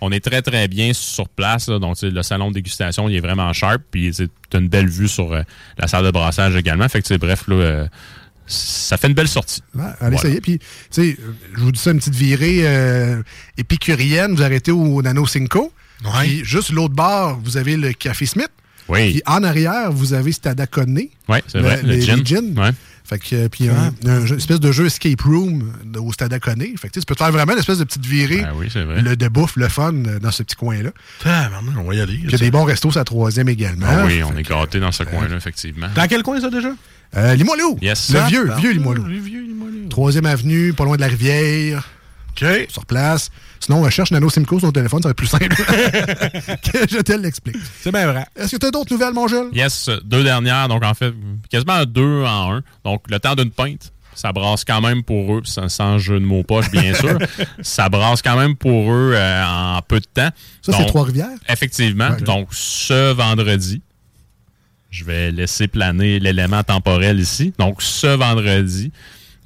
on 0.03 0.12
est 0.12 0.21
très, 0.21 0.43
très 0.43 0.68
bien 0.68 0.93
sur 0.93 1.29
place. 1.29 1.68
là. 1.68 1.79
donc, 1.79 1.97
le 2.03 2.23
salon 2.23 2.49
de 2.51 2.55
dégustation, 2.55 3.09
il 3.09 3.16
est 3.16 3.21
vraiment 3.21 3.51
sharp. 3.55 3.81
Puis, 3.91 4.11
tu 4.14 4.29
as 4.57 4.59
une 4.61 4.68
belle 4.68 4.89
vue 4.89 5.09
sur 5.09 5.33
euh, 5.33 5.43
la 5.79 5.87
salle 5.89 6.05
de 6.05 6.11
brassage 6.11 6.55
également. 6.57 6.89
Fait 6.89 7.01
que, 7.01 7.16
bref, 7.16 7.45
là, 7.49 7.55
euh, 7.55 7.87
ça 8.51 8.97
fait 8.97 9.07
une 9.09 9.15
belle 9.15 9.29
sortie. 9.29 9.63
Ouais, 9.75 9.83
allez 9.85 9.95
Voilà. 10.01 10.17
essayer. 10.17 10.41
Puis, 10.41 10.59
tu 10.59 10.67
sais, 10.91 11.17
euh, 11.21 11.33
je 11.57 11.61
vous 11.61 11.73
dis 11.73 11.79
ça, 11.81 11.93
une 11.93 11.99
petite 11.99 12.15
virée 12.15 12.61
euh, 12.65 13.23
épicurienne. 13.57 14.35
Vous 14.35 14.43
arrêtez 14.43 14.73
au 14.73 15.01
Nano 15.03 15.27
Cinco. 15.27 15.73
Puis, 16.21 16.45
juste 16.45 16.71
l'autre 16.71 16.95
bord, 16.95 17.39
vous 17.45 17.57
avez 17.57 17.77
le 17.77 17.93
Café 17.93 18.27
Smith. 18.27 18.49
Oui. 18.89 19.11
Puis, 19.13 19.23
en 19.27 19.45
arrière, 19.45 19.93
vous 19.93 20.15
avez 20.15 20.33
Stadaconé. 20.33 21.11
Oui, 21.29 21.39
c'est 21.47 21.61
vrai, 21.61 21.81
le 21.83 21.93
les- 21.95 22.25
gin. 22.25 22.59
Ouais. 22.59 22.71
Fait 23.05 23.19
que, 23.19 23.35
euh, 23.35 23.49
puis, 23.49 23.69
un, 23.69 23.93
un 24.07 24.25
jeu- 24.27 24.35
une 24.35 24.41
espèce 24.41 24.61
de 24.61 24.71
jeu 24.73 24.87
escape 24.87 25.21
room 25.23 25.73
de- 25.85 25.99
au 25.99 26.13
Stade 26.13 26.33
Fait 26.33 26.39
que, 26.41 26.61
tu 26.61 26.79
sais, 26.79 26.89
tu 27.01 27.01
peux 27.07 27.15
te 27.15 27.23
faire 27.23 27.33
vraiment 27.33 27.53
une 27.53 27.59
espèce 27.59 27.79
de 27.79 27.85
petite 27.85 28.07
virée 28.07 28.43
Ben 28.43 28.53
oui, 28.57 28.69
c'est 28.73 28.83
vrai. 28.85 29.03
le, 29.03 29.17
de 29.17 29.29
bouffe, 29.29 29.57
le 29.57 29.69
fun 29.69 29.93
euh, 30.07 30.19
dans 30.21 30.31
ce 30.31 30.43
petit 30.45 30.55
coin-là. 30.57 30.91
on 31.79 31.85
va 31.85 31.95
y 31.95 32.01
aller. 32.01 32.21
Il 32.23 32.31
y 32.31 32.35
a 32.35 32.39
des 32.39 32.51
bons 32.51 32.65
restos, 32.65 32.91
la 32.95 33.05
troisième 33.05 33.49
également. 33.49 33.87
Ah 33.89 34.05
oui, 34.07 34.23
on 34.23 34.37
est 34.37 34.43
gâtés 34.49 34.81
dans 34.81 34.93
ce 34.93 35.03
coin-là, 35.05 35.37
effectivement. 35.37 35.89
Dans 35.95 36.07
quel 36.09 36.23
coin 36.23 36.41
ça 36.41 36.51
déjà? 36.51 36.71
Euh, 37.17 37.35
Limoilou. 37.35 37.79
Yes. 37.83 38.11
Le 38.13 38.21
vieux, 38.29 38.47
pardon? 38.47 38.61
vieux 38.61 38.73
Limoilou. 38.73 39.89
Troisième 39.89 40.27
avenue, 40.27 40.73
pas 40.73 40.85
loin 40.85 40.97
de 40.97 41.01
la 41.01 41.09
rivière. 41.09 41.89
Sur 42.69 42.87
place. 42.87 43.31
Sinon, 43.59 43.83
on 43.83 43.91
cherche 43.91 44.11
Nano 44.13 44.31
Simco 44.31 44.59
sur 44.59 44.69
ton 44.69 44.73
téléphone, 44.73 45.03
ça 45.03 45.09
va 45.09 45.11
être 45.11 45.17
plus 45.17 45.27
simple. 45.27 45.49
que 45.49 45.53
je 46.91 47.01
te 47.03 47.13
l'explique. 47.13 47.57
C'est 47.83 47.93
bien 47.93 48.11
vrai. 48.11 48.25
Est-ce 48.35 48.53
que 48.53 48.57
tu 48.57 48.67
as 48.67 48.71
d'autres 48.71 48.93
nouvelles, 48.93 49.13
mon 49.13 49.29
Jules? 49.29 49.51
Yes, 49.53 49.91
deux 50.05 50.25
dernières, 50.25 50.69
donc 50.69 50.83
en 50.83 50.95
fait, 50.95 51.13
quasiment 51.51 51.85
deux 51.85 52.25
en 52.25 52.55
un. 52.55 52.63
Donc, 52.85 53.03
le 53.11 53.19
temps 53.19 53.35
d'une 53.35 53.51
pinte, 53.51 53.93
ça 54.15 54.33
brasse 54.33 54.65
quand 54.65 54.81
même 54.81 55.03
pour 55.03 55.35
eux, 55.35 55.43
sans, 55.45 55.69
sans 55.69 55.99
jeu 55.99 56.19
de 56.19 56.25
mots 56.25 56.43
poche, 56.43 56.71
bien 56.71 56.95
sûr. 56.95 57.19
ça 57.61 57.91
brasse 57.91 58.23
quand 58.23 58.39
même 58.39 58.57
pour 58.57 58.91
eux 58.91 59.13
euh, 59.15 59.45
en 59.45 59.83
peu 59.83 60.01
de 60.01 60.07
temps. 60.07 60.31
Ça, 60.63 60.73
c'est 60.73 60.87
Trois-Rivières? 60.87 61.29
Effectivement. 61.47 62.11
Donc, 62.25 62.49
ce 62.53 63.13
vendredi, 63.13 63.83
je 64.91 65.05
vais 65.05 65.30
laisser 65.30 65.68
planer 65.68 66.18
l'élément 66.18 66.62
temporel 66.62 67.20
ici. 67.20 67.53
Donc, 67.59 67.80
ce 67.80 68.09
vendredi, 68.09 68.91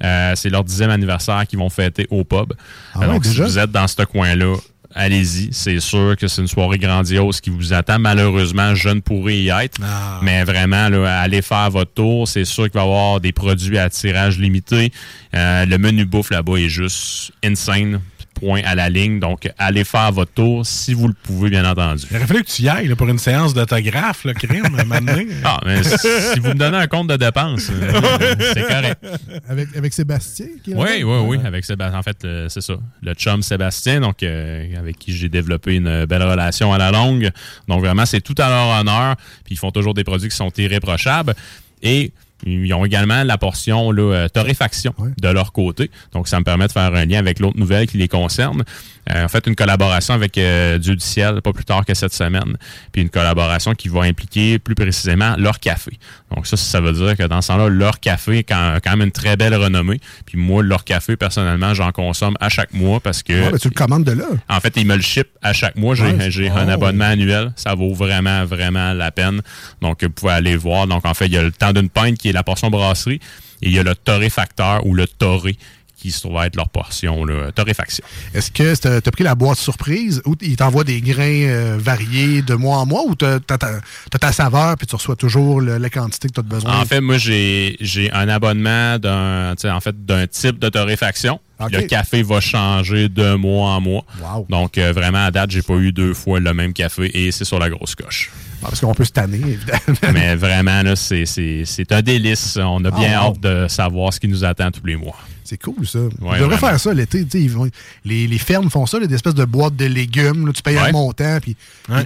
euh, 0.03 0.33
c'est 0.35 0.49
leur 0.49 0.63
dixième 0.63 0.89
anniversaire 0.89 1.45
qu'ils 1.47 1.59
vont 1.59 1.69
fêter 1.69 2.07
au 2.09 2.23
pub. 2.23 2.53
Ah 2.93 2.99
ouais, 2.99 3.07
donc, 3.07 3.25
si 3.25 3.39
vous 3.39 3.59
êtes 3.59 3.71
dans 3.71 3.87
ce 3.87 4.03
coin-là, 4.03 4.55
allez-y. 4.95 5.49
C'est 5.51 5.79
sûr 5.79 6.15
que 6.17 6.27
c'est 6.27 6.41
une 6.41 6.47
soirée 6.47 6.79
grandiose 6.79 7.41
qui 7.41 7.49
vous 7.49 7.73
attend. 7.73 7.99
Malheureusement, 7.99 8.73
je 8.73 8.89
ne 8.89 9.01
pourrai 9.01 9.37
y 9.37 9.49
être. 9.49 9.77
Ah. 9.83 10.19
Mais 10.23 10.43
vraiment, 10.43 10.89
là, 10.89 11.21
allez 11.21 11.41
faire 11.41 11.69
votre 11.69 11.93
tour. 11.93 12.27
C'est 12.27 12.45
sûr 12.45 12.63
qu'il 12.63 12.79
va 12.79 12.81
y 12.81 12.83
avoir 12.83 13.19
des 13.21 13.31
produits 13.31 13.77
à 13.77 13.89
tirage 13.89 14.39
limité. 14.39 14.91
Euh, 15.35 15.65
le 15.65 15.77
menu 15.77 16.05
bouffe 16.05 16.31
là-bas 16.31 16.57
est 16.57 16.69
juste 16.69 17.31
insane. 17.43 17.99
Point 18.45 18.61
à 18.63 18.75
la 18.75 18.89
ligne. 18.89 19.19
Donc, 19.19 19.49
allez 19.57 19.83
faire 19.83 20.11
votre 20.11 20.31
tour 20.31 20.63
si 20.67 20.93
vous 20.93 21.07
le 21.07 21.15
pouvez, 21.15 21.49
bien 21.49 21.65
entendu. 21.65 22.03
Il 22.11 22.17
aurait 22.17 22.27
fallu 22.27 22.43
que 22.43 22.51
tu 22.51 22.61
y 22.61 22.69
ailles 22.69 22.87
là, 22.87 22.95
pour 22.95 23.09
une 23.09 23.17
séance 23.17 23.55
d'autographe, 23.55 24.23
le 24.23 24.33
crime, 24.33 24.65
à. 24.77 24.83
Ah, 25.43 25.59
mais 25.65 25.81
si 25.83 26.39
vous 26.39 26.49
me 26.49 26.53
donnez 26.53 26.77
un 26.77 26.85
compte 26.85 27.07
de 27.07 27.15
dépenses, 27.15 27.71
euh, 27.71 28.35
c'est 28.53 28.67
correct. 28.67 29.03
Avec, 29.49 29.75
avec 29.75 29.93
Sébastien? 29.93 30.45
Qui 30.63 30.73
est 30.73 30.75
Oui, 30.75 31.03
oui, 31.03 31.17
oui, 31.25 31.39
avec 31.43 31.65
Sébastien. 31.65 31.97
En 31.97 32.03
fait, 32.03 32.23
euh, 32.23 32.47
c'est 32.49 32.61
ça. 32.61 32.75
Le 33.01 33.13
chum 33.15 33.41
Sébastien, 33.41 33.99
donc 34.01 34.21
euh, 34.21 34.77
avec 34.77 34.99
qui 34.99 35.11
j'ai 35.11 35.29
développé 35.29 35.75
une 35.75 36.05
belle 36.05 36.23
relation 36.23 36.71
à 36.71 36.77
la 36.77 36.91
longue. 36.91 37.31
Donc 37.67 37.81
vraiment, 37.81 38.05
c'est 38.05 38.21
tout 38.21 38.35
à 38.37 38.49
leur 38.49 38.79
honneur. 38.79 39.15
Puis 39.43 39.55
ils 39.55 39.57
font 39.57 39.71
toujours 39.71 39.95
des 39.95 40.03
produits 40.03 40.29
qui 40.29 40.35
sont 40.35 40.51
irréprochables. 40.55 41.33
Et 41.81 42.11
ils 42.45 42.73
ont 42.73 42.85
également 42.85 43.23
la 43.23 43.37
portion 43.37 43.91
là, 43.91 44.01
euh, 44.13 44.27
torréfaction 44.29 44.93
de 45.19 45.27
leur 45.29 45.51
côté. 45.51 45.89
Donc, 46.13 46.27
ça 46.27 46.39
me 46.39 46.43
permet 46.43 46.67
de 46.67 46.71
faire 46.71 46.93
un 46.93 47.05
lien 47.05 47.19
avec 47.19 47.39
l'autre 47.39 47.57
nouvelle 47.57 47.87
qui 47.87 47.97
les 47.97 48.07
concerne. 48.07 48.63
Euh, 49.11 49.25
en 49.25 49.27
fait, 49.27 49.45
une 49.47 49.55
collaboration 49.55 50.13
avec 50.13 50.37
euh, 50.37 50.77
Dieu 50.79 50.95
du 50.95 51.05
ciel, 51.05 51.41
pas 51.41 51.53
plus 51.53 51.65
tard 51.65 51.85
que 51.85 51.93
cette 51.93 52.13
semaine. 52.13 52.57
Puis 52.91 53.01
une 53.03 53.09
collaboration 53.09 53.73
qui 53.73 53.87
va 53.87 54.01
impliquer 54.01 54.57
plus 54.59 54.73
précisément 54.75 55.35
leur 55.37 55.59
café. 55.59 55.91
Donc 56.35 56.47
ça, 56.47 56.57
ça 56.57 56.81
veut 56.81 56.91
dire 56.93 57.15
que 57.15 57.23
dans 57.23 57.41
ce 57.41 57.49
temps-là, 57.49 57.69
leur 57.69 57.99
café 57.99 58.39
a 58.39 58.43
quand 58.43 58.77
quand 58.83 58.91
même 58.91 59.07
une 59.07 59.11
très 59.11 59.37
belle 59.37 59.55
renommée. 59.55 59.99
Puis 60.25 60.37
moi, 60.37 60.63
leur 60.63 60.83
café, 60.83 61.15
personnellement, 61.15 61.73
j'en 61.73 61.91
consomme 61.91 62.35
à 62.39 62.49
chaque 62.49 62.73
mois 62.73 62.99
parce 62.99 63.21
que... 63.21 63.47
Ah, 63.47 63.51
ben, 63.51 63.59
tu 63.59 63.67
le 63.69 63.73
commandes 63.75 64.03
de 64.05 64.11
là. 64.11 64.25
En 64.49 64.59
fait, 64.59 64.73
ils 64.77 64.85
me 64.87 64.95
le 64.95 65.01
ship 65.01 65.27
à 65.41 65.53
chaque 65.53 65.75
mois. 65.75 65.95
J'ai 65.95 66.05
Ouais. 66.05 66.51
Oh. 66.55 66.57
un 66.57 66.67
abonnement 66.69 67.05
annuel. 67.05 67.51
Ça 67.55 67.75
vaut 67.75 67.93
vraiment, 67.93 68.45
vraiment 68.45 68.93
la 68.93 69.11
peine. 69.11 69.41
Donc, 69.81 70.03
vous 70.03 70.09
pouvez 70.09 70.33
aller 70.33 70.55
voir. 70.55 70.87
Donc, 70.87 71.05
en 71.05 71.13
fait, 71.13 71.25
il 71.27 71.33
y 71.33 71.37
a 71.37 71.43
le 71.43 71.51
temps 71.51 71.73
d'une 71.73 71.89
pinte 71.89 72.17
qui 72.17 72.29
est 72.29 72.33
la 72.35 72.43
portion 72.43 72.69
brasserie 72.69 73.19
et 73.61 73.67
il 73.69 73.71
y 73.73 73.79
a 73.79 73.83
le 73.83 73.95
torréfacteur 73.95 74.85
ou 74.85 74.93
le 74.93 75.07
torré 75.07 75.57
qui 75.97 76.11
se 76.11 76.19
trouve 76.19 76.39
être 76.43 76.55
leur 76.55 76.69
portion 76.69 77.25
là, 77.25 77.51
torréfaction. 77.51 78.03
Est-ce 78.35 78.51
que 78.51 78.75
tu 78.79 78.87
as 78.87 79.11
pris 79.11 79.23
la 79.23 79.33
boîte 79.33 79.57
surprise 79.57 80.21
ou 80.25 80.35
il 80.41 80.55
t'envoie 80.55 80.83
des 80.83 81.01
grains 81.01 81.23
euh, 81.47 81.77
variés 81.79 82.43
de 82.43 82.53
mois 82.53 82.77
en 82.77 82.85
mois 82.85 83.03
ou 83.07 83.15
tu 83.15 83.25
as, 83.25 83.39
ta 83.39 84.31
saveur 84.31 84.75
puis 84.77 84.85
tu 84.85 84.95
reçois 84.95 85.15
toujours 85.15 85.61
le- 85.61 85.77
la 85.79 85.89
quantité 85.89 86.27
que 86.27 86.33
tu 86.33 86.39
as 86.41 86.43
besoin? 86.43 86.79
En 86.79 86.85
fait, 86.85 87.01
moi, 87.01 87.17
j'ai 87.17 88.09
un 88.13 88.29
abonnement 88.29 88.99
d'un 88.99 89.55
en 89.63 89.79
fait, 89.79 90.05
d'un 90.05 90.27
type 90.27 90.59
de 90.59 90.69
torréfaction. 90.69 91.39
Le 91.71 91.81
café 91.83 92.21
va 92.23 92.39
changer 92.41 93.07
de 93.09 93.35
mois 93.35 93.69
en 93.71 93.81
mois. 93.81 94.05
Donc, 94.49 94.77
euh, 94.77 94.91
vraiment, 94.91 95.25
à 95.25 95.31
date, 95.31 95.51
j'ai 95.51 95.61
pas 95.61 95.75
eu 95.75 95.91
deux 95.91 96.13
fois 96.13 96.39
le 96.39 96.53
même 96.53 96.73
café 96.73 97.09
et 97.13 97.31
c'est 97.31 97.45
sur 97.45 97.59
la 97.59 97.69
grosse 97.69 97.95
coche. 97.95 98.29
Ah, 98.61 98.67
parce 98.69 98.81
qu'on 98.81 98.93
peut 98.95 99.05
se 99.05 99.11
tanner, 99.11 99.37
évidemment. 99.37 100.13
Mais 100.13 100.35
vraiment, 100.35 100.81
là, 100.81 100.95
c'est- 100.95 101.25
c'est 101.25 101.63
c'est 101.65 101.91
un 101.91 102.01
délice. 102.01 102.57
On 102.61 102.83
a 102.83 102.91
bien 102.91 103.13
Ah, 103.19 103.25
wow. 103.27 103.31
hâte 103.33 103.39
de 103.41 103.67
savoir 103.67 104.11
ce 104.13 104.19
qui 104.19 104.27
nous 104.27 104.43
attend 104.43 104.71
tous 104.71 104.85
les 104.85 104.95
mois. 104.95 105.15
C'est 105.43 105.61
cool, 105.61 105.85
ça. 105.85 105.99
Ouais, 105.99 106.09
On 106.21 106.39
devrait 106.39 106.57
faire 106.57 106.79
ça 106.79 106.91
l'été. 106.93 107.23
tu 107.23 107.29
sais, 107.37 107.41
ils 107.43 107.51
vont- 107.51 107.69
Les, 108.03 108.27
les 108.27 108.37
fermes 108.39 108.69
font 108.71 108.87
ça, 108.87 108.99
là, 108.99 109.05
des 109.05 109.13
espèces 109.13 109.35
de 109.35 109.45
boîtes 109.45 109.75
de 109.75 109.85
légumes. 109.85 110.47
là, 110.47 110.53
tu 110.53 110.63
payes 110.63 110.77
un 110.79 110.91
montant, 110.91 111.37
puis 111.41 111.55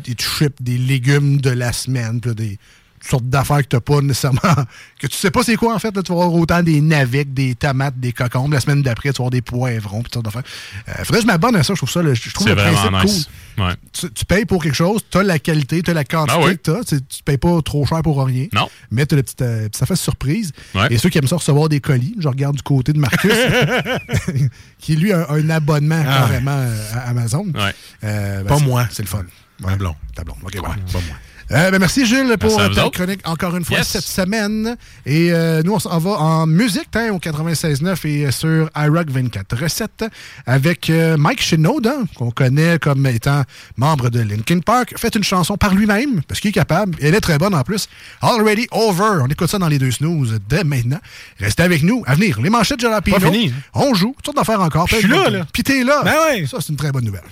tu 0.04 0.14
ships 0.20 0.62
des 0.62 0.78
légumes 0.78 1.40
de 1.40 1.50
la 1.52 1.72
semaine, 1.72 2.20
puis 2.20 2.32
là, 2.32 2.36
des 2.36 2.60
sortes 3.08 3.26
d'affaires 3.30 3.58
que 3.60 3.68
tu 3.68 3.76
n'as 3.76 3.80
pas 3.82 4.02
nécessairement. 4.02 4.40
que 5.00 5.08
tu 5.08 5.16
sais 5.16 5.32
pas 5.32 5.44
c'est 5.44 5.56
quoi, 5.56 5.74
en 5.76 5.80
fait. 5.80 5.96
là. 5.96 6.02
tu 6.04 6.12
vas 6.14 6.24
avoir 6.24 6.34
autant 6.34 6.62
des 6.64 6.82
navets, 6.82 7.26
que 7.26 7.30
des 7.30 7.56
tomates, 7.56 8.00
des 8.00 8.12
cocombes. 8.12 8.54
La 8.54 8.60
semaine 8.60 8.82
d'après, 8.82 9.10
tu 9.10 9.18
vas 9.18 9.24
avoir 9.28 9.30
des 9.32 9.42
poivrons, 9.42 10.02
puis 10.02 10.12
toutes 10.12 10.14
sortes 10.24 10.26
d'affaires. 10.26 10.44
Euh, 10.90 11.04
faudrait 11.04 11.18
que 11.20 11.22
je 11.22 11.28
m'abonne 11.28 11.56
à 11.56 11.64
ça. 11.64 11.74
Je 11.74 11.80
trouve 11.80 11.90
ça, 11.92 12.02
le- 12.02 12.14
je 12.14 12.34
trouve 12.34 12.48
le 12.48 12.56
principe 12.56 12.92
nice. 13.04 13.30
cool. 13.56 13.66
Ouais. 13.66 13.74
Tu, 13.92 14.10
tu 14.12 14.26
payes 14.26 14.46
pour 14.46 14.64
quelque 14.64 14.76
chose, 14.76 15.02
tu 15.10 15.18
as 15.18 15.24
la 15.24 15.38
qualité, 15.40 15.82
tu 15.82 15.92
as 15.92 15.94
la 15.94 16.04
quantité 16.06 16.40
Ah 16.42 16.46
oui. 16.46 16.58
que 16.58 16.62
tu 16.64 16.72
as. 16.72 16.84
Tu 16.84 16.96
ne 16.96 17.00
payes 17.26 17.38
pas 17.38 17.62
trop 17.62 17.86
cher 17.86 18.02
pour 18.02 18.24
rien. 18.24 18.48
Non. 18.54 18.70
Mais 18.92 19.06
tu 19.06 19.16
as 19.16 19.18
la 19.18 19.24
petite, 19.24 19.42
euh, 19.42 19.68
petite 19.68 19.84
affaire 19.84 19.98
surprise. 19.98 20.52
Ouais. 20.76 20.88
Et 20.92 20.98
ceux 20.98 21.10
qui 21.10 21.18
aiment 21.18 21.28
ça 21.28 21.36
recevoir 21.36 21.68
des 21.70 21.80
colis, 21.82 22.16
je 22.20 22.28
regarde 22.28 22.56
du 22.56 22.62
côté 22.64 22.94
de 22.94 23.00
Marcus, 23.00 23.32
qui 24.80 24.96
lui 24.96 25.12
a 25.12 25.30
un 25.32 25.50
abonnement 25.50 26.02
Ah. 26.08 26.20
carrément 26.20 26.52
euh, 26.58 26.86
à 26.94 27.10
Amazon. 27.10 27.46
Ouais. 27.54 27.74
Euh, 28.04 28.44
ben, 28.44 28.48
Pas 28.48 28.58
c'est- 28.58 28.66
moi. 28.66 28.88
C'est 28.92 29.04
le 29.04 29.08
fun. 29.10 29.24
Un 29.66 29.76
blond. 29.76 29.96
Ta 30.16 30.24
blonde. 30.24 30.38
OK, 30.44 30.54
ouais. 30.54 30.62
Pas 30.62 30.68
moi. 30.94 31.16
Euh, 31.52 31.72
ben, 31.72 31.80
merci 31.80 32.06
Gilles 32.06 32.36
pour 32.40 32.56
Merci 32.60 32.76
ta 32.76 32.90
chronique 32.92 33.28
encore 33.28 33.56
une 33.56 33.66
fois 33.66 33.78
Yes. 33.80 33.88
cette 33.88 34.04
semaine. 34.04 34.78
Et 35.08 35.32
euh, 35.32 35.64
nous, 35.64 35.74
on 35.74 35.80
s'en 35.80 35.98
va 35.98 36.12
en 36.12 36.46
musique 36.46 36.90
hein, 36.96 37.10
au 37.12 37.18
96.9 37.18 38.08
et 38.08 38.28
euh, 38.28 38.32
sur 38.32 38.70
iRock 38.76 39.10
24 39.10 39.58
recettes 39.64 40.06
avec 40.46 40.92
euh, 40.92 41.18
Mike 41.18 41.42
Shinoda, 41.42 41.96
qu'on 42.16 42.30
connaît 42.30 42.78
comme 42.78 43.06
étant 43.08 43.44
membre 43.78 44.10
de 44.10 44.20
Linkin 44.20 44.60
Park. 44.60 44.94
Fait 44.98 45.16
une 45.16 45.24
chanson 45.24 45.58
par 45.58 45.74
lui-même, 45.74 46.22
parce 46.28 46.40
qu'il 46.40 46.50
est 46.50 46.54
capable. 46.54 46.96
Elle 47.02 47.16
est 47.16 47.22
très 47.22 47.40
bonne 47.40 47.56
en 47.56 47.64
plus. 47.64 47.88
Already 48.22 48.68
Over. 48.72 49.22
On 49.24 49.28
écoute 49.28 49.50
ça 49.50 49.58
dans 49.58 49.68
les 49.70 49.80
deux 49.80 49.92
snooze 49.92 50.40
dès 50.48 50.64
maintenant. 50.64 51.00
Restez 51.40 51.64
avec 51.64 51.82
nous. 51.82 52.04
À 52.06 52.14
venir, 52.14 52.40
les 52.42 52.52
manchettes 52.52 52.78
de 52.78 52.84
Jalapino. 52.84 53.18
Pas 53.20 53.26
fini. 53.26 53.52
On 53.74 53.96
joue. 53.96 54.16
Toutes 54.24 54.36
d'affaires 54.36 54.62
encore. 54.62 54.88
Je 54.88 54.98
suis 54.98 55.08
là, 55.08 55.30
là. 55.30 55.48
Puis 55.52 55.64
t'es 55.64 55.84
là. 55.84 56.02
Ben 56.04 56.14
ouais. 56.28 56.46
Ça, 56.46 56.58
c'est 56.62 56.70
une 56.70 56.78
très 56.78 56.92
bonne 56.92 57.06
nouvelle. 57.06 57.24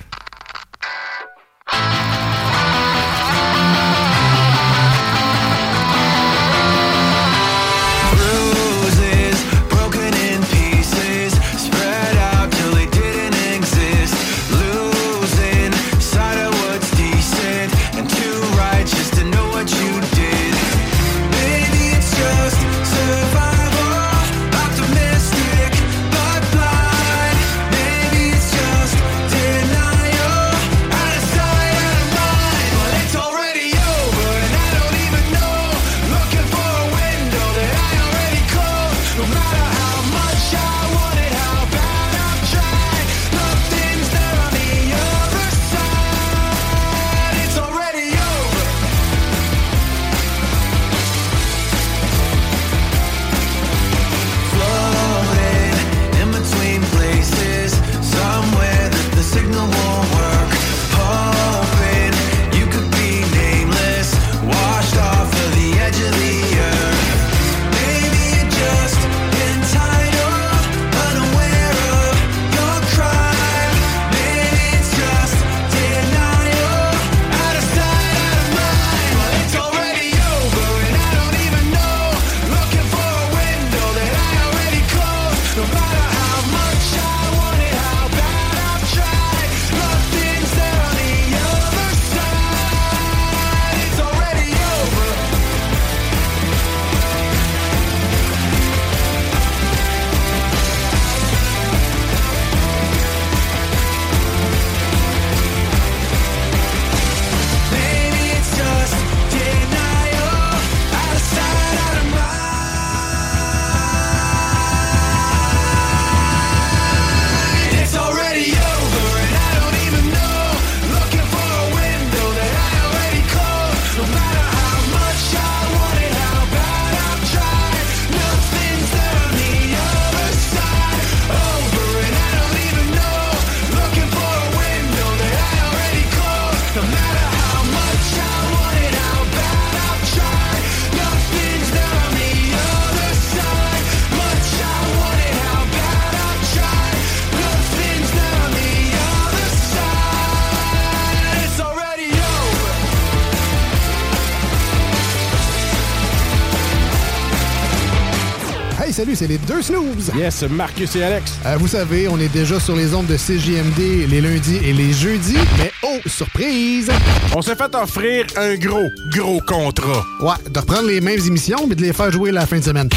c'est 159.17 159.27
les 159.27 159.39
deux 159.39 159.63
snooze. 159.63 160.11
Yes, 160.15 160.43
Marcus 160.43 160.95
et 160.95 161.03
Alex. 161.03 161.39
Euh, 161.43 161.57
vous 161.57 161.67
savez, 161.67 162.07
on 162.07 162.19
est 162.19 162.31
déjà 162.31 162.59
sur 162.59 162.75
les 162.75 162.93
ondes 162.93 163.07
de 163.07 163.17
CJMD 163.17 164.07
les 164.07 164.21
lundis 164.21 164.57
et 164.63 164.73
les 164.73 164.93
jeudis, 164.93 165.39
mais 165.57 165.71
oh, 165.81 165.97
surprise! 166.05 166.91
On 167.35 167.41
s'est 167.41 167.55
fait 167.55 167.73
offrir 167.75 168.27
un 168.37 168.55
gros, 168.55 168.87
gros 169.11 169.41
contrat. 169.41 170.03
Ouais, 170.19 170.35
de 170.51 170.59
reprendre 170.59 170.87
les 170.87 171.01
mêmes 171.01 171.19
émissions, 171.25 171.65
mais 171.67 171.73
de 171.73 171.81
les 171.81 171.93
faire 171.93 172.11
jouer 172.11 172.31
la 172.31 172.45
fin 172.45 172.59
de 172.59 172.63
semaine. 172.63 172.89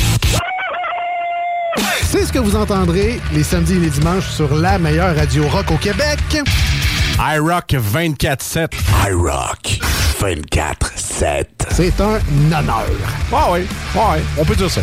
C'est 2.05 2.27
ce 2.27 2.33
que 2.33 2.39
vous 2.39 2.55
entendrez 2.55 3.19
les 3.33 3.43
samedis 3.43 3.77
et 3.77 3.81
les 3.81 3.91
dimanches 3.91 4.29
sur 4.29 4.55
la 4.55 4.79
meilleure 4.79 5.17
radio 5.17 5.49
rock 5.49 5.71
au 5.71 5.79
Québec. 5.79 6.19
iRock 7.19 7.75
24-7. 7.95 8.69
iRock 9.09 9.81
24-7. 10.21 11.47
C'est 11.71 11.99
un 11.99 12.19
honneur. 12.47 12.91
Ah 13.33 13.49
oui, 13.53 13.61
ah 13.97 14.17
oui, 14.17 14.23
on 14.37 14.45
peut 14.45 14.57
dire 14.57 14.71
ça. 14.71 14.83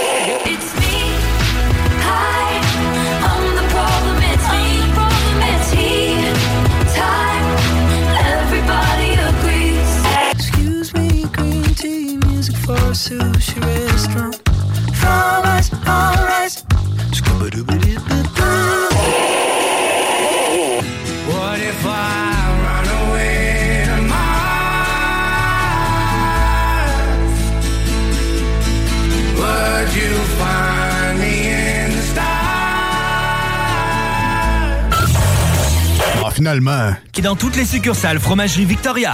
Qui 37.13 37.21
dans 37.21 37.37
toutes 37.37 37.55
les 37.55 37.63
succursales 37.63 38.19
Fromagerie 38.19 38.65
Victoria. 38.65 39.13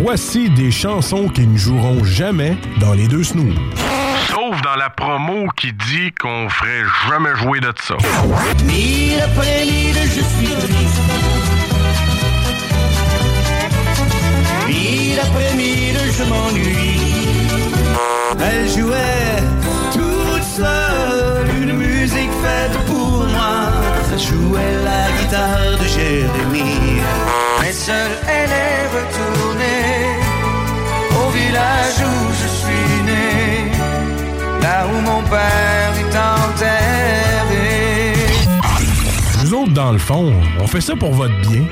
Voici 0.00 0.48
des 0.50 0.70
chansons 0.70 1.28
qui 1.28 1.44
ne 1.44 1.58
joueront 1.58 2.04
jamais 2.04 2.56
dans 2.78 2.92
les 2.92 3.08
deux 3.08 3.24
snooze. 3.24 3.56
Sauf 4.28 4.62
dans 4.62 4.76
la 4.76 4.90
promo 4.90 5.48
qui 5.56 5.72
dit 5.72 6.12
qu'on 6.20 6.48
ferait 6.48 6.84
jamais 7.08 7.34
jouer 7.34 7.58
de 7.58 7.72
ça. 7.82 7.96
Mille 8.64 9.20
après 9.20 9.64
mille, 9.64 9.96
je 10.04 10.20
suis. 10.20 10.54
Mille 14.68 15.18
après 15.18 15.54
mille, 15.56 15.98
je 16.16 16.24
m'ennuie. 16.24 17.00
Elle 18.38 18.68
jouait 18.68 19.19
jouait 24.28 24.76
la 24.84 25.10
guitare 25.18 25.78
de 25.80 25.86
Jérémie. 25.86 27.00
Mais 27.60 27.72
seule 27.72 28.16
elle 28.28 28.50
est 28.50 28.86
retournée 28.96 30.18
au 31.20 31.30
village 31.30 31.98
où 32.10 32.32
je 32.40 32.48
suis 32.60 33.02
né, 33.04 33.72
là 34.62 34.86
où 34.86 35.00
mon 35.00 35.22
père 35.22 35.92
est 36.02 36.16
enterré. 36.16 37.70
Nous 39.42 39.54
autres, 39.54 39.72
dans 39.72 39.92
le 39.92 39.98
fond, 39.98 40.32
on 40.60 40.66
fait 40.66 40.80
ça 40.80 40.94
pour 40.94 41.12
votre 41.12 41.34
bien. 41.40 41.64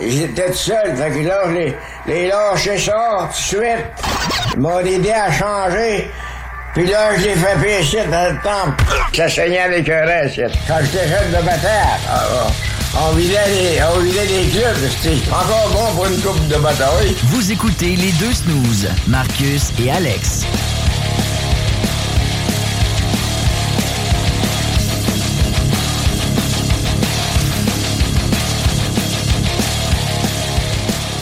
J'étais 0.00 0.52
seul, 0.52 0.96
fait 0.96 1.10
que 1.10 1.26
là, 1.26 1.48
les, 1.52 1.74
les 2.06 2.28
lâchais 2.28 2.78
ça 2.78 3.28
tout 3.30 3.36
suite. 3.36 4.07
M'ont 4.56 4.80
aidé 4.80 5.12
à 5.12 5.30
changer. 5.32 6.10
Puis 6.74 6.86
là, 6.86 7.16
je 7.16 7.24
l'ai 7.24 7.34
fait 7.34 7.56
pécher 7.60 8.04
dans 8.10 8.32
le 8.32 8.38
temple. 8.42 8.84
Ça 9.14 9.28
saignait 9.28 9.60
avec 9.60 9.88
un 9.88 10.04
reste. 10.04 10.40
Quand 10.66 10.78
j'étais 10.82 11.08
jeune 11.08 11.30
de 11.30 11.44
bataille, 11.44 11.98
ah, 12.08 12.22
ah, 12.32 12.98
on 13.08 13.12
vidait 13.14 13.46
les, 13.48 13.80
on 13.82 14.00
vidait 14.00 14.26
clubs. 14.50 14.90
C'était 15.00 15.30
encore 15.30 15.70
bon 15.72 15.94
pour 15.94 16.06
une 16.06 16.20
coupe 16.20 16.48
de 16.48 16.56
bataille. 16.56 17.16
Vous 17.24 17.50
écoutez 17.52 17.96
les 17.96 18.12
deux 18.12 18.32
snooze, 18.32 18.88
Marcus 19.06 19.72
et 19.82 19.90
Alex.« 19.90 20.44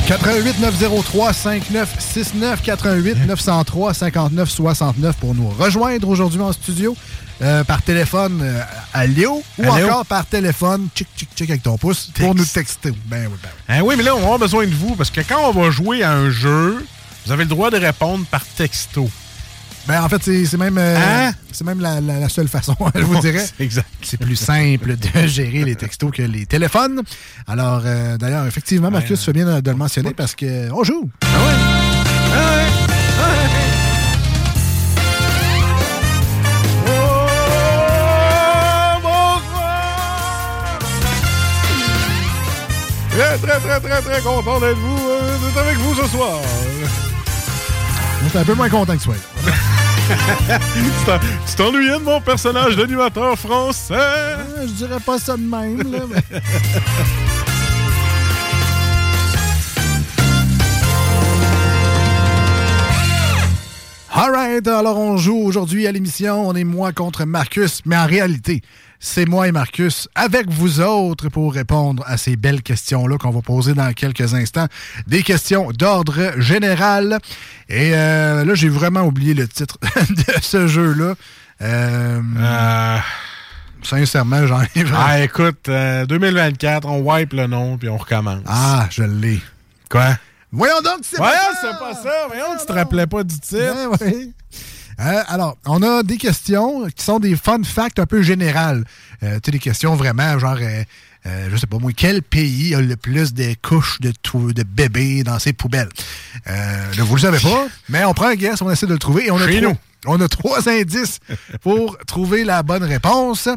88 0.06 0.60
903 0.60 1.32
5969 1.32 2.62
88 2.62 3.26
903 3.26 3.92
59 3.94 4.48
69 4.50 5.16
pour 5.16 5.34
nous 5.34 5.48
rejoindre 5.48 6.08
aujourd'hui 6.08 6.40
en 6.40 6.52
studio 6.52 6.96
euh, 7.42 7.64
par 7.64 7.82
téléphone 7.82 8.40
euh, 8.40 8.60
à 8.94 9.06
Léo 9.06 9.42
ou 9.58 9.72
À 9.72 9.78
Léo. 9.78 9.88
encore 9.88 10.06
par 10.06 10.24
téléphone 10.26 10.88
tchic 10.94 11.08
tchic 11.16 11.28
tchic 11.34 11.50
avec 11.50 11.62
ton 11.64 11.76
pouce 11.76 12.10
pour 12.14 12.36
nous 12.36 12.44
texter. 12.44 12.92
Ben 13.06 13.26
oui, 13.26 13.36
ben 13.42 13.48
oui. 13.68 13.74
Hein, 13.74 13.80
oui, 13.82 13.94
mais 13.96 14.04
là, 14.04 14.14
on 14.14 14.20
avoir 14.22 14.38
besoin 14.38 14.64
de 14.66 14.74
vous 14.74 14.94
parce 14.94 15.10
que 15.10 15.22
quand 15.22 15.50
on 15.50 15.52
va 15.52 15.70
jouer 15.70 16.04
à 16.04 16.12
un 16.12 16.30
jeu, 16.30 16.86
vous 17.26 17.32
avez 17.32 17.42
le 17.42 17.50
droit 17.50 17.70
de 17.72 17.78
répondre 17.78 18.24
par 18.30 18.44
texto. 18.44 19.10
Ben, 19.88 20.02
en 20.02 20.08
fait, 20.08 20.20
c'est 20.22 20.44
c'est 20.46 20.56
même, 20.56 20.78
euh, 20.78 20.96
Hein? 20.98 21.32
c'est 21.52 21.64
même 21.64 21.80
la, 21.80 22.00
la- 22.00 22.18
la 22.18 22.28
seule 22.28 22.48
façon, 22.48 22.74
je 22.94 23.02
vous 23.02 23.20
dirais. 23.20 23.44
Exact. 23.60 23.86
C'est 24.02 24.18
plus 24.18 24.34
simple 24.36 24.96
de 24.96 25.26
gérer 25.28 25.64
les 25.64 25.76
textos 25.76 26.10
que 26.12 26.22
les 26.22 26.44
téléphones. 26.46 27.02
Alors, 27.46 27.82
euh, 27.84 28.16
d'ailleurs, 28.16 28.46
effectivement, 28.46 28.90
Marcus, 28.90 29.18
tu 29.20 29.24
fais 29.26 29.32
bien 29.32 29.60
de, 29.60 29.70
le 29.70 29.76
mentionner 29.76 30.12
parce 30.12 30.34
qu'on 30.34 30.82
joue. 30.82 31.08
Très, 43.10 43.38
très, 43.38 43.60
très, 43.60 43.80
très, 43.80 44.02
très 44.02 44.20
content 44.22 44.60
d'être 44.60 44.76
vous, 44.78 45.08
euh, 45.08 45.38
d'être 45.38 45.58
avec 45.58 45.78
vous 45.78 45.94
ce 45.94 46.06
soir. 46.08 46.38
On 48.22 48.26
est 48.26 48.40
un 48.40 48.44
peu 48.44 48.54
moins 48.54 48.68
content 48.68 48.92
que 48.94 48.98
tu 48.98 49.04
sois. 49.04 49.14
Tu 50.08 51.04
t'en- 51.06 51.18
tu 51.48 51.54
t'ennuyais 51.56 51.98
de 51.98 52.04
mon 52.04 52.20
personnage 52.20 52.76
d'animateur 52.76 53.36
français? 53.38 53.94
Euh, 53.94 54.66
Je 54.66 54.72
dirais 54.72 55.00
pas 55.04 55.18
ça 55.18 55.36
de 55.36 55.42
même, 55.42 55.78
là, 55.90 56.00
mais- 56.08 56.40
All 64.18 64.30
right, 64.30 64.66
alors 64.66 64.98
on 64.98 65.18
joue 65.18 65.36
aujourd'hui 65.36 65.86
à 65.86 65.92
l'émission. 65.92 66.48
On 66.48 66.54
est 66.54 66.64
moi 66.64 66.92
contre 66.92 67.24
Marcus, 67.26 67.82
mais 67.84 67.96
en 67.98 68.06
réalité, 68.06 68.62
c'est 69.00 69.26
moi 69.26 69.48
et 69.48 69.52
Marcus 69.52 70.08
avec 70.14 70.48
vous 70.50 70.80
autres 70.80 71.28
pour 71.28 71.52
répondre 71.54 72.02
à 72.06 72.16
ces 72.16 72.36
belles 72.36 72.62
questions-là 72.62 73.18
qu'on 73.18 73.30
va 73.30 73.42
poser 73.42 73.74
dans 73.74 73.92
quelques 73.92 74.34
instants. 74.34 74.66
Des 75.06 75.22
questions 75.22 75.70
d'ordre 75.72 76.32
général. 76.40 77.18
Et 77.68 77.92
euh, 77.94 78.44
là, 78.44 78.54
j'ai 78.54 78.68
vraiment 78.68 79.02
oublié 79.02 79.34
le 79.34 79.46
titre 79.48 79.78
de 80.10 80.40
ce 80.42 80.66
jeu-là. 80.66 81.14
Euh, 81.62 82.98
Sincèrement, 83.82 84.46
j'en 84.46 84.62
ai 84.74 84.82
vraiment... 84.82 85.04
Ah, 85.06 85.20
écoute, 85.20 85.68
euh, 85.68 86.06
2024, 86.06 86.88
on 86.88 87.00
wipe 87.02 87.32
le 87.32 87.46
nom 87.46 87.78
puis 87.78 87.88
on 87.88 87.96
recommence. 87.96 88.42
Ah, 88.46 88.86
je 88.90 89.04
l'ai. 89.04 89.40
Quoi? 89.88 90.16
Voyons 90.50 90.80
donc, 90.82 91.00
c'est 91.02 91.18
Voyons, 91.18 91.32
pas 91.34 91.54
ça! 91.60 91.68
c'est 91.72 91.78
pas 91.78 91.94
ça. 91.94 92.26
Voyons, 92.28 92.58
tu 92.58 92.66
te 92.66 92.72
rappelais 92.72 93.06
pas 93.06 93.22
du 93.22 93.38
titre. 93.38 93.74
Ben 93.74 93.88
oui. 94.00 94.32
Euh, 95.00 95.22
alors, 95.28 95.56
on 95.66 95.82
a 95.82 96.02
des 96.02 96.16
questions 96.16 96.86
qui 96.94 97.04
sont 97.04 97.18
des 97.18 97.36
fun 97.36 97.62
facts 97.64 97.98
un 97.98 98.06
peu 98.06 98.22
générales. 98.22 98.84
Euh, 99.22 99.34
tu 99.36 99.46
sais, 99.46 99.50
des 99.52 99.58
questions 99.58 99.94
vraiment 99.94 100.38
genre, 100.38 100.56
euh, 100.60 100.82
euh, 101.26 101.48
je 101.50 101.56
sais 101.56 101.66
pas 101.66 101.78
moi, 101.78 101.90
quel 101.94 102.22
pays 102.22 102.74
a 102.74 102.80
le 102.80 102.96
plus 102.96 103.34
de 103.34 103.54
couches 103.62 103.98
de, 104.00 104.12
de 104.52 104.62
bébés 104.62 105.22
dans 105.22 105.38
ses 105.38 105.52
poubelles? 105.52 105.88
Euh, 106.48 106.94
là, 106.96 107.02
vous 107.02 107.16
le 107.16 107.20
savez 107.20 107.38
pas, 107.40 107.66
mais 107.88 108.04
on 108.04 108.14
prend 108.14 108.28
un 108.28 108.34
guess, 108.36 108.62
on 108.62 108.70
essaie 108.70 108.86
de 108.86 108.92
le 108.94 108.98
trouver 108.98 109.26
et 109.26 109.30
on 109.30 109.36
a, 109.36 109.46
Chez 109.46 109.60
trois, 109.60 109.70
nous. 109.72 109.76
on 110.06 110.20
a 110.20 110.28
trois 110.28 110.68
indices 110.68 111.18
pour 111.62 111.98
trouver 112.06 112.44
la 112.44 112.62
bonne 112.62 112.84
réponse. 112.84 113.48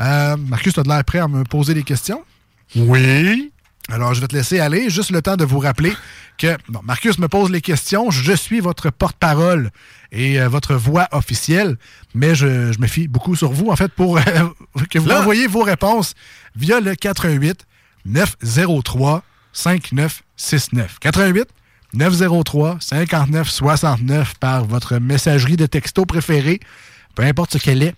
Euh, 0.00 0.36
Marcus, 0.36 0.74
tu 0.74 0.80
as 0.80 0.82
de 0.82 0.88
l'air 0.88 1.04
prêt 1.04 1.18
à 1.20 1.28
me 1.28 1.44
poser 1.44 1.72
des 1.72 1.84
questions? 1.84 2.22
Oui. 2.76 3.52
Alors, 3.90 4.14
je 4.14 4.20
vais 4.20 4.26
te 4.28 4.34
laisser 4.34 4.60
aller. 4.60 4.88
Juste 4.88 5.10
le 5.10 5.20
temps 5.20 5.36
de 5.36 5.44
vous 5.44 5.58
rappeler 5.58 5.92
que 6.38 6.56
bon, 6.68 6.80
Marcus 6.82 7.18
me 7.18 7.28
pose 7.28 7.50
les 7.50 7.60
questions. 7.60 8.10
Je 8.10 8.32
suis 8.32 8.60
votre 8.60 8.90
porte-parole 8.90 9.70
et 10.10 10.40
euh, 10.40 10.48
votre 10.48 10.74
voix 10.74 11.06
officielle, 11.12 11.76
mais 12.14 12.34
je, 12.34 12.72
je 12.72 12.78
me 12.78 12.86
fie 12.86 13.08
beaucoup 13.08 13.36
sur 13.36 13.52
vous, 13.52 13.68
en 13.70 13.76
fait, 13.76 13.92
pour 13.92 14.16
euh, 14.18 14.22
que 14.90 14.98
vous 14.98 15.08
Là. 15.08 15.20
envoyiez 15.20 15.46
vos 15.46 15.62
réponses 15.62 16.14
via 16.56 16.80
le 16.80 16.94
88 16.94 17.66
903 18.06 19.22
5969. 19.52 20.98
88 21.00 21.48
903 21.92 22.78
5969 22.80 24.34
par 24.40 24.64
votre 24.64 24.96
messagerie 24.96 25.56
de 25.56 25.66
texto 25.66 26.04
préférée, 26.06 26.58
peu 27.14 27.22
importe 27.22 27.52
ce 27.52 27.58
qu'elle 27.58 27.82
est. 27.82 27.94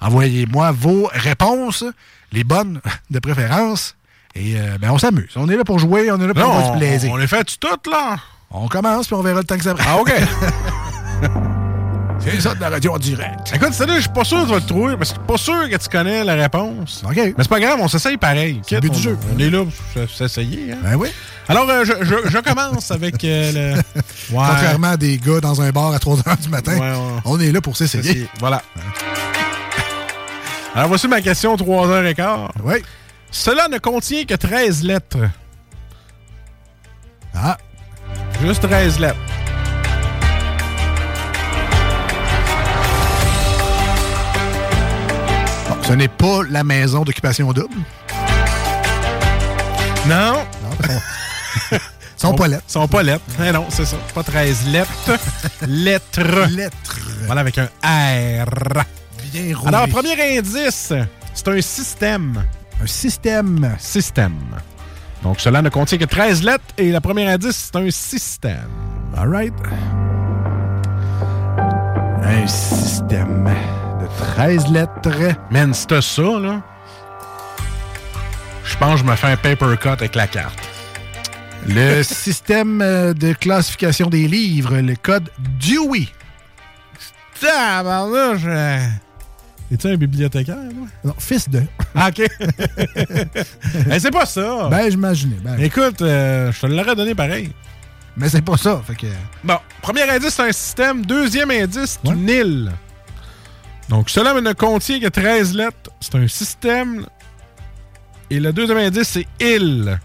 Envoyez-moi 0.00 0.70
vos 0.72 1.10
réponses, 1.12 1.84
les 2.32 2.44
bonnes 2.44 2.80
de 3.10 3.18
préférence. 3.18 3.96
Et 4.34 4.54
euh, 4.56 4.78
ben, 4.80 4.90
on 4.90 4.98
s'amuse. 4.98 5.30
On 5.36 5.48
est 5.48 5.56
là 5.56 5.64
pour 5.64 5.78
jouer, 5.78 6.10
on 6.10 6.20
est 6.20 6.26
là 6.26 6.34
pour 6.34 6.42
Non, 6.44 6.72
du 6.72 6.78
plaisir. 6.78 7.10
on 7.12 7.16
les 7.16 7.26
fait 7.26 7.44
tout 7.58 7.90
là. 7.90 8.16
On 8.50 8.68
commence, 8.68 9.06
puis 9.06 9.14
on 9.14 9.22
verra 9.22 9.38
le 9.40 9.44
temps 9.44 9.56
que 9.56 9.62
ça 9.64 9.74
prend. 9.74 9.84
Ah, 9.88 10.00
OK. 10.00 10.12
C'est 12.22 12.38
ça 12.40 12.54
de 12.54 12.60
la 12.60 12.68
radio 12.68 12.92
en 12.92 12.98
direct. 12.98 13.50
Écoute, 13.54 13.72
celle-là, 13.72 13.94
je 13.96 14.00
suis 14.02 14.10
pas 14.10 14.24
sûr 14.24 14.40
que 14.40 14.44
tu 14.44 14.50
vas 14.50 14.56
le 14.56 14.66
trouver 14.66 14.96
parce 14.96 15.10
que 15.10 15.16
je 15.16 15.20
suis 15.20 15.26
pas 15.26 15.38
sûr 15.38 15.70
que 15.70 15.76
tu 15.76 15.88
connais 15.88 16.22
la 16.22 16.34
réponse. 16.34 17.02
OK. 17.08 17.16
Mais 17.16 17.32
c'est 17.38 17.48
pas 17.48 17.60
grave, 17.60 17.78
on 17.80 17.88
s'essaye 17.88 18.18
pareil. 18.18 18.60
C'est 18.66 18.74
le 18.74 18.80
but 18.82 18.90
on, 18.90 18.94
du 18.96 19.00
jeu. 19.02 19.18
On 19.34 19.38
est 19.38 19.48
là 19.48 19.64
pour 19.64 20.08
s'essayer. 20.10 20.72
Hein? 20.72 20.76
Ben 20.82 20.96
oui. 20.96 21.08
Alors, 21.48 21.68
euh, 21.70 21.82
je, 21.84 21.92
je- 22.04 22.28
je 22.28 22.38
commence 22.38 22.90
avec 22.90 23.24
euh, 23.24 23.52
le. 23.74 23.76
Ouais. 24.36 24.44
Contrairement 24.50 24.88
à 24.90 24.96
des 24.98 25.16
gars 25.16 25.40
dans 25.40 25.62
un 25.62 25.70
bar 25.70 25.92
à 25.94 25.98
3 25.98 26.16
h 26.18 26.42
du 26.42 26.48
matin, 26.50 26.72
Ouais, 26.74 26.80
ouais. 26.90 26.96
on 27.24 27.40
est 27.40 27.52
là 27.52 27.60
pour 27.62 27.76
s'essayer. 27.78 28.02
S'essayer. 28.02 28.28
Voilà. 28.38 28.60
Alors, 30.74 30.88
voici 30.88 31.08
ma 31.08 31.22
question 31.22 31.56
3h15. 31.56 32.48
Oui. 32.64 32.74
Cela 33.30 33.68
ne 33.68 33.78
contient 33.78 34.24
que 34.24 34.34
13 34.34 34.82
lettres. 34.82 35.30
Ah. 37.34 37.56
Juste 38.42 38.62
13 38.62 38.98
lettres. 38.98 39.16
Bon, 45.68 45.76
ce 45.82 45.92
n'est 45.92 46.08
pas 46.08 46.40
la 46.48 46.64
maison 46.64 47.04
d'occupation 47.04 47.52
double. 47.52 47.74
Non. 50.06 50.44
Ils 51.70 51.78
sont 52.16 52.34
pas 52.34 52.48
lettres. 52.48 52.64
Sont 52.66 52.88
pas 52.88 53.02
lettres. 53.02 53.24
Eh 53.44 53.52
non, 53.52 53.66
c'est 53.68 53.84
ça. 53.84 53.96
Pas 54.14 54.22
13 54.24 54.66
lettres. 54.68 55.18
lettres. 55.66 56.48
Lettres. 56.50 56.98
Voilà, 57.26 57.42
avec 57.42 57.58
un 57.58 57.68
R. 57.84 58.84
Bien 59.32 59.56
roulé. 59.56 59.74
Alors, 59.74 59.88
premier 59.88 60.38
indice, 60.38 60.92
c'est 61.34 61.48
un 61.48 61.60
système. 61.60 62.42
Un 62.82 62.86
système. 62.86 63.76
Système. 63.78 64.38
Donc, 65.22 65.40
cela 65.40 65.60
ne 65.60 65.68
contient 65.68 65.98
que 65.98 66.04
13 66.04 66.42
lettres 66.42 66.64
et 66.78 66.90
le 66.90 67.00
premier 67.00 67.30
indice, 67.30 67.70
c'est 67.72 67.76
un 67.76 67.90
système. 67.90 68.70
All 69.16 69.28
right. 69.28 69.54
Un 72.22 72.46
système 72.46 73.50
de 74.00 74.06
13 74.34 74.68
lettres. 74.68 75.36
Man, 75.50 75.74
t'as 75.88 76.00
ça, 76.00 76.22
là, 76.22 76.62
je 78.64 78.76
pense 78.76 79.00
que 79.00 79.06
je 79.06 79.10
me 79.10 79.16
fais 79.16 79.26
un 79.26 79.36
paper 79.36 79.76
cut 79.78 79.88
avec 79.88 80.14
la 80.14 80.26
carte. 80.26 80.58
Le 81.66 82.02
système 82.02 82.80
euh, 82.80 83.12
de 83.12 83.34
classification 83.34 84.08
des 84.08 84.26
livres, 84.26 84.78
le 84.78 84.96
code 84.96 85.30
Dewey. 85.60 86.08
Tabarnouche! 87.40 88.46
Es-tu 89.72 89.86
un 89.86 89.96
bibliothécaire, 89.96 90.56
moi? 90.74 90.88
Non, 91.04 91.14
fils 91.18 91.48
de. 91.48 91.62
Ah, 91.94 92.08
OK. 92.08 92.22
Mais 93.86 94.00
c'est 94.00 94.10
pas 94.10 94.26
ça. 94.26 94.68
Ben, 94.68 94.90
j'imaginais. 94.90 95.36
Ben, 95.42 95.60
Écoute, 95.60 96.02
euh, 96.02 96.50
je 96.50 96.60
te 96.60 96.66
l'aurais 96.66 96.96
donné 96.96 97.14
pareil. 97.14 97.52
mais 98.16 98.28
c'est 98.28 98.42
pas 98.42 98.56
ça. 98.56 98.82
Fait 98.84 98.96
que. 98.96 99.06
Bon, 99.44 99.58
premier 99.80 100.02
indice, 100.10 100.34
c'est 100.34 100.42
un 100.42 100.52
système. 100.52 101.06
Deuxième 101.06 101.50
indice, 101.52 101.98
c'est 102.02 102.10
une 102.10 102.28
île. 102.28 102.72
Donc, 103.88 104.10
cela 104.10 104.40
ne 104.40 104.52
contient 104.52 104.98
que 105.00 105.06
13 105.08 105.54
lettres. 105.54 105.90
C'est 106.00 106.16
un 106.16 106.26
système. 106.28 107.06
Et 108.28 108.40
le 108.40 108.52
deuxième 108.52 108.78
indice, 108.78 109.08
c'est 109.08 109.26
île. 109.40 109.98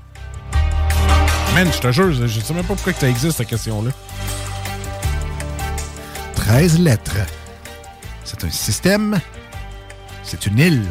Man, 1.56 1.68
je 1.74 1.80
te 1.80 1.92
jure, 1.92 2.12
je 2.14 2.40
sais 2.40 2.54
même 2.54 2.64
pas 2.66 2.74
pourquoi 2.76 2.94
que 2.94 3.00
ça 3.00 3.10
existe, 3.10 3.38
cette 3.38 3.48
question-là. 3.48 3.92
13 6.36 6.80
lettres. 6.80 7.18
C'est 8.24 8.44
un 8.44 8.50
système. 8.52 9.20
C'est 10.26 10.46
une 10.48 10.60
île. 10.60 10.84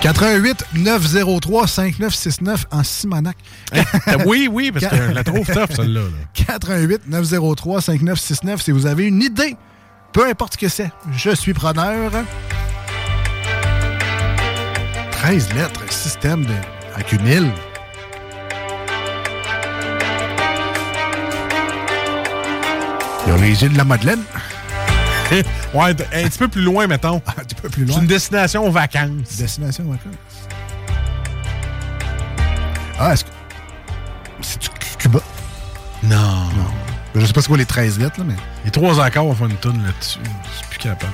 88 0.00 0.64
903 0.74 1.66
5969 1.66 2.66
en 2.70 2.82
Simonac. 2.84 3.36
oui, 4.26 4.48
oui, 4.52 4.70
parce 4.70 4.86
que 4.86 4.96
je 4.96 5.12
la 5.12 5.24
trouve 5.24 5.46
tough, 5.46 5.74
celle-là. 5.74 6.00
là. 6.02 6.08
88 6.34 7.08
903 7.08 7.80
5969 7.80 8.62
si 8.62 8.70
vous 8.70 8.86
avez 8.86 9.06
une 9.06 9.22
idée, 9.22 9.56
peu 10.12 10.28
importe 10.28 10.54
ce 10.54 10.58
que 10.58 10.68
c'est, 10.68 10.90
je 11.16 11.30
suis 11.30 11.54
preneur. 11.54 12.12
13 15.12 15.54
lettres, 15.54 15.90
système 15.90 16.44
de, 16.44 16.52
avec 16.94 17.12
une 17.12 17.26
île. 17.26 17.50
Il 23.26 23.32
y 23.32 23.36
a 23.36 23.38
les 23.38 23.64
îles 23.64 23.72
de 23.72 23.78
la 23.78 23.84
Madeleine. 23.84 24.22
ouais, 25.74 25.90
un 25.90 25.94
petit 26.28 26.38
peu 26.38 26.48
plus 26.48 26.62
loin, 26.62 26.86
mettons. 26.86 27.16
un 27.26 27.44
petit 27.44 27.54
peu 27.54 27.68
plus 27.68 27.86
C'est 27.86 27.92
loin. 27.92 28.00
une 28.02 28.06
destination 28.06 28.66
aux 28.66 28.70
vacances. 28.70 29.36
Destination 29.38 29.84
vacances. 29.84 30.14
Ah, 32.98 33.12
est-ce 33.14 33.24
que. 33.24 33.30
C'est 34.42 34.60
du 34.62 34.68
Cuba? 34.98 35.20
Non. 36.04 36.48
Je 37.14 37.24
sais 37.26 37.32
pas 37.32 37.40
c'est 37.40 37.48
quoi 37.48 37.56
les 37.56 37.64
13 37.66 37.98
lettres, 37.98 38.18
là, 38.18 38.24
mais. 38.26 38.34
Les 38.64 38.70
trois 38.70 39.02
accords, 39.04 39.26
on 39.26 39.34
fait 39.34 39.44
une 39.44 39.56
tonne 39.56 39.82
là-dessus. 39.84 40.18
Je 40.24 40.58
suis 40.58 40.66
plus 40.68 40.78
capable. 40.78 41.12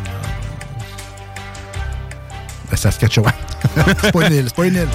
La 2.70 2.76
Saskatchewan. 2.76 3.32
c'est 4.02 4.12
pas 4.12 4.26
une 4.26 4.32
île, 4.34 4.44
c'est 4.48 4.54
pas 4.56 4.66
une 4.66 4.74
île. 4.74 4.88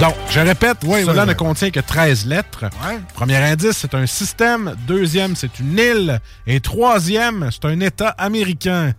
Donc, 0.00 0.14
je 0.30 0.38
répète, 0.40 0.78
Oui, 0.84 1.04
cela 1.04 1.22
oui, 1.22 1.28
ne 1.28 1.34
contient 1.34 1.70
que 1.70 1.80
13 1.80 2.26
lettres. 2.26 2.66
Ouais. 2.86 2.98
Premier 3.14 3.36
indice, 3.36 3.78
c'est 3.78 3.94
un 3.94 4.06
système. 4.06 4.76
Deuxième, 4.86 5.34
c'est 5.34 5.58
une 5.58 5.76
île. 5.76 6.20
Et 6.46 6.60
troisième, 6.60 7.48
c'est 7.50 7.64
un 7.64 7.80
État 7.80 8.10
américain. 8.16 8.92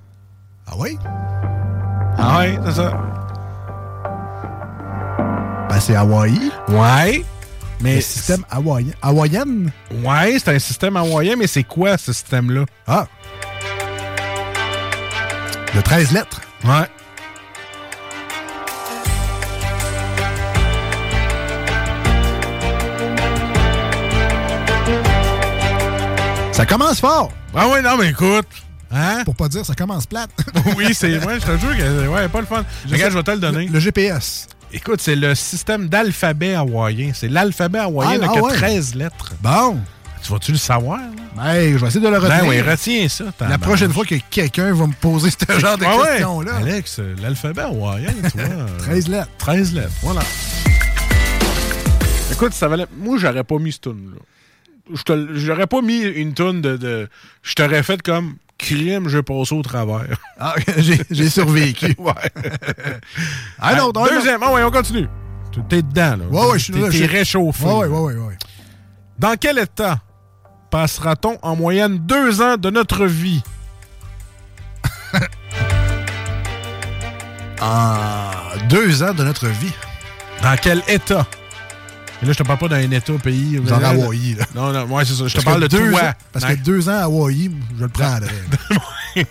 Ah 0.67 0.73
oui? 0.77 0.97
Ah 2.17 2.39
oui, 2.41 2.57
c'est 2.65 2.73
ça. 2.73 3.01
Ben, 5.69 5.79
c'est 5.79 5.95
Hawaï. 5.95 6.51
Ouais. 6.67 7.23
Mais 7.81 7.95
Le 7.95 8.01
système 8.01 8.43
hawaïen. 8.51 8.91
Hawaïen? 9.01 9.71
Ouais, 10.03 10.37
c'est 10.37 10.53
un 10.53 10.59
système 10.59 10.97
hawaïen, 10.97 11.37
mais 11.37 11.47
c'est 11.47 11.63
quoi 11.63 11.97
ce 11.97 12.11
système-là? 12.11 12.65
Ah. 12.85 13.07
De 15.73 15.79
13 15.79 16.11
lettres. 16.11 16.41
Ouais. 16.65 16.89
Ça 26.59 26.65
commence 26.65 26.99
fort. 26.99 27.31
Ah 27.55 27.69
ouais, 27.69 27.81
non, 27.81 27.95
mais 27.97 28.09
écoute. 28.09 28.45
Hein? 28.91 29.21
Pour 29.23 29.33
pas 29.33 29.47
dire, 29.47 29.65
ça 29.65 29.75
commence 29.75 30.05
plate. 30.05 30.29
oui, 30.77 30.93
c'est. 30.93 31.17
Ouais, 31.25 31.39
je 31.39 31.45
te 31.45 31.57
jure 31.57 31.77
que. 31.77 32.07
Ouais, 32.09 32.27
pas 32.27 32.41
le 32.41 32.45
fun. 32.47 32.65
Regarde, 32.91 33.13
je 33.13 33.17
vais 33.17 33.23
te 33.23 33.31
le 33.31 33.37
donner. 33.37 33.67
Le, 33.67 33.71
le 33.71 33.79
GPS. 33.79 34.45
Écoute, 34.73 34.99
c'est 34.99 35.15
le 35.15 35.35
système 35.35 35.87
d'alphabet 35.87 36.55
hawaïen. 36.55 37.11
C'est 37.13 37.29
l'alphabet 37.29 37.79
hawaïen, 37.79 38.09
Ah, 38.11 38.15
il 38.15 38.19
n'a 38.19 38.27
ah 38.29 38.35
que 38.35 38.41
ouais. 38.43 38.53
13 38.53 38.95
lettres. 38.95 39.31
Bon. 39.41 39.79
Tu 40.21 40.33
vas-tu 40.33 40.51
le 40.51 40.57
savoir? 40.57 40.97
là? 40.97 41.05
Ben, 41.37 41.71
je 41.71 41.77
vais 41.77 41.87
essayer 41.87 42.03
de 42.05 42.09
le 42.09 42.17
retenir. 42.17 42.41
Ben 42.43 42.49
oui, 42.49 42.59
retiens 42.61 43.07
ça. 43.07 43.23
La 43.39 43.57
prochaine 43.57 43.93
fois 43.93 44.03
que 44.03 44.15
quelqu'un 44.29 44.73
va 44.73 44.85
me 44.87 44.91
poser 44.99 45.29
ce 45.31 45.59
genre 45.59 45.77
de 45.77 45.85
Ah 45.85 45.95
ouais. 45.95 46.07
questions-là. 46.09 46.55
Alex, 46.57 46.99
l'alphabet 47.21 47.61
hawaïen, 47.61 48.11
tu 48.29 48.37
vois. 48.37 48.49
euh, 48.49 48.77
13 48.79 49.07
lettres. 49.07 49.29
13 49.37 49.73
lettres, 49.75 49.91
voilà. 50.01 50.21
Écoute, 52.33 52.51
ça 52.53 52.67
valait. 52.67 52.85
Moi, 52.97 53.17
j'aurais 53.17 53.45
pas 53.45 53.57
mis 53.59 53.71
ce 53.71 53.79
tune 53.79 54.11
là 54.13 54.19
Je 54.93 55.35
J'aurais 55.35 55.67
pas 55.67 55.81
mis 55.81 55.99
une 56.01 56.33
tune 56.33 56.61
de. 56.61 56.77
de... 56.77 57.09
Je 57.43 57.53
t'aurais 57.53 57.83
fait 57.83 58.01
comme 58.01 58.35
crime, 58.57 59.07
je 59.07 59.19
passe 59.19 59.51
au 59.51 59.61
travers. 59.61 60.17
Ah, 60.39 60.55
j'ai 61.11 61.29
survécu. 61.29 61.95
ouais. 61.97 62.13
Ah 63.59 63.75
non, 63.75 63.91
non, 63.93 64.05
Deuxième, 64.05 64.41
ah 64.43 64.53
ouais, 64.53 64.63
on 64.63 64.71
continue. 64.71 65.07
Tu- 65.51 65.61
T'es 65.69 65.81
dedans, 65.81 66.17
là. 66.17 66.25
Ouais, 66.29 66.51
ouais, 66.51 66.59
je 66.59 66.63
suis 66.65 66.73
là, 66.73 66.89
T'es 66.89 67.05
réchauffé. 67.05 67.63
Ouais, 67.65 67.73
ouais, 67.73 67.87
ouais, 67.87 68.13
ouais, 68.13 68.15
ouais. 68.27 68.37
Dans 69.17 69.35
quel 69.39 69.57
état 69.59 69.99
passera-t-on 70.71 71.37
en 71.41 71.55
moyenne 71.55 71.97
deux 71.99 72.41
ans 72.41 72.57
de 72.57 72.69
notre 72.69 73.05
vie? 73.05 73.41
En 77.61 78.31
deux 78.69 79.03
ans 79.03 79.13
de 79.13 79.23
notre 79.23 79.47
vie. 79.47 79.73
Dans 80.41 80.55
quel 80.61 80.81
état? 80.87 81.25
Et 82.21 82.25
là, 82.25 82.33
je 82.33 82.37
te 82.37 82.43
parle 82.43 82.59
pas 82.59 82.67
d'un 82.67 82.91
état, 82.91 83.13
pays. 83.23 83.59
Dans 83.61 83.81
Hawaï, 83.81 84.35
là. 84.35 84.45
Non, 84.53 84.73
non, 84.73 84.83
ouais, 84.93 85.05
c'est 85.05 85.13
ça. 85.13 85.27
Je 85.27 85.37
te 85.37 85.41
parle 85.43 85.61
de 85.61 85.67
deux 85.67 85.89
toi. 85.91 86.03
ans- 86.03 86.13
parce 86.33 86.45
que 86.45 86.53
deux 86.55 86.89
ans 86.89 86.97
à 86.97 87.03
Hawaï, 87.03 87.49
je 87.77 87.81
le 87.83 87.87
prendrais. 87.89 88.27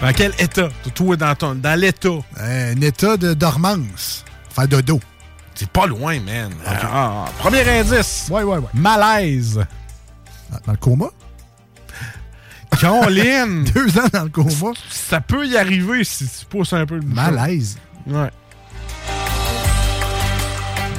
Dans 0.00 0.12
quel 0.14 0.32
état? 0.38 0.68
Toi, 0.94 1.16
dans, 1.16 1.34
ton, 1.34 1.54
dans 1.56 1.78
l'état. 1.78 2.08
Un 2.36 2.80
état 2.80 3.16
de 3.16 3.34
dormance. 3.34 4.24
Faire 4.54 4.68
dodo. 4.68 5.00
C'est 5.54 5.68
pas 5.68 5.86
loin, 5.86 6.18
man. 6.20 6.50
Ah, 6.64 6.76
ah, 6.82 7.24
ah. 7.26 7.30
Premier 7.38 7.68
indice. 7.68 8.28
Ouais, 8.30 8.42
ouais, 8.44 8.58
ouais. 8.58 8.68
Malaise. 8.74 9.60
Dans 10.64 10.72
le 10.72 10.78
coma? 10.78 11.06
Caroline. 12.80 13.64
deux 13.74 13.98
ans 13.98 14.08
dans 14.12 14.22
le 14.24 14.28
coma? 14.30 14.72
Ça 14.88 15.20
peut 15.20 15.46
y 15.46 15.56
arriver 15.56 16.04
si 16.04 16.26
tu 16.28 16.44
pousses 16.46 16.72
un 16.72 16.86
peu 16.86 16.96
le. 16.96 17.02
Malaise. 17.02 17.76
Ouais. 18.06 18.30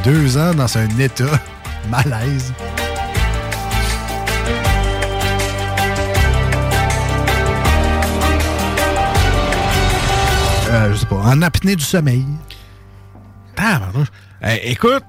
Deux 0.04 0.38
ans 0.38 0.54
dans 0.54 0.78
un 0.78 0.88
état. 0.98 1.26
Malaise. 1.90 2.54
Euh, 10.70 10.94
je 10.94 10.98
sais 10.98 11.06
pas. 11.06 11.16
En 11.16 11.42
apnée 11.42 11.76
du 11.76 11.84
sommeil. 11.84 12.26
Tabarnouche. 13.56 14.08
Eh, 14.42 14.72
écoute, 14.72 15.04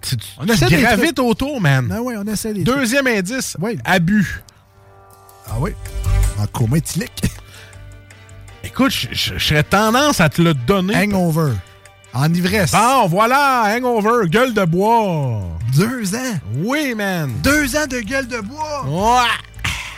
tu, 0.00 0.16
tu, 0.16 0.28
On 0.38 0.46
essaie 0.46 0.68
gravites 0.68 1.18
autour, 1.18 1.60
man. 1.60 1.92
Ah 1.92 2.02
ouais, 2.02 2.14
on 2.16 2.24
essaie 2.24 2.52
trucs. 2.52 2.64
Deuxième 2.64 3.06
indice. 3.08 3.56
Ouais. 3.60 3.76
Abus. 3.84 4.44
Ah 5.48 5.54
oui. 5.58 5.72
En 6.38 6.46
coma 6.46 6.78
éthylique. 6.78 7.22
Écoute, 8.62 8.92
je 8.92 9.38
serais 9.38 9.64
tendance 9.64 10.20
à 10.20 10.28
te 10.28 10.40
le 10.42 10.54
donner. 10.54 10.94
Hangover. 10.94 11.52
En 12.18 12.32
ivresse. 12.32 12.72
Bon, 12.72 13.08
voilà, 13.08 13.76
hangover, 13.76 14.26
gueule 14.30 14.54
de 14.54 14.64
bois. 14.64 15.42
Deux 15.76 16.14
ans. 16.14 16.38
Oui, 16.64 16.94
man. 16.96 17.30
Deux 17.42 17.76
ans 17.76 17.86
de 17.86 18.00
gueule 18.00 18.26
de 18.26 18.40
bois. 18.40 18.86
Ouais. 18.86 19.28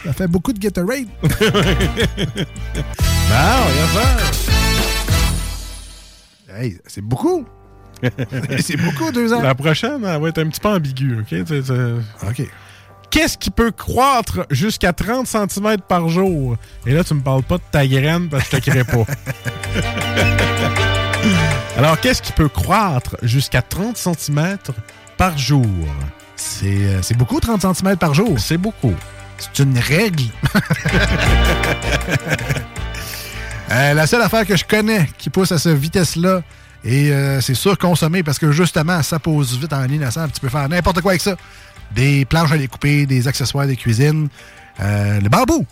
Ça 0.05 0.13
fait 0.13 0.27
beaucoup 0.27 0.53
de 0.53 0.59
Gatorade. 0.59 1.07
Bon, 3.29 3.35
yes, 3.77 3.91
sir. 3.93 4.03
hey, 6.57 6.79
c'est 6.87 7.03
beaucoup. 7.03 7.45
c'est 8.59 8.79
beaucoup, 8.79 9.13
deux 9.13 9.35
ans. 9.35 9.43
La 9.43 9.55
prochaine, 9.55 10.03
elle 10.03 10.21
va 10.21 10.29
être 10.31 10.39
un 10.39 10.49
petit 10.49 10.61
peu 10.61 10.69
ambiguë, 10.71 11.19
OK? 11.21 11.35
OK. 12.27 12.43
Qu'est-ce 13.11 13.37
qui 13.37 13.51
peut 13.51 13.71
croître 13.71 14.47
jusqu'à 14.51 14.95
30 14.95 15.27
cm 15.27 15.77
par 15.87 16.09
jour? 16.09 16.57
Et 16.87 16.95
là, 16.95 17.05
tu 17.05 17.13
me 17.13 17.21
parles 17.21 17.43
pas 17.43 17.59
de 17.59 17.63
ta 17.71 17.87
graine 17.87 18.29
parce 18.31 18.49
que 18.49 18.57
je 18.57 18.63
te 18.63 18.71
crée 18.71 18.85
pas. 18.85 19.05
Alors, 21.77 21.99
qu'est-ce 22.01 22.23
qui 22.23 22.33
peut 22.33 22.49
croître 22.49 23.17
jusqu'à 23.23 23.63
30 23.63 23.97
cm 23.97 24.59
par 25.17 25.39
jour? 25.39 25.67
C'est 26.37 26.67
euh, 26.67 27.01
beaucoup, 27.17 27.41
30 27.41 27.75
cm 27.75 27.97
par 27.97 28.15
jour? 28.15 28.39
C'est 28.39 28.59
beaucoup. 28.59 28.95
C'est 29.39 29.63
une 29.63 29.79
règle. 29.79 30.25
Euh, 33.71 33.93
la 33.93 34.07
seule 34.07 34.23
affaire 34.23 34.47
que 34.47 34.57
je 34.57 34.65
connais 34.65 35.07
qui 35.19 35.29
pousse 35.29 35.53
à 35.53 35.59
cette 35.59 35.77
vitesse-là, 35.77 36.41
et 36.85 37.13
euh, 37.13 37.41
c'est 37.41 37.55
sûr 37.55 37.77
consommer 37.77 38.23
parce 38.23 38.39
que 38.39 38.53
justement, 38.53 39.03
ça 39.03 39.19
pose 39.19 39.59
vite 39.59 39.73
en 39.73 39.85
innocent. 39.85 40.29
Tu 40.29 40.41
peux 40.41 40.49
faire 40.49 40.69
n'importe 40.69 41.01
quoi 41.01 41.13
avec 41.13 41.21
ça. 41.21 41.37
Des 41.93 42.25
planches 42.25 42.53
à 42.53 42.59
découper, 42.59 43.07
des 43.07 43.27
accessoires 43.29 43.67
de 43.67 43.75
cuisine, 43.75 44.29
euh, 44.81 45.21
le 45.21 45.29
bambou. 45.29 45.67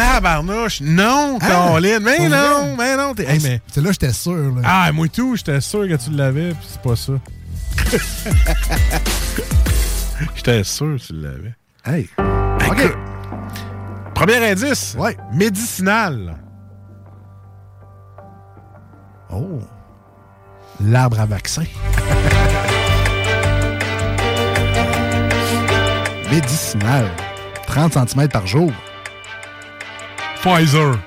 Tabarnouche! 0.00 0.80
Non, 0.80 1.36
Hein? 1.42 1.46
Caroline! 1.46 1.98
Mais 2.00 2.26
non, 2.28 2.74
mais 2.78 2.96
non! 2.96 3.12
t'es- 3.14 3.26
Hey, 3.30 3.38
mais... 3.42 3.60
C'est 3.70 3.82
là, 3.82 3.92
j'étais 3.92 4.14
sûr. 4.14 4.34
là. 4.56 4.62
Ah, 4.64 4.90
moi 4.92 5.08
tout, 5.08 5.36
j'étais 5.36 5.60
sûr 5.60 5.86
que 5.86 5.94
tu 5.96 6.10
l'avais, 6.12 6.54
puis 6.54 6.66
c'est 6.70 6.80
pas 6.80 6.96
ça. 6.96 7.12
j'étais 10.36 10.64
sûr 10.64 10.96
que 10.96 11.02
tu 11.06 11.12
l'avais. 11.12 11.54
Hey. 11.84 12.08
OK. 12.18 12.70
OK. 12.70 12.96
Premier 14.14 14.50
indice. 14.50 14.96
Ouais. 14.98 15.18
Médicinal. 15.34 16.34
Oh. 19.30 19.60
L'arbre 20.82 21.20
à 21.20 21.26
vaccin. 21.26 21.64
Médicinal. 26.30 27.06
30 27.66 28.08
cm 28.08 28.28
par 28.28 28.46
jour. 28.46 28.70
Pfizer. 30.42 30.98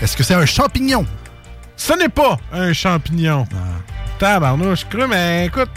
Est-ce 0.00 0.16
que 0.16 0.22
c'est 0.22 0.34
un 0.34 0.46
champignon? 0.46 1.04
Ce 1.76 1.92
n'est 1.94 2.08
pas 2.08 2.38
un 2.52 2.72
champignon. 2.72 3.44
Ah. 3.52 3.56
Tabarnouche, 4.18 4.86
cru, 4.88 5.06
mais 5.08 5.46
écoute. 5.46 5.70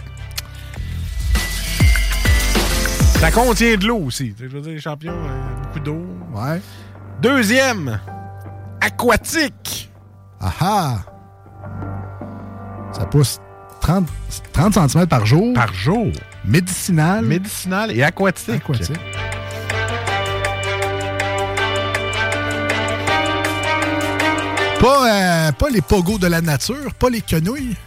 Ça 3.19 3.31
contient 3.31 3.75
de 3.77 3.87
l'eau 3.87 3.99
aussi. 3.99 4.33
Tu 4.33 4.43
sais, 4.43 4.49
Je 4.49 4.55
veux 4.55 4.61
dire, 4.61 4.73
les 4.73 4.81
champignons, 4.81 5.13
euh, 5.13 5.63
beaucoup 5.63 5.79
d'eau. 5.79 6.05
Ouais. 6.33 6.61
Deuxième, 7.21 7.99
aquatique. 8.81 9.89
Ah 10.41 10.53
ah! 10.59 10.97
Ça 12.91 13.05
pousse 13.05 13.39
30, 13.81 14.07
30 14.51 14.89
cm 14.89 15.07
par 15.07 15.25
jour. 15.25 15.53
Par 15.53 15.73
jour. 15.73 16.11
Médicinal. 16.45 17.23
Médicinal 17.25 17.91
et 17.91 18.03
aquatique. 18.03 18.55
Aquatique. 18.55 18.99
Pas, 24.79 25.47
euh, 25.47 25.51
pas 25.53 25.69
les 25.69 25.81
pogos 25.81 26.17
de 26.17 26.27
la 26.27 26.41
nature, 26.41 26.93
pas 26.99 27.09
les 27.09 27.21
quenouilles. 27.21 27.77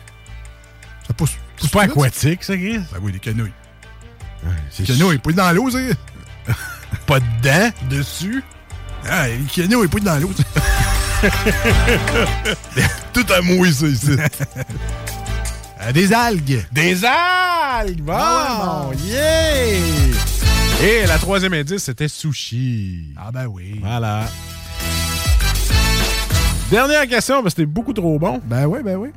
Ça 1.07 1.13
pousse. 1.13 1.33
C'est 1.59 1.71
pas 1.71 1.83
aquatique, 1.83 2.43
ça, 2.43 2.57
Chris? 2.57 2.79
Ben 2.79 2.99
oui, 3.03 3.13
les 3.13 3.19
quenouilles. 3.19 3.53
c'est 4.71 4.89
Les 4.89 4.95
quenouilles, 4.95 5.19
poussent 5.19 5.35
dans 5.35 5.53
l'eau, 5.53 5.71
c'est. 5.71 5.95
Pas 7.07 7.21
dedans, 7.21 7.71
dessus. 7.91 8.43
Ah, 9.07 9.29
les 9.29 9.45
quenouilles, 9.55 9.89
poussent 9.89 10.03
dans 10.05 10.19
l'eau. 10.19 10.31
Tout 13.13 13.27
à 13.31 13.43
mouiller, 13.43 13.73
ça, 13.73 13.87
ici. 13.87 14.17
Euh, 15.87 15.93
des 15.93 16.13
algues. 16.13 16.67
Des 16.73 17.05
algues! 17.05 18.01
Bon, 18.01 18.13
bon. 18.13 18.93
yeah! 19.05 19.79
Et 20.83 21.07
la 21.07 21.19
troisième 21.19 21.53
indice, 21.53 21.85
c'était 21.85 22.09
sushi. 22.09 23.15
Ah 23.17 23.31
ben 23.33 23.47
oui. 23.47 23.79
Voilà. 23.81 24.25
Dernière 26.71 27.07
question, 27.07 27.43
parce 27.43 27.55
que 27.55 27.63
c'était 27.63 27.73
beaucoup 27.73 27.93
trop 27.93 28.19
bon. 28.19 28.41
Ben 28.45 28.67
oui, 28.67 28.81
ben 28.83 28.97
oui. 28.97 29.11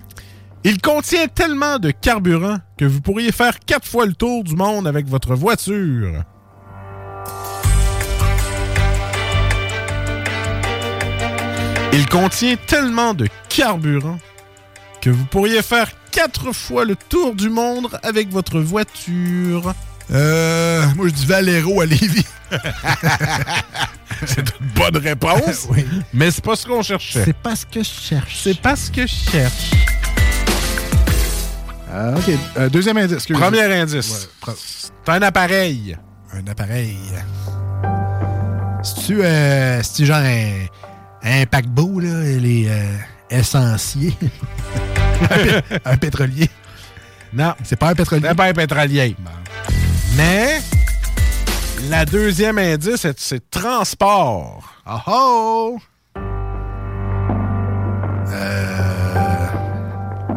Il 0.64 0.80
contient 0.80 1.28
tellement 1.28 1.80
de 1.80 1.92
carburant 1.92 2.58
que 2.78 2.86
vous 2.86 3.02
pourriez 3.02 3.32
faire 3.32 3.60
quatre 3.60 3.88
fois 3.88 4.06
le 4.06 4.14
tour 4.14 4.44
du 4.44 4.56
monde 4.56 4.88
avec 4.88 5.08
votre 5.08 5.36
voiture. 5.36 6.24
Il 11.94 12.08
contient 12.10 12.56
tellement 12.68 13.14
de 13.16 13.28
carburant 13.48 14.20
que 15.02 15.10
vous 15.10 15.26
pourriez 15.26 15.62
faire 15.64 15.90
quatre 16.12 16.52
fois 16.54 16.86
le 16.86 16.96
tour 16.96 17.36
du 17.36 17.50
monde 17.50 17.88
avec 18.04 18.30
votre 18.32 18.60
voiture. 18.60 19.74
Euh, 20.12 20.86
moi, 20.96 21.08
je 21.08 21.14
dis 21.14 21.26
Valero 21.26 21.82
à 21.82 21.86
Lévis. 21.86 22.26
C'est 24.26 24.40
une 24.60 24.68
bonne 24.76 24.98
réponse. 24.98 25.68
Oui. 25.70 25.86
Mais 26.14 26.30
c'est 26.32 26.44
pas 26.44 26.56
ce 26.56 26.66
qu'on 26.66 26.82
cherchait. 26.82 27.24
C'est 27.26 27.38
pas 27.38 27.56
ce 27.56 27.66
que 27.66 27.82
je 27.82 27.90
cherche. 27.90 28.40
C'est 28.44 28.60
pas 28.60 28.76
ce 28.76 28.92
que 28.92 29.04
je 29.08 29.16
cherche. 29.32 29.72
Ah, 31.92 32.12
OK. 32.18 32.34
Euh, 32.58 32.70
deuxième 32.70 32.98
indice. 32.98 33.26
Premier 33.28 33.64
indice. 33.64 34.10
Ouais, 34.46 34.52
pre- 34.52 34.58
C'est 34.58 35.12
un 35.12 35.22
appareil. 35.22 35.98
un 36.34 36.46
appareil. 36.48 36.98
C'est-tu 38.84 39.24
euh, 39.24 39.82
genre 40.00 40.18
un, 40.18 40.66
un 41.24 41.46
paquebot, 41.46 42.00
là, 42.00 42.22
les 42.24 42.68
euh, 42.68 42.84
essenciers? 43.30 44.16
un, 45.22 45.28
pé- 45.28 45.62
un 45.86 45.98
pétrolier. 45.98 46.50
Non. 47.34 47.54
C'est 47.64 47.76
pas 47.78 47.90
un 47.90 47.96
pétrolier. 47.96 48.26
C'est 48.28 48.36
pas 48.36 48.46
un 48.46 48.54
pétrolier. 48.54 49.16
Mais 50.18 50.60
la 51.90 52.06
deuxième 52.06 52.58
indice, 52.58 52.96
c'est- 52.98 53.20
c'est 53.20 53.50
transport. 53.50 54.64
Oh 54.88 54.98
oh! 55.08 55.78
Euh, 58.32 59.48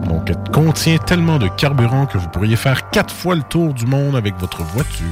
Donc, 0.07 0.29
elle 0.31 0.53
contient 0.53 0.99
tellement 0.99 1.39
de 1.39 1.49
carburant 1.49 2.07
que 2.07 2.19
vous 2.19 2.29
pourriez 2.29 2.57
faire 2.57 2.91
quatre 2.91 3.15
fois 3.15 3.35
le 3.35 3.43
tour 3.43 3.73
du 3.75 3.87
monde 3.87 4.17
avec 4.17 4.35
votre 4.39 4.63
voiture. 4.63 5.07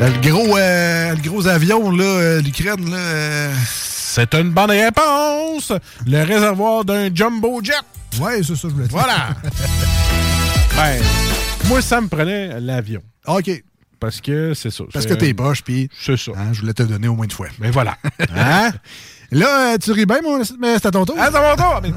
le, 0.00 0.30
gros, 0.30 0.56
euh, 0.56 1.14
le 1.14 1.22
gros 1.28 1.46
avion, 1.48 1.90
là, 1.90 2.04
euh, 2.04 2.40
l'Ukraine, 2.40 2.90
là. 2.90 2.96
euh, 2.96 3.52
C'est 4.10 4.34
une 4.34 4.50
bonne 4.52 4.70
réponse! 4.70 5.70
Le 6.06 6.22
réservoir 6.24 6.82
d'un 6.82 7.14
jumbo 7.14 7.60
jet. 7.62 7.74
Ouais, 8.18 8.42
c'est 8.42 8.56
ça, 8.56 8.68
je 8.68 8.68
voulais 8.68 8.88
dire. 8.88 8.96
Voilà! 8.98 9.28
ben, 10.76 11.02
moi, 11.66 11.82
ça 11.82 12.00
me 12.00 12.08
prenait 12.08 12.58
l'avion. 12.58 13.02
OK. 13.26 13.50
Parce 14.00 14.22
que 14.22 14.54
c'est 14.54 14.70
ça. 14.70 14.84
Parce 14.90 15.04
que 15.04 15.12
t'es 15.12 15.34
poche, 15.34 15.62
puis 15.62 15.90
C'est 16.00 16.16
ça. 16.16 16.32
hein, 16.36 16.52
je 16.52 16.60
voulais 16.62 16.72
te 16.72 16.82
le 16.82 16.88
donner 16.88 17.08
au 17.08 17.16
moins 17.16 17.24
une 17.26 17.30
fois. 17.30 17.48
Mais 17.58 17.70
voilà. 17.70 17.96
Hein? 18.34 18.70
Là, 19.30 19.74
euh, 19.74 19.78
tu 19.78 19.92
ris 19.92 20.06
bien, 20.06 20.22
mon- 20.22 20.38
mais 20.58 20.74
c'est 20.78 20.86
à 20.86 20.90
ton 20.90 21.04
tour. 21.04 21.16
Ah, 21.18 21.28
c'est 21.30 21.40
mon 21.40 21.54
tour! 21.56 21.80
Mais. 21.82 21.92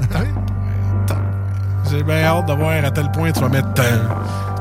J'ai 1.90 2.02
bien 2.02 2.24
hâte 2.24 2.46
de 2.46 2.52
voir 2.52 2.84
à 2.84 2.90
tel 2.90 3.10
point 3.10 3.32
tu 3.32 3.40
vas 3.40 3.48
mettre 3.48 3.72
tan, 3.72 3.82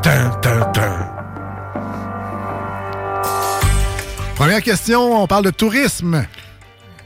tan, 0.02 0.40
tan, 0.42 0.72
tan. 0.72 1.08
Première 4.36 4.62
question, 4.62 5.22
on 5.22 5.28
parle 5.28 5.44
de 5.46 5.52
tourisme. 5.52 6.26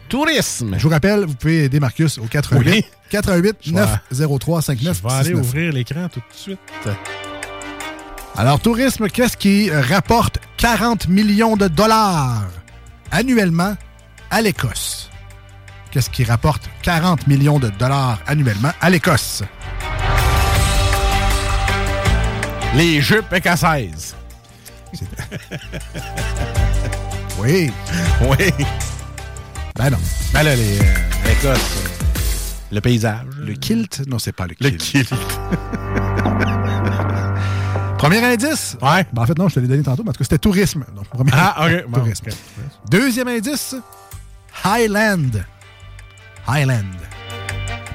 Tourisme. 0.09 0.75
Je 0.77 0.83
vous 0.83 0.89
rappelle, 0.89 1.25
vous 1.25 1.33
pouvez 1.35 1.63
aider 1.65 1.79
Marcus 1.79 2.17
au 2.19 2.25
88 2.25 2.71
Oui. 2.71 2.85
88 3.09 3.57
Je 3.61 3.71
vais- 3.73 3.81
903 4.11 4.61
59 4.61 4.97
Je 4.97 5.03
vais 5.03 5.09
aller 5.13 5.23
69. 5.31 5.45
ouvrir 5.45 5.73
l'écran 5.73 6.07
tout 6.11 6.19
de 6.19 6.35
suite. 6.35 6.59
Alors, 8.37 8.59
tourisme, 8.59 9.07
qu'est-ce 9.09 9.37
qui 9.37 9.71
rapporte 9.71 10.39
40 10.57 11.07
millions 11.07 11.55
de 11.55 11.67
dollars 11.67 12.43
annuellement 13.11 13.75
à 14.29 14.41
l'Écosse? 14.41 15.09
Qu'est-ce 15.91 16.09
qui 16.09 16.23
rapporte 16.25 16.69
40 16.81 17.25
millions 17.27 17.59
de 17.59 17.69
dollars 17.69 18.19
annuellement 18.27 18.71
à 18.81 18.89
l'Écosse? 18.89 19.41
Les 22.75 23.01
jupes 23.01 23.31
écossaises. 23.33 24.15
Oui. 27.39 27.71
Oui. 28.21 28.51
Ben 29.77 29.89
non. 29.89 29.97
Ben 30.33 30.43
là, 30.43 30.55
les, 30.55 30.79
euh, 30.79 30.83
euh, 31.45 31.55
le 32.71 32.79
paysage. 32.81 33.25
Le 33.39 33.53
kilt? 33.53 34.01
Non, 34.07 34.19
c'est 34.19 34.31
pas 34.31 34.45
le 34.47 34.55
Le 34.59 34.69
kilt. 34.69 34.81
kilt. 34.81 35.13
Premier 37.97 38.23
indice? 38.23 38.77
Ouais. 38.81 39.05
Ben, 39.13 39.23
en 39.23 39.25
fait, 39.25 39.37
non, 39.37 39.49
je 39.49 39.55
te 39.55 39.59
l'ai 39.59 39.67
donné 39.67 39.83
tantôt, 39.83 40.03
tout 40.03 40.11
cas, 40.11 40.23
c'était 40.23 40.37
tourisme. 40.37 40.85
Donc, 40.95 41.07
premier- 41.09 41.31
Ah, 41.33 41.65
OK. 41.67 41.85
Bon, 41.89 41.99
tourisme. 41.99 42.25
Deuxième 42.89 43.27
indice, 43.27 43.75
Highland. 44.63 45.43
Highland. 46.47 46.83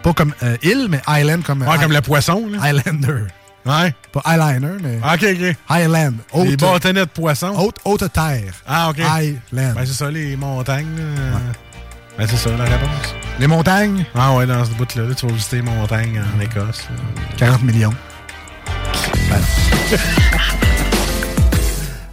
Pas 0.02 0.12
comme 0.14 0.34
euh, 0.42 0.56
île, 0.62 0.86
mais 0.90 1.00
Highland 1.06 1.42
comme... 1.42 1.62
Ouais, 1.62 1.78
comme 1.78 1.92
le 1.92 2.00
poisson, 2.00 2.46
là. 2.50 2.58
Highlander. 2.62 3.24
Ouais. 3.66 3.94
Pas 4.12 4.22
eyeliner, 4.26 4.76
mais 4.82 4.96
OK, 4.96 5.22
OK. 5.22 5.56
Highland. 5.68 6.14
Haute, 6.32 6.48
Les 6.48 6.56
bâtonnets 6.56 7.00
de 7.04 7.10
poisson. 7.10 7.48
haute, 7.56 7.76
haute 7.84 8.10
terre. 8.12 8.54
Ah, 8.66 8.88
OK. 8.90 8.98
Highland. 9.00 9.74
Ben, 9.74 9.84
c'est 9.84 9.92
ça, 9.92 10.10
les 10.10 10.34
montagnes. 10.36 10.96
là. 10.96 11.38
Ben, 12.18 12.26
c'est 12.28 12.36
ça, 12.36 12.50
la 12.56 12.64
réponse. 12.64 13.14
Les 13.38 13.46
montagnes, 13.46 14.04
Ah, 14.14 14.34
ouais, 14.34 14.46
dans 14.46 14.64
ce 14.64 14.70
bout-là, 14.72 15.04
là, 15.04 15.14
tu 15.14 15.26
vas 15.26 15.32
visiter 15.32 15.56
les 15.56 15.62
montagnes 15.62 16.20
en 16.36 16.40
Écosse. 16.40 16.82
là. 16.90 17.22
40 17.38 17.62
millions. 17.62 17.94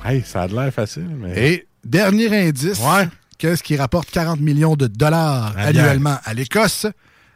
Hey, 0.06 0.24
ça 0.26 0.44
a 0.44 0.48
de 0.48 0.56
l'air 0.56 0.74
facile, 0.74 1.10
mais. 1.20 1.34
Et 1.38 1.68
dernier 1.84 2.48
indice, 2.48 2.80
Ouais. 2.80 3.10
qu'est-ce 3.38 3.62
qui 3.62 3.76
rapporte 3.76 4.10
40 4.10 4.40
millions 4.40 4.76
de 4.76 4.88
dollars 4.88 5.54
annuellement 5.58 6.18
à 6.24 6.34
l'Écosse? 6.34 6.86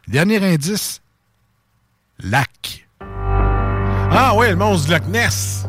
Dernier 0.08 0.42
indice, 0.54 1.00
lac. 2.22 2.86
Ah, 4.10 4.34
ouais, 4.34 4.50
le 4.50 4.56
monstre 4.56 4.86
du 4.86 4.92
Loch 4.92 5.06
Ness. 5.08 5.64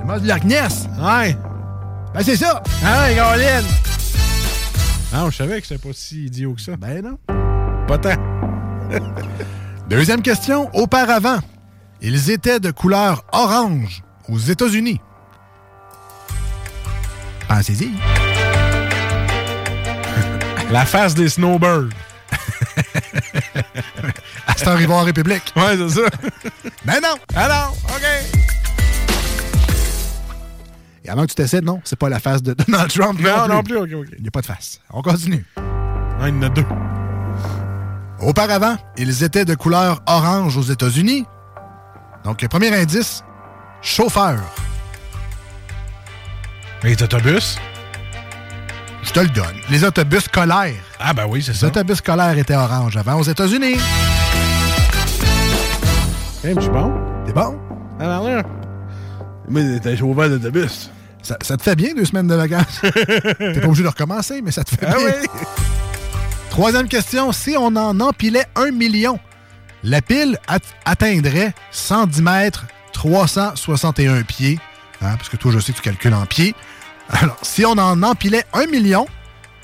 Le 0.00 0.04
monstre 0.06 0.22
du 0.22 0.26
lac 0.28 0.44
Ness? 0.44 0.86
Ouais. 1.00 1.36
Ben, 2.14 2.22
c'est 2.22 2.36
ça. 2.36 2.62
Ah, 2.84 3.08
les 3.08 3.14
Non, 5.12 5.30
je 5.30 5.36
savais 5.36 5.60
que 5.60 5.66
c'était 5.66 5.88
pas 5.88 5.94
si 5.94 6.26
idiot 6.26 6.54
que 6.54 6.60
ça. 6.60 6.76
Ben 6.76 7.02
non. 7.02 7.18
Pas 7.86 7.98
tant. 7.98 8.16
Deuxième 9.88 10.20
question. 10.20 10.68
Auparavant, 10.74 11.38
ils 12.02 12.30
étaient 12.30 12.60
de 12.60 12.70
couleur 12.70 13.24
orange 13.32 14.02
aux 14.28 14.38
États-Unis. 14.38 15.00
Pensez-y. 17.48 17.90
La 20.70 20.84
face 20.84 21.14
des 21.14 21.30
snowbirds. 21.30 21.88
À 24.46 24.54
cette 24.56 24.68
heure, 24.68 24.80
ils 24.80 24.88
vont 24.88 24.96
en 24.96 25.04
République. 25.04 25.52
Ouais, 25.56 25.76
c'est 25.76 25.88
ça. 25.90 26.08
Ben 26.84 27.00
non. 27.02 27.16
Alors, 27.34 27.76
OK. 27.84 28.57
Et 31.08 31.10
avant 31.10 31.22
que 31.22 31.28
tu 31.28 31.36
t'essaies, 31.36 31.62
non, 31.62 31.80
c'est 31.84 31.98
pas 31.98 32.10
la 32.10 32.20
face 32.20 32.42
de 32.42 32.52
Donald 32.52 32.90
Trump. 32.92 33.18
Non, 33.18 33.48
non 33.48 33.62
plus, 33.62 33.78
OK, 33.78 33.88
OK. 33.94 34.08
Il 34.18 34.20
n'y 34.22 34.28
a 34.28 34.30
pas 34.30 34.42
de 34.42 34.46
face. 34.46 34.78
On 34.90 35.00
continue. 35.00 35.42
Ah, 35.56 36.28
il 36.28 36.34
y 36.34 36.38
en 36.38 36.42
a 36.42 36.50
deux. 36.50 36.66
Auparavant, 38.20 38.76
ils 38.98 39.22
étaient 39.24 39.46
de 39.46 39.54
couleur 39.54 40.02
orange 40.06 40.58
aux 40.58 40.62
États-Unis. 40.62 41.24
Donc, 42.24 42.42
le 42.42 42.48
premier 42.48 42.76
indice, 42.78 43.24
chauffeur. 43.80 44.38
Les 46.82 47.02
autobus? 47.02 47.58
Je 49.02 49.10
te 49.10 49.20
le 49.20 49.28
donne. 49.28 49.56
Les 49.70 49.84
autobus 49.84 50.24
scolaires. 50.24 50.74
Ah, 51.00 51.14
ben 51.14 51.24
oui, 51.26 51.42
c'est 51.42 51.52
Les 51.52 51.58
ça. 51.58 51.68
autobus 51.68 51.96
scolaires 51.96 52.36
étaient 52.36 52.54
orange 52.54 52.98
avant 52.98 53.14
aux 53.14 53.22
États-Unis. 53.22 53.78
Hey, 56.44 56.54
je 56.54 56.60
suis 56.60 56.70
bon. 56.70 56.92
T'es 57.24 57.32
bon? 57.32 57.58
Ah, 57.98 58.20
ben 58.20 58.28
là. 58.36 58.42
Mais 59.48 59.80
t'es 59.80 59.96
chauffeur 59.96 60.28
d'autobus. 60.28 60.90
Ça, 61.22 61.36
ça 61.42 61.56
te 61.56 61.62
fait 61.62 61.76
bien 61.76 61.94
deux 61.94 62.04
semaines 62.04 62.26
de 62.28 62.34
vacances? 62.34 62.80
T'es 62.82 63.60
pas 63.60 63.66
obligé 63.66 63.82
de 63.82 63.88
recommencer, 63.88 64.40
mais 64.42 64.50
ça 64.50 64.64
te 64.64 64.70
fait 64.70 64.86
Ah 64.86 64.94
bien. 64.96 65.06
oui. 65.06 65.28
Troisième 66.50 66.88
question. 66.88 67.32
Si 67.32 67.54
on 67.58 67.66
en 67.76 68.00
empilait 68.00 68.46
un 68.56 68.70
million, 68.70 69.18
la 69.84 70.00
pile 70.00 70.38
at- 70.48 70.58
atteindrait 70.84 71.52
110 71.70 72.22
mètres, 72.22 72.66
361 72.92 74.22
pieds. 74.22 74.58
Hein, 75.02 75.14
parce 75.16 75.28
que 75.28 75.36
toi, 75.36 75.52
je 75.52 75.58
sais 75.60 75.72
que 75.72 75.76
tu 75.78 75.82
calcules 75.82 76.14
en 76.14 76.26
pieds. 76.26 76.54
Alors, 77.10 77.36
si 77.42 77.64
on 77.64 77.72
en 77.72 78.02
empilait 78.02 78.44
un 78.54 78.66
million, 78.66 79.06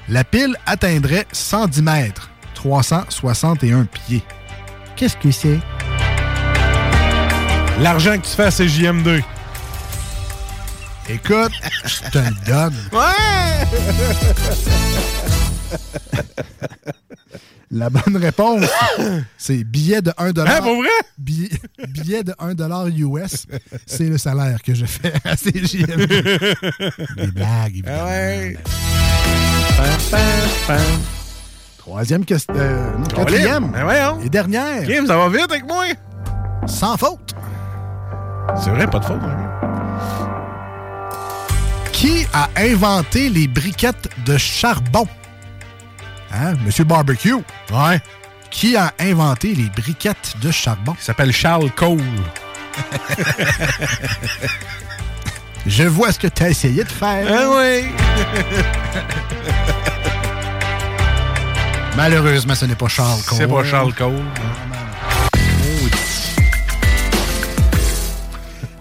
la 0.08 0.22
pile 0.24 0.56
atteindrait 0.66 1.26
110 1.32 1.82
mètres, 1.82 2.30
361 2.54 3.86
pieds. 3.86 4.22
Qu'est-ce 4.96 5.16
que 5.16 5.30
c'est? 5.32 5.58
L'argent 7.80 8.16
que 8.18 8.24
tu 8.24 8.30
fais 8.36 8.44
à 8.44 8.48
CJM2. 8.50 9.22
Écoute, 11.08 11.52
je 11.84 12.10
te 12.10 12.18
le 12.18 12.46
donne. 12.46 12.74
Ouais! 12.92 13.68
La 17.70 17.90
bonne 17.90 18.16
réponse, 18.16 18.64
c'est 19.36 19.64
billet 19.64 20.00
de 20.00 20.12
1 20.16 20.28
Hein, 20.28 20.60
pour 20.62 20.76
vrai? 20.76 20.88
Billet, 21.18 21.48
billet 21.88 22.22
de 22.22 22.32
1 22.38 22.54
US, 22.96 23.46
c'est 23.84 24.04
le 24.04 24.16
salaire 24.16 24.62
que 24.62 24.74
je 24.74 24.84
fais 24.86 25.12
à 25.24 25.34
CJM. 25.36 26.06
Des 26.06 27.26
blagues, 27.32 27.72
évidemment. 27.72 27.98
Ah 28.00 28.04
ouais. 28.06 28.56
Troisième 31.78 32.24
question. 32.24 32.54
euh, 32.56 32.92
quatrième. 33.14 33.72
ben. 33.72 34.20
Et 34.24 34.28
dernière. 34.30 34.84
Kim, 34.86 35.06
ça 35.06 35.16
va 35.16 35.28
vite 35.28 35.50
avec 35.50 35.66
moi? 35.66 35.84
Sans 36.66 36.96
faute. 36.96 37.34
C'est 38.62 38.70
vrai, 38.70 38.86
pas 38.86 39.00
de 39.00 39.04
faute. 39.04 39.18
hein? 39.20 39.50
Qui 42.04 42.26
a 42.34 42.50
inventé 42.58 43.30
les 43.30 43.48
briquettes 43.48 44.10
de 44.26 44.36
charbon? 44.36 45.08
Hein? 46.30 46.52
Monsieur 46.62 46.84
Barbecue. 46.84 47.32
Ouais. 47.72 47.98
Qui 48.50 48.76
a 48.76 48.92
inventé 49.00 49.54
les 49.54 49.70
briquettes 49.70 50.34
de 50.42 50.50
charbon? 50.50 50.94
Il 51.00 51.02
s'appelle 51.02 51.32
Charles 51.32 51.70
Cole. 51.70 52.02
Je 55.66 55.84
vois 55.84 56.12
ce 56.12 56.18
que 56.18 56.26
tu 56.26 56.42
as 56.42 56.50
essayé 56.50 56.84
de 56.84 56.90
faire. 56.90 57.26
Ah 57.26 57.48
oui. 57.56 57.86
Malheureusement, 61.96 62.54
ce 62.54 62.66
n'est 62.66 62.74
pas 62.74 62.88
Charles 62.88 63.22
Cole. 63.22 63.38
C'est 63.38 63.48
pas 63.48 63.64
Charles 63.64 63.94
Cole. 63.94 64.20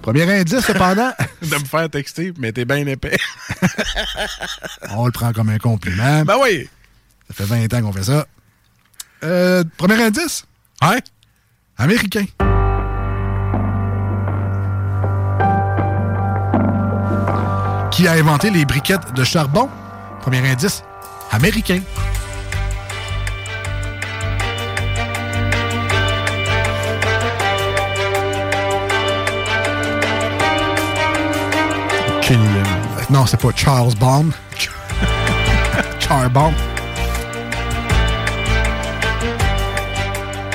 Premier 0.04 0.30
indice, 0.30 0.60
cependant, 0.60 1.14
de 1.42 1.56
me 1.56 1.64
faire 1.66 1.90
texter, 1.90 2.34
mais 2.38 2.52
t'es 2.52 2.66
bien 2.66 2.86
épais. 2.86 3.18
on 4.90 5.06
le 5.06 5.14
prend 5.14 5.32
comme 5.32 5.48
un 5.48 5.58
compliment. 5.58 6.24
ben 6.26 6.36
oui. 6.42 6.70
Ça 7.30 7.34
fait 7.34 7.68
20 7.68 7.74
ans 7.74 7.82
qu'on 7.82 7.94
fait 7.94 8.04
ça. 8.04 8.28
Euh, 9.24 9.64
premier 9.78 10.04
indice? 10.04 10.46
Ouais. 10.82 11.02
Américain. 11.78 12.26
Qui 17.92 18.08
a 18.08 18.12
inventé 18.14 18.50
les 18.50 18.66
briquettes 18.66 19.14
de 19.14 19.24
charbon? 19.24 19.70
Premier 20.22 20.46
indice, 20.50 20.84
américain. 21.32 21.80
Non, 33.24 33.28
c'est 33.28 33.40
pas 33.40 33.52
Charles 33.56 33.96
Bond. 33.96 34.32
Charbon. 35.98 36.54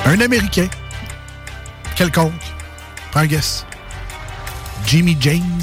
Un 0.04 0.20
Américain. 0.20 0.68
Quelconque. 1.96 2.34
Prends 3.10 3.20
un 3.20 3.26
guess. 3.26 3.64
Jimmy 4.84 5.16
James. 5.18 5.62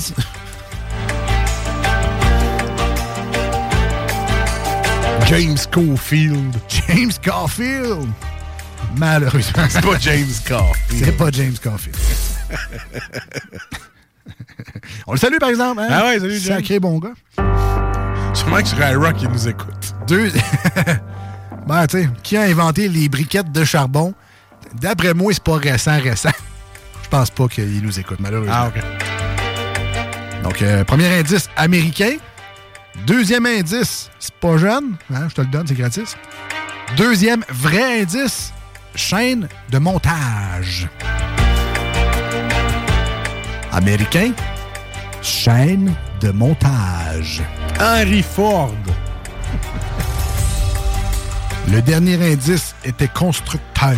James 5.27 5.59
Caulfield. 5.71 6.55
James 6.67 7.13
Caulfield. 7.23 8.09
Malheureusement. 8.97 9.67
C'est 9.69 9.81
pas 9.81 9.99
James 9.99 10.33
Caulfield. 10.47 11.05
C'est 11.05 11.11
pas 11.11 11.29
James 11.29 11.57
Caulfield. 11.61 11.97
On 15.07 15.13
le 15.13 15.17
salue, 15.17 15.37
par 15.39 15.49
exemple. 15.49 15.81
Hein? 15.81 15.87
Ah 15.89 16.05
ouais, 16.05 16.19
salut, 16.19 16.39
James. 16.39 16.57
Sacré 16.57 16.79
bon 16.79 16.99
gars. 16.99 17.13
Sûrement 18.33 18.57
que 18.57 18.67
sur 18.67 18.79
iRock, 18.79 19.21
il 19.21 19.29
nous 19.29 19.47
écoute. 19.47 19.95
Deux. 20.07 20.31
ben, 21.67 21.87
tu 21.87 22.01
sais, 22.01 22.09
qui 22.23 22.37
a 22.37 22.41
inventé 22.41 22.87
les 22.87 23.07
briquettes 23.07 23.51
de 23.51 23.63
charbon? 23.63 24.13
D'après 24.81 25.13
moi, 25.13 25.31
c'est 25.33 25.43
pas 25.43 25.57
récent, 25.57 25.99
récent. 26.01 26.31
Je 27.03 27.09
pense 27.09 27.29
pas 27.29 27.47
qu'il 27.47 27.81
nous 27.83 27.99
écoute, 27.99 28.17
malheureusement. 28.19 28.53
Ah, 28.53 28.67
OK. 28.67 28.81
Donc, 30.43 30.61
euh, 30.61 30.83
premier 30.83 31.07
indice, 31.07 31.49
américain. 31.55 32.17
Deuxième 33.05 33.45
indice, 33.45 34.09
c'est 34.19 34.33
pas 34.35 34.57
jeune. 34.57 34.95
Hein, 35.13 35.27
je 35.29 35.35
te 35.35 35.41
le 35.41 35.47
donne, 35.47 35.67
c'est 35.67 35.75
gratis. 35.75 36.15
Deuxième 36.97 37.43
vrai 37.49 38.01
indice, 38.01 38.53
chaîne 38.95 39.47
de 39.69 39.77
montage. 39.77 40.87
Américain, 43.71 44.31
chaîne 45.25 45.93
de 46.21 46.29
montage. 46.29 47.41
Henry 47.79 48.21
Ford. 48.21 48.75
Le 51.67 51.81
dernier 51.81 52.31
indice 52.31 52.75
était 52.85 53.07
constructeur. 53.07 53.95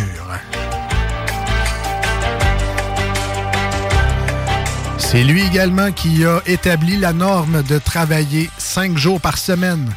C'est 4.96 5.22
lui 5.22 5.42
également 5.42 5.92
qui 5.92 6.24
a 6.24 6.40
établi 6.46 6.96
la 6.96 7.12
norme 7.12 7.62
de 7.62 7.78
travailler 7.78 8.48
5 8.56 8.96
jours 8.96 9.20
par 9.20 9.36
semaine, 9.36 9.90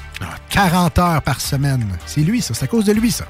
40 0.50 1.00
heures 1.00 1.22
par 1.22 1.40
semaine. 1.40 1.98
C'est 2.06 2.22
lui, 2.22 2.42
ça. 2.42 2.54
C'est 2.54 2.66
à 2.66 2.68
cause 2.68 2.86
de 2.86 2.94
lui, 2.94 3.12
ça. 3.12 3.26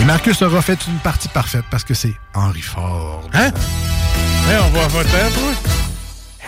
Et 0.00 0.04
Marcus 0.04 0.40
aura 0.42 0.62
fait 0.62 0.78
une 0.86 0.98
partie 0.98 1.28
parfaite 1.28 1.64
parce 1.70 1.84
que 1.84 1.94
c'est 1.94 2.14
Henry 2.34 2.62
Ford. 2.62 3.28
Hein? 3.34 3.50
On 4.48 4.68
va 4.70 4.88
voter. 4.88 5.08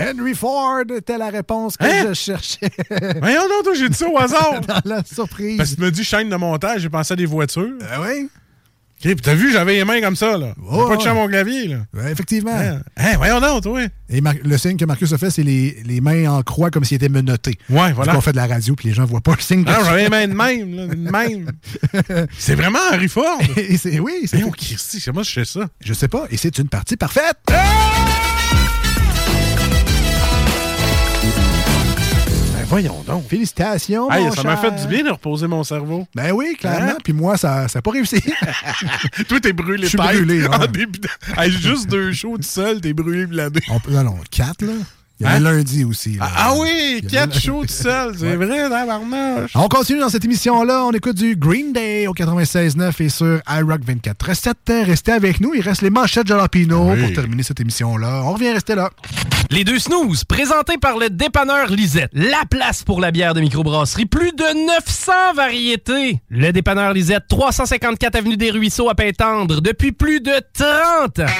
Henry 0.00 0.34
Ford 0.34 0.80
était 0.96 1.18
la 1.18 1.28
réponse 1.28 1.76
que 1.76 1.84
Hein? 1.84 2.06
je 2.08 2.14
cherchais. 2.14 2.70
Voyons 3.20 3.42
donc, 3.64 3.74
j'ai 3.76 3.88
dit 3.88 3.96
ça 3.96 4.08
au 4.08 4.18
hasard. 4.18 4.60
Dans 4.66 4.80
la 4.84 5.04
surprise. 5.04 5.58
Parce 5.58 5.70
que 5.70 5.74
tu 5.76 5.82
me 5.82 5.90
dis 5.90 6.02
chaîne 6.02 6.30
de 6.30 6.36
montage, 6.36 6.80
j'ai 6.80 6.88
pensé 6.88 7.12
à 7.12 7.16
des 7.16 7.26
voitures. 7.26 7.74
Ah 7.92 8.00
oui? 8.00 8.28
T'as 9.22 9.34
vu, 9.34 9.52
j'avais 9.52 9.74
les 9.74 9.84
mains 9.84 10.00
comme 10.00 10.14
ça, 10.14 10.38
là. 10.38 10.54
Oh, 10.70 10.86
pas 10.86 10.96
touché 10.96 11.08
à 11.08 11.14
ouais. 11.14 11.20
mon 11.20 11.26
clavier, 11.26 11.66
là. 11.68 11.78
Ouais, 11.92 12.12
effectivement. 12.12 12.54
Hein, 12.54 12.80
hein, 12.96 13.16
voyons 13.16 13.40
donc, 13.40 13.62
toi. 13.64 13.80
Et 14.08 14.20
Mar- 14.20 14.34
le 14.44 14.58
signe 14.58 14.76
que 14.76 14.84
Marcus 14.84 15.12
a 15.12 15.18
fait, 15.18 15.30
c'est 15.30 15.42
les, 15.42 15.76
les 15.84 16.00
mains 16.00 16.30
en 16.30 16.42
croix 16.42 16.70
comme 16.70 16.84
s'il 16.84 16.96
était 16.96 17.08
menotté. 17.08 17.58
Ouais, 17.68 17.92
voilà. 17.92 18.16
On 18.16 18.20
fait 18.20 18.32
de 18.32 18.36
la 18.36 18.46
radio, 18.46 18.76
puis 18.76 18.88
les 18.88 18.94
gens 18.94 19.04
voient 19.04 19.20
pas 19.20 19.34
le 19.34 19.42
signe. 19.42 19.64
Non, 19.64 19.72
j'avais 19.84 20.04
les 20.04 20.08
mains 20.08 20.28
de 20.28 20.34
même, 20.34 20.76
là, 20.76 20.86
de 20.86 20.94
même. 20.94 21.50
c'est 22.38 22.54
vraiment 22.54 22.78
Henry 22.92 23.08
Ford. 23.08 23.40
Et 23.56 23.76
c'est, 23.76 23.98
oui, 23.98 24.22
c'est 24.26 24.38
Mais 24.38 24.44
oh, 24.46 24.52
comment 25.04 25.22
je 25.22 25.32
fais 25.32 25.44
ça? 25.44 25.68
Je 25.80 25.92
sais 25.94 26.08
pas. 26.08 26.26
Et 26.30 26.36
c'est 26.36 26.58
une 26.58 26.68
partie 26.68 26.96
parfaite. 26.96 27.38
Voyons 32.72 33.02
donc. 33.06 33.28
Félicitations. 33.28 34.10
Hey, 34.10 34.24
mon 34.24 34.32
ça 34.32 34.42
m'a 34.44 34.56
fait 34.56 34.70
du 34.70 34.86
bien 34.86 35.04
de 35.04 35.10
reposer 35.10 35.46
mon 35.46 35.62
cerveau. 35.62 36.06
Ben 36.14 36.32
oui, 36.32 36.56
clairement. 36.58 36.92
Hein? 36.92 36.98
Puis 37.04 37.12
moi, 37.12 37.36
ça 37.36 37.66
n'a 37.74 37.82
pas 37.82 37.90
réussi. 37.90 38.22
Toi, 39.28 39.40
t'es 39.40 39.52
brûlé 39.52 39.82
Je 39.84 39.88
suis 39.88 39.98
brûlé, 39.98 40.42
ouais. 40.46 40.54
En 40.54 40.66
début 40.66 40.98
de- 40.98 41.08
Hey, 41.36 41.50
juste 41.50 41.88
deux 41.90 42.12
shows 42.12 42.36
tout 42.38 42.42
seul, 42.42 42.80
t'es 42.80 42.94
brûlé 42.94 43.26
blindé. 43.26 43.60
On 43.70 43.78
peut, 43.78 43.92
non, 43.92 44.04
non, 44.04 44.16
quatre, 44.30 44.62
là. 44.64 44.72
Il 45.24 45.26
y 45.26 45.28
Hein? 45.36 45.40
lundi 45.40 45.84
aussi. 45.84 46.14
là. 46.16 46.26
Ah, 46.28 46.32
ah 46.48 46.54
oui, 46.58 47.02
quatre 47.10 47.38
shows 47.38 47.62
tout 47.62 47.72
seul, 47.72 48.14
c'est 48.18 48.36
vrai, 48.36 48.68
tabarnouche. 48.68 49.52
On 49.54 49.68
continue 49.68 50.00
dans 50.00 50.08
cette 50.08 50.24
émission-là. 50.24 50.84
On 50.84 50.90
écoute 50.92 51.16
du 51.16 51.36
Green 51.36 51.72
Day 51.72 52.06
au 52.06 52.12
96.9 52.14 53.00
et 53.02 53.08
sur 53.08 53.40
iRock 53.48 53.80
24. 53.84 54.24
Restez, 54.26 54.82
restez 54.82 55.12
avec 55.12 55.40
nous. 55.40 55.54
Il 55.54 55.60
reste 55.60 55.82
les 55.82 55.90
manchettes 55.90 56.26
Jalapino 56.26 56.90
Oui. 56.92 57.00
pour 57.02 57.12
terminer 57.12 57.42
cette 57.42 57.60
émission-là. 57.60 58.22
On 58.24 58.32
revient 58.32 58.52
rester 58.52 58.74
là. 58.74 58.90
Les 59.50 59.64
deux 59.64 59.78
snooze, 59.78 60.24
présentés 60.24 60.78
par 60.78 60.96
le 60.98 61.10
dépanneur 61.10 61.68
Lisette. 61.70 62.10
La 62.14 62.42
place 62.50 62.82
pour 62.84 63.00
la 63.00 63.10
bière 63.10 63.34
de 63.34 63.40
microbrasserie. 63.40 64.06
Plus 64.06 64.32
de 64.32 64.66
900 64.66 65.12
variétés. 65.36 66.20
Le 66.30 66.50
dépanneur 66.52 66.92
Lisette, 66.92 67.24
354 67.28 68.16
Avenue 68.16 68.36
des 68.36 68.50
Ruisseaux 68.50 68.88
à 68.88 68.94
Pintendre, 68.94 69.60
depuis 69.60 69.92
plus 69.92 70.20
de 70.20 70.32
30 70.54 71.18
ans. 71.20 71.32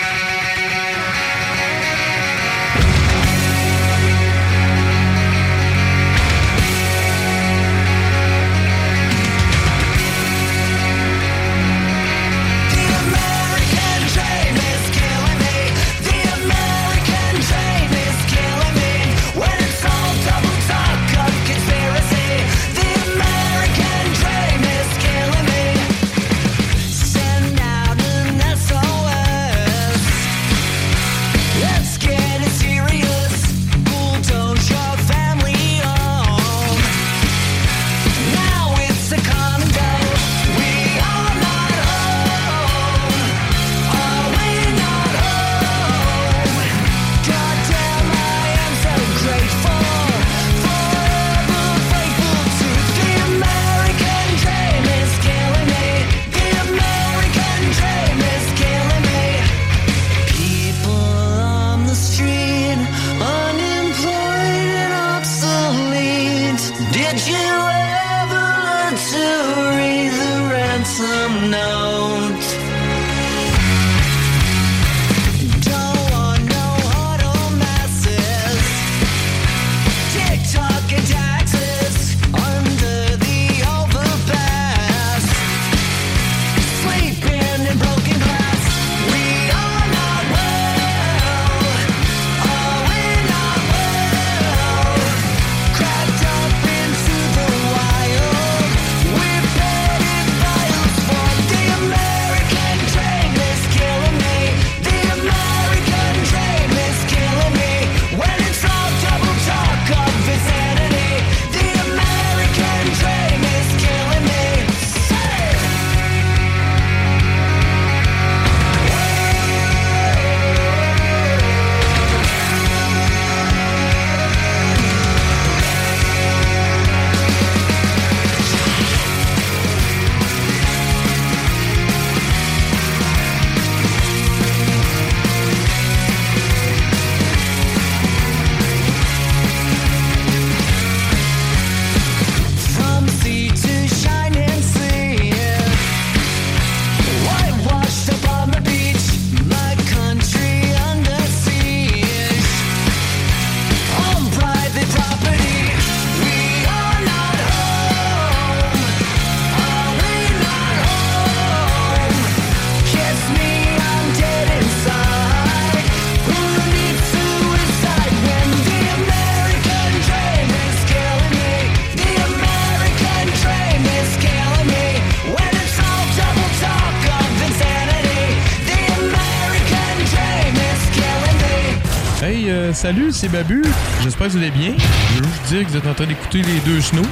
Salut, 182.82 183.12
c'est 183.12 183.28
Babu. 183.28 183.62
J'espère 184.02 184.26
que 184.26 184.32
vous 184.32 184.38
allez 184.38 184.50
bien. 184.50 184.74
Je 184.78 185.22
veux 185.22 185.28
juste 185.28 185.42
dire 185.48 185.64
que 185.64 185.70
vous 185.70 185.76
êtes 185.76 185.86
en 185.86 185.94
train 185.94 186.06
d'écouter 186.06 186.42
les 186.42 186.59
deux 186.60 186.80
snows. 186.80 187.02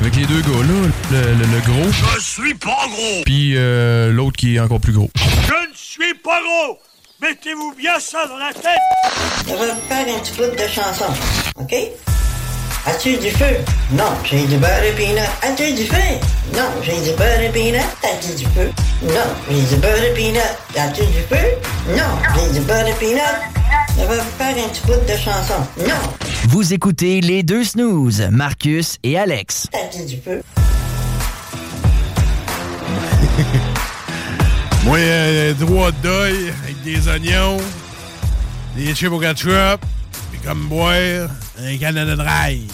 Avec 0.00 0.16
les 0.16 0.26
deux 0.26 0.40
gars 0.40 0.48
là, 0.48 0.88
le, 1.12 1.20
le- 1.20 1.46
le 1.46 1.60
gros, 1.60 1.92
Je 2.16 2.20
suis 2.20 2.54
pas 2.54 2.86
gros! 2.88 3.22
puis 3.24 3.52
euh, 3.56 4.10
l'autre 4.10 4.36
qui 4.36 4.56
est 4.56 4.58
encore 4.60 4.80
plus 4.80 4.92
gros. 4.92 5.08
Je 5.16 5.52
ne 5.70 5.74
suis 5.74 6.14
pas 6.14 6.40
gros! 6.42 6.78
Mettez-vous 7.20 7.72
bien 7.78 8.00
ça 8.00 8.26
dans 8.26 8.36
la 8.36 8.52
tête! 8.52 8.80
On 9.48 9.52
va 9.54 9.66
faire 9.88 10.16
un 10.16 10.18
petit 10.18 10.32
bout 10.32 10.56
de 10.60 10.66
chanson, 10.68 11.04
OK? 11.60 11.72
As-tu 12.84 13.16
du 13.18 13.30
feu? 13.30 13.54
Non, 13.92 14.10
j'ai 14.24 14.44
du 14.44 14.56
beurre 14.56 14.82
et 14.82 14.90
peanut. 14.90 15.22
As-tu 15.42 15.72
du 15.72 15.84
feu? 15.84 16.18
Non, 16.56 16.68
j'ai 16.82 17.00
du 17.00 17.16
beurre 17.16 17.40
et 17.40 17.50
peanut. 17.50 17.78
As-tu 18.02 18.34
du 18.34 18.44
feu? 18.46 18.70
Non, 19.04 19.30
j'ai 19.48 19.62
du 19.76 19.80
beurre 19.80 20.02
et 20.02 20.14
peanut. 20.14 20.40
As-tu 20.76 21.02
du 21.06 21.20
feu? 21.30 21.46
Non, 21.90 22.18
j'ai 22.34 22.58
du 22.58 22.66
beurre 22.66 22.88
et 22.88 22.92
peanut. 22.94 23.51
On 23.98 24.06
va 24.06 24.18
faire 24.20 24.64
un 24.64 24.68
petit 24.68 24.80
bout 24.86 24.94
de 25.06 25.16
chanson. 25.16 25.54
Non, 25.78 25.94
Vous 26.48 26.72
écoutez 26.72 27.20
les 27.20 27.42
deux 27.42 27.64
snooze, 27.64 28.22
Marcus 28.30 28.96
et 29.02 29.18
Alex. 29.18 29.68
as-tu 29.72 30.04
du 30.06 30.16
feu? 30.20 30.40
Moi, 34.84 34.98
euh, 34.98 35.54
droit 35.54 35.90
d'œil 36.02 36.52
avec 36.64 36.82
des 36.82 37.06
oignons, 37.08 37.58
des 38.76 38.94
chips 38.94 39.12
au 39.12 39.18
ketchup, 39.20 39.80
puis 40.30 40.40
comme 40.44 40.66
boire 40.68 41.28
un 41.62 41.76
Canada 41.78 42.16
Dry. 42.16 42.66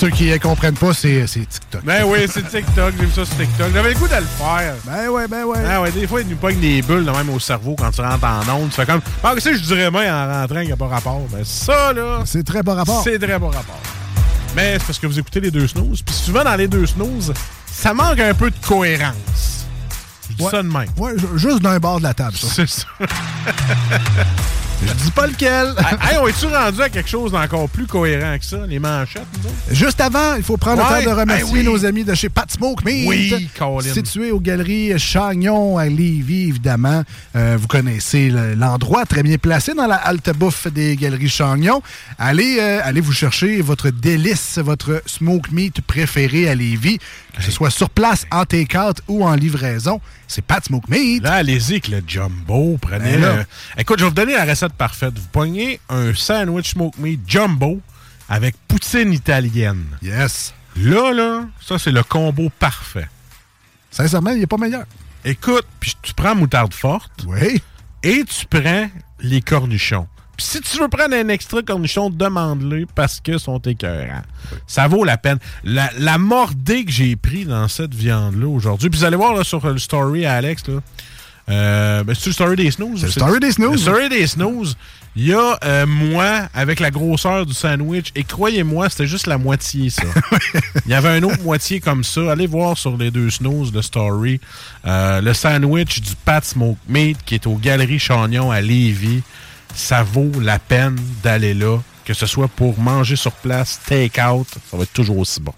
Ceux 0.00 0.10
qui 0.10 0.30
ne 0.30 0.36
comprennent 0.38 0.76
pas, 0.76 0.94
c'est 0.94 1.24
TikTok. 1.26 1.84
Ben 1.84 2.04
oui, 2.06 2.20
c'est 2.32 2.48
TikTok, 2.48 2.94
j'ai 2.98 3.04
vu 3.06 3.10
ça 3.12 3.24
sur 3.24 3.36
TikTok. 3.36 3.66
J'avais 3.74 3.94
le 3.94 3.98
goût 3.98 4.06
de 4.06 4.14
le 4.14 4.20
faire. 4.22 4.74
Ben 4.84 5.08
ouais, 5.08 5.26
ben 5.26 5.44
ouais. 5.44 5.76
Ouais, 5.78 5.90
des 5.90 6.06
fois, 6.06 6.20
il 6.20 6.28
nous 6.28 6.36
pogne 6.36 6.60
des 6.60 6.82
bulles 6.82 7.04
même 7.04 7.30
au 7.30 7.40
cerveau 7.40 7.74
quand 7.76 7.90
tu 7.90 8.00
rentres 8.00 8.24
en 8.24 8.48
onde. 8.54 8.68
Tu 8.70 8.76
fais 8.76 8.86
comme, 8.86 9.00
ah, 9.24 9.34
que 9.34 9.40
je 9.40 9.58
dirais 9.58 9.90
moi 9.90 10.02
en 10.04 10.28
rentrant 10.40 10.58
qu'il 10.60 10.66
n'y 10.66 10.72
a 10.72 10.76
pas 10.76 10.86
rapport? 10.86 11.20
Ben 11.32 11.44
ça, 11.44 11.92
là. 11.92 12.20
C'est 12.26 12.44
très 12.44 12.62
bon 12.62 12.74
rapport. 12.76 13.02
C'est 13.02 13.18
très 13.18 13.38
bon 13.40 13.48
rapport. 13.48 13.80
Mais 14.54 14.74
c'est 14.78 14.86
parce 14.86 14.98
que 15.00 15.08
vous 15.08 15.18
écoutez 15.18 15.40
les 15.40 15.50
deux 15.50 15.66
snooze. 15.66 16.02
Puis 16.02 16.14
souvent, 16.14 16.44
dans 16.44 16.54
les 16.54 16.68
deux 16.68 16.86
snooze, 16.86 17.32
ça 17.66 17.92
manque 17.92 18.20
un 18.20 18.34
peu 18.34 18.50
de 18.50 18.56
cohérence. 18.66 19.66
Je 20.30 20.36
dis 20.36 20.42
Ouais. 20.44 20.50
ça 20.50 20.62
de 20.62 20.68
même. 20.68 20.88
Ouais, 20.96 21.18
ju- 21.18 21.26
juste 21.38 21.60
d'un 21.60 21.78
bord 21.80 21.98
de 21.98 22.04
la 22.04 22.14
table, 22.14 22.36
ça. 22.36 22.46
C'est 22.54 22.68
ça. 22.68 22.86
Je 24.86 24.92
dis 24.92 25.10
pas 25.10 25.26
lequel. 25.26 25.74
hey, 26.08 26.18
on 26.22 26.28
est-tu 26.28 26.46
rendu 26.46 26.80
à 26.80 26.88
quelque 26.88 27.08
chose 27.08 27.32
d'encore 27.32 27.68
plus 27.68 27.86
cohérent 27.86 28.38
que 28.38 28.44
ça, 28.44 28.58
les 28.66 28.78
manchettes, 28.78 29.26
nous 29.42 29.46
autres? 29.48 29.56
Juste 29.74 30.00
avant, 30.00 30.36
il 30.36 30.42
faut 30.44 30.56
prendre 30.56 30.82
Ouais, 30.88 31.00
le 31.00 31.04
temps 31.04 31.10
de 31.14 31.20
remercier 31.20 31.44
ben 31.46 31.52
oui. 31.52 31.64
nos 31.64 31.84
amis 31.84 32.04
de 32.04 32.14
chez 32.14 32.28
Pat 32.28 32.50
Smoke 32.50 32.84
Meat. 32.84 33.08
Oui, 33.08 33.48
Colin. 33.58 33.92
Situé 33.92 34.30
aux 34.30 34.38
galeries 34.40 34.96
Chagnon 34.98 35.78
à 35.78 35.86
Lévis, 35.86 36.48
évidemment. 36.48 37.02
Euh, 37.34 37.56
vous 37.60 37.66
connaissez 37.66 38.30
le- 38.30 38.54
l'endroit, 38.54 39.04
très 39.04 39.22
bien 39.24 39.36
placé 39.36 39.74
dans 39.74 39.86
la 39.88 39.96
halte 39.96 40.30
bouffe 40.36 40.68
des 40.68 40.94
galeries 40.96 41.28
Chagnon. 41.28 41.82
Allez, 42.18 42.58
euh, 42.60 42.80
allez 42.84 43.00
vous 43.00 43.12
chercher 43.12 43.60
votre 43.62 43.90
délice, 43.90 44.58
votre 44.58 45.02
smoke 45.06 45.50
meat 45.50 45.80
préféré 45.80 46.48
à 46.48 46.54
Lévis, 46.54 46.98
que 47.36 47.42
ce 47.42 47.50
soit 47.50 47.70
sur 47.70 47.90
place, 47.90 48.26
en 48.30 48.44
take-out 48.44 48.98
ou 49.08 49.24
en 49.24 49.34
livraison. 49.34 50.00
C'est 50.30 50.44
Pat 50.44 50.62
Smoke 50.62 50.88
Meat. 50.90 51.22
Là, 51.22 51.34
allez-y 51.34 51.72
avec 51.72 51.88
le 51.88 52.02
jumbo. 52.06 52.76
Prenez 52.80 53.16
Ben. 53.16 53.46
Écoute, 53.78 53.98
je 53.98 54.04
vais 54.04 54.10
vous 54.10 54.14
donner 54.14 54.34
la 54.34 54.44
recette 54.44 54.67
parfaite. 54.72 55.18
Vous 55.18 55.28
pognez 55.32 55.80
un 55.88 56.14
sandwich 56.14 56.72
smoke 56.72 56.98
meat 56.98 57.20
jumbo 57.26 57.80
avec 58.28 58.56
poutine 58.66 59.12
italienne. 59.12 59.84
Yes. 60.02 60.54
Là, 60.76 61.12
là, 61.12 61.46
ça, 61.60 61.78
c'est 61.78 61.90
le 61.90 62.02
combo 62.02 62.50
parfait. 62.58 63.08
Sincèrement, 63.90 64.30
il 64.30 64.40
n'est 64.40 64.46
pas 64.46 64.58
meilleur. 64.58 64.84
Écoute, 65.24 65.66
puis 65.80 65.94
tu 66.02 66.14
prends 66.14 66.34
moutarde 66.34 66.72
forte. 66.74 67.24
Oui. 67.26 67.60
Et 68.02 68.24
tu 68.24 68.46
prends 68.46 68.88
les 69.20 69.40
cornichons. 69.40 70.06
Puis 70.36 70.46
si 70.46 70.60
tu 70.60 70.78
veux 70.78 70.86
prendre 70.86 71.16
un 71.16 71.28
extra 71.28 71.62
cornichon, 71.62 72.10
demande-le 72.10 72.86
parce 72.94 73.20
que 73.20 73.38
sont 73.38 73.58
écœurants. 73.58 74.22
Ça 74.68 74.86
vaut 74.86 75.02
la 75.02 75.18
peine. 75.18 75.38
La, 75.64 75.90
la 75.98 76.16
mordée 76.16 76.84
que 76.84 76.92
j'ai 76.92 77.16
pris 77.16 77.44
dans 77.44 77.66
cette 77.66 77.92
viande-là 77.92 78.46
aujourd'hui, 78.46 78.88
puis 78.88 79.00
vous 79.00 79.04
allez 79.04 79.16
voir 79.16 79.34
là, 79.34 79.42
sur 79.42 79.66
le 79.66 79.78
story 79.78 80.26
à 80.26 80.36
Alex, 80.36 80.68
là, 80.68 80.80
euh, 81.48 82.04
ben, 82.04 82.14
c'est 82.18 82.32
story 82.32 82.56
des 82.56 82.70
snooze? 82.70 83.00
C'est 83.00 83.10
story 83.10 83.40
des 83.40 83.52
snooze. 83.52 83.82
Story 83.82 84.08
des 84.08 84.26
snooze. 84.26 84.76
Il 85.16 85.26
y 85.26 85.32
a 85.32 85.58
euh, 85.64 85.86
moi 85.86 86.48
avec 86.54 86.78
la 86.78 86.90
grosseur 86.90 87.46
du 87.46 87.54
sandwich 87.54 88.12
et 88.14 88.22
croyez-moi, 88.22 88.88
c'était 88.88 89.06
juste 89.06 89.26
la 89.26 89.38
moitié 89.38 89.90
ça. 89.90 90.04
Il 90.86 90.92
y 90.92 90.94
avait 90.94 91.08
un 91.08 91.22
autre 91.22 91.42
moitié 91.42 91.80
comme 91.80 92.04
ça. 92.04 92.30
Allez 92.30 92.46
voir 92.46 92.76
sur 92.76 92.96
les 92.96 93.10
deux 93.10 93.30
snooze 93.30 93.72
le 93.72 93.82
story. 93.82 94.40
Euh, 94.86 95.20
le 95.20 95.34
sandwich 95.34 96.02
du 96.02 96.14
Pat 96.24 96.44
Smoke 96.44 96.78
Meat 96.88 97.18
qui 97.24 97.34
est 97.34 97.46
aux 97.46 97.56
Galeries 97.56 97.98
Chagnon 97.98 98.50
à 98.50 98.60
Lévis. 98.60 99.22
Ça 99.74 100.02
vaut 100.02 100.32
la 100.40 100.58
peine 100.58 100.96
d'aller 101.22 101.54
là, 101.54 101.78
que 102.04 102.14
ce 102.14 102.26
soit 102.26 102.48
pour 102.48 102.78
manger 102.78 103.16
sur 103.16 103.32
place, 103.32 103.80
take-out, 103.86 104.46
ça 104.70 104.76
va 104.76 104.84
être 104.84 104.92
toujours 104.92 105.18
aussi 105.18 105.40
bon. 105.40 105.52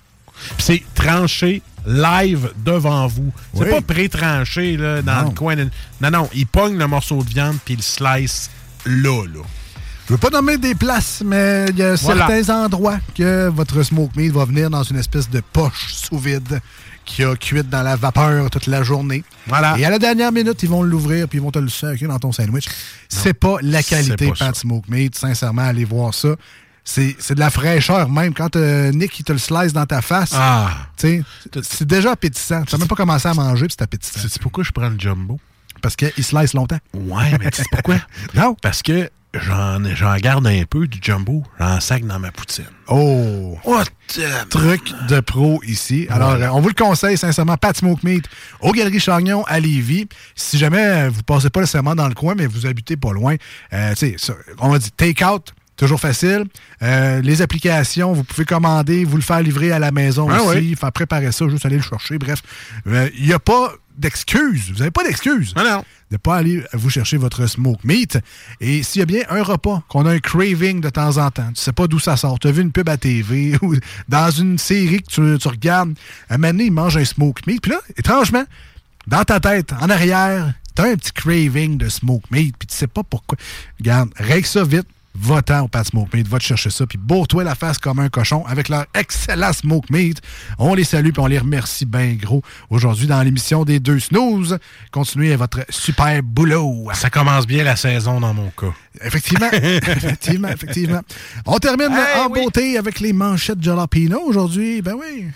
Puis 0.57 0.65
c'est 0.65 0.83
tranché 0.95 1.63
live 1.87 2.51
devant 2.65 3.07
vous. 3.07 3.33
C'est 3.55 3.65
Oui. 3.65 3.71
pas 3.71 3.81
pré-tranché 3.81 4.77
là, 4.77 5.03
dans 5.03 5.23
Non. 5.23 5.29
le 5.31 5.35
coin. 5.35 5.57
de- 5.57 5.69
Non, 6.01 6.11
non, 6.11 6.29
il 6.35 6.47
pogne 6.47 6.77
le 6.77 6.87
morceau 6.87 7.23
de 7.23 7.29
viande 7.29 7.57
puis 7.65 7.75
il 7.75 7.83
slice 7.83 8.51
là, 8.87 9.25
là. 9.27 9.41
Je 10.07 10.15
veux 10.15 10.19
pas 10.19 10.31
nommer 10.31 10.59
des 10.59 10.75
places, 10.75 11.23
mais 11.25 11.67
il 11.69 11.79
y 11.79 11.83
a 11.83 11.95
Voilà. 11.95 12.27
certains 12.27 12.65
endroits 12.65 12.99
que 13.15 13.49
votre 13.49 13.81
smoke 13.85 14.11
meat 14.17 14.33
va 14.33 14.45
venir 14.45 14.69
dans 14.69 14.83
une 14.83 14.97
espèce 14.97 15.31
de 15.31 15.41
poche 15.53 15.93
sous 15.93 16.19
vide 16.19 16.61
qui 17.05 17.23
a 17.25 17.35
cuite 17.37 17.69
dans 17.71 17.83
la 17.83 17.95
vapeur 17.97 18.51
toute 18.51 18.67
la 18.67 18.83
journée. 18.83 19.23
Voilà. 19.47 19.79
Et 19.79 19.85
à 19.85 19.91
la 19.91 19.99
dernière 20.01 20.33
minute, 20.33 20.61
ils 20.63 20.69
vont 20.69 20.83
l'ouvrir 20.83 21.29
puis 21.29 21.39
ils 21.39 21.43
vont 21.43 21.51
te 21.53 21.59
le 21.61 21.69
saquer 21.69 22.07
dans 22.07 22.19
ton 22.19 22.33
sandwich. 22.33 22.67
C'est 23.09 23.35
pas 23.35 23.57
la 23.63 23.83
qualité 23.83 24.29
pas 24.29 24.35
Pat 24.47 24.57
Smoke 24.57 24.87
Meat. 24.89 25.17
Sincèrement, 25.17 25.63
allez 25.63 25.85
voir 25.85 26.13
ça. 26.13 26.35
C'est 26.85 27.35
de 27.35 27.41
la 27.41 27.51
fraîcheur 27.51 28.09
même. 28.11 28.35
Quand 28.35 28.57
euh, 28.57 28.91
Nick 28.93 29.19
il 29.21 29.25
te 29.25 29.33
le 29.33 29.39
slice 29.39 29.73
dans 29.73 29.87
ta 29.87 30.03
face, 30.03 30.31
Ah. 30.35 30.71
c'est 30.97 31.23
déjà 31.87 32.13
appétissant. 32.13 32.63
Tu 32.65 32.75
n'as 32.75 32.79
même 32.79 32.89
pas 32.89 32.97
commencé 32.97 33.29
à 33.29 33.35
manger 33.35 33.67
puis 33.67 33.75
c'est 33.79 33.85
appétissant. 33.85 34.21
C'est 34.29 34.43
pourquoi 34.43 34.65
je 34.65 34.73
prends 34.73 34.89
le 34.89 34.99
jumbo? 34.99 35.39
Parce 35.83 35.97
qu'il 35.97 36.13
slice 36.25 36.55
longtemps. 36.55 36.79
Ouais, 36.95 37.37
mais 37.39 37.51
tu 37.51 37.63
sais 37.63 37.69
pourquoi? 37.71 37.97
non. 38.35 38.55
Parce 38.61 38.83
que 38.83 39.09
j'en 39.33 40.17
garde 40.17 40.47
un 40.47 40.65
peu 40.69 40.89
du 40.89 40.99
jumbo, 41.01 41.45
j'en 41.59 41.81
sac 41.81 42.05
dans 42.05 42.19
ma 42.19 42.33
poutine. 42.33 42.65
Oh! 42.89 43.57
What 43.65 43.85
Truc 44.51 44.93
de 45.09 45.21
pro 45.21 45.63
ici. 45.65 46.07
Alors, 46.11 46.33
euh, 46.33 46.49
on 46.49 46.61
vous 46.61 46.69
le 46.69 46.75
conseille 46.75 47.17
sincèrement, 47.17 47.57
Pat 47.57 47.77
Smoke 47.77 48.01
Meat, 48.03 48.25
aux 48.61 48.73
Galeries 48.73 48.99
Chagnon 48.99 49.45
à 49.45 49.61
Lévis. 49.61 50.09
Si 50.35 50.59
jamais 50.59 50.85
euh, 50.85 51.11
vous 51.11 51.23
passez 51.23 51.49
pas 51.49 51.61
nécessairement 51.61 51.95
dans 51.95 52.09
le 52.09 52.15
coin, 52.15 52.35
mais 52.35 52.47
vous 52.47 52.67
habitez 52.67 52.97
pas 52.97 53.13
loin, 53.13 53.37
euh, 53.73 53.95
tu 53.95 54.17
sais, 54.19 54.35
on 54.59 54.69
va 54.71 54.79
dire 54.81 54.91
take-out, 54.97 55.55
toujours 55.81 56.01
facile. 56.01 56.45
Euh, 56.83 57.23
les 57.23 57.41
applications, 57.41 58.13
vous 58.13 58.23
pouvez 58.23 58.45
commander, 58.45 59.05
vous 59.05 59.17
le 59.17 59.23
faire 59.23 59.41
livrer 59.43 59.73
à 59.73 59.79
la 59.79 59.91
maison 59.91 60.29
Ah 60.31 60.43
aussi, 60.43 60.59
oui. 60.59 60.77
faire 60.79 60.93
préparer 60.93 61.33
ça, 61.33 61.49
juste 61.49 61.65
aller 61.65 61.77
le 61.77 61.83
chercher. 61.83 62.19
Bref, 62.19 62.43
euh, 62.87 63.09
il 63.19 63.27
n'y 63.27 63.33
a 63.33 63.39
pas 63.39 63.73
d'excuses. 63.97 64.71
Vous 64.71 64.79
n'avez 64.79 64.91
pas 64.91 65.03
d'excuses 65.05 65.55
Ah 65.57 65.83
de 66.11 66.17
pas 66.17 66.37
aller 66.37 66.63
vous 66.73 66.91
chercher 66.91 67.17
votre 67.17 67.47
smoke 67.47 67.81
meat. 67.85 68.19
Et 68.61 68.83
s'il 68.83 68.99
y 68.99 69.03
a 69.03 69.07
bien 69.07 69.23
un 69.31 69.43
repas 69.43 69.83
qu'on 69.89 70.05
a 70.07 70.11
un 70.11 70.19
craving 70.19 70.81
de 70.81 70.91
temps 70.91 71.17
en 71.19 71.31
temps, 71.31 71.51
tu 71.55 71.63
sais 71.63 71.73
pas 71.73 71.87
d'où 71.87 71.99
ça 72.01 72.17
sort, 72.17 72.39
tu 72.39 72.49
as 72.49 72.53
vu 72.53 72.63
une 72.63 72.73
pub 72.73 72.89
à 72.89 72.97
TV 72.97 73.57
ou 73.63 73.75
dans 74.09 74.31
une 74.31 74.59
série 74.59 75.03
que 75.03 75.11
tu, 75.11 75.39
tu 75.39 75.49
regardes, 75.49 75.95
un 76.29 76.37
moment 76.37 76.53
donné, 76.53 76.65
il 76.65 76.73
mange 76.73 76.97
un 76.97 77.05
smoke 77.05 77.41
meat. 77.47 77.63
Puis 77.63 77.73
là, 77.73 77.79
étrangement, 77.97 78.45
dans 79.07 79.25
ta 79.25 79.41
tête, 79.41 79.73
en 79.81 79.89
arrière, 79.89 80.53
tu 80.75 80.83
as 80.83 80.87
un 80.87 80.97
petit 80.97 81.13
craving 81.13 81.79
de 81.79 81.89
smoke 81.89 82.27
meat, 82.31 82.55
puis 82.59 82.67
tu 82.67 82.77
sais 82.77 82.87
pas 82.87 83.03
pourquoi. 83.03 83.39
Regarde, 83.79 84.11
règle 84.17 84.47
ça 84.47 84.65
vite. 84.65 84.87
Va-t'en 85.15 85.63
au 85.65 85.69
Pat 85.69 85.85
Smoke 85.87 86.09
Meat, 86.17 86.29
va 86.29 86.39
te 86.39 86.45
chercher 86.45 86.71
ça, 86.71 86.87
puis 86.87 86.97
bourre-toi 86.97 87.43
la 87.45 87.55
face 87.55 87.79
comme 87.79 87.99
un 87.99 88.09
cochon 88.09 88.45
avec 88.47 88.69
leur 88.69 88.87
excellent 88.95 89.53
Smoke 89.53 89.87
Meat. 89.91 90.21
On 90.59 90.75
les 90.75 90.85
salue, 90.85 91.11
puis 91.11 91.21
on 91.21 91.27
les 91.27 91.39
remercie 91.39 91.85
bien 91.85 92.15
gros 92.15 92.43
aujourd'hui 92.71 93.07
dans 93.07 93.21
l'émission 93.23 93.65
des 93.65 93.81
deux 93.81 93.99
snooze. 93.99 94.59
Continuez 94.93 95.35
votre 95.37 95.61
super 95.69 96.23
boulot. 96.23 96.89
Ça 96.95 97.11
commence 97.11 97.47
bien 97.47 97.65
la 97.65 97.77
saison 97.77 98.21
dans 98.21 98.33
mon 98.33 98.51
cas. 98.51 98.73
Effectivement, 99.03 99.51
effectivement, 99.53 100.49
effectivement. 100.49 101.01
On 101.45 101.59
termine 101.59 101.91
Hey, 101.93 102.21
en 102.21 102.31
oui. 102.31 102.43
beauté 102.45 102.79
avec 102.79 103.01
les 103.01 103.13
manchettes 103.13 103.63
Jalapino 103.63 104.21
aujourd'hui. 104.21 104.81
Ben 104.81 104.95
oui. 104.95 105.27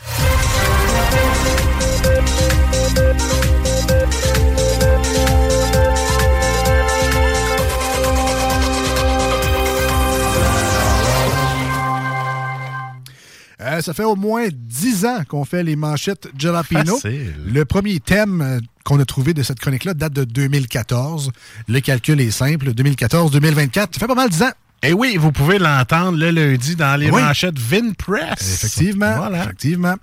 Euh, 13.65 13.81
ça 13.81 13.95
fait 13.95 14.05
au 14.05 14.15
moins 14.17 14.47
10 14.53 15.07
ans 15.07 15.23
qu'on 15.27 15.45
fait 15.45 15.63
les 15.63 15.75
manchettes 15.77 16.29
Jalapino. 16.39 16.97
Facile. 16.99 17.35
Le 17.47 17.65
premier 17.65 17.99
thème 18.01 18.41
euh, 18.43 18.61
qu'on 18.85 19.01
a 19.01 19.05
trouvé 19.05 19.33
de 19.35 19.43
cette 19.43 19.59
chronique-là 19.59 19.95
date 19.95 20.13
de 20.13 20.25
2014. 20.25 21.31
Le 21.69 21.81
calcul 21.81 22.21
est 22.21 22.31
simple. 22.31 22.71
2014-2024, 22.73 23.75
ça 23.75 23.87
fait 23.99 24.07
pas 24.07 24.15
mal 24.15 24.29
10 24.29 24.43
ans. 24.43 24.51
Et 24.83 24.93
oui, 24.93 25.17
vous 25.19 25.33
pouvez 25.33 25.59
l'entendre 25.59 26.19
le 26.19 26.29
lundi 26.31 26.77
dans 26.77 27.01
les 27.01 27.11
Oui. 27.11 27.23
manchettes 27.23 27.59
Vinpress. 27.59 28.33
Effectivement. 28.65 29.17
Voilà. 29.17 29.45
Effectivement. 29.45 29.95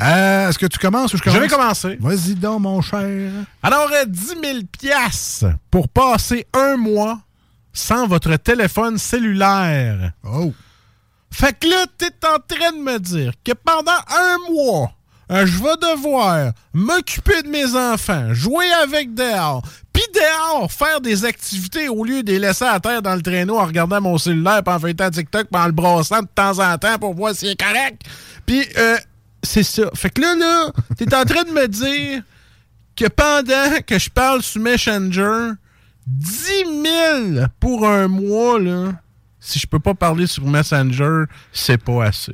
Euh, 0.00 0.48
Est-ce 0.48 0.58
que 0.58 0.64
tu 0.64 0.78
commences 0.78 1.12
ou 1.12 1.18
je 1.18 1.22
Je 1.22 1.24
commence? 1.24 1.40
vais 1.42 1.48
commencer. 1.48 1.96
Vas-y 2.00 2.34
donc, 2.36 2.60
mon 2.60 2.80
cher. 2.80 3.30
Alors, 3.62 3.90
euh, 3.92 4.06
10 4.08 4.26
000 4.28 4.58
piastres 4.80 5.46
pour 5.70 5.86
passer 5.90 6.46
un 6.54 6.78
mois 6.78 7.20
sans 7.74 8.06
votre 8.06 8.34
téléphone 8.36 8.96
cellulaire. 8.96 10.12
Oh. 10.24 10.54
Fait 11.32 11.58
que 11.58 11.66
là, 11.66 11.86
t'es 11.96 12.12
en 12.26 12.38
train 12.38 12.72
de 12.72 12.82
me 12.82 12.98
dire 12.98 13.32
que 13.42 13.52
pendant 13.52 13.90
un 13.90 14.52
mois, 14.52 14.92
euh, 15.30 15.46
je 15.46 15.58
vais 15.62 15.76
devoir 15.80 16.52
m'occuper 16.74 17.42
de 17.42 17.48
mes 17.48 17.74
enfants, 17.74 18.34
jouer 18.34 18.70
avec 18.82 19.14
dehors, 19.14 19.62
puis 19.92 20.02
dehors, 20.14 20.70
faire 20.70 21.00
des 21.00 21.24
activités 21.24 21.88
au 21.88 22.04
lieu 22.04 22.22
de 22.22 22.32
les 22.32 22.38
laisser 22.38 22.66
à 22.66 22.78
terre 22.80 23.00
dans 23.00 23.14
le 23.14 23.22
traîneau 23.22 23.58
en 23.58 23.64
regardant 23.64 24.00
mon 24.00 24.18
cellulaire, 24.18 24.62
puis 24.62 24.74
en 24.74 24.78
faisant 24.78 25.10
TikTok, 25.10 25.48
puis 25.50 25.60
en 25.60 25.66
le 25.66 25.72
brassant 25.72 26.20
de 26.20 26.28
temps 26.34 26.58
en 26.58 26.76
temps 26.76 26.98
pour 26.98 27.14
voir 27.14 27.34
s'il 27.34 27.48
est 27.48 27.60
correct. 27.60 28.02
Puis, 28.44 28.66
euh, 28.76 28.98
c'est 29.42 29.62
ça. 29.62 29.84
Fait 29.94 30.10
que 30.10 30.20
là, 30.20 30.34
là, 30.34 30.70
t'es 30.98 31.14
en 31.14 31.24
train 31.24 31.44
de 31.44 31.50
me 31.50 31.66
dire 31.66 32.22
que 32.94 33.06
pendant 33.08 33.80
que 33.86 33.98
je 33.98 34.10
parle 34.10 34.42
sur 34.42 34.60
Messenger, 34.60 35.52
10 36.06 36.64
000 37.34 37.46
pour 37.58 37.88
un 37.88 38.08
mois, 38.08 38.60
là, 38.60 38.92
si 39.44 39.58
je 39.58 39.66
peux 39.66 39.80
pas 39.80 39.92
parler 39.94 40.28
sur 40.28 40.46
Messenger, 40.46 41.24
c'est 41.52 41.78
pas 41.82 42.04
assez. 42.04 42.32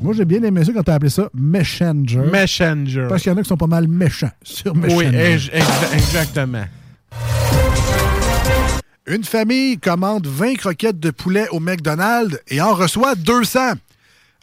Moi, 0.00 0.14
j'ai 0.16 0.24
bien 0.24 0.42
aimé 0.42 0.64
ça 0.64 0.72
quand 0.72 0.82
t'as 0.82 0.94
appelé 0.94 1.10
ça 1.10 1.28
Messenger. 1.34 2.22
Messenger. 2.32 3.06
Parce 3.08 3.22
qu'il 3.22 3.30
y 3.30 3.34
en 3.34 3.38
a 3.38 3.42
qui 3.42 3.48
sont 3.48 3.56
pas 3.58 3.66
mal 3.66 3.86
méchants 3.86 4.30
sur 4.42 4.74
Messenger. 4.74 4.96
Oui, 5.10 5.14
ex- 5.14 5.50
ex- 5.52 5.92
exactement. 5.92 6.64
Une 9.06 9.24
famille 9.24 9.78
commande 9.78 10.26
20 10.26 10.54
croquettes 10.54 11.00
de 11.00 11.10
poulet 11.10 11.48
au 11.50 11.60
McDonald's 11.60 12.38
et 12.48 12.60
en 12.62 12.74
reçoit 12.74 13.14
200. 13.14 13.72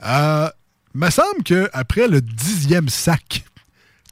Euh, 0.05 0.49
me 0.93 1.09
semble 1.09 1.41
qu'après 1.43 2.07
le 2.07 2.21
dixième 2.21 2.89
sac, 2.89 3.45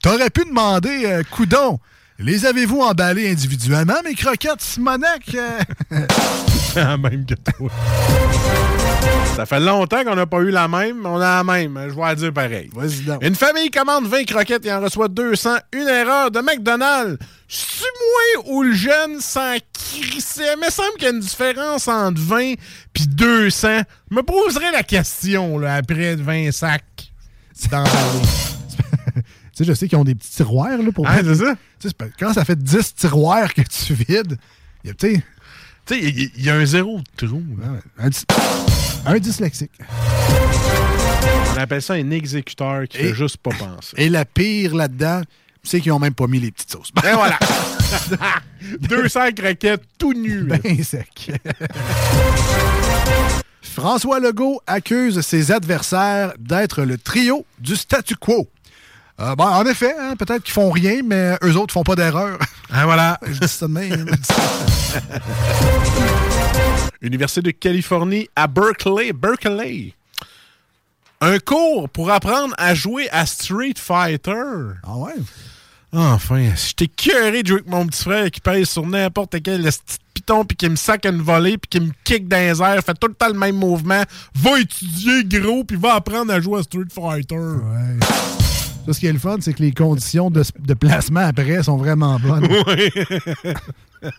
t'aurais 0.02 0.30
pu 0.32 0.46
demander, 0.46 1.04
euh, 1.06 1.24
coudon, 1.30 1.80
les 2.20 2.46
avez-vous 2.46 2.80
emballés 2.82 3.30
individuellement, 3.30 3.96
mes 4.04 4.16
croquettes, 4.16 4.62
Simonac? 4.62 5.36
La 6.76 6.98
même 6.98 7.26
que 7.26 7.36
toi. 7.36 7.70
Ça 9.36 9.46
fait 9.46 9.60
longtemps 9.60 10.04
qu'on 10.04 10.16
n'a 10.16 10.26
pas 10.26 10.40
eu 10.40 10.50
la 10.50 10.68
même, 10.68 11.02
mais 11.02 11.10
on 11.10 11.18
a 11.18 11.38
la 11.38 11.44
même. 11.44 11.80
Je 11.90 11.94
vais 11.94 12.16
dire 12.16 12.34
pareil. 12.34 12.70
Vas-y 12.74 13.02
donc. 13.02 13.24
Une 13.24 13.36
famille 13.36 13.70
commande 13.70 14.08
20 14.08 14.26
croquettes 14.26 14.66
et 14.66 14.74
en 14.74 14.82
reçoit 14.82 15.08
200. 15.08 15.56
Une 15.74 15.88
erreur 15.88 16.32
de 16.32 16.40
McDonald's. 16.42 17.18
C'est 17.48 17.86
moi 18.44 18.46
ou 18.54 18.64
le 18.64 18.74
jeune 18.74 19.20
crisser? 19.20 20.44
Il 20.56 20.66
me 20.66 20.70
semble 20.70 20.94
qu'il 20.96 21.04
y 21.04 21.08
a 21.08 21.12
une 21.12 21.20
différence 21.20 21.88
entre 21.88 22.20
20 22.20 22.40
et 22.40 22.58
200. 23.08 23.82
Je 24.12 24.16
me 24.16 24.22
poserai 24.22 24.72
la 24.72 24.84
question 24.84 25.60
là, 25.60 25.76
après 25.76 26.16
20 26.16 26.52
sacs. 26.52 27.12
Tu 29.56 29.64
sais, 29.64 29.68
je 29.70 29.74
sais 29.74 29.88
qu'ils 29.88 29.98
ont 29.98 30.04
des 30.04 30.16
petits 30.16 30.32
tiroirs 30.32 30.78
là, 30.78 30.92
pour 30.92 31.08
Ah, 31.08 31.20
c'est 31.24 31.36
ça? 31.36 31.56
Quand 32.20 32.34
ça 32.34 32.44
fait 32.44 32.58
10 32.62 32.96
tiroirs 32.96 33.54
que 33.54 33.62
tu 33.62 33.94
vides, 33.94 34.38
il 34.84 34.88
y 34.88 34.92
a 34.92 34.94
peut-être 34.94 35.22
Tu 35.86 35.94
sais, 35.96 36.00
il 36.36 36.44
y, 36.44 36.50
a 36.50 36.56
un 36.56 36.66
zéro 36.66 37.00
de 37.00 37.28
trou. 37.28 37.42
là. 37.60 37.80
un, 39.06 39.20
dyslexique. 39.20 39.72
On 41.56 41.58
appelle 41.60 41.82
ça 41.82 41.94
un 41.94 42.10
exécuteur 42.12 42.84
qui 42.90 42.98
Et- 42.98 43.04
fait 43.10 43.14
juste 43.14 43.38
pas 43.38 43.52
penser. 43.52 43.94
Et 43.98 44.10
la 44.10 44.26
pire 44.26 44.76
là-dedans, 44.76 45.22
c'est 45.64 45.80
qu'ils 45.80 45.92
ont 45.94 46.00
même 46.00 46.14
pas 46.16 46.28
mis 46.28 46.40
les 46.40 46.52
petites 46.52 46.72
sauces. 46.72 46.90
Et 47.04 47.14
voilà. 47.14 47.40
200 48.82 49.32
croquettes 49.38 49.84
tout 49.98 50.14
nues. 50.14 50.48
là. 50.48 50.58
Ben 50.58 50.84
sec. 50.84 51.32
François 53.62 54.20
Legault 54.20 54.60
accuse 54.68 55.22
ses 55.22 55.52
adversaires 55.52 56.34
d'être 56.40 56.84
le 56.84 56.98
trio 56.98 57.46
du 57.60 57.76
statu 57.76 58.16
quo. 58.16 58.48
Euh, 59.20 59.36
bon, 59.36 59.46
en 59.46 59.66
effet, 59.66 59.94
hein, 59.98 60.16
peut-être 60.18 60.44
qu'ils 60.44 60.54
font 60.54 60.72
rien, 60.72 61.02
mais 61.04 61.38
eux 61.44 61.56
autres 61.56 61.74
font 61.74 61.84
pas 61.84 61.96
d'erreur. 61.96 62.38
Ah, 62.72 62.86
voilà. 62.86 63.20
Je 63.26 63.40
dis 63.40 63.48
ça 63.48 63.68
de 63.68 63.72
même. 63.72 64.10
Université 67.02 67.42
de 67.44 67.52
Californie 67.52 68.28
à 68.36 68.48
Berkeley. 68.48 69.14
Berkeley. 69.14 69.94
Un 71.22 71.38
cours 71.38 71.88
pour 71.90 72.10
apprendre 72.12 72.56
à 72.58 72.74
jouer 72.74 73.08
à 73.12 73.28
Street 73.28 73.76
Fighter. 73.78 74.34
Ah 74.84 74.98
ouais? 74.98 75.14
Enfin, 75.94 76.50
j'étais 76.56 76.88
curé 76.88 77.44
de 77.44 77.48
jouer 77.48 77.60
avec 77.60 77.70
mon 77.70 77.86
petit 77.86 78.04
frère 78.04 78.32
qui 78.32 78.42
pèse 78.42 78.68
sur 78.68 78.86
n'importe 78.86 79.42
quel 79.44 79.62
petit 79.62 79.98
piton 80.14 80.44
puis 80.44 80.58
qui 80.58 80.68
me 80.68 80.76
sac 80.76 81.06
une 81.06 81.22
volée 81.22 81.58
puis 81.58 81.70
qui 81.70 81.80
me 81.80 81.92
kick 82.04 82.28
dans 82.28 82.38
les 82.38 82.62
airs, 82.62 82.84
fait 82.84 82.96
tout 82.96 83.08
le 83.08 83.14
temps 83.14 83.30
le 83.30 83.36
même 83.36 83.56
mouvement. 83.56 84.04
Va 84.34 84.60
étudier 84.60 85.24
gros 85.24 85.64
puis 85.64 85.78
va 85.78 85.94
apprendre 85.94 86.34
à 86.34 86.42
jouer 86.42 86.60
à 86.60 86.64
Street 86.64 86.90
Fighter. 86.92 87.36
Ouais. 87.38 88.45
Ça, 88.86 88.94
ce 88.94 89.00
qui 89.00 89.08
est 89.08 89.14
le 89.14 89.20
fun, 89.20 89.38
c'est 89.42 89.54
que 89.54 89.64
les 89.64 89.72
conditions 89.72 90.30
de, 90.30 90.44
de 90.60 90.74
placement 90.76 91.22
après 91.22 91.64
sont 91.64 91.78
vraiment 91.78 92.20
bonnes. 92.20 92.48
Oui. 92.68 94.12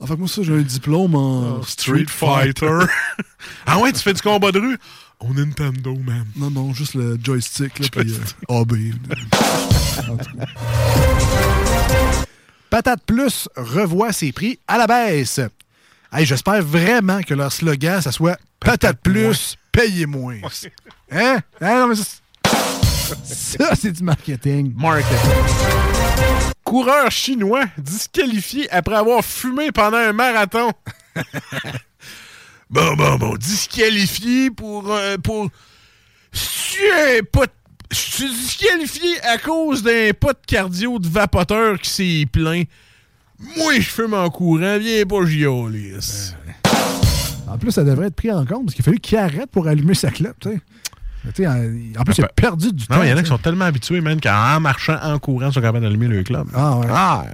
En 0.00 0.06
fait, 0.06 0.16
moi, 0.16 0.26
ça, 0.26 0.42
j'ai 0.42 0.54
un 0.54 0.62
diplôme 0.62 1.14
en 1.14 1.62
Street 1.62 2.06
Fighter. 2.08 2.78
ah 3.66 3.78
ouais, 3.78 3.92
tu 3.92 4.00
fais 4.00 4.14
du 4.14 4.22
combat 4.22 4.50
de 4.50 4.58
rue? 4.58 4.78
Au 5.18 5.34
Nintendo, 5.34 5.94
man. 5.94 6.24
Non, 6.34 6.50
non, 6.50 6.72
juste 6.72 6.94
le 6.94 7.18
joystick, 7.22 7.78
là, 7.78 7.86
puis 7.92 8.14
euh, 8.14 8.60
AB. 8.60 8.72
Patate 12.70 13.02
Plus 13.04 13.48
revoit 13.56 14.12
ses 14.12 14.32
prix 14.32 14.58
à 14.66 14.78
la 14.78 14.86
baisse. 14.86 15.40
Hey, 16.10 16.24
J'espère 16.24 16.62
vraiment 16.62 17.20
que 17.20 17.34
leur 17.34 17.52
slogan, 17.52 18.00
ça 18.00 18.12
soit 18.12 18.38
Patate 18.58 19.00
Plus, 19.02 19.56
payez 19.70 20.06
moins. 20.06 20.38
Hein? 21.10 21.40
Hein, 21.60 21.80
non, 21.80 21.88
mais 21.88 21.96
ça, 23.24 23.74
c'est 23.74 23.92
du 23.92 24.02
marketing. 24.02 24.72
Marketing. 24.76 25.30
Coureur 26.64 27.10
chinois 27.10 27.64
disqualifié 27.78 28.70
après 28.70 28.96
avoir 28.96 29.24
fumé 29.24 29.72
pendant 29.72 29.96
un 29.96 30.12
marathon. 30.12 30.70
bon, 32.70 32.94
bon, 32.94 33.16
bon. 33.16 33.36
Disqualifié 33.36 34.50
pour. 34.50 34.92
euh, 34.92 35.16
pour. 35.18 35.50
Pas. 37.32 37.46
Je 37.90 37.96
suis 37.96 38.28
disqualifié 38.30 39.20
à 39.22 39.38
cause 39.38 39.82
d'un 39.82 40.10
pot 40.18 40.28
de 40.32 40.46
cardio 40.46 40.98
de 41.00 41.08
vapoteur 41.08 41.78
qui 41.80 41.90
s'est 41.90 42.26
plein. 42.30 42.62
Moi, 43.56 43.74
je 43.80 43.88
fume 43.88 44.14
en 44.14 44.30
courant, 44.30 44.78
viens 44.78 45.04
pas 45.06 45.24
giauler. 45.26 45.94
En 47.48 47.58
plus, 47.58 47.72
ça 47.72 47.82
devrait 47.82 48.06
être 48.06 48.14
pris 48.14 48.30
en 48.30 48.46
compte 48.46 48.66
parce 48.66 48.74
qu'il 48.74 48.82
a 48.82 48.84
fallu 48.84 49.00
qu'il 49.00 49.18
arrête 49.18 49.50
pour 49.50 49.66
allumer 49.66 49.94
sa 49.94 50.10
clope. 50.12 50.36
tu 50.40 50.50
sais. 50.50 50.60
En, 51.26 52.04
plus, 52.04 52.18
il 52.18 52.24
a 52.24 52.28
perdu 52.28 52.72
du 52.72 52.86
temps. 52.86 52.96
Non, 52.96 53.02
il 53.04 53.10
y 53.10 53.12
en 53.12 53.16
a 53.16 53.22
qui 53.22 53.28
sont 53.28 53.38
tellement 53.38 53.66
habitués, 53.66 54.00
même, 54.00 54.20
qu'en 54.20 54.58
marchant, 54.60 54.96
en 55.02 55.18
courant, 55.18 55.48
ils 55.48 55.52
sont 55.52 55.60
capables 55.60 55.82
d'allumer 55.84 56.08
le 56.08 56.22
club. 56.22 56.46
Ah 56.54 56.76
ouais. 56.78 56.86
Ah, 56.90 57.24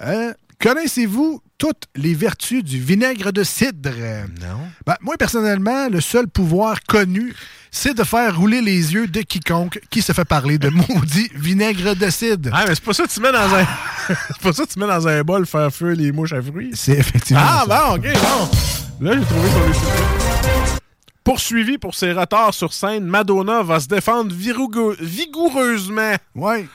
Euh, 0.00 0.32
Connaissez-vous 0.60 1.42
toutes 1.58 1.84
les 1.94 2.14
vertus 2.14 2.64
du 2.64 2.78
vinaigre 2.80 3.32
de 3.32 3.42
cidre? 3.44 3.90
Non. 4.40 4.60
Ben, 4.86 4.94
moi, 5.02 5.16
personnellement, 5.18 5.88
le 5.90 6.00
seul 6.00 6.26
pouvoir 6.26 6.82
connu, 6.88 7.34
c'est 7.70 7.92
de 7.92 8.02
faire 8.02 8.38
rouler 8.38 8.62
les 8.62 8.94
yeux 8.94 9.06
de 9.06 9.20
quiconque 9.20 9.78
qui 9.90 10.00
se 10.00 10.12
fait 10.12 10.24
parler 10.24 10.56
de 10.56 10.70
maudit 10.70 11.28
vinaigre 11.34 11.94
de 11.94 12.08
cidre. 12.08 12.48
Ah, 12.52 12.64
mais 12.66 12.74
c'est 12.74 12.84
pas 12.84 12.94
ça 12.94 13.02
que 13.04 13.12
tu 13.12 13.20
mets 13.20 13.32
dans 13.32 13.54
un. 13.54 13.66
c'est 14.06 14.38
pas 14.42 14.52
ça 14.54 14.64
que 14.64 14.72
tu 14.72 14.78
mets 14.78 14.86
dans 14.86 15.06
un 15.06 15.20
bol 15.22 15.44
faire 15.44 15.70
feu 15.70 15.90
les 15.90 16.12
mouches 16.12 16.32
à 16.32 16.40
fruits? 16.40 16.70
C'est 16.72 16.92
effectivement. 16.98 17.42
Ah, 17.44 17.64
ça. 17.68 17.88
bon, 17.90 17.96
ok, 17.96 18.06
bon. 18.14 19.06
Là, 19.06 19.16
j'ai 19.18 19.24
trouvé 19.26 19.48
son 19.50 20.76
utilité. 21.24 21.30
Poursuivi 21.32 21.78
pour 21.78 21.94
ses 21.94 22.12
retards 22.12 22.54
sur 22.54 22.72
scène, 22.72 23.04
Madonna 23.04 23.62
va 23.62 23.80
se 23.80 23.88
défendre 23.88 24.34
vigoureusement. 24.34 26.14
Ouais. 26.34 26.66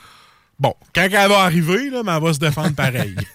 Bon, 0.58 0.74
quand 0.94 1.02
elle 1.10 1.28
va 1.28 1.40
arriver, 1.40 1.88
là, 1.90 2.02
mais 2.04 2.12
elle 2.12 2.22
va 2.22 2.32
se 2.34 2.38
défendre 2.38 2.74
pareil. 2.74 3.16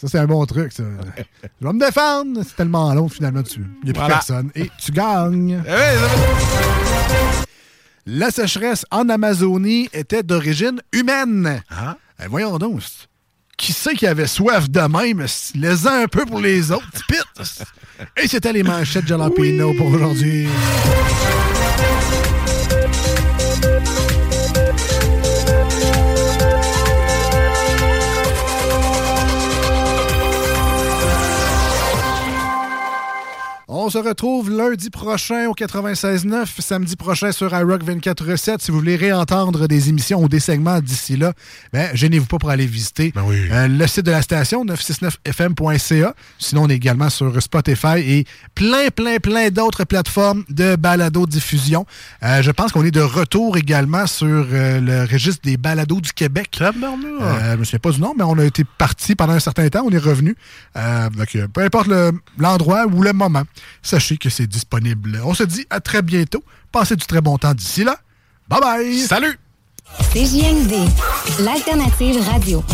Ça, 0.00 0.08
c'est 0.08 0.18
un 0.18 0.26
bon 0.26 0.44
truc, 0.44 0.72
ça. 0.72 0.82
Je 1.60 1.66
vais 1.66 1.72
me 1.72 1.78
défendre. 1.78 2.40
C'est 2.44 2.56
tellement 2.56 2.92
long, 2.94 3.08
finalement, 3.08 3.44
tu... 3.44 3.60
il 3.60 3.84
n'y 3.84 3.90
a 3.90 3.92
plus 3.92 4.00
Voilà. 4.00 4.14
personne. 4.16 4.50
Et 4.56 4.68
tu 4.76 4.90
gagnes. 4.90 5.62
Eh 5.66 5.96
La 8.04 8.30
sécheresse 8.32 8.84
en 8.90 9.08
Amazonie 9.08 9.88
était 9.92 10.24
d'origine 10.24 10.82
humaine. 10.92 11.62
Ah. 11.70 11.96
Eh, 12.22 12.26
voyons 12.26 12.58
donc. 12.58 12.82
c'est- 12.82 13.06
Qui 13.56 13.72
sait 13.72 13.94
qui 13.94 14.06
avait 14.08 14.26
soif 14.26 14.68
de 14.68 14.80
même? 14.80 15.24
Laissez 15.54 15.86
un 15.88 16.08
peu 16.08 16.26
pour 16.26 16.40
les 16.40 16.72
autres. 16.72 17.06
Pit! 17.08 17.24
Et 18.22 18.26
c'était 18.26 18.52
les 18.52 18.62
manchettes 18.62 19.06
Jalapeno 19.06 19.74
pour 19.74 19.88
aujourd'hui. 19.88 20.46
On 33.86 33.90
se 33.90 33.98
retrouve 33.98 34.50
lundi 34.50 34.88
prochain 34.88 35.46
au 35.48 35.52
96.9, 35.54 36.46
samedi 36.60 36.96
prochain 36.96 37.32
sur 37.32 37.52
iRock 37.54 37.84
24.7. 37.84 38.56
Si 38.60 38.70
vous 38.70 38.78
voulez 38.78 38.96
réentendre 38.96 39.68
des 39.68 39.90
émissions 39.90 40.22
ou 40.22 40.28
des 40.28 40.40
segments 40.40 40.80
d'ici 40.80 41.18
là, 41.18 41.34
ben, 41.70 41.90
gênez-vous 41.94 42.24
pas 42.24 42.38
pour 42.38 42.48
aller 42.48 42.64
visiter 42.64 43.12
euh, 43.52 43.68
le 43.68 43.86
site 43.86 44.06
de 44.06 44.10
la 44.10 44.22
station, 44.22 44.64
969fm.ca. 44.64 46.14
Sinon, 46.38 46.62
on 46.62 46.68
est 46.70 46.76
également 46.76 47.10
sur 47.10 47.42
Spotify 47.42 47.98
et 47.98 48.24
plein, 48.54 48.88
plein, 48.88 49.18
plein 49.18 49.50
d'autres 49.50 49.84
plateformes 49.84 50.44
de 50.48 50.76
balado-diffusion. 50.76 51.84
Euh, 52.22 52.40
je 52.40 52.50
pense 52.52 52.72
qu'on 52.72 52.84
est 52.86 52.90
de 52.90 53.02
retour 53.02 53.58
également 53.58 54.06
sur 54.06 54.26
euh, 54.50 54.80
le 54.80 55.02
registre 55.12 55.42
des 55.44 55.58
balados 55.58 56.00
du 56.00 56.12
Québec. 56.14 56.56
Je 57.52 57.56
me 57.58 57.64
souviens 57.64 57.78
pas 57.80 57.90
du 57.90 58.00
nom, 58.00 58.14
mais 58.16 58.24
on 58.24 58.38
a 58.38 58.44
été 58.46 58.64
parti 58.78 59.14
pendant 59.14 59.34
un 59.34 59.40
certain 59.40 59.68
temps. 59.68 59.82
On 59.84 59.90
est 59.90 59.98
revenu. 59.98 60.34
Donc, 60.74 61.36
peu 61.52 61.60
importe 61.62 61.88
le- 61.88 62.12
l'endroit 62.38 62.86
ou 62.86 63.02
le 63.02 63.12
moment, 63.12 63.42
sachez 63.84 64.16
que 64.16 64.28
c'est 64.30 64.48
disponible. 64.48 65.20
On 65.24 65.34
se 65.34 65.44
dit 65.44 65.64
à 65.70 65.78
très 65.78 66.02
bientôt. 66.02 66.42
Passez 66.72 66.96
du 66.96 67.06
très 67.06 67.20
bon 67.20 67.38
temps 67.38 67.54
d'ici 67.54 67.84
là. 67.84 67.96
Bye 68.48 68.60
bye. 68.60 68.98
Salut. 69.00 69.38
CJMD, 70.12 70.74
l'alternative 71.40 72.20
radio. 72.28 72.64